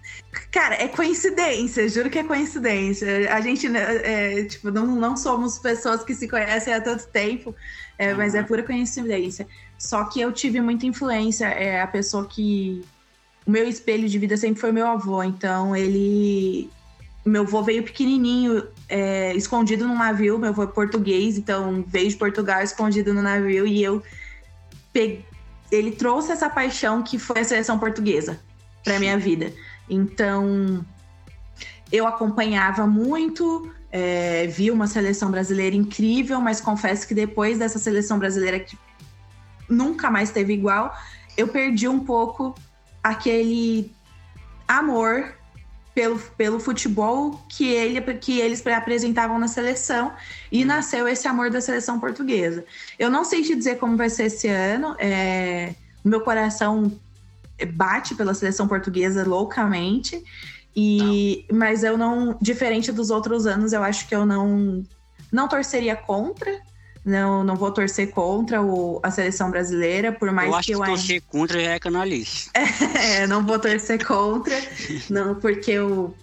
Cara, 0.51 0.75
é 0.77 0.89
coincidência, 0.89 1.89
juro 1.89 2.09
que 2.09 2.19
é 2.19 2.25
coincidência. 2.25 3.33
A 3.35 3.41
gente, 3.41 3.69
né, 3.69 3.81
é, 4.03 4.45
tipo, 4.45 4.71
não, 4.71 4.87
não 4.87 5.17
somos 5.17 5.59
pessoas 5.59 6.05
que 6.05 6.15
se 6.15 6.29
conhecem 6.29 6.73
há 6.73 6.81
tanto 6.81 7.07
tempo, 7.09 7.55
é, 7.99 8.15
mas 8.15 8.35
é 8.35 8.43
pura 8.43 8.63
coincidência. 8.63 9.47
Só 9.79 10.05
que 10.05 10.21
eu 10.21 10.33
tive 10.33 10.61
muita 10.61 10.87
influência, 10.87 11.47
é 11.47 11.81
a 11.81 11.87
pessoa 11.87 12.27
que. 12.27 12.83
O 13.47 13.51
meu 13.51 13.67
espelho 13.67 14.09
de 14.09 14.19
vida 14.19 14.37
sempre 14.37 14.61
foi 14.61 14.71
meu 14.73 14.87
avô, 14.87 15.23
então 15.23 15.75
ele. 15.75 16.71
Meu 17.25 17.43
avô 17.43 17.63
veio 17.63 17.83
pequenininho, 17.83 18.67
é, 18.89 19.35
escondido 19.35 19.87
num 19.87 19.97
navio, 19.97 20.39
meu 20.39 20.51
avô 20.51 20.63
é 20.63 20.67
português, 20.67 21.37
então 21.37 21.85
veio 21.87 22.09
de 22.09 22.17
Portugal 22.17 22.63
escondido 22.63 23.13
no 23.13 23.23
navio 23.23 23.67
e 23.67 23.83
eu. 23.83 24.03
Ele 24.95 25.93
trouxe 25.93 26.33
essa 26.33 26.49
paixão 26.51 27.03
que 27.03 27.19
foi 27.19 27.41
a 27.41 27.45
seleção 27.45 27.79
portuguesa 27.79 28.41
para 28.83 28.99
minha 28.99 29.19
vida. 29.19 29.53
Então, 29.89 30.85
eu 31.93 32.07
acompanhava 32.07 32.87
muito, 32.87 33.73
é, 33.91 34.47
vi 34.47 34.71
uma 34.71 34.87
seleção 34.87 35.31
brasileira 35.31 35.75
incrível, 35.77 36.41
mas 36.41 36.61
confesso 36.61 37.07
que 37.07 37.15
depois 37.15 37.59
dessa 37.59 37.79
seleção 37.79 38.19
brasileira 38.19 38.59
que 38.61 38.79
nunca 39.69 40.11
mais 40.11 40.31
teve 40.31 40.53
igual, 40.53 40.95
eu 41.37 41.49
perdi 41.49 41.89
um 41.89 42.01
pouco 42.01 42.55
aquele 43.03 43.93
amor 44.67 45.35
pelo, 45.95 46.19
pelo 46.37 46.61
futebol 46.61 47.41
que, 47.49 47.67
ele, 47.69 48.01
que 48.15 48.41
eles 48.41 48.65
apresentavam 48.67 49.39
na 49.39 49.49
seleção 49.49 50.13
e 50.51 50.65
nasceu 50.65 51.09
esse 51.09 51.27
amor 51.27 51.51
da 51.51 51.61
seleção 51.61 51.99
portuguesa. 51.99 52.65
Eu 52.99 53.11
não 53.11 53.25
sei 53.25 53.43
te 53.43 53.55
dizer 53.55 53.79
como 53.79 53.97
vai 53.97 54.09
ser 54.09 54.25
esse 54.25 54.49
ano, 54.49 54.95
é, 54.99 55.75
meu 56.05 56.21
coração 56.21 56.93
bate 57.75 58.15
pela 58.15 58.35
seleção 58.35 58.67
portuguesa 58.67 59.27
loucamente. 59.27 60.23
E, 60.75 61.45
mas 61.53 61.83
eu 61.83 61.99
não, 61.99 62.39
diferente 62.41 62.93
dos 62.93 63.11
outros 63.11 63.47
anos, 63.47 63.73
eu 63.73 63.83
acho 63.83 64.07
que 64.09 64.15
eu 64.15 64.25
não 64.25 64.85
não 65.33 65.49
torceria 65.49 65.95
contra. 65.95 66.61
Não, 67.05 67.43
não 67.43 67.57
vou 67.57 67.71
torcer 67.71 68.11
contra 68.11 68.61
o, 68.61 69.01
a 69.03 69.11
seleção 69.11 69.51
brasileira, 69.51 70.13
por 70.13 70.31
mais 70.31 70.49
eu 70.49 70.55
acho 70.55 70.67
que 70.67 70.75
eu 70.75 70.81
que 70.81 70.87
torcer 70.87 71.23
contra 71.23 71.61
já 71.61 71.71
é 71.71 71.79
canalice. 71.79 72.51
É, 73.01 73.27
não 73.27 73.45
vou 73.45 73.59
torcer 73.59 74.05
contra, 74.05 74.55
não, 75.09 75.35
porque 75.35 75.71
eu 75.71 76.15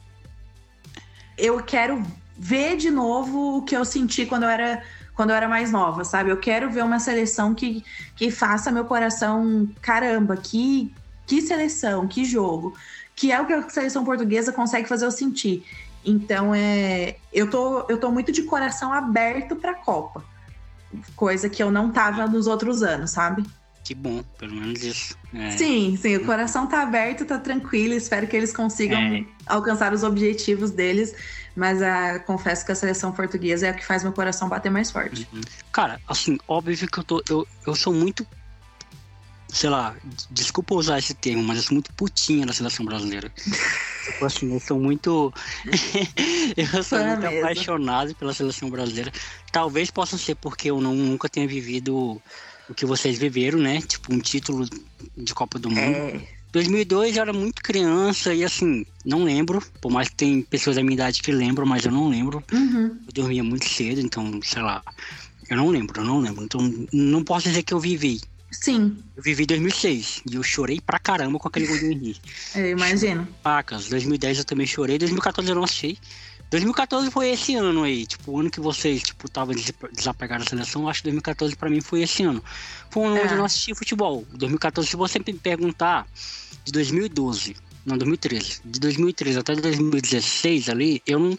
eu 1.37 1.61
quero 1.63 2.03
ver 2.37 2.77
de 2.77 2.89
novo 2.91 3.57
o 3.57 3.61
que 3.63 3.75
eu 3.75 3.83
senti 3.83 4.25
quando 4.25 4.43
eu 4.43 4.49
era 4.49 4.83
quando 5.15 5.31
eu 5.31 5.35
era 5.35 5.47
mais 5.47 5.71
nova, 5.71 6.03
sabe? 6.05 6.29
Eu 6.29 6.37
quero 6.37 6.69
ver 6.69 6.83
uma 6.83 6.99
seleção 6.99 7.55
que, 7.55 7.83
que 8.15 8.29
faça 8.29 8.71
meu 8.71 8.85
coração, 8.85 9.67
caramba, 9.81 10.37
que 10.37 10.93
que 11.25 11.41
seleção, 11.41 12.07
que 12.07 12.23
jogo, 12.23 12.73
que 13.15 13.31
é 13.31 13.41
o 13.41 13.45
que 13.45 13.53
a 13.53 13.67
seleção 13.69 14.05
portuguesa 14.05 14.53
consegue 14.53 14.87
fazer 14.87 15.05
eu 15.05 15.11
sentir. 15.11 15.65
Então 16.05 16.55
é, 16.55 17.17
eu 17.33 17.49
tô, 17.49 17.85
eu 17.89 17.99
tô 17.99 18.11
muito 18.11 18.31
de 18.31 18.43
coração 18.43 18.93
aberto 18.93 19.55
para 19.55 19.71
a 19.71 19.75
Copa, 19.75 20.23
coisa 21.15 21.49
que 21.49 21.61
eu 21.61 21.71
não 21.71 21.91
tava 21.91 22.27
nos 22.27 22.47
outros 22.47 22.83
anos, 22.83 23.11
sabe? 23.11 23.43
Que 23.83 23.95
bom, 23.95 24.21
pelo 24.37 24.53
menos 24.53 24.83
isso. 24.83 25.15
É. 25.33 25.51
Sim, 25.51 25.97
sim, 26.01 26.17
o 26.17 26.25
coração 26.25 26.67
tá 26.67 26.81
aberto, 26.81 27.23
tá 27.23 27.37
tranquilo, 27.39 27.93
espero 27.93 28.27
que 28.27 28.35
eles 28.35 28.51
consigam 28.53 28.99
É. 28.99 29.25
alcançar 29.45 29.93
os 29.93 30.03
objetivos 30.03 30.71
deles, 30.71 31.15
mas 31.55 31.81
ah, 31.81 32.19
confesso 32.19 32.65
que 32.65 32.71
a 32.73 32.75
seleção 32.75 33.13
portuguesa 33.13 33.67
é 33.67 33.69
a 33.69 33.73
que 33.73 33.85
faz 33.85 34.03
meu 34.03 34.11
coração 34.11 34.49
bater 34.49 34.69
mais 34.69 34.91
forte. 34.91 35.27
Cara, 35.71 36.01
assim, 36.05 36.37
óbvio 36.47 36.87
que 36.87 36.99
eu 36.99 37.03
tô. 37.03 37.23
Eu, 37.29 37.47
eu 37.65 37.75
sou 37.75 37.93
muito. 37.93 38.27
Sei 39.47 39.69
lá, 39.69 39.95
desculpa 40.29 40.75
usar 40.75 40.99
esse 40.99 41.13
termo, 41.13 41.41
mas 41.41 41.57
eu 41.57 41.63
sou 41.63 41.73
muito 41.73 41.93
putinha 41.93 42.45
da 42.45 42.51
seleção 42.51 42.85
brasileira. 42.85 43.31
eu 44.19 44.59
sou 44.59 44.79
muito. 44.79 45.33
eu 46.55 46.83
sou 46.83 46.99
É 46.99 47.07
muito 47.07 47.21
mesmo. 47.21 47.39
apaixonado 47.39 48.15
pela 48.15 48.33
seleção 48.33 48.69
brasileira. 48.69 49.11
Talvez 49.51 49.91
possa 49.91 50.17
ser 50.17 50.35
porque 50.35 50.69
eu 50.71 50.81
não, 50.81 50.95
nunca 50.95 51.29
tenha 51.29 51.47
vivido 51.47 52.21
o 52.69 52.73
que 52.75 52.85
vocês 52.85 53.17
viveram, 53.17 53.59
né? 53.59 53.81
Tipo, 53.81 54.13
um 54.13 54.19
título 54.19 54.65
de 55.15 55.33
Copa 55.33 55.59
do 55.59 55.69
Mundo. 55.69 55.79
É, 55.79 56.27
2002 56.51 57.15
eu 57.17 57.21
era 57.21 57.33
muito 57.33 57.61
criança 57.61 58.33
e 58.33 58.43
assim, 58.43 58.85
não 59.05 59.23
lembro. 59.23 59.61
Por 59.81 59.91
mais 59.91 60.09
que 60.09 60.15
tem 60.15 60.41
pessoas 60.41 60.75
da 60.75 60.83
minha 60.83 60.95
idade 60.95 61.21
que 61.21 61.31
lembram, 61.31 61.65
mas 61.65 61.85
eu 61.85 61.91
não 61.91 62.07
lembro. 62.09 62.43
uhum, 62.51 62.97
Eu 63.07 63.13
dormia 63.13 63.43
muito 63.43 63.67
cedo, 63.67 64.01
então, 64.01 64.39
sei 64.43 64.61
lá. 64.61 64.81
Eu 65.49 65.57
não 65.57 65.69
lembro, 65.69 66.01
eu 66.01 66.05
não 66.05 66.19
lembro. 66.19 66.43
Então, 66.43 66.59
não 66.91 67.23
posso 67.23 67.47
dizer 67.47 67.63
que 67.63 67.73
eu 67.73 67.79
vivi. 67.79 68.19
Sim, 68.51 68.97
Eu 69.15 69.23
vivi 69.23 69.45
2006 69.45 70.21
e 70.29 70.35
eu 70.35 70.43
chorei 70.43 70.79
pra 70.81 70.99
caramba 70.99 71.37
com 71.39 71.47
aquele 71.47 71.67
gol 71.67 71.77
do 71.79 71.85
Henrique. 71.85 72.21
eu 72.55 72.71
imagino. 72.71 73.27
Pacas, 73.43 73.87
2010 73.89 74.39
eu 74.39 74.45
também 74.45 74.65
chorei, 74.67 74.97
2014 74.97 75.49
eu 75.49 75.55
não 75.55 75.63
achei. 75.63 75.97
2014 76.49 77.11
foi 77.11 77.29
esse 77.31 77.55
ano 77.55 77.83
aí, 77.83 78.05
tipo, 78.05 78.31
o 78.31 78.39
ano 78.39 78.49
que 78.49 78.61
vocês, 78.61 79.03
tipo, 79.03 79.27
estavam 79.27 79.53
desapegados 79.91 80.45
da 80.45 80.49
seleção, 80.51 80.83
eu 80.83 80.89
acho 80.89 80.99
que 81.01 81.07
2014 81.09 81.55
pra 81.57 81.69
mim 81.69 81.81
foi 81.81 82.03
esse 82.03 82.23
ano. 82.23 82.41
Foi 82.89 83.03
um 83.03 83.07
ano 83.07 83.15
onde 83.19 83.27
É. 83.29 83.33
eu 83.33 83.37
não 83.37 83.43
assisti 83.45 83.75
futebol. 83.75 84.25
2014, 84.31 84.89
se 84.89 84.95
você 84.95 85.19
me 85.19 85.33
perguntar, 85.33 86.07
de 86.63 86.71
2012, 86.71 87.53
não, 87.85 87.97
2013, 87.97 88.61
de 88.63 88.79
2013 88.79 89.39
até 89.39 89.55
2016 89.55 90.69
ali, 90.69 91.01
eu 91.05 91.19
não, 91.19 91.37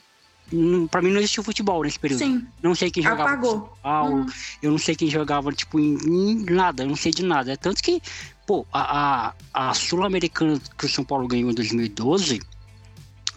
pra 0.90 1.02
mim 1.02 1.10
não 1.10 1.18
existiu 1.18 1.42
futebol 1.42 1.82
nesse 1.82 1.98
período. 1.98 2.18
Sim, 2.20 2.46
Não 2.62 2.74
sei 2.74 2.90
quem 2.90 3.02
jogava 3.02 3.24
apagou. 3.32 3.72
Paulo, 3.82 4.16
Uhum. 4.20 4.26
eu 4.62 4.70
não 4.70 4.78
sei 4.78 4.94
quem 4.96 5.08
jogava, 5.08 5.52
tipo, 5.52 5.78
em, 5.78 5.96
em 6.06 6.44
nada, 6.50 6.82
eu 6.82 6.88
não 6.88 6.96
sei 6.96 7.12
de 7.12 7.22
nada. 7.24 7.52
É 7.52 7.56
tanto 7.56 7.82
que, 7.82 8.00
pô, 8.46 8.66
a, 8.72 9.32
a, 9.54 9.70
a 9.70 9.74
Sul-Americana 9.74 10.60
que 10.78 10.86
o 10.86 10.88
São 10.88 11.04
Paulo 11.04 11.28
ganhou 11.28 11.50
em 11.50 11.54
2012, 11.54 12.40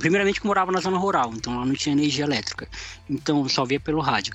primeiramente 0.01 0.39
que 0.41 0.45
eu 0.45 0.49
morava 0.49 0.71
na 0.71 0.79
zona 0.81 0.97
rural, 0.97 1.31
então 1.35 1.55
lá 1.57 1.65
não 1.65 1.73
tinha 1.75 1.93
energia 1.93 2.25
elétrica. 2.25 2.67
Então 3.09 3.41
eu 3.43 3.49
só 3.49 3.63
via 3.63 3.79
pelo 3.79 4.01
rádio. 4.01 4.33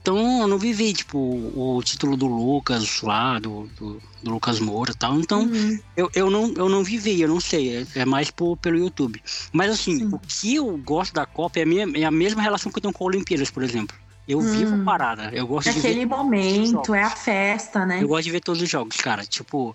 Então 0.00 0.42
eu 0.42 0.46
não 0.48 0.58
vivi, 0.58 0.92
tipo, 0.92 1.18
o 1.18 1.82
título 1.82 2.16
do 2.16 2.26
Lucas 2.26 3.02
lá, 3.02 3.38
do, 3.38 3.66
do, 3.78 4.00
do 4.22 4.30
Lucas 4.30 4.60
Moura 4.60 4.92
e 4.92 4.94
tal. 4.94 5.18
Então 5.20 5.42
Uhum. 5.42 5.78
eu, 5.96 6.10
eu, 6.14 6.30
não, 6.30 6.52
eu 6.56 6.68
não 6.68 6.82
vivi, 6.84 7.20
eu 7.20 7.28
não 7.28 7.40
sei, 7.40 7.78
é, 7.78 7.86
é 7.96 8.04
mais 8.04 8.30
por, 8.30 8.56
pelo 8.56 8.78
YouTube. 8.78 9.20
Mas 9.52 9.72
assim, 9.72 9.98
Sim. 9.98 10.08
o 10.12 10.18
que 10.18 10.54
eu 10.54 10.76
gosto 10.78 11.12
da 11.12 11.26
Copa 11.26 11.58
é 11.58 11.62
a, 11.62 11.66
minha, 11.66 11.86
é 11.94 12.04
a 12.04 12.10
mesma 12.10 12.40
relação 12.40 12.70
que 12.70 12.78
eu 12.78 12.82
tenho 12.82 12.94
com 12.94 13.04
a 13.04 13.08
Olimpíadas, 13.08 13.50
por 13.50 13.62
exemplo. 13.62 13.96
Eu 14.26 14.40
vivo 14.40 14.76
Hum. 14.76 14.84
parada, 14.84 15.30
eu 15.32 15.46
gosto 15.46 15.72
de 15.72 15.80
ver 15.80 15.88
Aquele 15.88 16.06
momento, 16.06 16.94
é 16.94 17.02
a 17.02 17.10
festa, 17.10 17.84
né? 17.86 18.02
eu 18.02 18.08
gosto 18.08 18.24
de 18.24 18.30
ver 18.30 18.40
todos 18.40 18.60
os 18.60 18.68
jogos, 18.68 18.98
cara. 18.98 19.24
Tipo, 19.24 19.74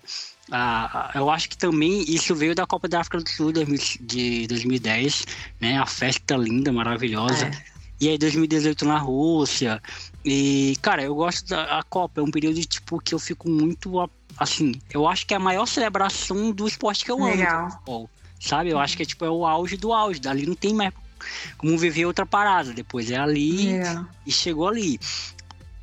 a, 0.50 1.08
a- 1.14 1.18
eu 1.18 1.30
acho 1.30 1.48
que 1.48 1.56
também 1.56 2.02
isso 2.08 2.34
veio 2.34 2.54
da 2.54 2.66
Copa 2.66 2.86
da 2.88 3.00
África 3.00 3.18
do 3.18 3.28
Sul 3.28 3.52
2000 3.52 3.78
de 4.00 4.46
2010, 4.46 5.26
né? 5.60 5.78
A 5.78 5.86
festa 5.86 6.36
linda, 6.36 6.72
maravilhosa. 6.72 7.46
É. 7.46 7.74
E 8.00 8.08
aí 8.08 8.18
2018 8.18 8.84
na 8.84 8.98
Rússia. 8.98 9.80
E, 10.24 10.76
cara, 10.82 11.02
eu 11.02 11.14
gosto 11.14 11.46
da 11.48 11.82
Copa. 11.88 12.20
É 12.20 12.24
um 12.24 12.30
período, 12.30 12.60
tipo, 12.64 12.98
que 13.00 13.14
eu 13.14 13.18
fico 13.18 13.48
muito, 13.48 13.92
assim... 14.36 14.72
Eu 14.92 15.06
acho 15.06 15.26
que 15.26 15.32
é 15.32 15.36
a 15.36 15.40
maior 15.40 15.64
celebração 15.66 16.50
do 16.50 16.66
esporte 16.66 17.04
que 17.04 17.10
eu 17.10 17.16
amo. 17.16 17.28
é 17.28 17.36
Legal. 17.36 17.70
futebol, 17.70 18.10
sabe? 18.40 18.70
Eu 18.70 18.78
acho 18.78 18.96
que 18.96 19.04
é, 19.04 19.06
tipo, 19.06 19.24
é 19.24 19.30
o 19.30 19.46
auge 19.46 19.76
do 19.76 19.92
auge. 19.92 20.20
Dali 20.20 20.44
não 20.44 20.54
tem 20.56 20.74
mais 20.74 20.92
como 21.56 21.78
viver 21.78 22.04
outra 22.04 22.26
parada. 22.26 22.72
Depois 22.74 23.10
é 23.10 23.16
ali 23.16 23.68
Legal. 23.78 24.04
e 24.26 24.32
chegou 24.32 24.68
ali. 24.68 24.98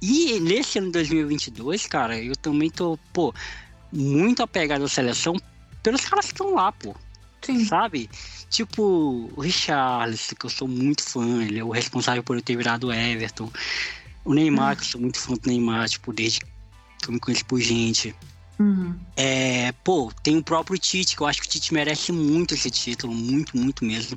E 0.01 0.39
nesse 0.39 0.77
ano 0.79 0.87
de 0.87 0.93
2022, 0.93 1.87
cara, 1.87 2.17
eu 2.19 2.35
também 2.35 2.69
tô, 2.69 2.99
pô, 3.13 3.33
muito 3.91 4.41
apegado 4.43 4.83
à 4.83 4.87
seleção 4.87 5.35
pelos 5.83 6.05
caras 6.05 6.25
que 6.25 6.33
estão 6.33 6.53
lá, 6.53 6.71
pô, 6.71 6.95
Sim. 7.41 7.65
sabe? 7.65 8.09
Tipo, 8.49 9.29
o 9.35 9.41
Richarlison, 9.41 10.35
que 10.35 10.45
eu 10.45 10.49
sou 10.49 10.67
muito 10.67 11.03
fã, 11.03 11.43
ele 11.43 11.59
é 11.59 11.63
o 11.63 11.69
responsável 11.69 12.23
por 12.23 12.35
eu 12.35 12.41
ter 12.41 12.55
virado 12.55 12.87
o 12.87 12.93
Everton. 12.93 13.51
O 14.23 14.33
Neymar, 14.33 14.75
que 14.75 14.83
eu 14.83 14.87
sou 14.87 15.01
muito 15.01 15.19
fã 15.19 15.33
do 15.33 15.47
Neymar, 15.47 15.89
tipo, 15.89 16.13
desde 16.13 16.41
que 16.41 17.09
eu 17.09 17.13
me 17.13 17.19
conheço 17.19 17.45
por 17.45 17.59
gente. 17.59 18.15
Uhum. 18.61 18.95
É, 19.17 19.71
pô, 19.83 20.11
tem 20.21 20.37
o 20.37 20.43
próprio 20.43 20.77
Tite, 20.77 21.15
que 21.15 21.23
eu 21.23 21.27
acho 21.27 21.41
que 21.41 21.47
o 21.47 21.49
Tite 21.49 21.73
merece 21.73 22.11
muito 22.11 22.53
esse 22.53 22.69
título, 22.69 23.11
muito, 23.11 23.57
muito 23.57 23.83
mesmo, 23.83 24.15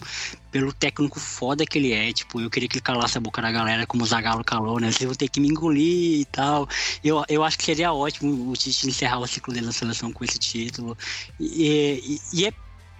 pelo 0.50 0.70
técnico 0.70 1.18
foda 1.18 1.64
que 1.64 1.78
ele 1.78 1.92
é. 1.92 2.12
Tipo, 2.12 2.42
eu 2.42 2.50
queria 2.50 2.68
que 2.68 2.76
ele 2.76 2.82
calasse 2.82 3.16
a 3.16 3.20
boca 3.20 3.40
da 3.40 3.50
galera, 3.50 3.86
como 3.86 4.02
o 4.02 4.06
Zagallo 4.06 4.44
calou, 4.44 4.78
né? 4.78 4.92
Vocês 4.92 5.06
vão 5.06 5.14
ter 5.14 5.28
que 5.28 5.40
me 5.40 5.48
engolir 5.48 6.20
e 6.20 6.24
tal. 6.26 6.68
Eu, 7.02 7.24
eu 7.26 7.42
acho 7.42 7.56
que 7.56 7.64
seria 7.64 7.92
ótimo 7.92 8.50
o 8.50 8.54
Tite 8.54 8.86
encerrar 8.86 9.18
o 9.18 9.26
ciclo 9.26 9.54
dele 9.54 9.66
na 9.66 9.72
seleção 9.72 10.12
com 10.12 10.24
esse 10.24 10.38
título. 10.38 10.96
E, 11.40 12.20
e, 12.32 12.40
e 12.40 12.46
é 12.46 12.52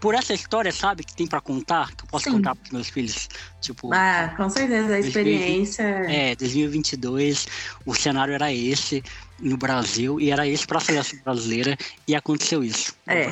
por 0.05 0.15
essa 0.15 0.35
história, 0.35 0.71
sabe, 0.71 1.03
que 1.03 1.15
tem 1.15 1.27
para 1.27 1.41
contar, 1.41 1.87
que 1.97 2.05
eu 2.05 2.09
posso 2.09 2.25
Sim. 2.25 2.33
contar 2.33 2.55
pros 2.55 2.71
meus 2.71 2.91
filhos. 2.91 3.27
Tipo, 3.59 3.91
ah, 3.91 4.35
com 4.37 4.51
certeza, 4.51 4.97
a 4.97 5.01
experiência. 5.01 5.83
é, 5.83 6.37
2022, 6.37 7.47
o 7.87 7.95
cenário 7.95 8.35
era 8.35 8.53
esse 8.53 9.03
no 9.41 9.57
Brasil 9.57 10.21
e 10.21 10.31
era 10.31 10.47
esse 10.47 10.67
para 10.67 10.77
a 10.77 10.81
seleção 10.83 11.19
brasileira 11.25 11.75
e 12.07 12.15
aconteceu 12.15 12.63
isso. 12.63 12.95
É, 13.07 13.31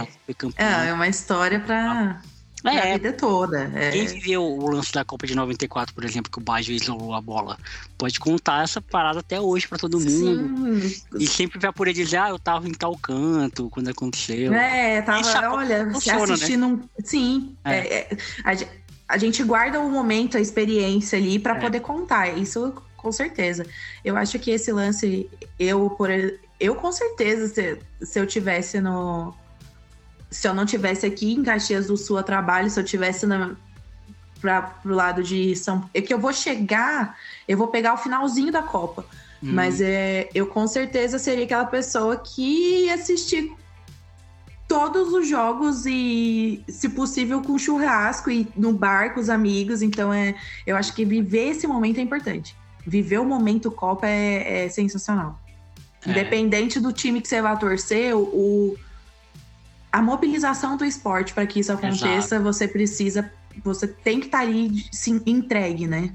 é, 0.57 0.89
é 0.89 0.93
uma 0.94 1.09
história 1.09 1.61
para 1.61 2.23
é, 2.64 2.93
a 2.93 2.93
vida 2.94 3.12
toda. 3.12 3.70
É. 3.74 3.90
Quem 3.90 4.06
viveu 4.06 4.43
o 4.43 4.70
lance 4.70 4.93
da 4.93 5.05
Copa 5.05 5.26
de 5.26 5.34
94, 5.34 5.94
por 5.94 6.05
exemplo, 6.05 6.30
que 6.30 6.39
o 6.39 6.40
Baggio 6.40 6.74
isolou 6.74 7.14
a 7.14 7.20
bola, 7.20 7.59
pode 7.98 8.20
contar 8.20 8.62
essa 8.62 8.80
parada 8.80 9.20
até 9.20 9.40
hoje 9.40 9.66
para 9.66 9.78
todo 9.78 9.98
mundo. 9.98 10.80
Sim. 10.80 11.02
E 11.18 11.26
sempre 11.26 11.59
vai 11.59 11.72
poder 11.72 11.93
dizer, 11.93 12.18
ah, 12.18 12.28
eu 12.30 12.39
tava 12.39 12.68
em 12.68 12.72
tal 12.72 12.97
canto 12.97 13.68
quando 13.70 13.89
aconteceu. 13.89 14.52
É, 14.52 15.02
tava, 15.02 15.55
olha, 15.55 15.90
funciona, 15.90 16.26
né? 16.26 16.32
assistindo. 16.32 16.68
Né? 16.68 16.82
Sim. 17.05 17.56
É. 17.64 17.78
É, 17.78 17.98
é 17.98 18.16
a, 18.44 19.14
a, 19.14 19.18
gente 19.18 19.43
guarda 19.43 19.80
o 19.80 19.90
momento, 19.90 20.36
a 20.36 20.40
experiência 20.40 21.18
ali 21.18 21.39
para 21.39 21.56
é. 21.56 21.60
poder 21.60 21.80
contar. 21.80 22.39
Isso 22.39 22.72
com 22.97 23.10
certeza. 23.10 23.66
Eu 24.05 24.16
acho 24.16 24.39
que 24.39 24.52
esse 24.52 24.70
lance, 24.70 25.28
eu, 25.59 25.90
por 25.90 26.09
eu 26.60 26.76
com 26.76 26.93
certeza, 26.93 27.48
se, 27.48 27.78
se 28.06 28.20
eu 28.20 28.26
tivesse 28.26 28.80
no 28.80 29.34
se 30.33 30.49
eu 30.49 30.55
não 30.55 30.65
tivesse 30.67 31.07
aqui 31.07 31.33
em 31.33 31.43
Caxias 31.43 31.87
do 31.87 31.97
Sul 31.97 32.19
a 32.19 32.23
trabalho, 32.23 32.71
se 32.71 32.81
eu 32.81 32.85
tivesse 32.85 33.27
na, 33.27 33.55
para 34.41 34.63
pro 34.63 34.95
lado 34.95 35.23
de 35.23 35.55
São 35.55 35.89
é 35.95 36.01
que 36.01 36.13
eu 36.13 36.19
vou 36.19 36.33
chegar, 36.33 37.17
eu 37.47 37.57
vou 37.57 37.69
pegar 37.69 37.95
o 37.95 37.99
finalzinho 37.99 38.51
da 38.51 38.63
Copa. 38.63 39.05
Hum. 39.43 39.53
Mas 39.53 39.81
é, 39.81 40.29
eu 40.35 40.47
com 40.47 40.67
certeza 40.67 41.19
seria 41.19 41.45
aquela 41.45 41.67
pessoa 41.67 42.17
que 42.17 42.87
ia 42.87 42.95
assistir 42.95 43.53
todos 44.67 45.13
os 45.13 45.29
jogos 45.29 45.85
e, 45.85 46.65
se 46.67 46.89
possível, 46.89 47.43
com 47.43 47.59
churrasco 47.59 48.31
e 48.31 48.49
no 48.57 48.73
bar 48.73 49.13
com 49.13 49.21
os 49.21 49.29
amigos. 49.29 49.83
Então, 49.83 50.13
é, 50.13 50.35
eu 50.67 50.77
acho 50.77 50.95
que 50.95 51.05
viver 51.05 51.51
esse 51.51 51.67
momento 51.67 51.99
é 51.99 52.01
importante. 52.01 52.57
Viver 52.87 53.19
o 53.19 53.25
momento 53.25 53.71
Copa 53.71 54.07
é, 54.07 54.65
é 54.65 54.69
sensacional. 54.71 55.39
É. 56.07 56.11
Independente 56.11 56.81
do 56.81 56.91
time 56.91 57.21
que 57.21 57.29
você 57.29 57.43
vai 57.43 57.59
torcer, 57.59 58.17
o, 58.17 58.77
a 59.93 60.01
mobilização 60.01 60.77
do 60.77 60.85
esporte 60.85 61.35
para 61.35 61.47
que 61.47 61.60
isso 61.60 61.70
aconteça, 61.70 62.36
Exato. 62.36 62.43
você 62.43 62.66
precisa, 62.66 63.31
você 63.62 63.86
tem 63.86 64.20
que 64.20 64.27
estar 64.27 64.39
tá 64.39 64.44
ali 64.44 64.86
sim, 64.90 65.20
entregue, 65.27 65.86
né? 65.86 66.10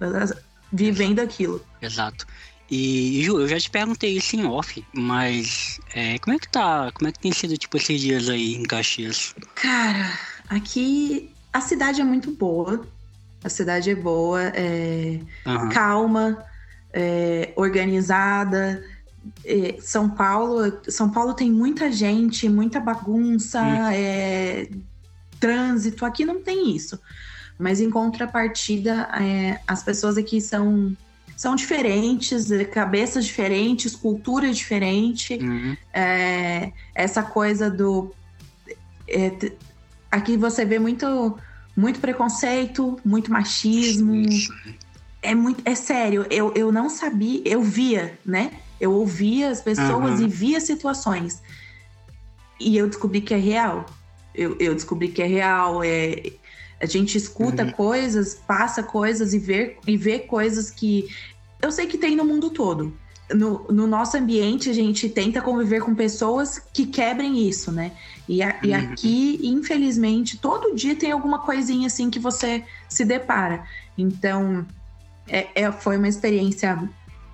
Vivendo 0.73 1.19
Exato. 1.19 1.33
aquilo. 1.33 1.65
Exato. 1.81 2.27
E, 2.69 3.21
Ju, 3.23 3.39
eu 3.39 3.47
já 3.47 3.59
te 3.59 3.69
perguntei 3.69 4.17
isso 4.17 4.35
em 4.35 4.45
off, 4.45 4.83
mas 4.93 5.79
é, 5.93 6.17
como 6.19 6.35
é 6.35 6.39
que 6.39 6.49
tá? 6.49 6.91
Como 6.91 7.07
é 7.07 7.11
que 7.11 7.19
tem 7.19 7.31
sido, 7.31 7.57
tipo, 7.57 7.77
esses 7.77 8.01
dias 8.01 8.27
aí 8.27 8.55
em 8.55 8.63
Caxias? 8.63 9.33
Cara, 9.55 10.19
aqui 10.49 11.31
a 11.53 11.61
cidade 11.61 12.01
é 12.01 12.03
muito 12.03 12.31
boa. 12.31 12.85
A 13.43 13.49
cidade 13.49 13.89
é 13.91 13.95
boa, 13.95 14.41
é 14.41 15.19
uhum. 15.45 15.69
calma, 15.69 16.43
é, 16.91 17.53
organizada. 17.55 18.83
É, 19.45 19.77
São 19.79 20.09
Paulo, 20.09 20.79
São 20.87 21.09
Paulo 21.09 21.33
tem 21.33 21.51
muita 21.51 21.91
gente, 21.91 22.47
muita 22.49 22.79
bagunça, 22.79 23.61
é, 23.93 24.69
trânsito. 25.39 26.05
Aqui 26.05 26.25
não 26.25 26.41
tem 26.41 26.75
isso. 26.75 26.99
Mas 27.57 27.81
em 27.81 27.89
contrapartida, 27.89 29.09
é, 29.19 29.59
as 29.67 29.83
pessoas 29.83 30.17
aqui 30.17 30.39
são 30.39 30.95
são 31.35 31.55
diferentes, 31.55 32.49
é, 32.49 32.65
cabeças 32.65 33.23
diferentes, 33.25 33.95
cultura 33.95 34.51
diferente. 34.51 35.35
Uhum. 35.35 35.77
É, 35.93 36.71
essa 36.95 37.21
coisa 37.21 37.69
do 37.69 38.11
é, 39.07 39.51
aqui 40.11 40.35
você 40.35 40.65
vê 40.65 40.79
muito 40.79 41.37
muito 41.75 41.99
preconceito, 41.99 42.99
muito 43.05 43.31
machismo. 43.31 44.23
É 45.21 45.35
muito 45.35 45.61
é 45.63 45.75
sério. 45.75 46.25
Eu, 46.29 46.51
eu 46.55 46.71
não 46.71 46.89
sabia, 46.89 47.41
eu 47.45 47.61
via, 47.61 48.17
né? 48.25 48.51
Eu 48.79 48.93
ouvia 48.93 49.49
as 49.49 49.61
pessoas 49.61 50.19
uhum. 50.19 50.25
e 50.25 50.29
via 50.29 50.59
situações. 50.59 51.41
E 52.59 52.77
eu 52.77 52.87
descobri 52.87 53.21
que 53.21 53.33
é 53.33 53.37
real. 53.37 53.85
Eu, 54.33 54.55
eu 54.59 54.73
descobri 54.73 55.09
que 55.09 55.21
é 55.21 55.27
real. 55.27 55.83
É, 55.83 56.31
a 56.79 56.85
gente 56.85 57.17
escuta 57.17 57.63
uhum. 57.63 57.71
coisas, 57.71 58.35
passa 58.35 58.83
coisas 58.83 59.33
e 59.33 59.39
vê, 59.39 59.77
e 59.85 59.97
vê 59.97 60.19
coisas 60.19 60.69
que 60.69 61.07
eu 61.61 61.71
sei 61.71 61.87
que 61.87 61.97
tem 61.97 62.15
no 62.15 62.23
mundo 62.23 62.49
todo. 62.49 62.95
No, 63.33 63.65
no 63.69 63.87
nosso 63.87 64.15
ambiente, 64.15 64.69
a 64.69 64.73
gente 64.73 65.09
tenta 65.09 65.41
conviver 65.41 65.81
com 65.81 65.93
pessoas 65.93 66.59
que 66.59 66.85
quebrem 66.85 67.45
isso, 67.47 67.71
né? 67.71 67.91
E, 68.27 68.41
a, 68.41 68.47
uhum. 68.47 68.53
e 68.63 68.73
aqui, 68.73 69.39
infelizmente, 69.43 70.37
todo 70.37 70.75
dia 70.75 70.95
tem 70.95 71.11
alguma 71.11 71.39
coisinha 71.39 71.87
assim 71.87 72.09
que 72.09 72.19
você 72.19 72.63
se 72.87 73.03
depara. 73.03 73.65
Então, 73.97 74.65
é, 75.27 75.47
é, 75.55 75.71
foi 75.71 75.97
uma 75.97 76.07
experiência 76.07 76.81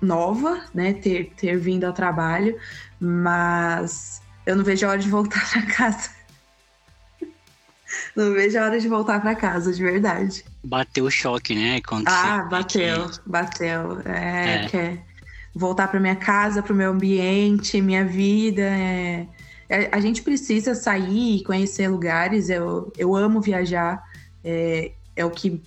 nova, 0.04 0.62
né, 0.72 0.92
ter, 0.92 1.32
ter 1.36 1.58
vindo 1.58 1.84
ao 1.84 1.92
trabalho, 1.92 2.56
mas 3.00 4.22
eu 4.46 4.56
não 4.56 4.64
vejo 4.64 4.86
a 4.86 4.90
hora 4.90 4.98
de 4.98 5.08
voltar 5.08 5.42
para 5.50 5.62
casa. 5.62 6.10
não 8.14 8.32
vejo 8.32 8.58
a 8.58 8.64
hora 8.64 8.78
de 8.78 8.88
voltar 8.88 9.20
para 9.20 9.34
casa, 9.34 9.72
de 9.72 9.82
verdade. 9.82 10.44
Bateu 10.62 11.04
o 11.04 11.10
choque, 11.10 11.54
né? 11.54 11.80
Quando 11.80 12.08
ah, 12.08 12.42
bateu, 12.50 13.10
bateu. 13.26 14.00
É, 14.04 14.64
é. 14.64 14.68
Quer 14.68 15.04
voltar 15.54 15.88
para 15.88 16.00
minha 16.00 16.16
casa, 16.16 16.62
para 16.62 16.72
o 16.72 16.76
meu 16.76 16.90
ambiente, 16.90 17.80
minha 17.80 18.04
vida. 18.04 18.62
É... 18.62 19.26
é 19.68 19.88
a 19.92 20.00
gente 20.00 20.22
precisa 20.22 20.74
sair 20.74 21.36
e 21.36 21.44
conhecer 21.44 21.88
lugares. 21.88 22.48
Eu, 22.50 22.92
eu 22.96 23.14
amo 23.14 23.40
viajar. 23.40 24.02
É, 24.42 24.92
é 25.16 25.24
o 25.24 25.30
que, 25.30 25.62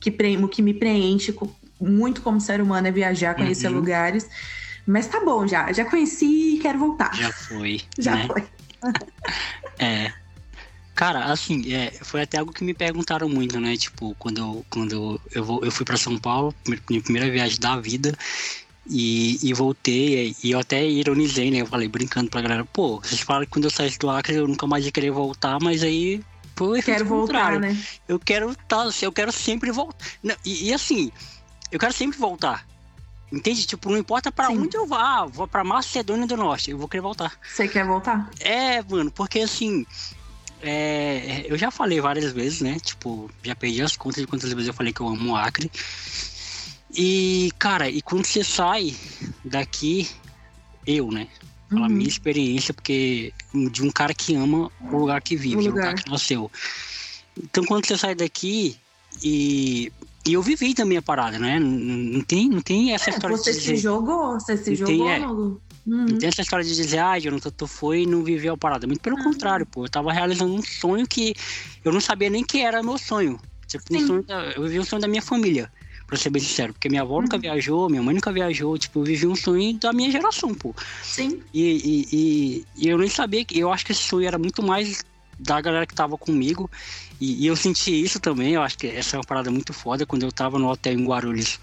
que, 0.00 0.10
o 0.42 0.48
que 0.48 0.62
me 0.62 0.74
preenche 0.74 1.32
muito 1.80 2.22
como 2.22 2.40
ser 2.40 2.60
humano 2.60 2.86
é 2.86 2.90
viajar, 2.90 3.34
conhecer 3.34 3.68
uhum. 3.68 3.74
lugares. 3.74 4.28
Mas 4.86 5.06
tá 5.06 5.22
bom 5.24 5.46
já, 5.46 5.70
já 5.72 5.84
conheci 5.84 6.56
e 6.56 6.58
quero 6.60 6.78
voltar. 6.78 7.14
Já 7.14 7.30
foi. 7.32 7.80
já 7.98 8.16
né? 8.16 8.26
foi. 8.26 8.44
é. 9.78 10.12
Cara, 10.94 11.26
assim, 11.26 11.72
é, 11.72 11.92
foi 12.02 12.22
até 12.22 12.38
algo 12.38 12.52
que 12.52 12.64
me 12.64 12.74
perguntaram 12.74 13.28
muito, 13.28 13.60
né? 13.60 13.76
Tipo, 13.76 14.16
quando 14.18 14.38
eu, 14.38 14.66
quando 14.68 15.20
eu, 15.32 15.44
vou, 15.44 15.64
eu 15.64 15.70
fui 15.70 15.86
para 15.86 15.96
São 15.96 16.18
Paulo, 16.18 16.52
minha 16.90 17.00
primeira 17.00 17.30
viagem 17.30 17.60
da 17.60 17.78
vida, 17.78 18.12
e, 18.88 19.38
e 19.42 19.52
voltei, 19.52 20.34
e 20.42 20.50
eu 20.50 20.58
até 20.58 20.84
ironizei, 20.84 21.50
né? 21.50 21.58
Eu 21.60 21.66
falei 21.66 21.86
brincando 21.88 22.30
pra 22.30 22.40
galera, 22.40 22.64
pô, 22.64 23.00
vocês 23.00 23.20
falam 23.20 23.44
que 23.44 23.50
quando 23.50 23.66
eu 23.66 23.70
saísse 23.70 23.98
do 23.98 24.08
Acre 24.08 24.36
eu 24.36 24.48
nunca 24.48 24.66
mais 24.66 24.84
ia 24.84 24.90
querer 24.90 25.10
voltar, 25.10 25.58
mas 25.60 25.82
aí 25.82 26.22
pô, 26.54 26.72
quero 26.82 27.04
voltar, 27.04 27.60
né? 27.60 27.76
Eu 28.08 28.18
quero 28.18 28.56
tá, 28.66 28.88
eu 29.02 29.12
quero 29.12 29.30
sempre 29.30 29.70
voltar. 29.70 30.04
E, 30.44 30.68
e 30.68 30.72
assim, 30.72 31.12
eu 31.70 31.78
quero 31.78 31.92
sempre 31.92 32.18
voltar. 32.18 32.66
Entende? 33.30 33.66
Tipo, 33.66 33.90
não 33.90 33.98
importa 33.98 34.32
para 34.32 34.48
onde 34.48 34.76
eu 34.76 34.86
vá, 34.86 35.26
vou 35.26 35.46
para 35.46 35.62
Macedônia 35.62 36.26
do 36.26 36.36
Norte, 36.36 36.70
eu 36.70 36.78
vou 36.78 36.88
querer 36.88 37.02
voltar. 37.02 37.38
Você 37.46 37.68
quer 37.68 37.84
voltar? 37.84 38.30
É, 38.40 38.82
mano, 38.82 39.10
porque 39.10 39.40
assim, 39.40 39.86
é, 40.62 41.44
eu 41.46 41.58
já 41.58 41.70
falei 41.70 42.00
várias 42.00 42.32
vezes, 42.32 42.62
né? 42.62 42.78
Tipo, 42.80 43.30
já 43.42 43.54
perdi 43.54 43.82
as 43.82 43.96
contas 43.96 44.22
de 44.22 44.26
quantas 44.26 44.52
vezes 44.52 44.68
eu 44.68 44.74
falei 44.74 44.92
que 44.92 45.00
eu 45.00 45.08
amo 45.08 45.32
o 45.32 45.36
Acre. 45.36 45.70
E, 46.94 47.52
cara, 47.58 47.88
e 47.88 48.00
quando 48.00 48.24
você 48.24 48.42
sai 48.42 48.96
daqui, 49.44 50.08
eu, 50.86 51.10
né? 51.10 51.28
Fala 51.68 51.82
uhum. 51.82 51.88
minha 51.88 52.08
experiência, 52.08 52.72
porque 52.72 53.32
de 53.70 53.82
um 53.82 53.90
cara 53.90 54.14
que 54.14 54.34
ama 54.34 54.72
o 54.80 54.96
lugar 54.96 55.20
que 55.20 55.36
vive, 55.36 55.56
o 55.56 55.60
lugar. 55.60 55.90
lugar 55.90 55.94
que 55.94 56.10
nasceu. 56.10 56.50
Então, 57.36 57.62
quando 57.64 57.86
você 57.86 57.98
sai 57.98 58.14
daqui 58.14 58.76
e 59.22 59.92
e 60.26 60.32
eu 60.34 60.42
vivi 60.42 60.74
também 60.74 60.98
a 60.98 61.02
parada, 61.02 61.38
né? 61.38 61.58
Não, 61.58 61.70
não 61.70 62.20
tem, 62.20 62.48
não 62.48 62.60
tem 62.60 62.92
essa 62.92 63.10
é, 63.10 63.12
história 63.14 63.36
você 63.36 63.52
de 63.52 63.58
dizer... 63.58 63.76
se 63.76 63.82
jogou, 63.82 64.34
você 64.34 64.56
se 64.56 64.74
jogou 64.74 64.94
tem, 64.94 65.12
é, 65.12 65.26
uhum. 65.26 65.58
Não 65.86 66.18
tem 66.18 66.28
essa 66.28 66.42
história 66.42 66.64
de 66.64 66.74
dizer, 66.74 66.98
ah, 66.98 67.18
Jonathan, 67.18 67.50
tu 67.50 67.66
foi 67.66 68.02
e 68.02 68.06
não 68.06 68.22
viveu 68.22 68.52
a 68.52 68.56
parada. 68.58 68.86
Muito 68.86 69.00
pelo 69.00 69.18
ah. 69.18 69.24
contrário, 69.24 69.64
pô. 69.64 69.86
Eu 69.86 69.88
tava 69.88 70.12
realizando 70.12 70.52
um 70.52 70.62
sonho 70.62 71.06
que 71.06 71.34
eu 71.82 71.90
não 71.90 72.00
sabia 72.00 72.28
nem 72.28 72.44
que 72.44 72.60
era 72.60 72.82
meu 72.82 72.98
sonho. 72.98 73.40
Tipo, 73.66 73.96
um 73.96 74.06
sonho 74.06 74.22
da, 74.22 74.52
eu 74.52 74.62
vivi 74.64 74.80
um 74.80 74.84
sonho 74.84 75.00
da 75.00 75.08
minha 75.08 75.22
família, 75.22 75.72
pra 76.06 76.18
ser 76.18 76.28
bem 76.28 76.42
sincero. 76.42 76.74
Porque 76.74 76.90
minha 76.90 77.02
avó 77.02 77.16
uhum. 77.16 77.22
nunca 77.22 77.38
viajou, 77.38 77.88
minha 77.88 78.02
mãe 78.02 78.14
nunca 78.14 78.30
viajou. 78.30 78.76
Tipo, 78.76 79.00
eu 79.00 79.04
vivi 79.04 79.26
um 79.26 79.36
sonho 79.36 79.78
da 79.78 79.92
minha 79.94 80.10
geração, 80.10 80.54
pô. 80.54 80.74
Sim. 81.02 81.40
E, 81.54 81.62
e, 81.62 82.08
e, 82.12 82.66
e 82.76 82.88
eu 82.88 82.98
nem 82.98 83.08
sabia 83.08 83.42
que. 83.44 83.58
Eu 83.58 83.72
acho 83.72 83.86
que 83.86 83.92
esse 83.92 84.02
sonho 84.02 84.26
era 84.26 84.36
muito 84.36 84.62
mais 84.62 85.02
da 85.38 85.60
galera 85.60 85.86
que 85.86 85.94
tava 85.94 86.18
comigo. 86.18 86.70
E, 87.20 87.44
e, 87.44 87.46
eu 87.46 87.56
senti 87.56 87.90
isso 88.02 88.18
também, 88.20 88.54
eu 88.54 88.62
acho 88.62 88.78
que 88.78 88.86
essa 88.86 89.16
é 89.16 89.18
uma 89.18 89.24
parada 89.24 89.50
muito 89.50 89.72
foda. 89.72 90.06
Quando 90.06 90.22
eu 90.22 90.32
tava 90.32 90.58
no 90.58 90.68
hotel 90.68 90.92
em 90.92 91.04
Guarulhos, 91.04 91.58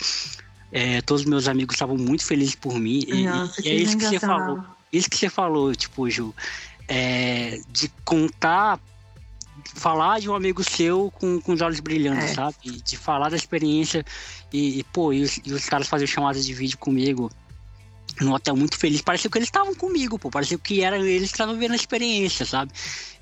é, 0.71 1.01
todos 1.01 1.25
meus 1.25 1.47
amigos 1.47 1.75
estavam 1.75 1.97
muito 1.97 2.25
felizes 2.25 2.55
por 2.55 2.77
mim. 2.77 3.03
E, 3.07 3.23
Nossa, 3.23 3.61
e 3.65 3.69
é 3.69 3.75
isso 3.75 3.97
que 3.97 4.05
você 4.05 4.19
falou. 4.19 4.63
isso 4.91 5.09
que 5.09 5.17
você 5.17 5.29
falou, 5.29 5.75
tipo, 5.75 6.09
Ju, 6.09 6.33
é, 6.87 7.59
de 7.69 7.89
contar, 8.03 8.79
falar 9.75 10.19
de 10.19 10.29
um 10.29 10.35
amigo 10.35 10.63
seu 10.63 11.11
com, 11.11 11.39
com 11.41 11.53
os 11.53 11.61
olhos 11.61 11.79
brilhando, 11.79 12.21
é. 12.21 12.27
sabe? 12.27 12.55
De 12.83 12.97
falar 12.97 13.29
da 13.29 13.35
experiência 13.35 14.05
e, 14.51 14.79
e 14.79 14.83
pô, 14.83 15.13
e 15.13 15.21
os, 15.21 15.39
e 15.45 15.53
os 15.53 15.65
caras 15.65 15.87
faziam 15.87 16.07
chamadas 16.07 16.45
de 16.45 16.53
vídeo 16.53 16.77
comigo 16.77 17.31
no 18.21 18.33
hotel 18.33 18.55
muito 18.55 18.77
feliz. 18.77 19.01
Parecia 19.01 19.29
que 19.29 19.37
eles 19.37 19.47
estavam 19.47 19.75
comigo, 19.75 20.17
pô. 20.17 20.29
Parecia 20.29 20.57
que 20.57 20.81
eram 20.81 20.97
eles 21.05 21.29
que 21.29 21.35
estavam 21.35 21.57
vendo 21.57 21.73
a 21.73 21.75
experiência, 21.75 22.45
sabe? 22.45 22.71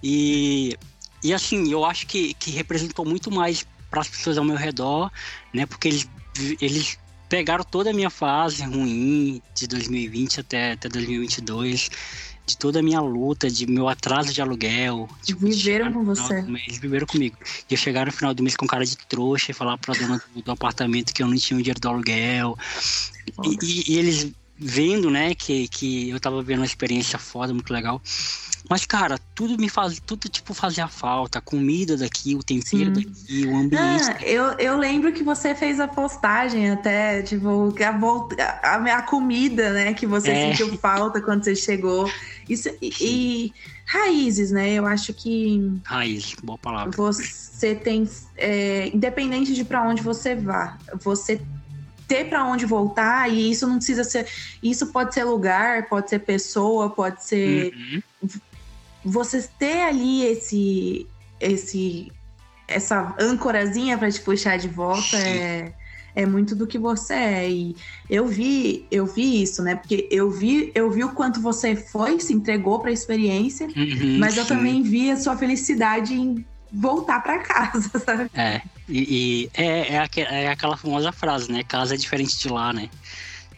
E, 0.01 0.77
e 1.23 1.33
assim, 1.33 1.71
eu 1.71 1.85
acho 1.85 2.05
que, 2.07 2.33
que 2.35 2.51
representou 2.51 3.05
muito 3.05 3.31
mais 3.31 3.65
para 3.89 4.01
as 4.01 4.07
pessoas 4.07 4.37
ao 4.37 4.43
meu 4.43 4.55
redor, 4.55 5.11
né? 5.53 5.65
Porque 5.65 5.87
eles, 5.87 6.09
eles 6.59 6.97
pegaram 7.29 7.63
toda 7.63 7.89
a 7.89 7.93
minha 7.93 8.09
fase 8.09 8.63
ruim 8.63 9.41
de 9.55 9.67
2020 9.67 10.39
até, 10.39 10.73
até 10.73 10.89
2022 10.89 11.89
de 12.45 12.57
toda 12.57 12.79
a 12.79 12.83
minha 12.83 12.99
luta, 12.99 13.49
de 13.49 13.65
meu 13.65 13.87
atraso 13.87 14.33
de 14.33 14.41
aluguel. 14.41 15.07
Tipo, 15.23 15.45
viveram 15.47 15.93
com 15.93 16.03
você. 16.03 16.39
Eles 16.39 16.77
viveram 16.77 17.07
comigo. 17.07 17.37
E 17.69 17.73
eu 17.73 17.77
chegar 17.77 18.05
no 18.05 18.11
final 18.11 18.33
do 18.33 18.43
mês 18.43 18.55
com 18.55 18.67
cara 18.67 18.85
de 18.85 18.97
trouxa 18.97 19.51
e 19.51 19.53
falar 19.53 19.77
pra 19.77 19.93
dona 19.93 20.21
do, 20.35 20.41
do 20.41 20.51
apartamento 20.51 21.13
que 21.13 21.23
eu 21.23 21.27
não 21.27 21.37
tinha 21.37 21.57
o 21.57 21.61
dinheiro 21.61 21.79
do 21.79 21.87
aluguel. 21.87 22.57
E, 23.45 23.57
e, 23.63 23.93
e, 23.93 23.97
eles 23.97 24.31
vendo, 24.57 25.09
né, 25.09 25.33
que, 25.33 25.67
que 25.67 26.09
eu 26.09 26.19
tava 26.19 26.41
vendo 26.41 26.59
uma 26.59 26.65
experiência 26.65 27.17
foda, 27.17 27.53
muito 27.53 27.73
legal. 27.73 28.01
Mas, 28.69 28.85
cara, 28.85 29.19
tudo 29.35 29.57
me 29.57 29.67
faz, 29.67 29.99
tudo 30.05 30.29
tipo 30.29 30.53
fazia 30.53 30.87
falta. 30.87 31.39
A 31.39 31.41
comida 31.41 31.97
daqui, 31.97 32.33
o 32.33 32.41
tempero 32.41 32.95
Sim. 32.95 33.01
daqui, 33.01 33.45
o 33.45 33.55
ambiente. 33.57 34.09
Ah, 34.09 34.17
eu, 34.21 34.45
eu 34.53 34.77
lembro 34.77 35.11
que 35.11 35.21
você 35.21 35.53
fez 35.53 35.79
a 35.79 35.87
postagem 35.87 36.71
até, 36.71 37.21
tipo, 37.23 37.73
a, 37.83 38.75
a, 38.75 38.97
a 38.97 39.01
comida, 39.01 39.73
né, 39.73 39.93
que 39.93 40.07
você 40.07 40.31
é. 40.31 40.55
sentiu 40.55 40.77
falta 40.77 41.21
quando 41.21 41.43
você 41.43 41.55
chegou. 41.55 42.09
Isso, 42.47 42.69
e, 42.81 42.93
e, 43.01 43.53
raízes, 43.85 44.51
né? 44.51 44.73
Eu 44.73 44.85
acho 44.85 45.13
que. 45.13 45.79
Raiz, 45.83 46.35
boa 46.41 46.57
palavra. 46.57 46.91
Você 46.95 47.75
tem. 47.75 48.09
É, 48.37 48.87
independente 48.93 49.53
de 49.53 49.63
para 49.65 49.83
onde 49.83 50.01
você 50.01 50.35
vá, 50.35 50.77
você 51.01 51.41
ter 52.07 52.29
para 52.29 52.45
onde 52.45 52.65
voltar 52.65 53.29
e 53.31 53.51
isso 53.51 53.67
não 53.67 53.77
precisa 53.77 54.03
ser 54.03 54.27
isso 54.61 54.87
pode 54.87 55.13
ser 55.13 55.23
lugar 55.23 55.87
pode 55.87 56.09
ser 56.09 56.19
pessoa 56.19 56.89
pode 56.89 57.23
ser 57.23 57.73
uhum. 57.73 58.29
você 59.03 59.47
ter 59.57 59.81
ali 59.81 60.23
esse 60.23 61.07
esse 61.39 62.11
essa 62.67 63.15
âncorazinha 63.19 63.97
para 63.97 64.11
te 64.11 64.21
puxar 64.21 64.57
de 64.57 64.67
volta 64.67 65.17
é 65.17 65.73
é 66.15 66.25
muito 66.25 66.55
do 66.55 66.67
que 66.67 66.77
você 66.77 67.13
é 67.13 67.49
e 67.49 67.75
eu 68.09 68.27
vi 68.27 68.85
eu 68.91 69.05
vi 69.05 69.41
isso 69.41 69.63
né 69.63 69.75
porque 69.75 70.07
eu 70.11 70.29
vi 70.29 70.71
eu 70.75 70.89
vi 70.91 71.03
o 71.03 71.09
quanto 71.09 71.41
você 71.41 71.75
foi 71.75 72.19
se 72.19 72.33
entregou 72.33 72.79
para 72.79 72.89
a 72.89 72.93
experiência 72.93 73.67
uhum, 73.67 74.19
mas 74.19 74.37
eu 74.37 74.43
sim. 74.43 74.49
também 74.49 74.83
vi 74.83 75.09
a 75.09 75.17
sua 75.17 75.35
felicidade 75.35 76.13
em 76.13 76.45
voltar 76.73 77.21
para 77.21 77.39
casa, 77.39 77.99
sabe? 78.03 78.29
É, 78.33 78.61
e, 78.89 78.99
e 78.99 79.51
é, 79.53 79.93
é, 79.93 79.99
aqu 79.99 80.19
é, 80.19 80.49
aquela 80.49 80.75
famosa 80.75 81.11
frase, 81.11 81.51
né? 81.51 81.63
Casa 81.63 81.93
é 81.93 81.97
diferente 81.97 82.37
de 82.37 82.49
lá, 82.49 82.73
né? 82.73 82.89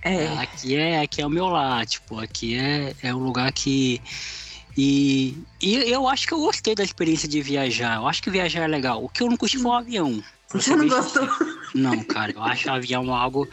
É. 0.02 0.28
Aqui 0.38 0.76
é, 0.76 1.02
aqui 1.02 1.22
é 1.22 1.26
o 1.26 1.30
meu 1.30 1.48
lar, 1.48 1.86
tipo, 1.86 2.20
aqui 2.20 2.56
é, 2.56 2.94
é 3.02 3.16
um 3.16 3.20
lugar 3.20 3.52
que. 3.52 4.02
E, 4.78 5.38
e 5.62 5.76
eu 5.90 6.08
acho 6.08 6.28
que 6.28 6.34
eu 6.34 6.40
gostei 6.40 6.76
da 6.76 6.84
experiência 6.84 7.28
de 7.28 7.42
viajar. 7.42 7.96
Eu 7.96 8.08
acho 8.08 8.22
que 8.22 8.30
viajar 8.30 8.62
é 8.62 8.68
legal. 8.68 9.04
O 9.04 9.08
que 9.08 9.24
eu 9.24 9.30
não 9.30 9.38
curti 9.38 9.58
foi 9.58 9.72
o 9.72 9.74
avião. 9.74 10.24
Você 10.50 10.76
não 10.76 10.88
gostou? 10.88 11.28
Não, 11.74 12.04
cara, 12.04 12.34
eu 12.34 12.44
acho 12.44 12.70
o 12.70 12.74
avião 12.74 13.14
algo 13.14 13.48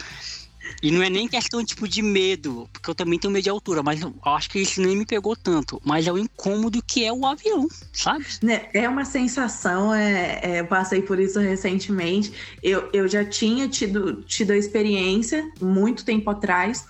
e 0.82 0.90
não 0.90 1.02
é 1.02 1.10
nem 1.10 1.28
questão, 1.28 1.64
tipo, 1.64 1.88
de 1.88 2.02
medo, 2.02 2.68
porque 2.72 2.90
eu 2.90 2.94
também 2.94 3.18
tenho 3.18 3.32
medo 3.32 3.42
de 3.42 3.50
altura, 3.50 3.82
mas 3.82 4.00
eu 4.00 4.14
acho 4.24 4.50
que 4.50 4.58
isso 4.60 4.80
nem 4.80 4.96
me 4.96 5.06
pegou 5.06 5.34
tanto. 5.36 5.80
Mas 5.84 6.06
é 6.06 6.12
o 6.12 6.18
incômodo 6.18 6.82
que 6.82 7.04
é 7.04 7.12
o 7.12 7.26
avião, 7.26 7.66
sabe? 7.92 8.24
Né, 8.42 8.68
é 8.72 8.88
uma 8.88 9.04
sensação, 9.04 9.92
é, 9.92 10.40
é, 10.42 10.60
eu 10.60 10.66
passei 10.66 11.02
por 11.02 11.18
isso 11.18 11.38
recentemente. 11.38 12.32
Eu, 12.62 12.88
eu 12.92 13.08
já 13.08 13.24
tinha 13.24 13.68
tido, 13.68 14.22
tido 14.22 14.52
a 14.52 14.56
experiência 14.56 15.50
muito 15.60 16.04
tempo 16.04 16.30
atrás. 16.30 16.84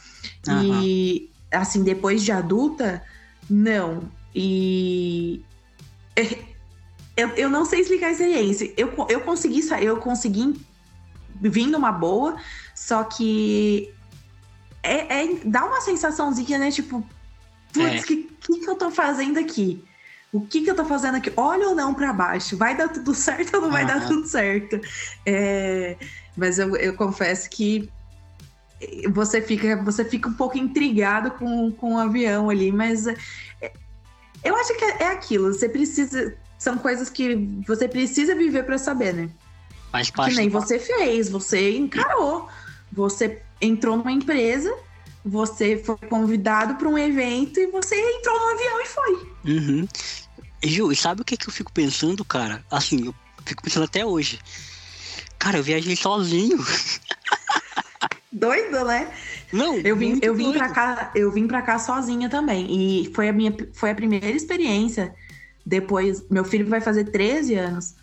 Uhum. 0.47 0.83
E, 0.83 1.31
assim, 1.51 1.83
depois 1.83 2.23
de 2.23 2.33
adulta, 2.33 3.03
não. 3.49 4.03
E. 4.35 5.43
Eu, 7.15 7.29
eu 7.37 7.51
não 7.51 7.67
sei 7.67 7.81
explicar 7.81 8.07
a 8.07 8.13
experiência. 8.13 8.73
Eu, 8.75 8.91
eu 9.11 9.21
consegui 9.21 9.61
eu 9.83 9.99
consegui 9.99 10.59
vir 11.41 11.67
numa 11.67 11.93
boa, 11.93 12.37
só 12.75 13.05
que 13.05 13.93
é, 14.83 15.23
é, 15.23 15.35
dá 15.45 15.65
uma 15.65 15.81
sensaçãozinha, 15.81 16.59
né? 16.59 16.71
Tipo, 16.71 17.07
putz, 17.73 17.87
o 17.87 17.87
é. 17.87 18.03
que, 18.03 18.17
que, 18.41 18.61
que 18.61 18.69
eu 18.69 18.75
tô 18.75 18.91
fazendo 18.91 19.39
aqui? 19.39 19.85
O 20.33 20.41
que, 20.41 20.63
que 20.63 20.71
eu 20.71 20.75
tô 20.75 20.85
fazendo 20.85 21.17
aqui? 21.17 21.31
Olha 21.37 21.69
ou 21.69 21.75
não 21.75 21.93
para 21.93 22.13
baixo? 22.13 22.57
Vai 22.57 22.77
dar 22.77 22.89
tudo 22.89 23.15
certo 23.15 23.55
ou 23.57 23.63
não 23.63 23.71
vai 23.71 23.87
dar 23.87 24.07
tudo 24.07 24.27
certo? 24.27 24.81
É, 25.27 25.97
mas 26.37 26.59
eu, 26.59 26.75
eu 26.77 26.95
confesso 26.95 27.49
que 27.51 27.91
você 29.11 29.41
fica, 29.41 29.77
você 29.83 30.05
fica 30.05 30.29
um 30.29 30.35
pouco 30.35 30.59
intrigado 30.59 31.33
com, 31.33 31.71
com 31.73 31.95
o 31.95 31.99
avião 31.99 32.51
ali, 32.51 32.73
mas 32.73 33.07
é, 33.07 33.73
eu 34.43 34.57
acho 34.57 34.77
que 34.77 34.85
é, 34.85 35.03
é 35.03 35.07
aquilo. 35.09 35.53
Você 35.53 35.69
precisa. 35.69 36.35
São 36.59 36.79
coisas 36.79 37.11
que 37.11 37.35
você 37.67 37.89
precisa 37.89 38.35
viver 38.35 38.65
para 38.65 38.79
saber, 38.79 39.13
né? 39.13 39.31
Faz 39.93 40.11
parte 40.11 40.31
que 40.31 40.41
nem 40.41 40.49
você 40.49 40.79
fez, 40.79 41.29
você 41.29 41.77
encarou. 41.77 42.49
Você 42.91 43.43
entrou 43.61 43.97
numa 43.97 44.11
empresa, 44.11 44.75
você 45.23 45.77
foi 45.77 45.97
convidado 46.09 46.77
para 46.77 46.89
um 46.89 46.97
evento 46.97 47.61
e 47.61 47.67
você 47.67 47.95
entrou 47.95 48.39
no 48.41 48.55
avião 48.55 48.81
e 48.81 48.87
foi. 48.87 49.29
Uhum. 49.45 49.89
Ju, 50.65 50.91
e 50.91 50.97
sabe 50.97 51.21
o 51.21 51.25
que, 51.25 51.37
que 51.37 51.47
eu 51.47 51.53
fico 51.53 51.71
pensando, 51.73 52.25
cara? 52.25 52.65
Assim, 52.71 53.07
eu 53.07 53.15
fico 53.45 53.63
pensando 53.63 53.85
até 53.85 54.05
hoje. 54.05 54.41
Cara, 55.39 55.59
eu 55.59 55.63
viajei 55.63 55.95
sozinho. 55.95 56.59
Doido, 58.33 58.85
né? 58.87 59.13
Não, 59.53 59.77
eu 59.77 59.95
vim, 59.95 60.19
eu 60.23 60.35
vim 60.35 60.53
para 60.53 60.71
cá, 60.71 61.13
eu 61.15 61.31
vim 61.31 61.47
para 61.47 61.61
cá 61.61 61.79
sozinha 61.79 62.31
também 62.31 62.67
e 62.71 63.13
foi 63.15 63.29
a 63.29 63.33
minha 63.33 63.55
foi 63.75 63.91
a 63.91 63.95
primeira 63.95 64.31
experiência. 64.31 65.15
Depois, 65.67 66.27
meu 66.31 66.45
filho 66.45 66.67
vai 66.67 66.81
fazer 66.81 67.05
13 67.11 67.55
anos. 67.57 67.95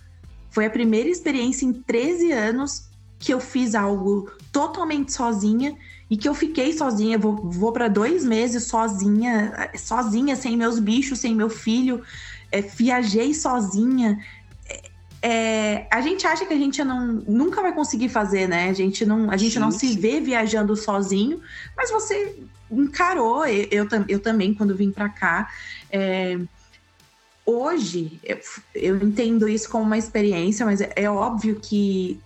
Foi 0.50 0.66
a 0.66 0.70
primeira 0.70 1.10
experiência 1.10 1.66
em 1.66 1.74
13 1.74 2.32
anos 2.32 2.90
que 3.20 3.34
eu 3.34 3.40
fiz 3.40 3.76
algo 3.76 4.32
totalmente 4.52 5.12
sozinha 5.12 5.76
e 6.10 6.18
que 6.18 6.28
eu 6.28 6.34
fiquei 6.34 6.74
sozinha. 6.74 7.18
Vou, 7.18 7.36
vou 7.36 7.72
para 7.72 7.88
dois 7.88 8.24
meses 8.24 8.64
sozinha, 8.64 9.70
sozinha, 9.76 10.36
sem 10.36 10.58
meus 10.58 10.80
bichos, 10.80 11.20
sem 11.20 11.36
meu 11.36 11.50
filho. 11.50 12.02
É, 12.52 12.62
viajei 12.62 13.34
sozinha. 13.34 14.18
É, 14.68 14.82
é, 15.22 15.88
a 15.92 16.02
gente 16.02 16.26
acha 16.26 16.46
que 16.46 16.54
a 16.54 16.58
gente 16.58 16.84
não, 16.84 17.06
nunca 17.28 17.62
vai 17.62 17.74
conseguir 17.74 18.10
fazer, 18.10 18.48
né? 18.48 18.70
A 18.70 18.74
gente 18.74 19.06
não, 19.06 19.30
a 19.30 19.38
gente 19.38 19.54
sim, 19.54 19.60
não 19.60 19.70
se 19.70 19.96
vê 19.98 20.20
viajando 20.20 20.76
sozinho, 20.76 21.42
mas 21.78 21.92
você 21.92 22.38
encarou. 22.72 23.46
Eu, 23.46 23.68
eu, 23.70 23.88
eu 24.08 24.20
também, 24.20 24.54
quando 24.54 24.76
vim 24.76 24.92
para 24.92 25.10
cá. 25.10 25.52
É, 25.92 26.40
hoje, 27.50 28.20
eu, 28.24 28.40
eu, 28.76 28.98
entendo 28.98 29.48
isso 29.48 29.70
como 29.70 29.84
uma 29.84 29.98
experiência, 29.98 30.66
mas 30.66 30.82
é, 30.82 30.92
é 30.96 31.10
óbvio 31.10 31.60
que 31.60 32.20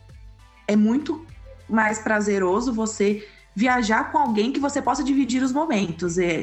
é 0.68 0.76
muito 0.76 1.26
mais 1.70 2.00
prazeroso 2.00 2.74
você 2.74 3.26
viajar 3.56 4.12
com 4.12 4.18
alguém 4.18 4.52
que 4.52 4.60
você 4.60 4.82
possa 4.82 5.04
dividir 5.04 5.42
os 5.44 5.52
momentos. 5.52 6.18
É, 6.18 6.42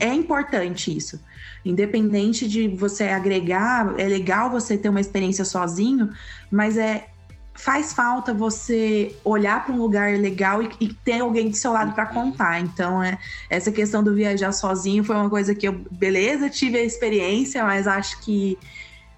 é 0.00 0.14
importante 0.14 0.96
isso. 0.96 1.20
Independente 1.64 2.48
de 2.48 2.68
você 2.68 3.04
agregar, 3.04 3.94
é 3.98 4.06
legal 4.06 4.50
você 4.50 4.78
ter 4.78 4.88
uma 4.88 5.00
experiência 5.00 5.44
sozinho, 5.44 6.10
mas 6.50 6.76
é 6.76 7.08
faz 7.56 7.92
falta 7.92 8.34
você 8.34 9.14
olhar 9.24 9.64
para 9.64 9.74
um 9.74 9.78
lugar 9.78 10.12
legal 10.18 10.62
e, 10.62 10.70
e, 10.80 10.92
ter 10.92 11.20
alguém 11.20 11.50
do 11.50 11.56
seu 11.56 11.72
lado 11.72 11.92
para 11.92 12.06
contar. 12.06 12.60
Então, 12.60 13.02
é, 13.02 13.18
essa 13.48 13.72
questão 13.72 14.02
do 14.02 14.14
viajar 14.14 14.52
sozinho 14.52 15.02
foi 15.02 15.16
uma 15.16 15.30
coisa 15.30 15.54
que 15.54 15.66
eu, 15.66 15.72
beleza, 15.90 16.50
tive 16.50 16.78
a 16.78 16.82
experiência, 16.82 17.64
mas 17.64 17.86
acho 17.86 18.20
que 18.20 18.58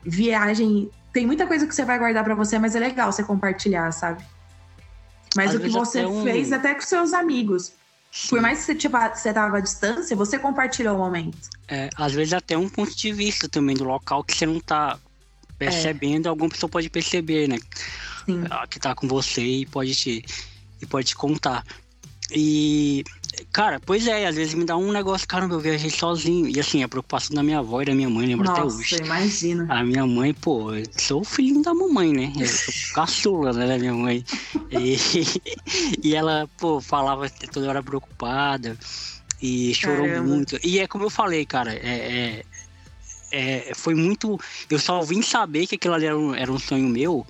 viagem 0.02 0.90
tem 1.12 1.26
muita 1.26 1.46
coisa 1.46 1.66
que 1.66 1.74
você 1.74 1.84
vai 1.84 1.98
guardar 1.98 2.22
para 2.22 2.34
você, 2.34 2.58
mas 2.58 2.74
é 2.76 2.78
legal 2.78 3.10
você 3.10 3.24
compartilhar, 3.24 3.90
sabe? 3.92 4.22
Mas 5.36 5.50
Às 5.50 5.56
o 5.56 5.60
que 5.60 5.68
você 5.68 6.06
um... 6.06 6.22
fez 6.22 6.52
até 6.52 6.74
com 6.74 6.80
seus 6.80 7.12
amigos. 7.12 7.72
Sim. 8.10 8.28
Por 8.30 8.40
mais 8.40 8.60
que 8.60 8.64
você, 8.66 8.74
tipo, 8.74 8.96
você 8.96 9.32
tava 9.32 9.58
à 9.58 9.60
distância, 9.60 10.16
você 10.16 10.38
compartilhou 10.38 10.96
o 10.96 10.98
momento. 10.98 11.36
É, 11.66 11.90
às 11.96 12.12
vezes 12.12 12.32
até 12.32 12.56
um 12.56 12.68
ponto 12.68 12.96
de 12.96 13.12
vista 13.12 13.48
também 13.48 13.76
do 13.76 13.84
local 13.84 14.24
que 14.24 14.34
você 14.34 14.46
não 14.46 14.60
tá 14.60 14.98
percebendo, 15.58 16.26
é. 16.26 16.28
alguma 16.28 16.48
pessoa 16.48 16.70
pode 16.70 16.88
perceber, 16.88 17.48
né? 17.48 17.58
Sim. 18.28 18.44
Que 18.68 18.78
tá 18.78 18.94
com 18.94 19.08
você 19.08 19.42
e 19.42 19.66
pode 19.66 19.94
te, 19.94 20.24
e 20.80 20.86
pode 20.86 21.08
te 21.08 21.16
contar. 21.16 21.64
E, 22.30 23.04
cara, 23.52 23.80
pois 23.80 24.06
é, 24.06 24.26
às 24.26 24.36
vezes 24.36 24.52
me 24.52 24.64
dá 24.64 24.76
um 24.76 24.92
negócio, 24.92 25.26
caramba, 25.26 25.54
eu 25.54 25.60
viajei 25.60 25.88
sozinho. 25.88 26.46
E 26.46 26.60
assim, 26.60 26.82
a 26.82 26.88
preocupação 26.88 27.34
da 27.34 27.42
minha 27.42 27.58
avó 27.58 27.80
e 27.80 27.86
da 27.86 27.94
minha 27.94 28.10
mãe, 28.10 28.26
lembro 28.26 28.46
Nossa, 28.46 28.60
até 28.60 28.70
hoje. 28.70 28.96
imagina. 28.96 29.66
A 29.70 29.82
minha 29.82 30.06
mãe, 30.06 30.34
pô, 30.34 30.74
eu 30.74 30.84
sou 30.98 31.22
o 31.22 31.24
filhinho 31.24 31.62
da 31.62 31.72
mamãe, 31.72 32.12
né? 32.12 32.32
Eu 32.38 32.46
sou 32.46 32.74
caçula, 32.94 33.52
né, 33.52 33.66
da 33.66 33.78
minha 33.78 33.94
mãe. 33.94 34.22
E, 34.70 34.96
e 36.04 36.14
ela, 36.14 36.48
pô, 36.58 36.80
falava 36.80 37.30
toda 37.50 37.68
hora 37.68 37.82
preocupada. 37.82 38.76
E 39.40 39.72
chorou 39.72 40.06
Caramba. 40.06 40.28
muito. 40.28 40.58
E 40.64 40.80
é 40.80 40.86
como 40.86 41.04
eu 41.04 41.10
falei, 41.10 41.46
cara, 41.46 41.72
é, 41.72 42.42
é, 43.32 43.68
é, 43.70 43.74
foi 43.74 43.94
muito. 43.94 44.38
Eu 44.68 44.78
só 44.78 45.00
vim 45.00 45.22
saber 45.22 45.66
que 45.66 45.76
aquilo 45.76 45.94
ali 45.94 46.06
era 46.06 46.18
um, 46.18 46.34
era 46.34 46.52
um 46.52 46.58
sonho 46.58 46.88
meu 46.88 47.24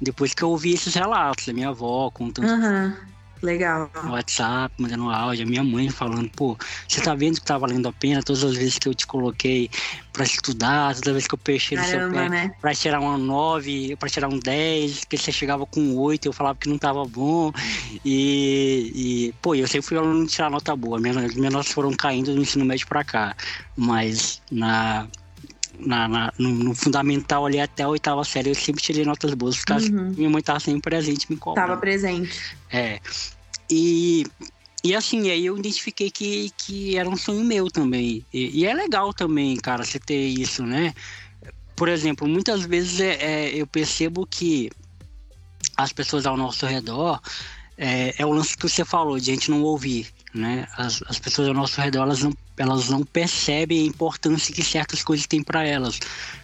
depois 0.00 0.34
que 0.34 0.42
eu 0.42 0.50
ouvi 0.50 0.74
esses 0.74 0.94
relatos 0.94 1.46
da 1.46 1.52
minha 1.52 1.68
avó 1.68 2.10
contando. 2.10 2.48
Uhum. 2.48 2.94
Legal. 3.42 3.90
No 4.02 4.12
WhatsApp, 4.12 4.74
mandando 4.78 5.10
áudio, 5.10 5.44
a 5.44 5.48
minha 5.48 5.62
mãe 5.62 5.90
falando, 5.90 6.28
pô, 6.30 6.56
você 6.88 7.00
tá 7.00 7.14
vendo 7.14 7.38
que 7.38 7.44
tá 7.44 7.58
valendo 7.58 7.86
a 7.86 7.92
pena 7.92 8.22
todas 8.22 8.42
as 8.42 8.56
vezes 8.56 8.78
que 8.78 8.88
eu 8.88 8.94
te 8.94 9.06
coloquei 9.06 9.70
pra 10.12 10.24
estudar, 10.24 10.94
toda 10.94 11.12
vez 11.12 11.26
que 11.26 11.34
eu 11.34 11.38
peixei 11.38 11.76
no 11.76 11.84
seu 11.84 12.10
pé 12.10 12.28
né? 12.28 12.50
pra 12.60 12.74
tirar 12.74 12.98
uma 12.98 13.18
9, 13.18 13.96
pra 13.96 14.08
tirar 14.08 14.28
um 14.28 14.38
10, 14.38 15.04
que 15.04 15.18
você 15.18 15.30
chegava 15.30 15.66
com 15.66 15.96
8, 15.96 16.26
eu 16.26 16.32
falava 16.32 16.58
que 16.58 16.68
não 16.68 16.78
tava 16.78 17.04
bom. 17.04 17.52
E, 18.04 18.92
e 18.94 19.34
pô, 19.42 19.54
eu 19.54 19.66
sempre 19.66 19.86
fui 19.86 19.98
aluno 19.98 20.26
de 20.26 20.32
tirar 20.32 20.50
nota 20.50 20.74
boa. 20.74 20.98
Minhas, 20.98 21.34
minhas 21.34 21.52
notas 21.52 21.72
foram 21.72 21.92
caindo 21.92 22.34
do 22.34 22.40
ensino 22.40 22.64
médio 22.64 22.86
pra 22.86 23.04
cá. 23.04 23.36
Mas 23.76 24.40
na 24.50 25.06
na, 25.78 26.08
na 26.08 26.32
no, 26.38 26.50
no, 26.50 26.74
fundamental 26.74 27.46
ali 27.46 27.60
até 27.60 27.82
a 27.82 27.88
oitava 27.88 28.24
série, 28.24 28.50
eu 28.50 28.54
sempre 28.54 28.82
tirei 28.82 29.04
notas 29.04 29.34
boas, 29.34 29.56
porque 29.56 29.72
uhum. 29.72 30.14
minha 30.16 30.30
mãe 30.30 30.42
tava 30.42 30.60
sempre 30.60 30.80
presente, 30.82 31.30
me 31.30 31.36
cobrando. 31.36 31.66
Tava 31.66 31.80
presente. 31.80 32.56
É. 32.70 33.00
E, 33.70 34.24
e 34.84 34.94
assim, 34.94 35.30
aí 35.30 35.46
eu 35.46 35.56
identifiquei 35.56 36.10
que, 36.10 36.50
que 36.56 36.96
era 36.96 37.08
um 37.08 37.16
sonho 37.16 37.44
meu 37.44 37.70
também. 37.70 38.24
E, 38.32 38.60
e 38.60 38.66
é 38.66 38.74
legal 38.74 39.12
também, 39.12 39.56
cara, 39.56 39.84
você 39.84 39.98
ter 39.98 40.26
isso, 40.26 40.64
né? 40.64 40.94
Por 41.74 41.88
exemplo, 41.88 42.26
muitas 42.26 42.64
vezes 42.64 43.00
é, 43.00 43.14
é, 43.20 43.48
eu 43.54 43.66
percebo 43.66 44.26
que 44.26 44.70
as 45.76 45.92
pessoas 45.92 46.24
ao 46.24 46.36
nosso 46.36 46.64
redor 46.64 47.20
é, 47.76 48.14
é 48.16 48.24
o 48.24 48.32
lance 48.32 48.56
que 48.56 48.68
você 48.68 48.84
falou, 48.84 49.18
de 49.18 49.30
a 49.30 49.34
gente 49.34 49.50
não 49.50 49.62
ouvir 49.62 50.06
né? 50.36 50.66
As, 50.76 51.02
as 51.08 51.18
pessoas 51.18 51.48
ao 51.48 51.54
nosso 51.54 51.80
redor 51.80 52.02
elas 52.02 52.22
não, 52.22 52.32
elas 52.56 52.88
não 52.88 53.02
percebem 53.02 53.82
a 53.82 53.86
importância 53.86 54.54
que 54.54 54.62
certas 54.62 55.02
coisas 55.02 55.26
têm 55.26 55.42
para 55.42 55.64
elas, 55.64 55.98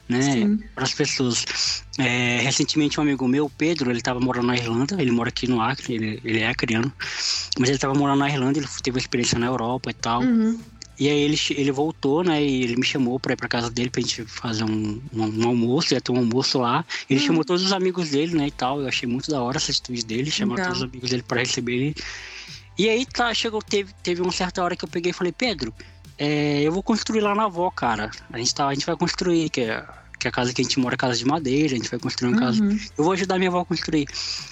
né? 0.09 0.59
Para 0.75 0.85
as 0.85 0.95
pessoas. 0.95 1.85
É, 1.99 2.41
recentemente 2.41 2.99
um 2.99 3.03
amigo 3.03 3.29
meu, 3.29 3.51
Pedro, 3.51 3.91
ele 3.91 3.99
estava 3.99 4.19
morando 4.19 4.47
na 4.47 4.57
Irlanda, 4.57 5.01
ele 5.01 5.11
mora 5.11 5.29
aqui 5.29 5.47
no 5.47 5.61
Acre, 5.61 5.95
ele, 5.95 6.21
ele 6.25 6.41
é 6.41 6.49
acriano, 6.49 6.91
mas 7.59 7.69
ele 7.69 7.77
estava 7.77 7.95
morando 7.95 8.21
na 8.21 8.31
Irlanda, 8.31 8.59
ele 8.59 8.69
teve 8.83 8.97
uma 8.97 9.01
experiência 9.01 9.39
na 9.39 9.47
Europa 9.47 9.91
e 9.91 9.95
tal. 9.95 10.23
Uhum. 10.23 10.59
E 10.99 11.09
aí 11.09 11.21
ele, 11.21 11.37
ele 11.51 11.73
voltou, 11.73 12.23
né? 12.23 12.43
E 12.43 12.63
ele 12.63 12.77
me 12.77 12.85
chamou 12.85 13.19
pra 13.19 13.33
ir 13.33 13.37
pra 13.37 13.49
casa 13.49 13.71
dele 13.71 13.91
pra 13.91 14.01
gente 14.01 14.25
fazer 14.25 14.63
um, 14.63 15.03
um, 15.13 15.43
um 15.43 15.49
almoço, 15.49 15.95
ia 15.95 16.01
ter 16.01 16.13
um 16.13 16.19
almoço 16.19 16.59
lá. 16.59 16.85
Ele 17.11 17.19
uhum. 17.19 17.27
chamou 17.27 17.45
todos 17.45 17.65
os 17.65 17.73
amigos 17.73 18.11
dele, 18.11 18.37
né? 18.37 18.47
E 18.47 18.51
tal. 18.51 18.81
Eu 18.81 18.87
achei 18.87 19.09
muito 19.09 19.31
da 19.31 19.43
hora 19.43 19.57
essa 19.57 19.73
atitude 19.73 20.05
dele, 20.05 20.31
chamar 20.31 20.63
todos 20.63 20.79
os 20.79 20.85
amigos 20.85 21.11
dele 21.11 21.25
pra 21.27 21.41
receber 21.41 21.73
ele. 21.73 21.95
E 22.79 22.89
aí 22.89 23.05
tá, 23.07 23.33
chegou, 23.35 23.61
teve, 23.61 23.93
teve 24.03 24.23
uma 24.23 24.33
certa 24.33 24.63
hora 24.63 24.77
que 24.77 24.85
eu 24.85 24.89
peguei 24.89 25.11
e 25.11 25.15
falei, 25.15 25.33
Pedro, 25.33 25.75
é, 26.19 26.63
eu 26.63 26.73
vou 26.73 26.83
construir 26.83 27.21
lá 27.21 27.35
na 27.35 27.45
avó, 27.45 27.71
cara. 27.71 28.11
A 28.33 28.39
gente, 28.39 28.55
tá, 28.55 28.67
a 28.67 28.75
gente 28.75 28.87
vai 28.87 28.97
construir, 28.97 29.51
que 29.51 29.63
é, 29.63 29.85
que 30.19 30.27
é 30.27 30.31
a 30.31 30.33
casa 30.33 30.53
que 30.53 30.61
a 30.61 30.65
gente 30.65 30.79
mora, 30.79 30.95
é 30.95 30.97
casa 30.97 31.17
de 31.17 31.25
madeira, 31.25 31.75
a 31.75 31.77
gente 31.77 31.91
vai 31.91 31.99
construir 31.99 32.31
uma 32.31 32.41
uhum. 32.41 32.47
casa. 32.47 32.63
Eu 32.97 33.05
vou 33.05 33.13
ajudar 33.13 33.39
minha 33.39 33.51
avó 33.51 33.61
a 33.61 33.65
construir. 33.65 34.07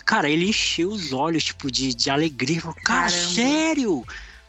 Cara, 0.05 0.28
ele 0.28 0.48
encheu 0.48 0.90
os 0.90 1.12
olhos, 1.12 1.44
tipo, 1.44 1.70
de, 1.70 1.94
de 1.94 2.10
alegria. 2.10 2.60
Falou, 2.60 2.76
cara, 2.84 3.10
Caramba. 3.10 3.34
sério? 3.34 4.05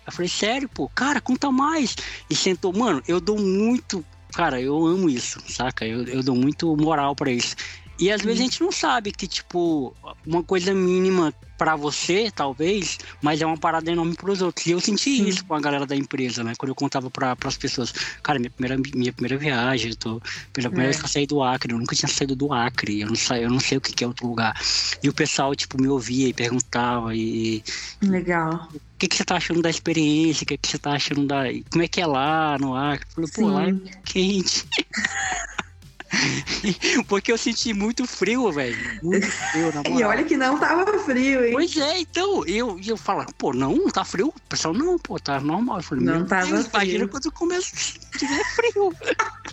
Eu 0.06 0.12
falei, 0.12 0.30
sério, 0.30 0.68
pô, 0.68 0.90
cara, 0.90 1.22
conta 1.22 1.52
mais. 1.52 1.96
E 2.30 2.36
sentou, 2.36 2.74
mano, 2.74 3.02
eu 3.08 3.22
dou 3.22 3.40
muito. 3.40 4.04
Cara, 4.34 4.60
eu 4.60 4.86
amo 4.86 5.10
isso, 5.10 5.40
saca? 5.48 5.86
Eu, 5.86 6.06
eu 6.06 6.24
dou 6.24 6.36
muito 6.36 6.76
moral 6.76 7.16
para 7.16 7.32
isso. 7.32 7.56
E 8.00 8.12
às 8.12 8.22
vezes 8.22 8.42
a 8.42 8.44
gente 8.44 8.62
não 8.62 8.72
sabe 8.72 9.12
que, 9.12 9.28
tipo, 9.28 9.94
uma 10.26 10.44
coisa 10.44 10.74
mínima 10.74 11.34
para 11.62 11.76
você, 11.76 12.32
talvez, 12.34 12.98
mas 13.22 13.40
é 13.40 13.46
uma 13.46 13.56
parada 13.56 13.92
enorme 13.92 14.16
para 14.16 14.32
os 14.32 14.42
outros. 14.42 14.66
E 14.66 14.72
eu 14.72 14.80
senti 14.80 15.18
Sim. 15.18 15.28
isso 15.28 15.46
com 15.46 15.54
a 15.54 15.62
galera 15.62 15.86
da 15.86 15.96
empresa, 15.96 16.44
né? 16.44 16.54
Quando 16.58 16.70
eu 16.70 16.76
contava 16.76 17.12
para 17.12 17.38
as 17.46 17.56
pessoas, 17.56 17.92
cara, 18.24 18.40
minha 18.40 18.50
primeira, 18.50 18.82
minha 18.96 19.14
primeira 19.14 19.38
viagem, 19.38 19.92
eu 19.92 19.96
tô, 19.96 20.22
pela 20.52 20.70
primeira 20.70 20.86
é. 20.86 20.92
vez 20.92 20.98
que 20.98 21.06
eu 21.06 21.10
saí 21.10 21.28
do 21.28 21.44
Acre, 21.44 21.72
eu 21.72 21.78
nunca 21.78 21.96
tinha 21.96 22.10
saído 22.10 22.36
do 22.36 22.52
Acre, 22.52 23.02
eu 23.02 23.08
não, 23.08 23.16
sei, 23.16 23.46
eu 23.46 23.50
não 23.52 23.60
sei 23.60 23.78
o 23.78 23.82
que 23.82 24.04
é 24.04 24.08
outro 24.08 24.26
lugar. 24.26 24.60
E 25.04 25.08
o 25.08 25.14
pessoal, 25.14 25.56
tipo, 25.56 25.80
me 25.80 25.88
ouvia 25.88 26.30
e 26.30 26.34
perguntava 26.34 27.16
e... 27.16 27.64
Legal. 28.02 28.68
O 28.74 28.98
que, 28.98 29.08
que 29.08 29.16
você 29.16 29.24
tá 29.24 29.36
achando 29.36 29.62
da 29.62 29.70
experiência? 29.70 30.44
O 30.44 30.48
que, 30.48 30.58
que 30.58 30.68
você 30.68 30.80
tá 30.80 30.94
achando 30.94 31.28
da... 31.28 31.44
Como 31.70 31.84
é 31.84 31.88
que 31.88 32.02
é 32.02 32.08
lá 32.08 32.58
no 32.60 32.76
Acre? 32.76 33.06
Eu 33.18 33.28
falei, 33.28 33.32
pô, 33.36 33.48
lá 33.56 33.70
é 33.70 34.02
quente. 34.04 34.66
Porque 37.08 37.32
eu 37.32 37.38
senti 37.38 37.74
muito 37.74 38.06
frio, 38.06 38.52
velho. 38.52 38.78
Muito 39.02 39.28
frio, 39.28 39.74
na 39.74 39.84
moral. 39.90 40.00
E 40.00 40.04
olha 40.04 40.24
que 40.24 40.38
não 40.38 40.60
tava 40.60 40.86
frio, 41.00 41.46
hein? 41.46 41.54
Pois 41.54 41.76
é, 41.78 42.00
então, 42.00 42.46
eu, 42.46 42.80
eu 42.86 42.98
falo, 42.98 43.26
pô, 43.38 43.54
não, 43.54 43.90
tá 43.90 44.04
frio? 44.04 44.28
O 44.28 44.50
pessoal, 44.50 44.74
não, 44.74 44.98
pô, 44.98 45.20
tá 45.20 45.40
normal. 45.40 45.78
Eu 45.78 45.84
falei, 45.84 46.04
não 46.04 46.26
tava 46.26 46.48
Deus, 46.48 46.68
frio. 46.68 46.82
Imagina 46.82 47.08
quando 47.08 47.32
começa 47.32 47.72
a 48.14 48.18
tiver 48.18 48.44
frio. 48.56 48.94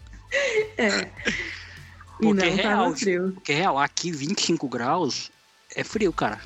é. 0.76 1.10
Porque 2.20 2.44
é 2.44 2.48
real, 2.48 2.96
frio. 2.96 3.32
porque 3.34 3.52
é 3.52 3.56
real, 3.56 3.78
aqui 3.78 4.10
25 4.10 4.68
graus 4.68 5.30
é 5.74 5.84
frio, 5.84 6.12
cara. 6.12 6.40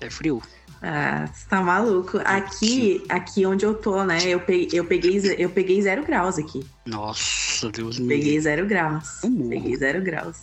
É 0.00 0.10
frio. 0.10 0.42
Ah, 0.86 1.26
você 1.32 1.48
tá 1.48 1.62
maluco. 1.62 2.20
Aqui, 2.26 3.02
aqui 3.08 3.46
onde 3.46 3.64
eu 3.64 3.72
tô, 3.72 4.04
né? 4.04 4.18
Eu 4.26 4.38
peguei, 4.38 4.78
eu 4.78 4.84
peguei, 4.84 5.34
eu 5.38 5.48
peguei 5.48 5.80
zero 5.80 6.04
graus 6.04 6.38
aqui. 6.38 6.62
Nossa, 6.84 7.70
Deus 7.70 7.98
me 7.98 8.06
Peguei 8.06 8.38
zero 8.38 8.66
graus. 8.66 9.22
Peguei 9.48 9.74
zero 9.76 10.02
graus. 10.02 10.36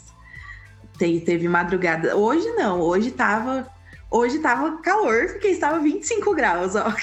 Te, 0.98 1.20
teve 1.20 1.48
madrugada. 1.48 2.18
Hoje 2.18 2.50
não, 2.54 2.82
hoje 2.82 3.12
tava. 3.12 3.68
Hoje 4.10 4.40
tava 4.40 4.82
calor, 4.82 5.28
porque 5.28 5.50
estava 5.50 5.80
25 5.80 6.34
graus, 6.34 6.74
ó. 6.76 6.92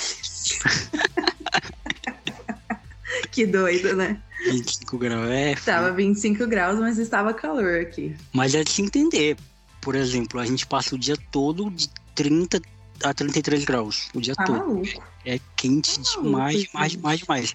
que 3.30 3.46
doido, 3.46 3.94
né? 3.94 4.20
25 4.46 4.98
graus, 4.98 5.30
é. 5.30 5.54
Tava 5.64 5.92
25 5.92 6.44
graus, 6.48 6.80
mas 6.80 6.98
estava 6.98 7.32
calor 7.32 7.82
aqui. 7.82 8.16
Mas 8.32 8.56
é 8.56 8.64
de 8.64 8.70
se 8.70 8.82
entender. 8.82 9.36
Por 9.80 9.94
exemplo, 9.94 10.40
a 10.40 10.44
gente 10.44 10.66
passa 10.66 10.96
o 10.96 10.98
dia 10.98 11.16
todo 11.30 11.70
de 11.70 11.88
30, 12.16 12.60
a 13.02 13.14
33 13.14 13.64
graus 13.64 14.08
o 14.14 14.20
dia 14.20 14.34
tá 14.34 14.44
todo. 14.44 14.58
Maluco. 14.58 15.02
É 15.24 15.38
quente 15.56 15.98
tá 15.98 16.20
demais, 16.20 16.62
demais, 16.62 16.92
demais, 16.92 17.20
demais. 17.20 17.54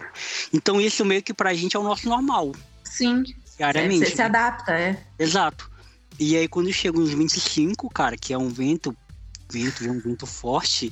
Então 0.53 0.79
isso 0.79 1.03
meio 1.03 1.21
que 1.23 1.33
pra 1.33 1.53
gente 1.53 1.75
é 1.75 1.79
o 1.79 1.83
nosso 1.83 2.07
normal. 2.07 2.51
Sim. 2.83 3.23
Diariamente. 3.57 4.03
É, 4.03 4.07
você 4.07 4.15
se 4.15 4.21
adapta, 4.21 4.73
é. 4.73 5.03
Exato. 5.17 5.71
E 6.19 6.37
aí 6.37 6.47
quando 6.47 6.71
chega 6.71 6.99
uns 6.99 7.11
25, 7.11 7.89
cara, 7.89 8.15
que 8.15 8.33
é 8.33 8.37
um 8.37 8.49
vento, 8.49 8.95
vento, 9.49 9.83
um 9.89 9.99
vento 9.99 10.25
forte, 10.25 10.91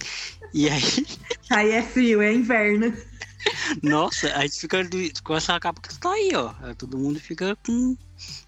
e 0.54 0.70
aí. 0.70 0.82
Aí 1.52 1.72
é 1.72 1.84
frio, 1.84 2.22
é 2.22 2.34
inverno. 2.34 2.94
Nossa, 3.84 4.34
a 4.34 4.42
gente 4.44 4.62
fica 4.62 4.78
com 5.24 5.36
essa 5.36 5.60
capa 5.60 5.82
que 5.82 6.00
tá 6.00 6.14
aí, 6.14 6.32
ó. 6.34 6.54
Todo 6.76 6.98
mundo 6.98 7.20
fica 7.20 7.58
com, 7.66 7.98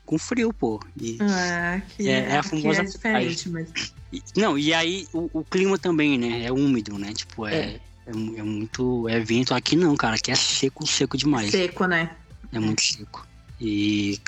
com 0.05 0.17
frio, 0.17 0.53
pô. 0.53 0.79
E 0.95 1.17
ah, 1.19 1.81
que 1.89 2.07
é, 2.07 2.29
é 2.29 2.37
a 2.37 2.43
famosa. 2.43 2.81
É 2.81 2.85
diferente, 2.85 3.49
mas... 3.49 3.93
Não, 4.35 4.57
e 4.57 4.73
aí 4.73 5.07
o, 5.13 5.29
o, 5.33 5.43
clima 5.43 5.77
também, 5.77 6.17
né? 6.17 6.45
É 6.45 6.51
úmido, 6.51 6.97
né? 6.97 7.13
Tipo, 7.13 7.45
é, 7.47 7.55
é. 7.55 7.81
é, 8.07 8.11
é 8.11 8.43
muito. 8.43 9.07
É 9.09 9.19
vento 9.19 9.53
aqui 9.53 9.75
não, 9.75 9.95
cara. 9.95 10.15
Aqui 10.15 10.31
é 10.31 10.35
seco, 10.35 10.85
seco 10.85 11.17
demais. 11.17 11.51
Seco, 11.51 11.85
né? 11.85 12.11
É, 12.51 12.59
muito 12.59 12.81
seco. 12.81 13.25
E, 13.59 14.19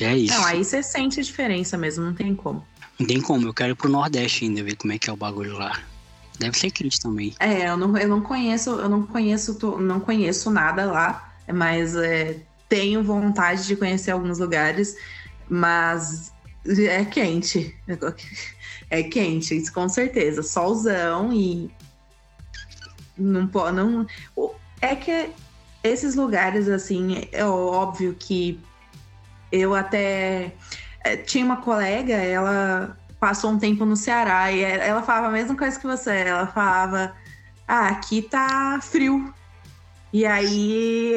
e 0.00 0.04
é 0.04 0.16
isso. 0.16 0.34
Não, 0.34 0.44
aí 0.44 0.64
você 0.64 0.82
sente 0.82 1.20
a 1.20 1.22
diferença 1.22 1.76
mesmo, 1.78 2.04
não 2.04 2.14
tem 2.14 2.34
como. 2.34 2.66
Não 2.98 3.06
tem 3.06 3.20
como, 3.20 3.48
eu 3.48 3.54
quero 3.54 3.72
ir 3.72 3.74
pro 3.74 3.88
Nordeste 3.88 4.44
ainda, 4.44 4.62
ver 4.62 4.76
como 4.76 4.92
é 4.92 4.98
que 4.98 5.10
é 5.10 5.12
o 5.12 5.16
bagulho 5.16 5.54
lá. 5.54 5.80
Deve 6.38 6.58
ser 6.58 6.70
quente 6.70 7.00
também. 7.00 7.34
É, 7.38 7.68
eu 7.68 7.76
não, 7.76 7.96
eu 7.96 8.08
não 8.08 8.20
conheço, 8.20 8.70
eu 8.70 8.88
não 8.88 9.06
conheço, 9.06 9.58
não 9.78 10.00
conheço 10.00 10.50
nada 10.50 10.84
lá, 10.86 11.34
mas 11.52 11.94
é, 11.96 12.36
tenho 12.68 13.02
vontade 13.02 13.66
de 13.66 13.76
conhecer 13.76 14.10
alguns 14.10 14.38
lugares, 14.38 14.96
mas 15.48 16.32
é 16.66 17.04
quente. 17.04 17.74
É 18.90 19.02
quente, 19.02 19.56
isso 19.56 19.72
com 19.72 19.88
certeza. 19.88 20.42
Solzão 20.42 21.32
e. 21.32 21.70
Não 23.16 23.46
pode. 23.46 23.76
Não... 23.76 24.06
É 24.80 24.94
que 24.94 25.30
esses 25.82 26.14
lugares, 26.14 26.68
assim, 26.68 27.28
é 27.32 27.44
óbvio 27.44 28.14
que 28.18 28.60
eu 29.52 29.74
até. 29.74 30.52
É, 31.04 31.16
tinha 31.16 31.44
uma 31.44 31.58
colega, 31.58 32.14
ela 32.14 32.98
passou 33.20 33.50
um 33.50 33.58
tempo 33.58 33.84
no 33.84 33.96
Ceará 33.96 34.50
e 34.50 34.62
ela 34.62 35.02
falava 35.02 35.28
a 35.28 35.30
mesma 35.30 35.56
coisa 35.56 35.78
que 35.78 35.86
você. 35.86 36.10
Ela 36.10 36.46
falava: 36.46 37.14
Ah, 37.66 37.88
aqui 37.88 38.22
tá 38.22 38.78
frio. 38.82 39.32
E 40.12 40.24
aí, 40.24 41.16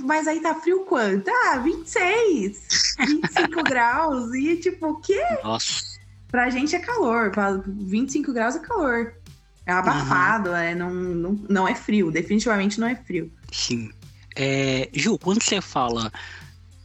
mas 0.00 0.26
aí 0.26 0.40
tá 0.40 0.56
frio 0.56 0.80
quanto? 0.80 1.30
Ah, 1.30 1.58
26, 1.58 2.96
25 2.98 3.62
graus. 3.64 4.34
E 4.34 4.56
tipo, 4.56 4.88
o 4.88 5.00
quê? 5.00 5.22
Nossa. 5.44 5.85
Pra 6.28 6.50
gente 6.50 6.74
é 6.74 6.78
calor, 6.78 7.30
pra 7.30 7.52
25 7.66 8.32
graus 8.32 8.56
é 8.56 8.60
calor. 8.60 9.14
É 9.64 9.72
abafado, 9.72 10.50
uhum. 10.50 10.56
é, 10.56 10.74
não, 10.74 10.94
não, 10.94 11.32
não 11.48 11.68
é 11.68 11.74
frio, 11.74 12.10
definitivamente 12.10 12.78
não 12.78 12.86
é 12.86 12.94
frio. 12.94 13.32
Sim. 13.50 13.90
É, 14.36 14.88
Ju, 14.92 15.18
quando 15.18 15.42
você 15.42 15.60
fala 15.60 16.12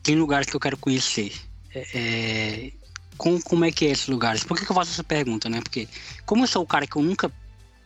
tem 0.02 0.16
lugares 0.16 0.48
que 0.48 0.56
eu 0.56 0.60
quero 0.60 0.78
conhecer, 0.78 1.32
é, 1.76 1.88
é 1.94 2.72
com, 3.18 3.40
como 3.40 3.66
é 3.66 3.72
que 3.72 3.86
é 3.86 3.92
esses 3.92 4.08
lugares? 4.08 4.44
Por 4.44 4.58
que, 4.58 4.66
que, 4.66 4.72
eu 4.72 4.76
faço 4.76 4.92
essa 4.92 5.04
pergunta, 5.04 5.48
né? 5.48 5.62
Porque 5.62 5.88
como 6.26 6.44
eu 6.44 6.48
sou 6.48 6.64
o 6.64 6.68
cara 6.68 6.88
que 6.88 6.96
eu 6.96 7.04
nunca 7.04 7.32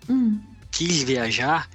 hum. 0.10 0.40
quis 0.72 1.04
viajar, 1.04 1.70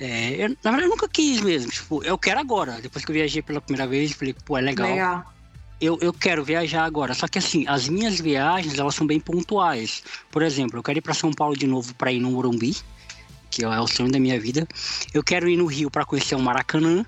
É, 0.00 0.44
eu, 0.44 0.48
na 0.48 0.70
verdade, 0.72 0.84
eu 0.84 0.90
nunca 0.90 1.08
quis 1.08 1.40
mesmo. 1.40 1.70
Tipo, 1.70 2.02
eu 2.02 2.18
quero 2.18 2.40
agora. 2.40 2.80
Depois 2.80 3.04
que 3.04 3.12
eu 3.12 3.14
viajei 3.14 3.40
pela 3.40 3.60
primeira 3.60 3.86
vez, 3.86 4.10
falei, 4.12 4.34
pô, 4.44 4.58
é 4.58 4.60
legal. 4.60 4.90
Legal. 4.90 5.33
Eu, 5.80 5.98
eu 6.00 6.12
quero 6.12 6.44
viajar 6.44 6.84
agora. 6.84 7.14
Só 7.14 7.26
que 7.26 7.38
assim, 7.38 7.64
as 7.66 7.88
minhas 7.88 8.20
viagens, 8.20 8.78
elas 8.78 8.94
são 8.94 9.06
bem 9.06 9.20
pontuais. 9.20 10.02
Por 10.30 10.42
exemplo, 10.42 10.78
eu 10.78 10.82
quero 10.82 10.98
ir 10.98 11.02
para 11.02 11.14
São 11.14 11.32
Paulo 11.32 11.56
de 11.56 11.66
novo 11.66 11.94
para 11.94 12.12
ir 12.12 12.20
no 12.20 12.30
Morumbi, 12.30 12.76
que 13.50 13.64
é 13.64 13.80
o 13.80 13.86
sonho 13.86 14.10
da 14.10 14.18
minha 14.18 14.38
vida. 14.38 14.66
Eu 15.12 15.22
quero 15.22 15.48
ir 15.48 15.56
no 15.56 15.66
Rio 15.66 15.90
para 15.90 16.04
conhecer 16.04 16.34
o 16.34 16.40
Maracanã. 16.40 17.04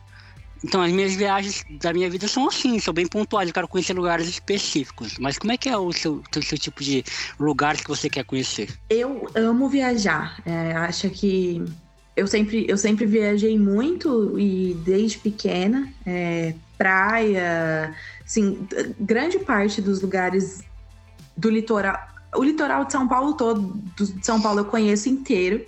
Então, 0.64 0.80
as 0.80 0.90
minhas 0.90 1.14
viagens 1.14 1.64
da 1.80 1.92
minha 1.92 2.08
vida 2.10 2.26
são 2.26 2.48
assim, 2.48 2.78
são 2.78 2.92
bem 2.92 3.06
pontuais. 3.06 3.48
Eu 3.48 3.54
quero 3.54 3.68
conhecer 3.68 3.92
lugares 3.92 4.26
específicos. 4.28 5.16
Mas 5.18 5.38
como 5.38 5.52
é 5.52 5.56
que 5.56 5.68
é 5.68 5.76
o 5.76 5.92
seu, 5.92 6.22
seu 6.42 6.58
tipo 6.58 6.82
de 6.82 7.04
lugares 7.38 7.82
que 7.82 7.88
você 7.88 8.10
quer 8.10 8.24
conhecer? 8.24 8.68
Eu 8.90 9.28
amo 9.34 9.68
viajar. 9.68 10.40
É, 10.44 10.72
acho 10.72 11.08
que 11.10 11.62
eu 12.16 12.26
sempre, 12.26 12.64
eu 12.66 12.78
sempre 12.78 13.04
viajei 13.04 13.58
muito 13.58 14.38
e 14.38 14.74
desde 14.84 15.18
pequena, 15.18 15.92
é, 16.06 16.54
praia, 16.78 17.94
assim, 18.26 18.66
grande 18.98 19.38
parte 19.38 19.80
dos 19.80 20.02
lugares 20.02 20.62
do 21.36 21.48
litoral, 21.48 21.96
o 22.34 22.42
litoral 22.42 22.84
de 22.84 22.92
São 22.92 23.06
Paulo 23.06 23.34
todo, 23.34 23.80
de 23.96 24.26
São 24.26 24.42
Paulo 24.42 24.60
eu 24.60 24.64
conheço 24.64 25.08
inteiro. 25.08 25.64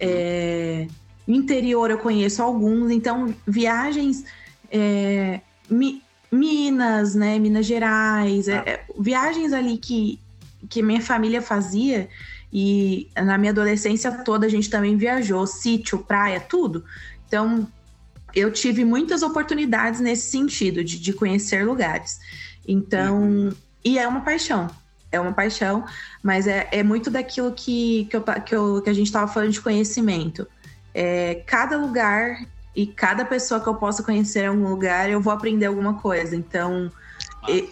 É, 0.00 0.88
interior 1.28 1.90
eu 1.90 1.98
conheço 1.98 2.42
alguns, 2.42 2.90
então 2.90 3.32
viagens 3.46 4.24
é, 4.70 5.40
Mi, 5.70 6.02
Minas, 6.30 7.14
né, 7.14 7.38
Minas 7.38 7.66
Gerais, 7.66 8.48
é, 8.48 8.56
é, 8.66 8.84
viagens 8.98 9.52
ali 9.52 9.78
que, 9.78 10.18
que 10.68 10.82
minha 10.82 11.00
família 11.00 11.40
fazia 11.40 12.08
e 12.52 13.08
na 13.16 13.38
minha 13.38 13.52
adolescência 13.52 14.10
toda 14.24 14.46
a 14.46 14.48
gente 14.48 14.68
também 14.68 14.96
viajou, 14.96 15.46
sítio, 15.46 15.98
praia, 15.98 16.40
tudo. 16.40 16.84
Então 17.28 17.68
eu 18.34 18.50
tive 18.52 18.84
muitas 18.84 19.22
oportunidades 19.22 20.00
nesse 20.00 20.30
sentido 20.30 20.82
de, 20.84 20.98
de 20.98 21.12
conhecer 21.12 21.64
lugares. 21.64 22.20
Então, 22.66 23.20
uhum. 23.20 23.52
e 23.84 23.98
é 23.98 24.06
uma 24.06 24.20
paixão, 24.20 24.70
é 25.10 25.20
uma 25.20 25.32
paixão, 25.32 25.84
mas 26.22 26.46
é, 26.46 26.68
é 26.72 26.82
muito 26.82 27.10
daquilo 27.10 27.52
que, 27.52 28.06
que, 28.10 28.16
eu, 28.16 28.22
que, 28.22 28.54
eu, 28.54 28.82
que 28.82 28.90
a 28.90 28.94
gente 28.94 29.06
estava 29.06 29.30
falando 29.30 29.52
de 29.52 29.60
conhecimento. 29.60 30.46
É, 30.94 31.42
cada 31.46 31.76
lugar 31.76 32.46
e 32.74 32.86
cada 32.86 33.24
pessoa 33.24 33.60
que 33.60 33.68
eu 33.68 33.74
possa 33.74 34.02
conhecer 34.02 34.44
em 34.44 34.48
algum 34.48 34.68
lugar, 34.68 35.10
eu 35.10 35.20
vou 35.20 35.32
aprender 35.32 35.66
alguma 35.66 35.94
coisa. 35.94 36.34
Então, 36.34 36.90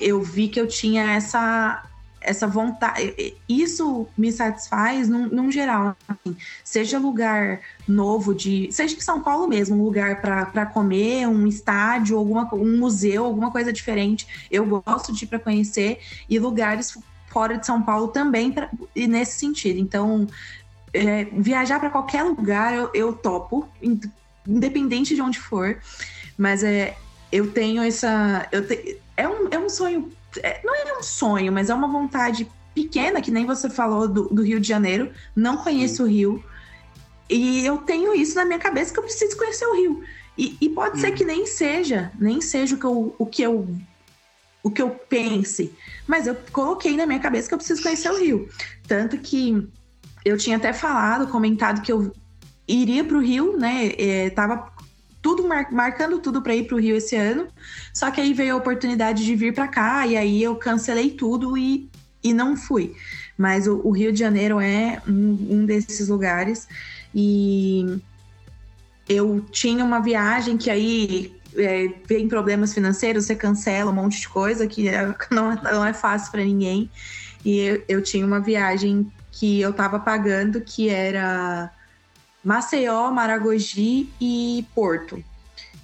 eu 0.01 0.21
vi 0.23 0.49
que 0.49 0.61
eu 0.61 0.67
tinha 0.67 1.13
essa, 1.13 1.83
essa 2.21 2.47
vontade. 2.47 3.35
Isso 3.49 4.07
me 4.17 4.31
satisfaz 4.31 5.09
num, 5.09 5.27
num 5.29 5.51
geral. 5.51 5.97
Assim, 6.07 6.37
seja 6.63 6.99
lugar 6.99 7.61
novo 7.89 8.35
de. 8.35 8.69
Seja 8.71 8.97
em 8.97 9.01
São 9.01 9.23
Paulo 9.23 9.49
mesmo, 9.49 9.77
um 9.77 9.85
lugar 9.85 10.21
para 10.21 10.67
comer, 10.67 11.27
um 11.27 11.47
estádio, 11.47 12.19
alguma, 12.19 12.53
um 12.55 12.79
museu, 12.79 13.25
alguma 13.25 13.51
coisa 13.51 13.73
diferente. 13.73 14.27
Eu 14.51 14.67
gosto 14.67 15.13
de 15.13 15.25
ir 15.25 15.29
para 15.29 15.39
conhecer. 15.39 16.01
E 16.29 16.39
lugares 16.39 16.97
fora 17.29 17.57
de 17.57 17.65
São 17.65 17.81
Paulo 17.81 18.09
também, 18.09 18.53
pra, 18.53 18.69
e 18.95 19.07
nesse 19.07 19.39
sentido. 19.39 19.79
Então, 19.79 20.27
é, 20.93 21.25
viajar 21.25 21.79
para 21.79 21.91
qualquer 21.91 22.23
lugar 22.25 22.75
eu, 22.75 22.91
eu 22.93 23.13
topo, 23.13 23.69
independente 24.47 25.15
de 25.15 25.23
onde 25.23 25.39
for. 25.39 25.79
Mas 26.37 26.63
é, 26.63 26.97
eu 27.31 27.53
tenho 27.53 27.83
essa. 27.83 28.47
Eu 28.51 28.67
te, 28.67 28.99
é, 29.17 29.29
um, 29.29 29.49
é 29.51 29.59
um 29.59 29.69
sonho. 29.69 30.11
É, 30.39 30.61
não 30.65 30.75
é 30.75 30.99
um 30.99 31.03
sonho, 31.03 31.53
mas 31.53 31.71
é 31.71 31.75
uma 31.75 31.89
vontade 31.89 32.49
pequena, 32.75 33.21
que 33.21 33.31
nem 33.31 33.45
você 33.45 33.69
falou 33.69 34.07
do, 34.07 34.29
do 34.29 34.43
Rio 34.43 34.61
de 34.61 34.69
Janeiro. 34.69 35.11
Não 35.35 35.57
conheço 35.57 36.05
o 36.05 36.07
Rio. 36.07 36.43
E 37.29 37.65
eu 37.65 37.79
tenho 37.79 38.15
isso 38.15 38.35
na 38.37 38.45
minha 38.45 38.59
cabeça 38.59 38.93
que 38.93 38.99
eu 38.99 39.05
preciso 39.05 39.37
conhecer 39.37 39.67
o 39.67 39.75
Rio. 39.75 40.05
E, 40.37 40.57
e 40.61 40.69
pode 40.69 40.99
hum. 40.99 41.01
ser 41.01 41.13
que 41.13 41.25
nem 41.25 41.47
seja, 41.47 42.11
nem 42.19 42.41
seja 42.41 42.75
o 42.75 42.79
que 42.79 42.87
eu, 42.87 43.15
o 43.19 43.27
que 43.27 43.43
eu 43.43 43.69
o 44.63 44.71
que 44.71 44.83
eu 44.83 44.91
pense, 44.91 45.73
mas 46.07 46.27
eu 46.27 46.37
coloquei 46.53 46.95
na 46.95 47.07
minha 47.07 47.19
cabeça 47.19 47.49
que 47.49 47.55
eu 47.55 47.59
preciso 47.59 47.83
conhecer 47.83 48.11
o 48.11 48.19
Rio. 48.19 48.47
Tanto 48.87 49.17
que 49.17 49.67
eu 50.23 50.37
tinha 50.37 50.59
até 50.59 50.73
falado, 50.73 51.29
comentado 51.29 51.81
que 51.81 51.91
eu 51.91 52.13
iria 52.69 53.03
para 53.03 53.17
o 53.17 53.21
Rio, 53.21 53.57
né? 53.57 53.93
É, 53.97 54.31
tava 54.31 54.71
tudo 55.23 55.47
mar, 55.47 55.71
marcando 55.71 56.19
tudo 56.19 56.43
para 56.43 56.55
ir 56.55 56.67
para 56.67 56.77
o 56.77 56.81
Rio 56.81 56.97
esse 56.97 57.17
ano. 57.17 57.49
Só 57.93 58.11
que 58.11 58.21
aí 58.21 58.33
veio 58.33 58.55
a 58.55 58.59
oportunidade 58.59 59.25
de 59.25 59.35
vir 59.35 59.55
para 59.55 59.69
cá 59.69 60.07
e 60.07 60.17
aí 60.17 60.43
eu 60.43 60.57
cancelei 60.57 61.11
tudo 61.11 61.57
e, 61.57 61.89
e 62.23 62.33
não 62.33 62.57
fui. 62.57 62.95
Mas 63.37 63.67
o, 63.67 63.81
o 63.85 63.91
Rio 63.91 64.13
de 64.13 64.19
Janeiro 64.19 64.61
é 64.61 65.01
um, 65.07 65.47
um 65.51 65.67
desses 65.67 66.09
lugares 66.09 66.69
e 67.15 68.01
eu 69.09 69.41
tinha 69.51 69.85
uma 69.85 70.01
viagem 70.01 70.57
que 70.57 70.71
aí 70.71 71.35
é, 71.57 71.89
vem 72.07 72.29
problemas 72.29 72.73
financeiros, 72.73 73.25
você 73.25 73.35
cancela 73.35 73.91
um 73.91 73.95
monte 73.95 74.21
de 74.21 74.29
coisa 74.29 74.67
que 74.67 74.89
é, 74.89 75.15
não, 75.31 75.55
não 75.55 75.85
é 75.85 75.93
fácil 75.93 76.31
para 76.31 76.45
ninguém. 76.45 76.91
E 77.45 77.59
eu, 77.59 77.83
eu, 77.89 78.03
tinha 78.03 78.25
uma 78.25 78.41
viagem 78.41 79.11
que 79.33 79.61
eu 79.61 79.73
tava 79.73 79.99
pagando 79.99 80.61
que 80.61 80.89
era 80.89 81.73
Maceió, 82.45 83.11
Maragogi 83.11 84.09
e 84.21 84.67
Porto. 84.75 85.23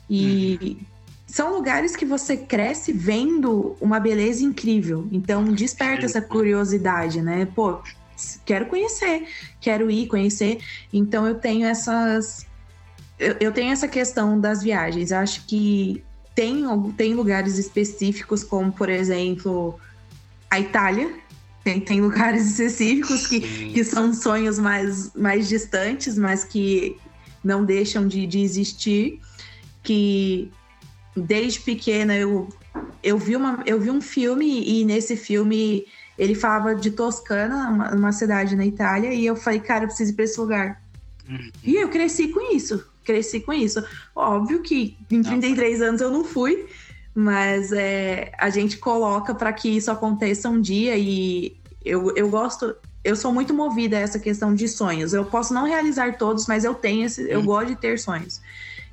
E 0.09 0.59
uhum. 0.61 0.77
são 1.27 1.53
lugares 1.53 1.95
que 1.95 2.05
você 2.05 2.37
cresce 2.37 2.93
vendo 2.93 3.77
uma 3.81 4.01
beleza 4.01 4.45
incrível. 4.45 5.07
Então 5.13 5.45
desperta 5.45 6.07
essa 6.07 6.21
curiosidade, 6.21 7.21
né? 7.21 7.47
Pô, 7.55 7.81
quero 8.45 8.67
conhecer, 8.67 9.29
quero 9.61 9.91
ir 9.91 10.07
conhecer. 10.07 10.59
Então 10.93 11.27
eu 11.27 11.35
tenho 11.35 11.67
essas. 11.67 12.47
Eu, 13.19 13.37
eu 13.41 13.53
tenho 13.53 13.73
essa 13.73 13.89
questão 13.89 14.41
das 14.41 14.63
viagens. 14.63 15.11
Eu 15.11 15.19
acho 15.19 15.47
que 15.47 16.03
tem, 16.35 16.65
tem 16.97 17.15
lugares 17.15 17.59
específicos, 17.59 18.45
como 18.45 18.71
por 18.71 18.89
exemplo 18.91 19.79
a 20.51 20.61
Itália, 20.61 21.13
tem, 21.67 21.81
tem 21.81 22.01
lugares 22.01 22.47
específicos 22.53 23.27
que, 23.27 23.41
que 23.41 23.83
são 23.83 24.15
sonhos 24.15 24.57
mais, 24.57 25.13
mais 25.15 25.49
distantes, 25.49 26.17
mas 26.17 26.45
que 26.45 26.97
não 27.43 27.65
deixam 27.65 28.07
de, 28.07 28.25
de 28.25 28.39
existir. 28.39 29.21
Que 29.83 30.49
desde 31.17 31.61
pequena 31.61 32.17
eu, 32.17 32.49
eu, 33.03 33.19
vi 33.19 33.35
uma, 33.35 33.65
eu 33.67 33.81
vi 33.81 33.91
um 33.91 34.01
filme 34.01 34.63
e 34.65 34.85
nesse 34.85 35.17
filme 35.17 35.85
ele 36.17 36.37
falava 36.37 36.73
de 36.73 36.93
Toscana, 36.93 37.69
uma, 37.69 37.95
uma 37.95 38.13
cidade 38.13 38.55
na 38.55 38.65
Itália, 38.65 39.13
e 39.13 39.27
eu 39.27 39.35
falei, 39.35 39.59
cara, 39.59 39.85
eu 39.85 39.89
preciso 39.89 40.13
ir 40.13 40.15
para 40.15 40.25
esse 40.25 40.41
lugar. 40.41 40.83
Uhum. 41.29 41.51
E 41.65 41.75
eu 41.75 41.89
cresci 41.89 42.29
com 42.29 42.55
isso, 42.55 42.87
cresci 43.05 43.41
com 43.41 43.53
isso. 43.53 43.85
Óbvio 44.15 44.63
que 44.63 44.97
em 45.11 45.21
33 45.21 45.83
anos 45.83 46.01
eu 46.01 46.11
não 46.11 46.25
fui, 46.25 46.67
mas 47.19 47.73
é, 47.73 48.31
a 48.37 48.51
gente 48.51 48.77
coloca 48.77 49.35
para 49.35 49.51
que 49.51 49.71
isso 49.71 49.91
aconteça 49.91 50.51
um 50.51 50.61
dia 50.61 50.99
e 50.99 51.57
eu, 51.83 52.15
eu 52.15 52.29
gosto, 52.29 52.77
eu 53.03 53.17
sou 53.17 53.33
muito 53.33 53.55
movida 53.55 53.97
a 53.97 54.01
essa 54.01 54.19
questão 54.19 54.55
de 54.55 54.69
sonhos. 54.69 55.15
Eu 55.15 55.25
posso 55.25 55.55
não 55.55 55.65
realizar 55.65 56.19
todos, 56.19 56.47
mas 56.47 56.63
eu 56.63 56.75
tenho 56.75 57.07
esse, 57.07 57.23
eu 57.23 57.41
uhum. 57.41 57.47
gosto 57.47 57.69
de 57.69 57.77
ter 57.77 57.99
sonhos. 57.99 58.43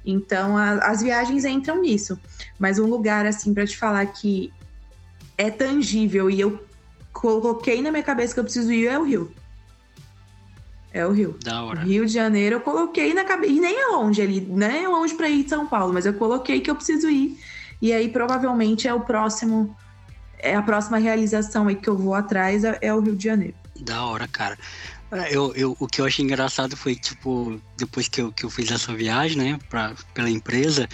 Então 0.06 0.58
a, 0.58 0.76
as 0.76 1.02
viagens 1.02 1.44
entram 1.44 1.82
nisso. 1.82 2.18
Mas 2.58 2.80
um 2.80 2.86
lugar 2.86 3.26
assim 3.26 3.54
para 3.54 3.68
te 3.68 3.76
falar 3.76 4.06
que 4.06 4.54
é 5.38 5.52
tangível 5.52 6.30
e 6.30 6.40
eu 6.40 6.64
coloquei 7.12 7.82
na 7.82 7.92
minha 7.92 8.04
cabeça 8.04 8.34
que 8.34 8.40
eu 8.40 8.46
preciso 8.46 8.72
ir 8.72 8.88
é 8.88 8.98
o 8.98 9.04
Rio. 9.04 9.34
É 10.94 11.06
o 11.06 11.12
Rio. 11.12 11.38
Da 11.44 11.62
hora. 11.62 11.82
Rio 11.82 12.06
de 12.06 12.14
Janeiro 12.14 12.56
eu 12.56 12.62
coloquei 12.62 13.14
na 13.14 13.26
cabeça. 13.26 13.52
E 13.52 13.60
nem 13.60 13.82
é 13.82 13.88
longe 13.88 14.22
ali, 14.22 14.40
nem 14.40 14.86
é 14.86 14.88
longe 14.88 15.14
para 15.14 15.28
ir 15.28 15.44
de 15.44 15.50
São 15.50 15.68
Paulo, 15.68 15.92
mas 15.92 16.06
eu 16.06 16.14
coloquei 16.14 16.62
que 16.62 16.72
eu 16.72 16.76
preciso 16.76 17.10
ir. 17.10 17.38
E 17.84 17.92
aí 17.92 18.08
provavelmente 18.08 18.88
é 18.88 18.94
o 18.94 19.02
próximo, 19.02 19.76
é 20.40 20.56
a 20.56 20.62
próxima 20.62 20.98
realização 20.98 21.68
aí 21.68 21.76
que 21.76 21.90
eu 21.90 21.98
vou 21.98 22.16
atrás 22.16 22.64
é, 22.64 22.80
é 22.82 22.94
o 22.94 23.02
Rio 23.02 23.14
de 23.14 23.26
Janeiro. 23.26 23.56
Da 23.82 24.06
hora, 24.06 24.26
cara. 24.26 24.58
É, 25.12 25.36
eu, 25.36 25.54
eu, 25.54 25.76
o 25.78 25.86
que 25.86 26.00
eu 26.00 26.06
achei 26.06 26.24
engraçado 26.24 26.78
foi, 26.78 26.96
tipo, 26.96 27.60
depois 27.76 28.08
que 28.08 28.22
eu, 28.22 28.32
que 28.32 28.46
eu 28.46 28.50
fiz 28.50 28.72
essa 28.72 28.96
viagem, 28.96 29.38
né, 29.38 29.60
pra, 29.70 29.94
pela 30.14 30.30
empresa, 30.30 30.88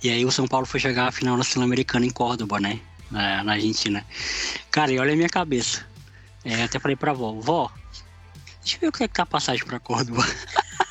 e 0.00 0.08
aí 0.08 0.24
o 0.24 0.30
São 0.30 0.46
Paulo 0.46 0.66
foi 0.66 0.78
chegar 0.78 1.08
à 1.08 1.10
final 1.10 1.36
da 1.36 1.42
Sul-Americana 1.42 2.06
em 2.06 2.10
Córdoba, 2.10 2.60
né, 2.60 2.78
na, 3.10 3.42
na, 3.42 3.54
Argentina. 3.54 4.06
Cara, 4.70 4.92
e 4.92 5.00
olha 5.00 5.14
a 5.14 5.16
minha 5.16 5.28
cabeça. 5.28 5.84
É, 6.44 6.62
até 6.62 6.78
falei 6.78 6.96
pra 6.96 7.12
vó, 7.12 7.32
vó, 7.32 7.72
deixa 8.62 8.76
eu 8.76 8.80
ver 8.82 8.86
o 8.86 8.92
que 8.92 9.02
é 9.02 9.08
que 9.08 9.14
tá 9.14 9.24
a 9.24 9.26
passagem 9.26 9.66
pra 9.66 9.80
Córdoba. 9.80 10.22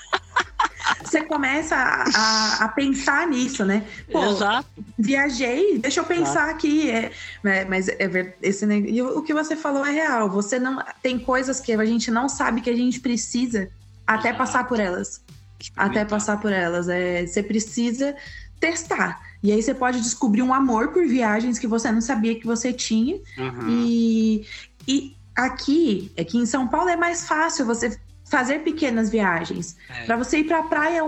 você 1.06 1.24
começa 1.24 1.76
a, 1.76 2.04
a, 2.14 2.66
a, 2.66 2.68
pensar 2.70 3.28
nisso, 3.28 3.64
né? 3.64 3.86
Pô, 4.12 4.24
Exato. 4.32 4.68
Viajei, 4.98 5.78
deixa 5.78 6.00
eu 6.00 6.04
pensar 6.06 6.44
Exato. 6.44 6.52
aqui. 6.52 6.90
É, 6.90 7.12
né, 7.44 7.66
mas 7.66 7.88
é, 7.88 8.36
esse, 8.42 8.66
e 8.66 9.02
o 9.02 9.22
que 9.22 9.34
você 9.34 9.56
falou 9.56 9.86
é 9.86 9.92
real. 9.92 10.30
Você 10.30 10.60
não 10.60 10.84
tem 11.02 11.20
coisas 11.20 11.60
que 11.60 11.74
a 11.74 11.86
gente 11.86 12.10
não 12.10 12.28
sabe 12.28 12.62
que 12.62 12.70
a 12.70 12.76
gente 12.76 13.00
precisa 13.00 13.70
até 14.06 14.30
Exato. 14.30 14.38
passar 14.38 14.68
por 14.68 14.80
elas. 14.80 15.22
Até 15.76 16.06
passar 16.06 16.40
por 16.40 16.52
elas. 16.52 16.90
É, 16.90 17.26
você 17.26 17.42
precisa 17.42 18.16
testar. 18.60 19.22
E 19.42 19.52
aí 19.52 19.62
você 19.62 19.74
pode 19.74 20.02
descobrir 20.02 20.42
um 20.42 20.54
amor 20.54 20.90
por 20.90 21.06
viagens 21.06 21.60
que 21.60 21.68
você 21.68 21.92
não 21.92 22.02
sabia 22.02 22.40
que 22.40 22.46
você 22.46 22.74
tinha. 22.74 23.18
Uhum. 23.38 23.70
E, 23.70 24.48
e 24.88 25.16
aqui, 25.36 26.12
aqui 26.18 26.38
em 26.38 26.46
São 26.46 26.68
Paulo 26.68 26.90
é 26.90 26.96
mais 26.96 27.28
fácil 27.28 27.66
você 27.66 28.00
fazer 28.26 28.60
pequenas 28.60 29.10
viagens. 29.10 29.78
É. 29.90 30.06
Para 30.06 30.18
você 30.18 30.40
ir 30.40 30.46
para 30.46 30.60
a 30.60 30.64
praia, 30.64 31.02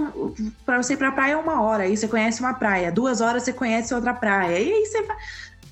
para 0.65 0.81
você 0.81 0.94
ir 0.94 0.98
para 0.98 1.11
praia 1.11 1.34
é 1.34 1.38
uma 1.38 1.61
hora, 1.61 1.84
aí 1.84 1.98
você 1.98 2.07
conhece 2.07 2.39
uma 2.39 2.53
praia. 2.53 2.91
Duas 2.91 3.22
horas 3.22 3.44
você 3.44 3.53
conhece 3.53 3.94
outra 3.94 4.14
praia. 4.14 4.60
E 4.60 4.72
aí 4.72 4.85
você 4.85 5.02
vai, 5.02 5.18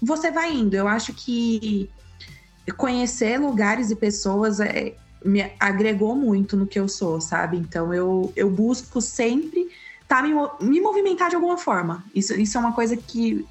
você 0.01 0.31
vai 0.31 0.53
indo. 0.53 0.75
Eu 0.75 0.87
acho 0.87 1.13
que 1.13 1.89
conhecer 2.77 3.39
lugares 3.39 3.91
e 3.91 3.95
pessoas 3.95 4.59
é, 4.59 4.95
me 5.23 5.51
agregou 5.59 6.15
muito 6.15 6.57
no 6.57 6.65
que 6.65 6.79
eu 6.79 6.87
sou, 6.87 7.21
sabe? 7.21 7.57
Então 7.57 7.93
eu, 7.93 8.33
eu 8.35 8.49
busco 8.49 8.99
sempre 8.99 9.69
tá, 10.07 10.21
me, 10.21 10.33
me 10.61 10.81
movimentar 10.81 11.29
de 11.29 11.35
alguma 11.35 11.57
forma. 11.57 12.03
Isso, 12.13 12.33
isso 12.33 12.57
é 12.57 12.59
uma 12.59 12.73
coisa 12.73 12.97
que 12.97 13.45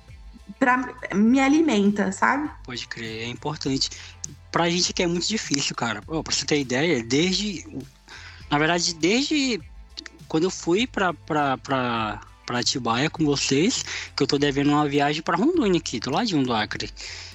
pra, 0.58 0.94
me 1.14 1.40
alimenta, 1.40 2.12
sabe? 2.12 2.50
Pode 2.64 2.86
crer, 2.88 3.22
é 3.22 3.26
importante. 3.26 3.90
Pra 4.54 4.70
gente 4.70 4.92
que 4.92 5.02
é 5.02 5.06
muito 5.08 5.26
difícil, 5.26 5.74
cara. 5.74 6.00
Oh, 6.06 6.22
pra 6.22 6.32
você 6.32 6.46
ter 6.46 6.60
ideia, 6.60 7.02
desde. 7.02 7.66
Na 8.48 8.56
verdade, 8.56 8.94
desde 8.94 9.60
quando 10.28 10.44
eu 10.44 10.50
fui 10.50 10.86
pra, 10.86 11.12
pra, 11.12 11.58
pra, 11.58 12.20
pra 12.46 12.60
Atibaia 12.60 13.10
com 13.10 13.24
vocês, 13.24 13.84
que 14.16 14.22
eu 14.22 14.28
tô 14.28 14.38
devendo 14.38 14.70
uma 14.70 14.88
viagem 14.88 15.22
pra 15.22 15.36
Rondônia 15.36 15.80
aqui, 15.80 15.98
do 15.98 16.12
ladinho 16.12 16.44
do 16.44 16.54
Acre 16.54 16.88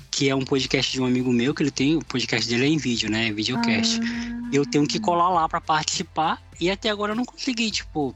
que 0.10 0.30
é 0.30 0.36
um 0.36 0.46
podcast 0.46 0.92
de 0.94 1.02
um 1.02 1.06
amigo 1.06 1.32
meu, 1.32 1.54
que 1.54 1.62
ele 1.62 1.72
tem, 1.72 1.98
o 1.98 2.04
podcast 2.04 2.50
dele 2.50 2.66
é 2.66 2.68
em 2.68 2.78
vídeo, 2.78 3.10
né? 3.10 3.32
Videocast. 3.34 4.00
Ah. 4.02 4.50
Eu 4.52 4.66
tenho 4.66 4.88
que 4.88 5.00
colar 5.00 5.30
lá 5.30 5.48
para 5.48 5.60
participar 5.60 6.42
e 6.58 6.72
até 6.72 6.90
agora 6.90 7.12
eu 7.12 7.16
não 7.18 7.26
consegui, 7.26 7.70
tipo, 7.70 8.16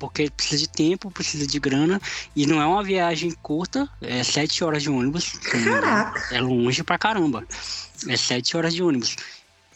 porque 0.00 0.30
precisa 0.30 0.62
de 0.62 0.68
tempo, 0.68 1.10
precisa 1.10 1.46
de 1.46 1.60
grana 1.60 2.00
e 2.34 2.46
não 2.46 2.60
é 2.60 2.66
uma 2.66 2.82
viagem 2.82 3.30
curta, 3.42 3.88
é 4.00 4.24
sete 4.24 4.64
horas 4.64 4.82
de 4.82 4.90
ônibus. 4.90 5.32
Caraca! 5.38 6.34
É 6.34 6.40
longe 6.40 6.82
pra 6.82 6.98
caramba. 6.98 7.46
É 8.08 8.16
sete 8.16 8.56
horas 8.56 8.74
de 8.74 8.82
ônibus. 8.82 9.14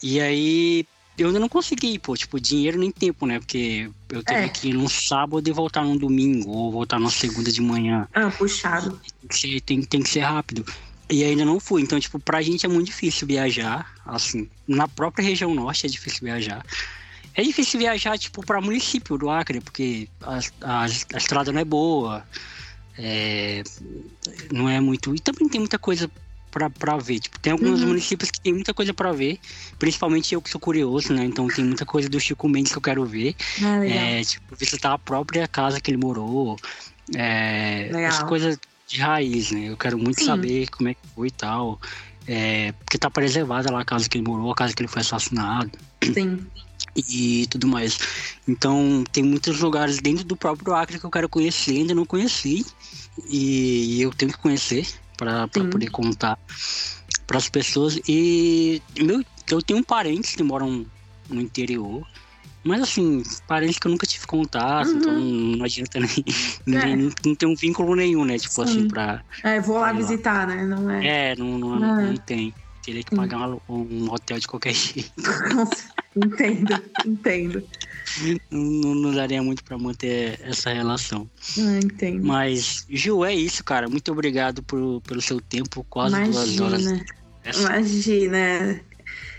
E 0.01 0.19
aí 0.19 0.85
eu 1.17 1.27
ainda 1.27 1.39
não 1.39 1.47
consegui, 1.47 1.97
pô, 1.99 2.17
tipo, 2.17 2.39
dinheiro 2.39 2.79
nem 2.79 2.91
tempo, 2.91 3.25
né? 3.25 3.39
Porque 3.39 3.89
eu 4.09 4.23
teve 4.23 4.45
é. 4.45 4.49
que 4.49 4.69
ir 4.69 4.73
num 4.73 4.89
sábado 4.89 5.47
e 5.47 5.53
voltar 5.53 5.83
num 5.83 5.95
domingo, 5.95 6.49
ou 6.49 6.71
voltar 6.71 6.99
numa 6.99 7.11
segunda 7.11 7.51
de 7.51 7.61
manhã. 7.61 8.07
Ah, 8.13 8.31
puxado. 8.31 8.99
Tem 9.29 9.59
tem, 9.59 9.81
tem 9.83 10.01
que 10.01 10.09
ser 10.09 10.21
rápido. 10.21 10.65
E 11.07 11.23
ainda 11.23 11.45
não 11.45 11.59
fui. 11.59 11.83
Então, 11.83 11.99
tipo, 11.99 12.19
pra 12.19 12.41
gente 12.41 12.65
é 12.65 12.69
muito 12.69 12.87
difícil 12.87 13.27
viajar. 13.27 13.93
Assim, 14.05 14.49
na 14.67 14.87
própria 14.87 15.23
região 15.23 15.53
norte 15.53 15.85
é 15.85 15.89
difícil 15.89 16.21
viajar. 16.23 16.65
É 17.35 17.43
difícil 17.43 17.79
viajar, 17.79 18.17
tipo, 18.17 18.45
pra 18.45 18.61
município 18.61 19.17
do 19.17 19.29
Acre, 19.29 19.59
porque 19.59 20.07
a, 20.21 20.39
a, 20.61 20.83
a 20.83 21.17
estrada 21.17 21.51
não 21.51 21.59
é 21.59 21.65
boa. 21.65 22.25
É, 22.97 23.61
não 24.51 24.69
é 24.69 24.79
muito. 24.79 25.13
E 25.13 25.19
também 25.19 25.49
tem 25.49 25.59
muita 25.59 25.77
coisa 25.77 26.09
pra, 26.49 26.69
pra 26.69 26.97
ver. 26.97 27.19
Tipo, 27.19 27.37
tem 27.39 27.51
alguns 27.51 27.81
uhum. 27.81 27.89
municípios 27.89 28.31
que 28.31 28.39
tem 28.39 28.53
muita 28.53 28.73
coisa 28.73 28.93
pra 28.93 29.11
ver. 29.11 29.37
Principalmente 29.77 30.33
eu 30.33 30.41
que 30.41 30.49
sou 30.49 30.61
curioso, 30.61 31.13
né? 31.13 31.25
Então 31.25 31.47
tem 31.47 31.65
muita 31.65 31.85
coisa 31.85 32.07
do 32.07 32.19
Chico 32.19 32.47
Mendes 32.47 32.71
que 32.71 32.77
eu 32.77 32.81
quero 32.81 33.05
ver. 33.05 33.35
Ah, 33.61 33.85
é, 33.85 34.23
tipo, 34.23 34.55
visitar 34.55 34.93
a 34.93 34.97
própria 34.97 35.45
casa 35.45 35.81
que 35.81 35.91
ele 35.91 35.97
morou. 35.97 36.57
É, 37.13 37.89
as 38.07 38.23
coisas 38.23 38.57
de 38.87 39.01
raiz, 39.01 39.51
né? 39.51 39.69
Eu 39.69 39.77
quero 39.77 39.97
muito 39.97 40.19
Sim. 40.19 40.27
saber 40.27 40.69
como 40.69 40.87
é 40.87 40.93
que 40.93 41.01
foi 41.13 41.27
e 41.27 41.31
tal. 41.31 41.81
É, 42.27 42.71
porque 42.71 42.97
tá 42.97 43.09
preservada 43.09 43.71
lá 43.71 43.81
a 43.81 43.85
casa 43.85 44.07
que 44.07 44.17
ele 44.17 44.27
morou, 44.27 44.51
a 44.51 44.55
casa 44.55 44.73
que 44.73 44.81
ele 44.81 44.87
foi 44.87 45.01
assassinado. 45.01 45.71
Sim. 46.01 46.47
E 46.95 47.45
tudo 47.49 47.67
mais. 47.67 47.99
Então, 48.47 49.03
tem 49.11 49.23
muitos 49.23 49.59
lugares 49.59 49.99
dentro 49.99 50.23
do 50.23 50.35
próprio 50.35 50.73
Acre 50.73 50.99
que 50.99 51.05
eu 51.05 51.11
quero 51.11 51.27
conhecer, 51.27 51.77
ainda 51.77 51.93
não 51.93 52.05
conheci. 52.05 52.65
E 53.29 54.01
eu 54.01 54.11
tenho 54.11 54.31
que 54.31 54.37
conhecer 54.37 54.87
para 55.17 55.47
poder 55.47 55.89
contar 55.89 56.37
para 57.27 57.37
as 57.37 57.49
pessoas. 57.49 57.99
E 58.07 58.81
meu, 58.97 59.23
eu 59.49 59.61
tenho 59.61 59.83
parentes 59.83 60.35
que 60.35 60.43
moram 60.43 60.85
no 61.29 61.41
interior. 61.41 62.05
Mas 62.63 62.81
assim, 62.81 63.21
parece 63.47 63.79
que 63.79 63.85
eu 63.85 63.91
nunca 63.91 64.07
tive 64.07 64.25
contato, 64.25 64.87
uhum. 64.87 64.97
então 64.97 65.19
não 65.19 65.65
adianta 65.65 65.99
nem, 65.99 66.09
é. 66.81 66.95
nem, 66.95 67.13
não 67.23 67.35
tem 67.35 67.47
um 67.47 67.55
vínculo 67.55 67.95
nenhum, 67.95 68.25
né? 68.25 68.39
Tipo 68.39 68.63
assim, 68.63 68.73
Sim. 68.73 68.79
assim, 68.79 68.87
pra. 68.87 69.23
É, 69.43 69.61
vou 69.61 69.77
lá 69.77 69.93
visitar, 69.93 70.47
lá. 70.47 70.55
né? 70.55 70.65
Não 70.65 70.89
é. 70.89 71.31
É, 71.31 71.35
não, 71.35 71.59
não, 71.59 71.79
não, 71.79 71.99
é. 71.99 72.05
não 72.07 72.17
tem. 72.17 72.53
Teria 72.83 73.03
que 73.03 73.15
pagar 73.15 73.49
um, 73.49 73.59
um 73.69 74.11
hotel 74.11 74.39
de 74.39 74.47
qualquer 74.47 74.73
jeito. 74.75 75.11
Entendo, 76.15 76.81
entendo. 77.05 77.63
Não, 78.49 78.95
não, 78.95 79.13
daria 79.13 79.41
muito 79.41 79.63
para 79.63 79.77
manter 79.77 80.39
essa 80.43 80.71
relação. 80.71 81.29
Ah, 81.57 81.79
entendo. 81.83 82.25
Mas, 82.25 82.85
Gil, 82.89 83.25
é 83.25 83.33
isso, 83.33 83.63
cara. 83.63 83.89
Muito 83.89 84.11
obrigado 84.11 84.63
por, 84.63 85.01
pelo 85.01 85.21
seu 85.21 85.41
tempo, 85.41 85.85
quase 85.89 86.15
Imagina. 86.15 86.45
duas 86.45 86.59
horas. 86.61 87.05
Imagina. 87.57 88.79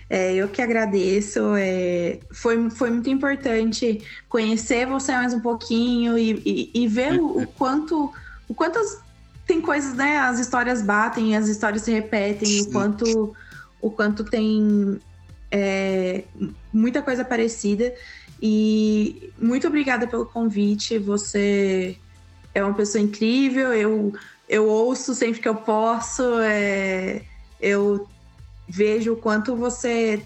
É, 0.09 0.35
eu 0.35 0.49
que 0.49 0.63
agradeço. 0.63 1.41
É, 1.57 2.21
foi, 2.33 2.71
foi 2.71 2.91
muito 2.91 3.09
importante 3.09 4.03
conhecer 4.29 4.87
você 4.87 5.13
mais 5.13 5.33
um 5.33 5.41
pouquinho 5.41 6.19
e, 6.19 6.43
e, 6.45 6.83
e 6.83 6.89
ver 6.89 7.21
o, 7.21 7.43
o, 7.43 7.47
quanto. 7.47 8.13
O 8.49 8.55
quanto 8.55 8.79
as, 8.79 9.01
tem 9.47 9.61
coisas, 9.61 9.95
né? 9.95 10.19
As 10.19 10.39
histórias 10.39 10.83
batem, 10.83 11.37
as 11.37 11.49
histórias 11.49 11.83
se 11.83 11.93
repetem, 11.93 12.63
o 12.63 12.71
quanto, 12.71 13.35
o 13.81 13.91
quanto 13.91 14.23
tem 14.23 15.01
é, 15.57 16.25
muita 16.71 17.01
coisa 17.01 17.25
parecida. 17.25 17.95
E 18.41 19.33
muito 19.41 19.67
obrigada 19.67 20.07
pelo 20.07 20.27
convite. 20.27 20.99
Você 20.99 21.97
é 22.55 22.63
uma 22.63 22.75
pessoa 22.75 23.03
incrível. 23.03 23.73
Eu, 23.73 24.13
eu 24.47 24.69
ouço 24.69 25.15
sempre 25.15 25.41
que 25.41 25.49
eu 25.49 25.55
posso. 25.55 26.23
É, 26.41 27.23
eu 27.59 28.07
vejo 28.69 29.15
o 29.15 29.17
quanto 29.17 29.57
você. 29.57 30.23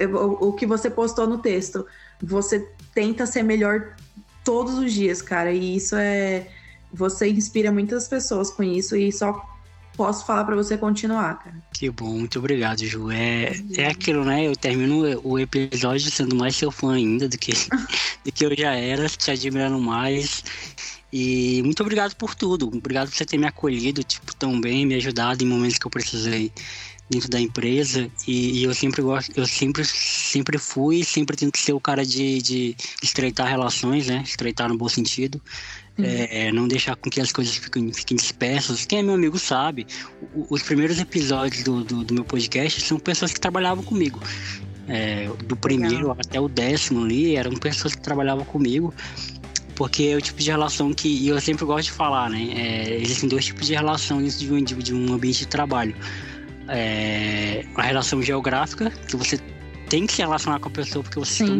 O, 0.00 0.48
o 0.48 0.52
que 0.52 0.66
você 0.66 0.88
postou 0.88 1.26
no 1.26 1.38
texto. 1.38 1.84
Você 2.22 2.68
tenta 2.94 3.26
ser 3.26 3.42
melhor 3.42 3.96
todos 4.44 4.74
os 4.78 4.92
dias, 4.92 5.20
cara. 5.20 5.50
E 5.50 5.76
isso 5.76 5.96
é. 5.96 6.46
Você 6.92 7.28
inspira 7.28 7.72
muitas 7.72 8.06
pessoas 8.06 8.50
com 8.50 8.62
isso 8.62 8.94
e 8.94 9.10
só 9.10 9.51
posso 9.96 10.24
falar 10.26 10.44
para 10.44 10.56
você 10.56 10.76
continuar, 10.76 11.38
cara. 11.38 11.56
Que 11.72 11.90
bom, 11.90 12.18
muito 12.18 12.38
obrigado, 12.38 12.84
Ju. 12.84 13.10
É, 13.10 13.52
é 13.76 13.86
aquilo, 13.86 14.24
né? 14.24 14.46
Eu 14.46 14.56
termino 14.56 15.20
o 15.22 15.38
episódio 15.38 16.10
sendo 16.10 16.36
mais 16.36 16.56
seu 16.56 16.70
fã 16.70 16.94
ainda 16.94 17.28
do 17.28 17.38
que, 17.38 17.52
do 18.24 18.32
que 18.32 18.44
eu 18.44 18.56
já 18.56 18.74
era, 18.74 19.08
te 19.08 19.30
admirando 19.30 19.78
mais. 19.78 20.44
E 21.12 21.60
muito 21.62 21.82
obrigado 21.82 22.14
por 22.16 22.34
tudo. 22.34 22.68
Obrigado 22.68 23.08
por 23.08 23.16
você 23.16 23.26
ter 23.26 23.36
me 23.36 23.46
acolhido, 23.46 24.02
tipo, 24.02 24.34
tão 24.34 24.60
bem, 24.60 24.86
me 24.86 24.94
ajudado 24.94 25.44
em 25.44 25.46
momentos 25.46 25.78
que 25.78 25.86
eu 25.86 25.90
precisei 25.90 26.50
dentro 27.12 27.28
da 27.28 27.38
empresa 27.38 28.10
e, 28.26 28.60
e, 28.60 28.64
eu 28.64 28.74
sempre 28.74 29.02
gosto, 29.02 29.30
eu 29.36 29.46
sempre, 29.46 29.84
sempre 29.84 30.56
fui, 30.56 31.04
sempre 31.04 31.36
tento 31.36 31.58
ser 31.58 31.74
o 31.74 31.80
cara 31.80 32.06
de, 32.06 32.40
de 32.40 32.76
estreitar 33.02 33.46
relações, 33.46 34.06
né? 34.06 34.22
Estreitar 34.24 34.68
no 34.68 34.78
bom 34.78 34.88
sentido. 34.88 35.40
Uhum. 35.98 36.04
É, 36.06 36.50
não 36.52 36.66
deixar 36.66 36.96
com 36.96 37.10
que 37.10 37.20
as 37.20 37.30
coisas 37.30 37.54
fiquem, 37.54 37.92
fiquem 37.92 38.16
dispersas. 38.16 38.86
Quem 38.86 39.00
é 39.00 39.02
meu 39.02 39.14
amigo 39.14 39.38
sabe, 39.38 39.86
os 40.48 40.62
primeiros 40.62 40.98
episódios 40.98 41.62
do, 41.64 41.84
do, 41.84 42.04
do 42.04 42.14
meu 42.14 42.24
podcast 42.24 42.80
são 42.80 42.98
pessoas 42.98 43.32
que 43.32 43.40
trabalhavam 43.40 43.84
comigo. 43.84 44.20
É, 44.88 45.28
do 45.46 45.56
primeiro 45.56 46.08
Legal. 46.08 46.16
até 46.18 46.40
o 46.40 46.48
décimo 46.48 47.04
ali, 47.04 47.36
eram 47.36 47.52
pessoas 47.52 47.94
que 47.94 48.00
trabalhavam 48.00 48.44
comigo 48.44 48.92
porque 49.76 50.04
é 50.04 50.16
o 50.16 50.20
tipo 50.20 50.38
de 50.40 50.50
relação 50.50 50.92
que 50.92 51.26
eu 51.26 51.40
sempre 51.40 51.64
gosto 51.64 51.86
de 51.86 51.92
falar, 51.92 52.28
né? 52.28 52.48
É, 52.54 53.00
existem 53.00 53.28
dois 53.28 53.46
tipos 53.46 53.66
de 53.66 53.74
relação 53.74 54.20
dentro 54.20 54.38
de 54.38 54.52
um, 54.52 54.62
de 54.62 54.94
um 54.94 55.14
ambiente 55.14 55.40
de 55.40 55.46
trabalho 55.46 55.94
é, 56.68 57.64
a 57.74 57.82
relação 57.82 58.22
geográfica, 58.22 58.90
que 58.90 59.16
você 59.16 59.38
tem 59.88 60.06
que 60.06 60.12
se 60.14 60.22
relacionar 60.22 60.58
com 60.60 60.68
a 60.68 60.72
pessoa 60.72 61.02
porque 61.02 61.18
vocês 61.18 61.40
estão 61.40 61.56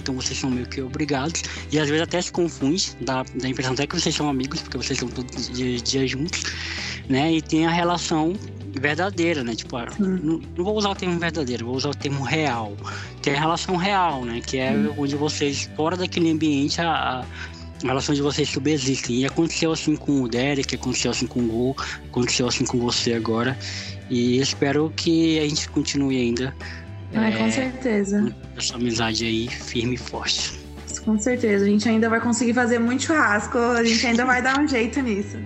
então 0.00 0.14
vocês 0.14 0.38
são 0.38 0.50
meio 0.50 0.66
que 0.66 0.80
obrigados. 0.80 1.42
E 1.70 1.78
às 1.78 1.88
vezes 1.88 2.02
até 2.02 2.20
se 2.20 2.32
confunde 2.32 2.96
dá, 3.00 3.22
dá 3.22 3.46
a 3.46 3.48
impressão 3.48 3.74
até 3.74 3.86
que 3.86 3.98
vocês 3.98 4.14
são 4.14 4.28
amigos 4.28 4.60
porque 4.60 4.76
vocês 4.76 5.00
estão 5.00 5.08
todos 5.08 5.48
os 5.48 5.82
dias 5.82 6.10
juntos 6.10 6.42
né? 7.08 7.32
E 7.32 7.42
tem 7.42 7.66
a 7.66 7.70
relação 7.70 8.34
verdadeira 8.70 9.44
né? 9.44 9.54
Tipo 9.54 9.76
não, 9.98 10.40
não, 10.56 10.64
vou 10.64 10.76
usar 10.76 10.90
o 10.90 10.94
termo 10.94 11.18
verdadeiro 11.18 11.66
vou 11.66 11.76
usar 11.76 11.90
o 11.90 11.94
termo 11.94 12.22
real. 12.22 12.76
Tem 13.22 13.34
a 13.34 13.40
relação 13.40 13.76
real 13.76 14.24
né? 14.24 14.40
Que 14.40 14.58
é 14.58 14.74
onde 14.96 15.16
vocês 15.16 15.70
fora 15.76 15.96
daquele 15.96 16.30
ambiente 16.30 16.80
a, 16.80 17.24
a 17.82 17.86
relação 17.86 18.14
de 18.14 18.22
vocês 18.22 18.48
subsistem. 18.48 19.20
E 19.20 19.26
aconteceu 19.26 19.72
assim 19.72 19.96
com 19.96 20.22
o 20.22 20.28
Derek 20.28 20.74
aconteceu 20.74 21.10
assim 21.10 21.26
com 21.26 21.40
o 21.40 21.46
Gol 21.46 21.76
aconteceu 22.08 22.48
assim 22.48 22.64
com 22.64 22.78
você 22.78 23.14
agora. 23.14 23.56
E 24.10 24.38
espero 24.38 24.92
que 24.94 25.38
a 25.38 25.48
gente 25.48 25.68
continue 25.70 26.18
ainda. 26.18 26.54
Ah, 27.14 27.30
é, 27.30 27.36
com 27.36 27.50
certeza. 27.50 28.34
Essa 28.56 28.74
amizade 28.74 29.24
aí 29.24 29.48
firme 29.48 29.94
e 29.94 29.98
forte. 29.98 30.58
Com 31.04 31.18
certeza. 31.18 31.64
A 31.64 31.68
gente 31.68 31.88
ainda 31.88 32.08
vai 32.08 32.20
conseguir 32.20 32.54
fazer 32.54 32.78
muito 32.78 33.04
churrasco. 33.04 33.58
A 33.58 33.84
gente 33.84 34.06
ainda 34.06 34.24
vai 34.24 34.40
dar 34.40 34.58
um 34.58 34.66
jeito 34.66 35.00
nisso. 35.02 35.36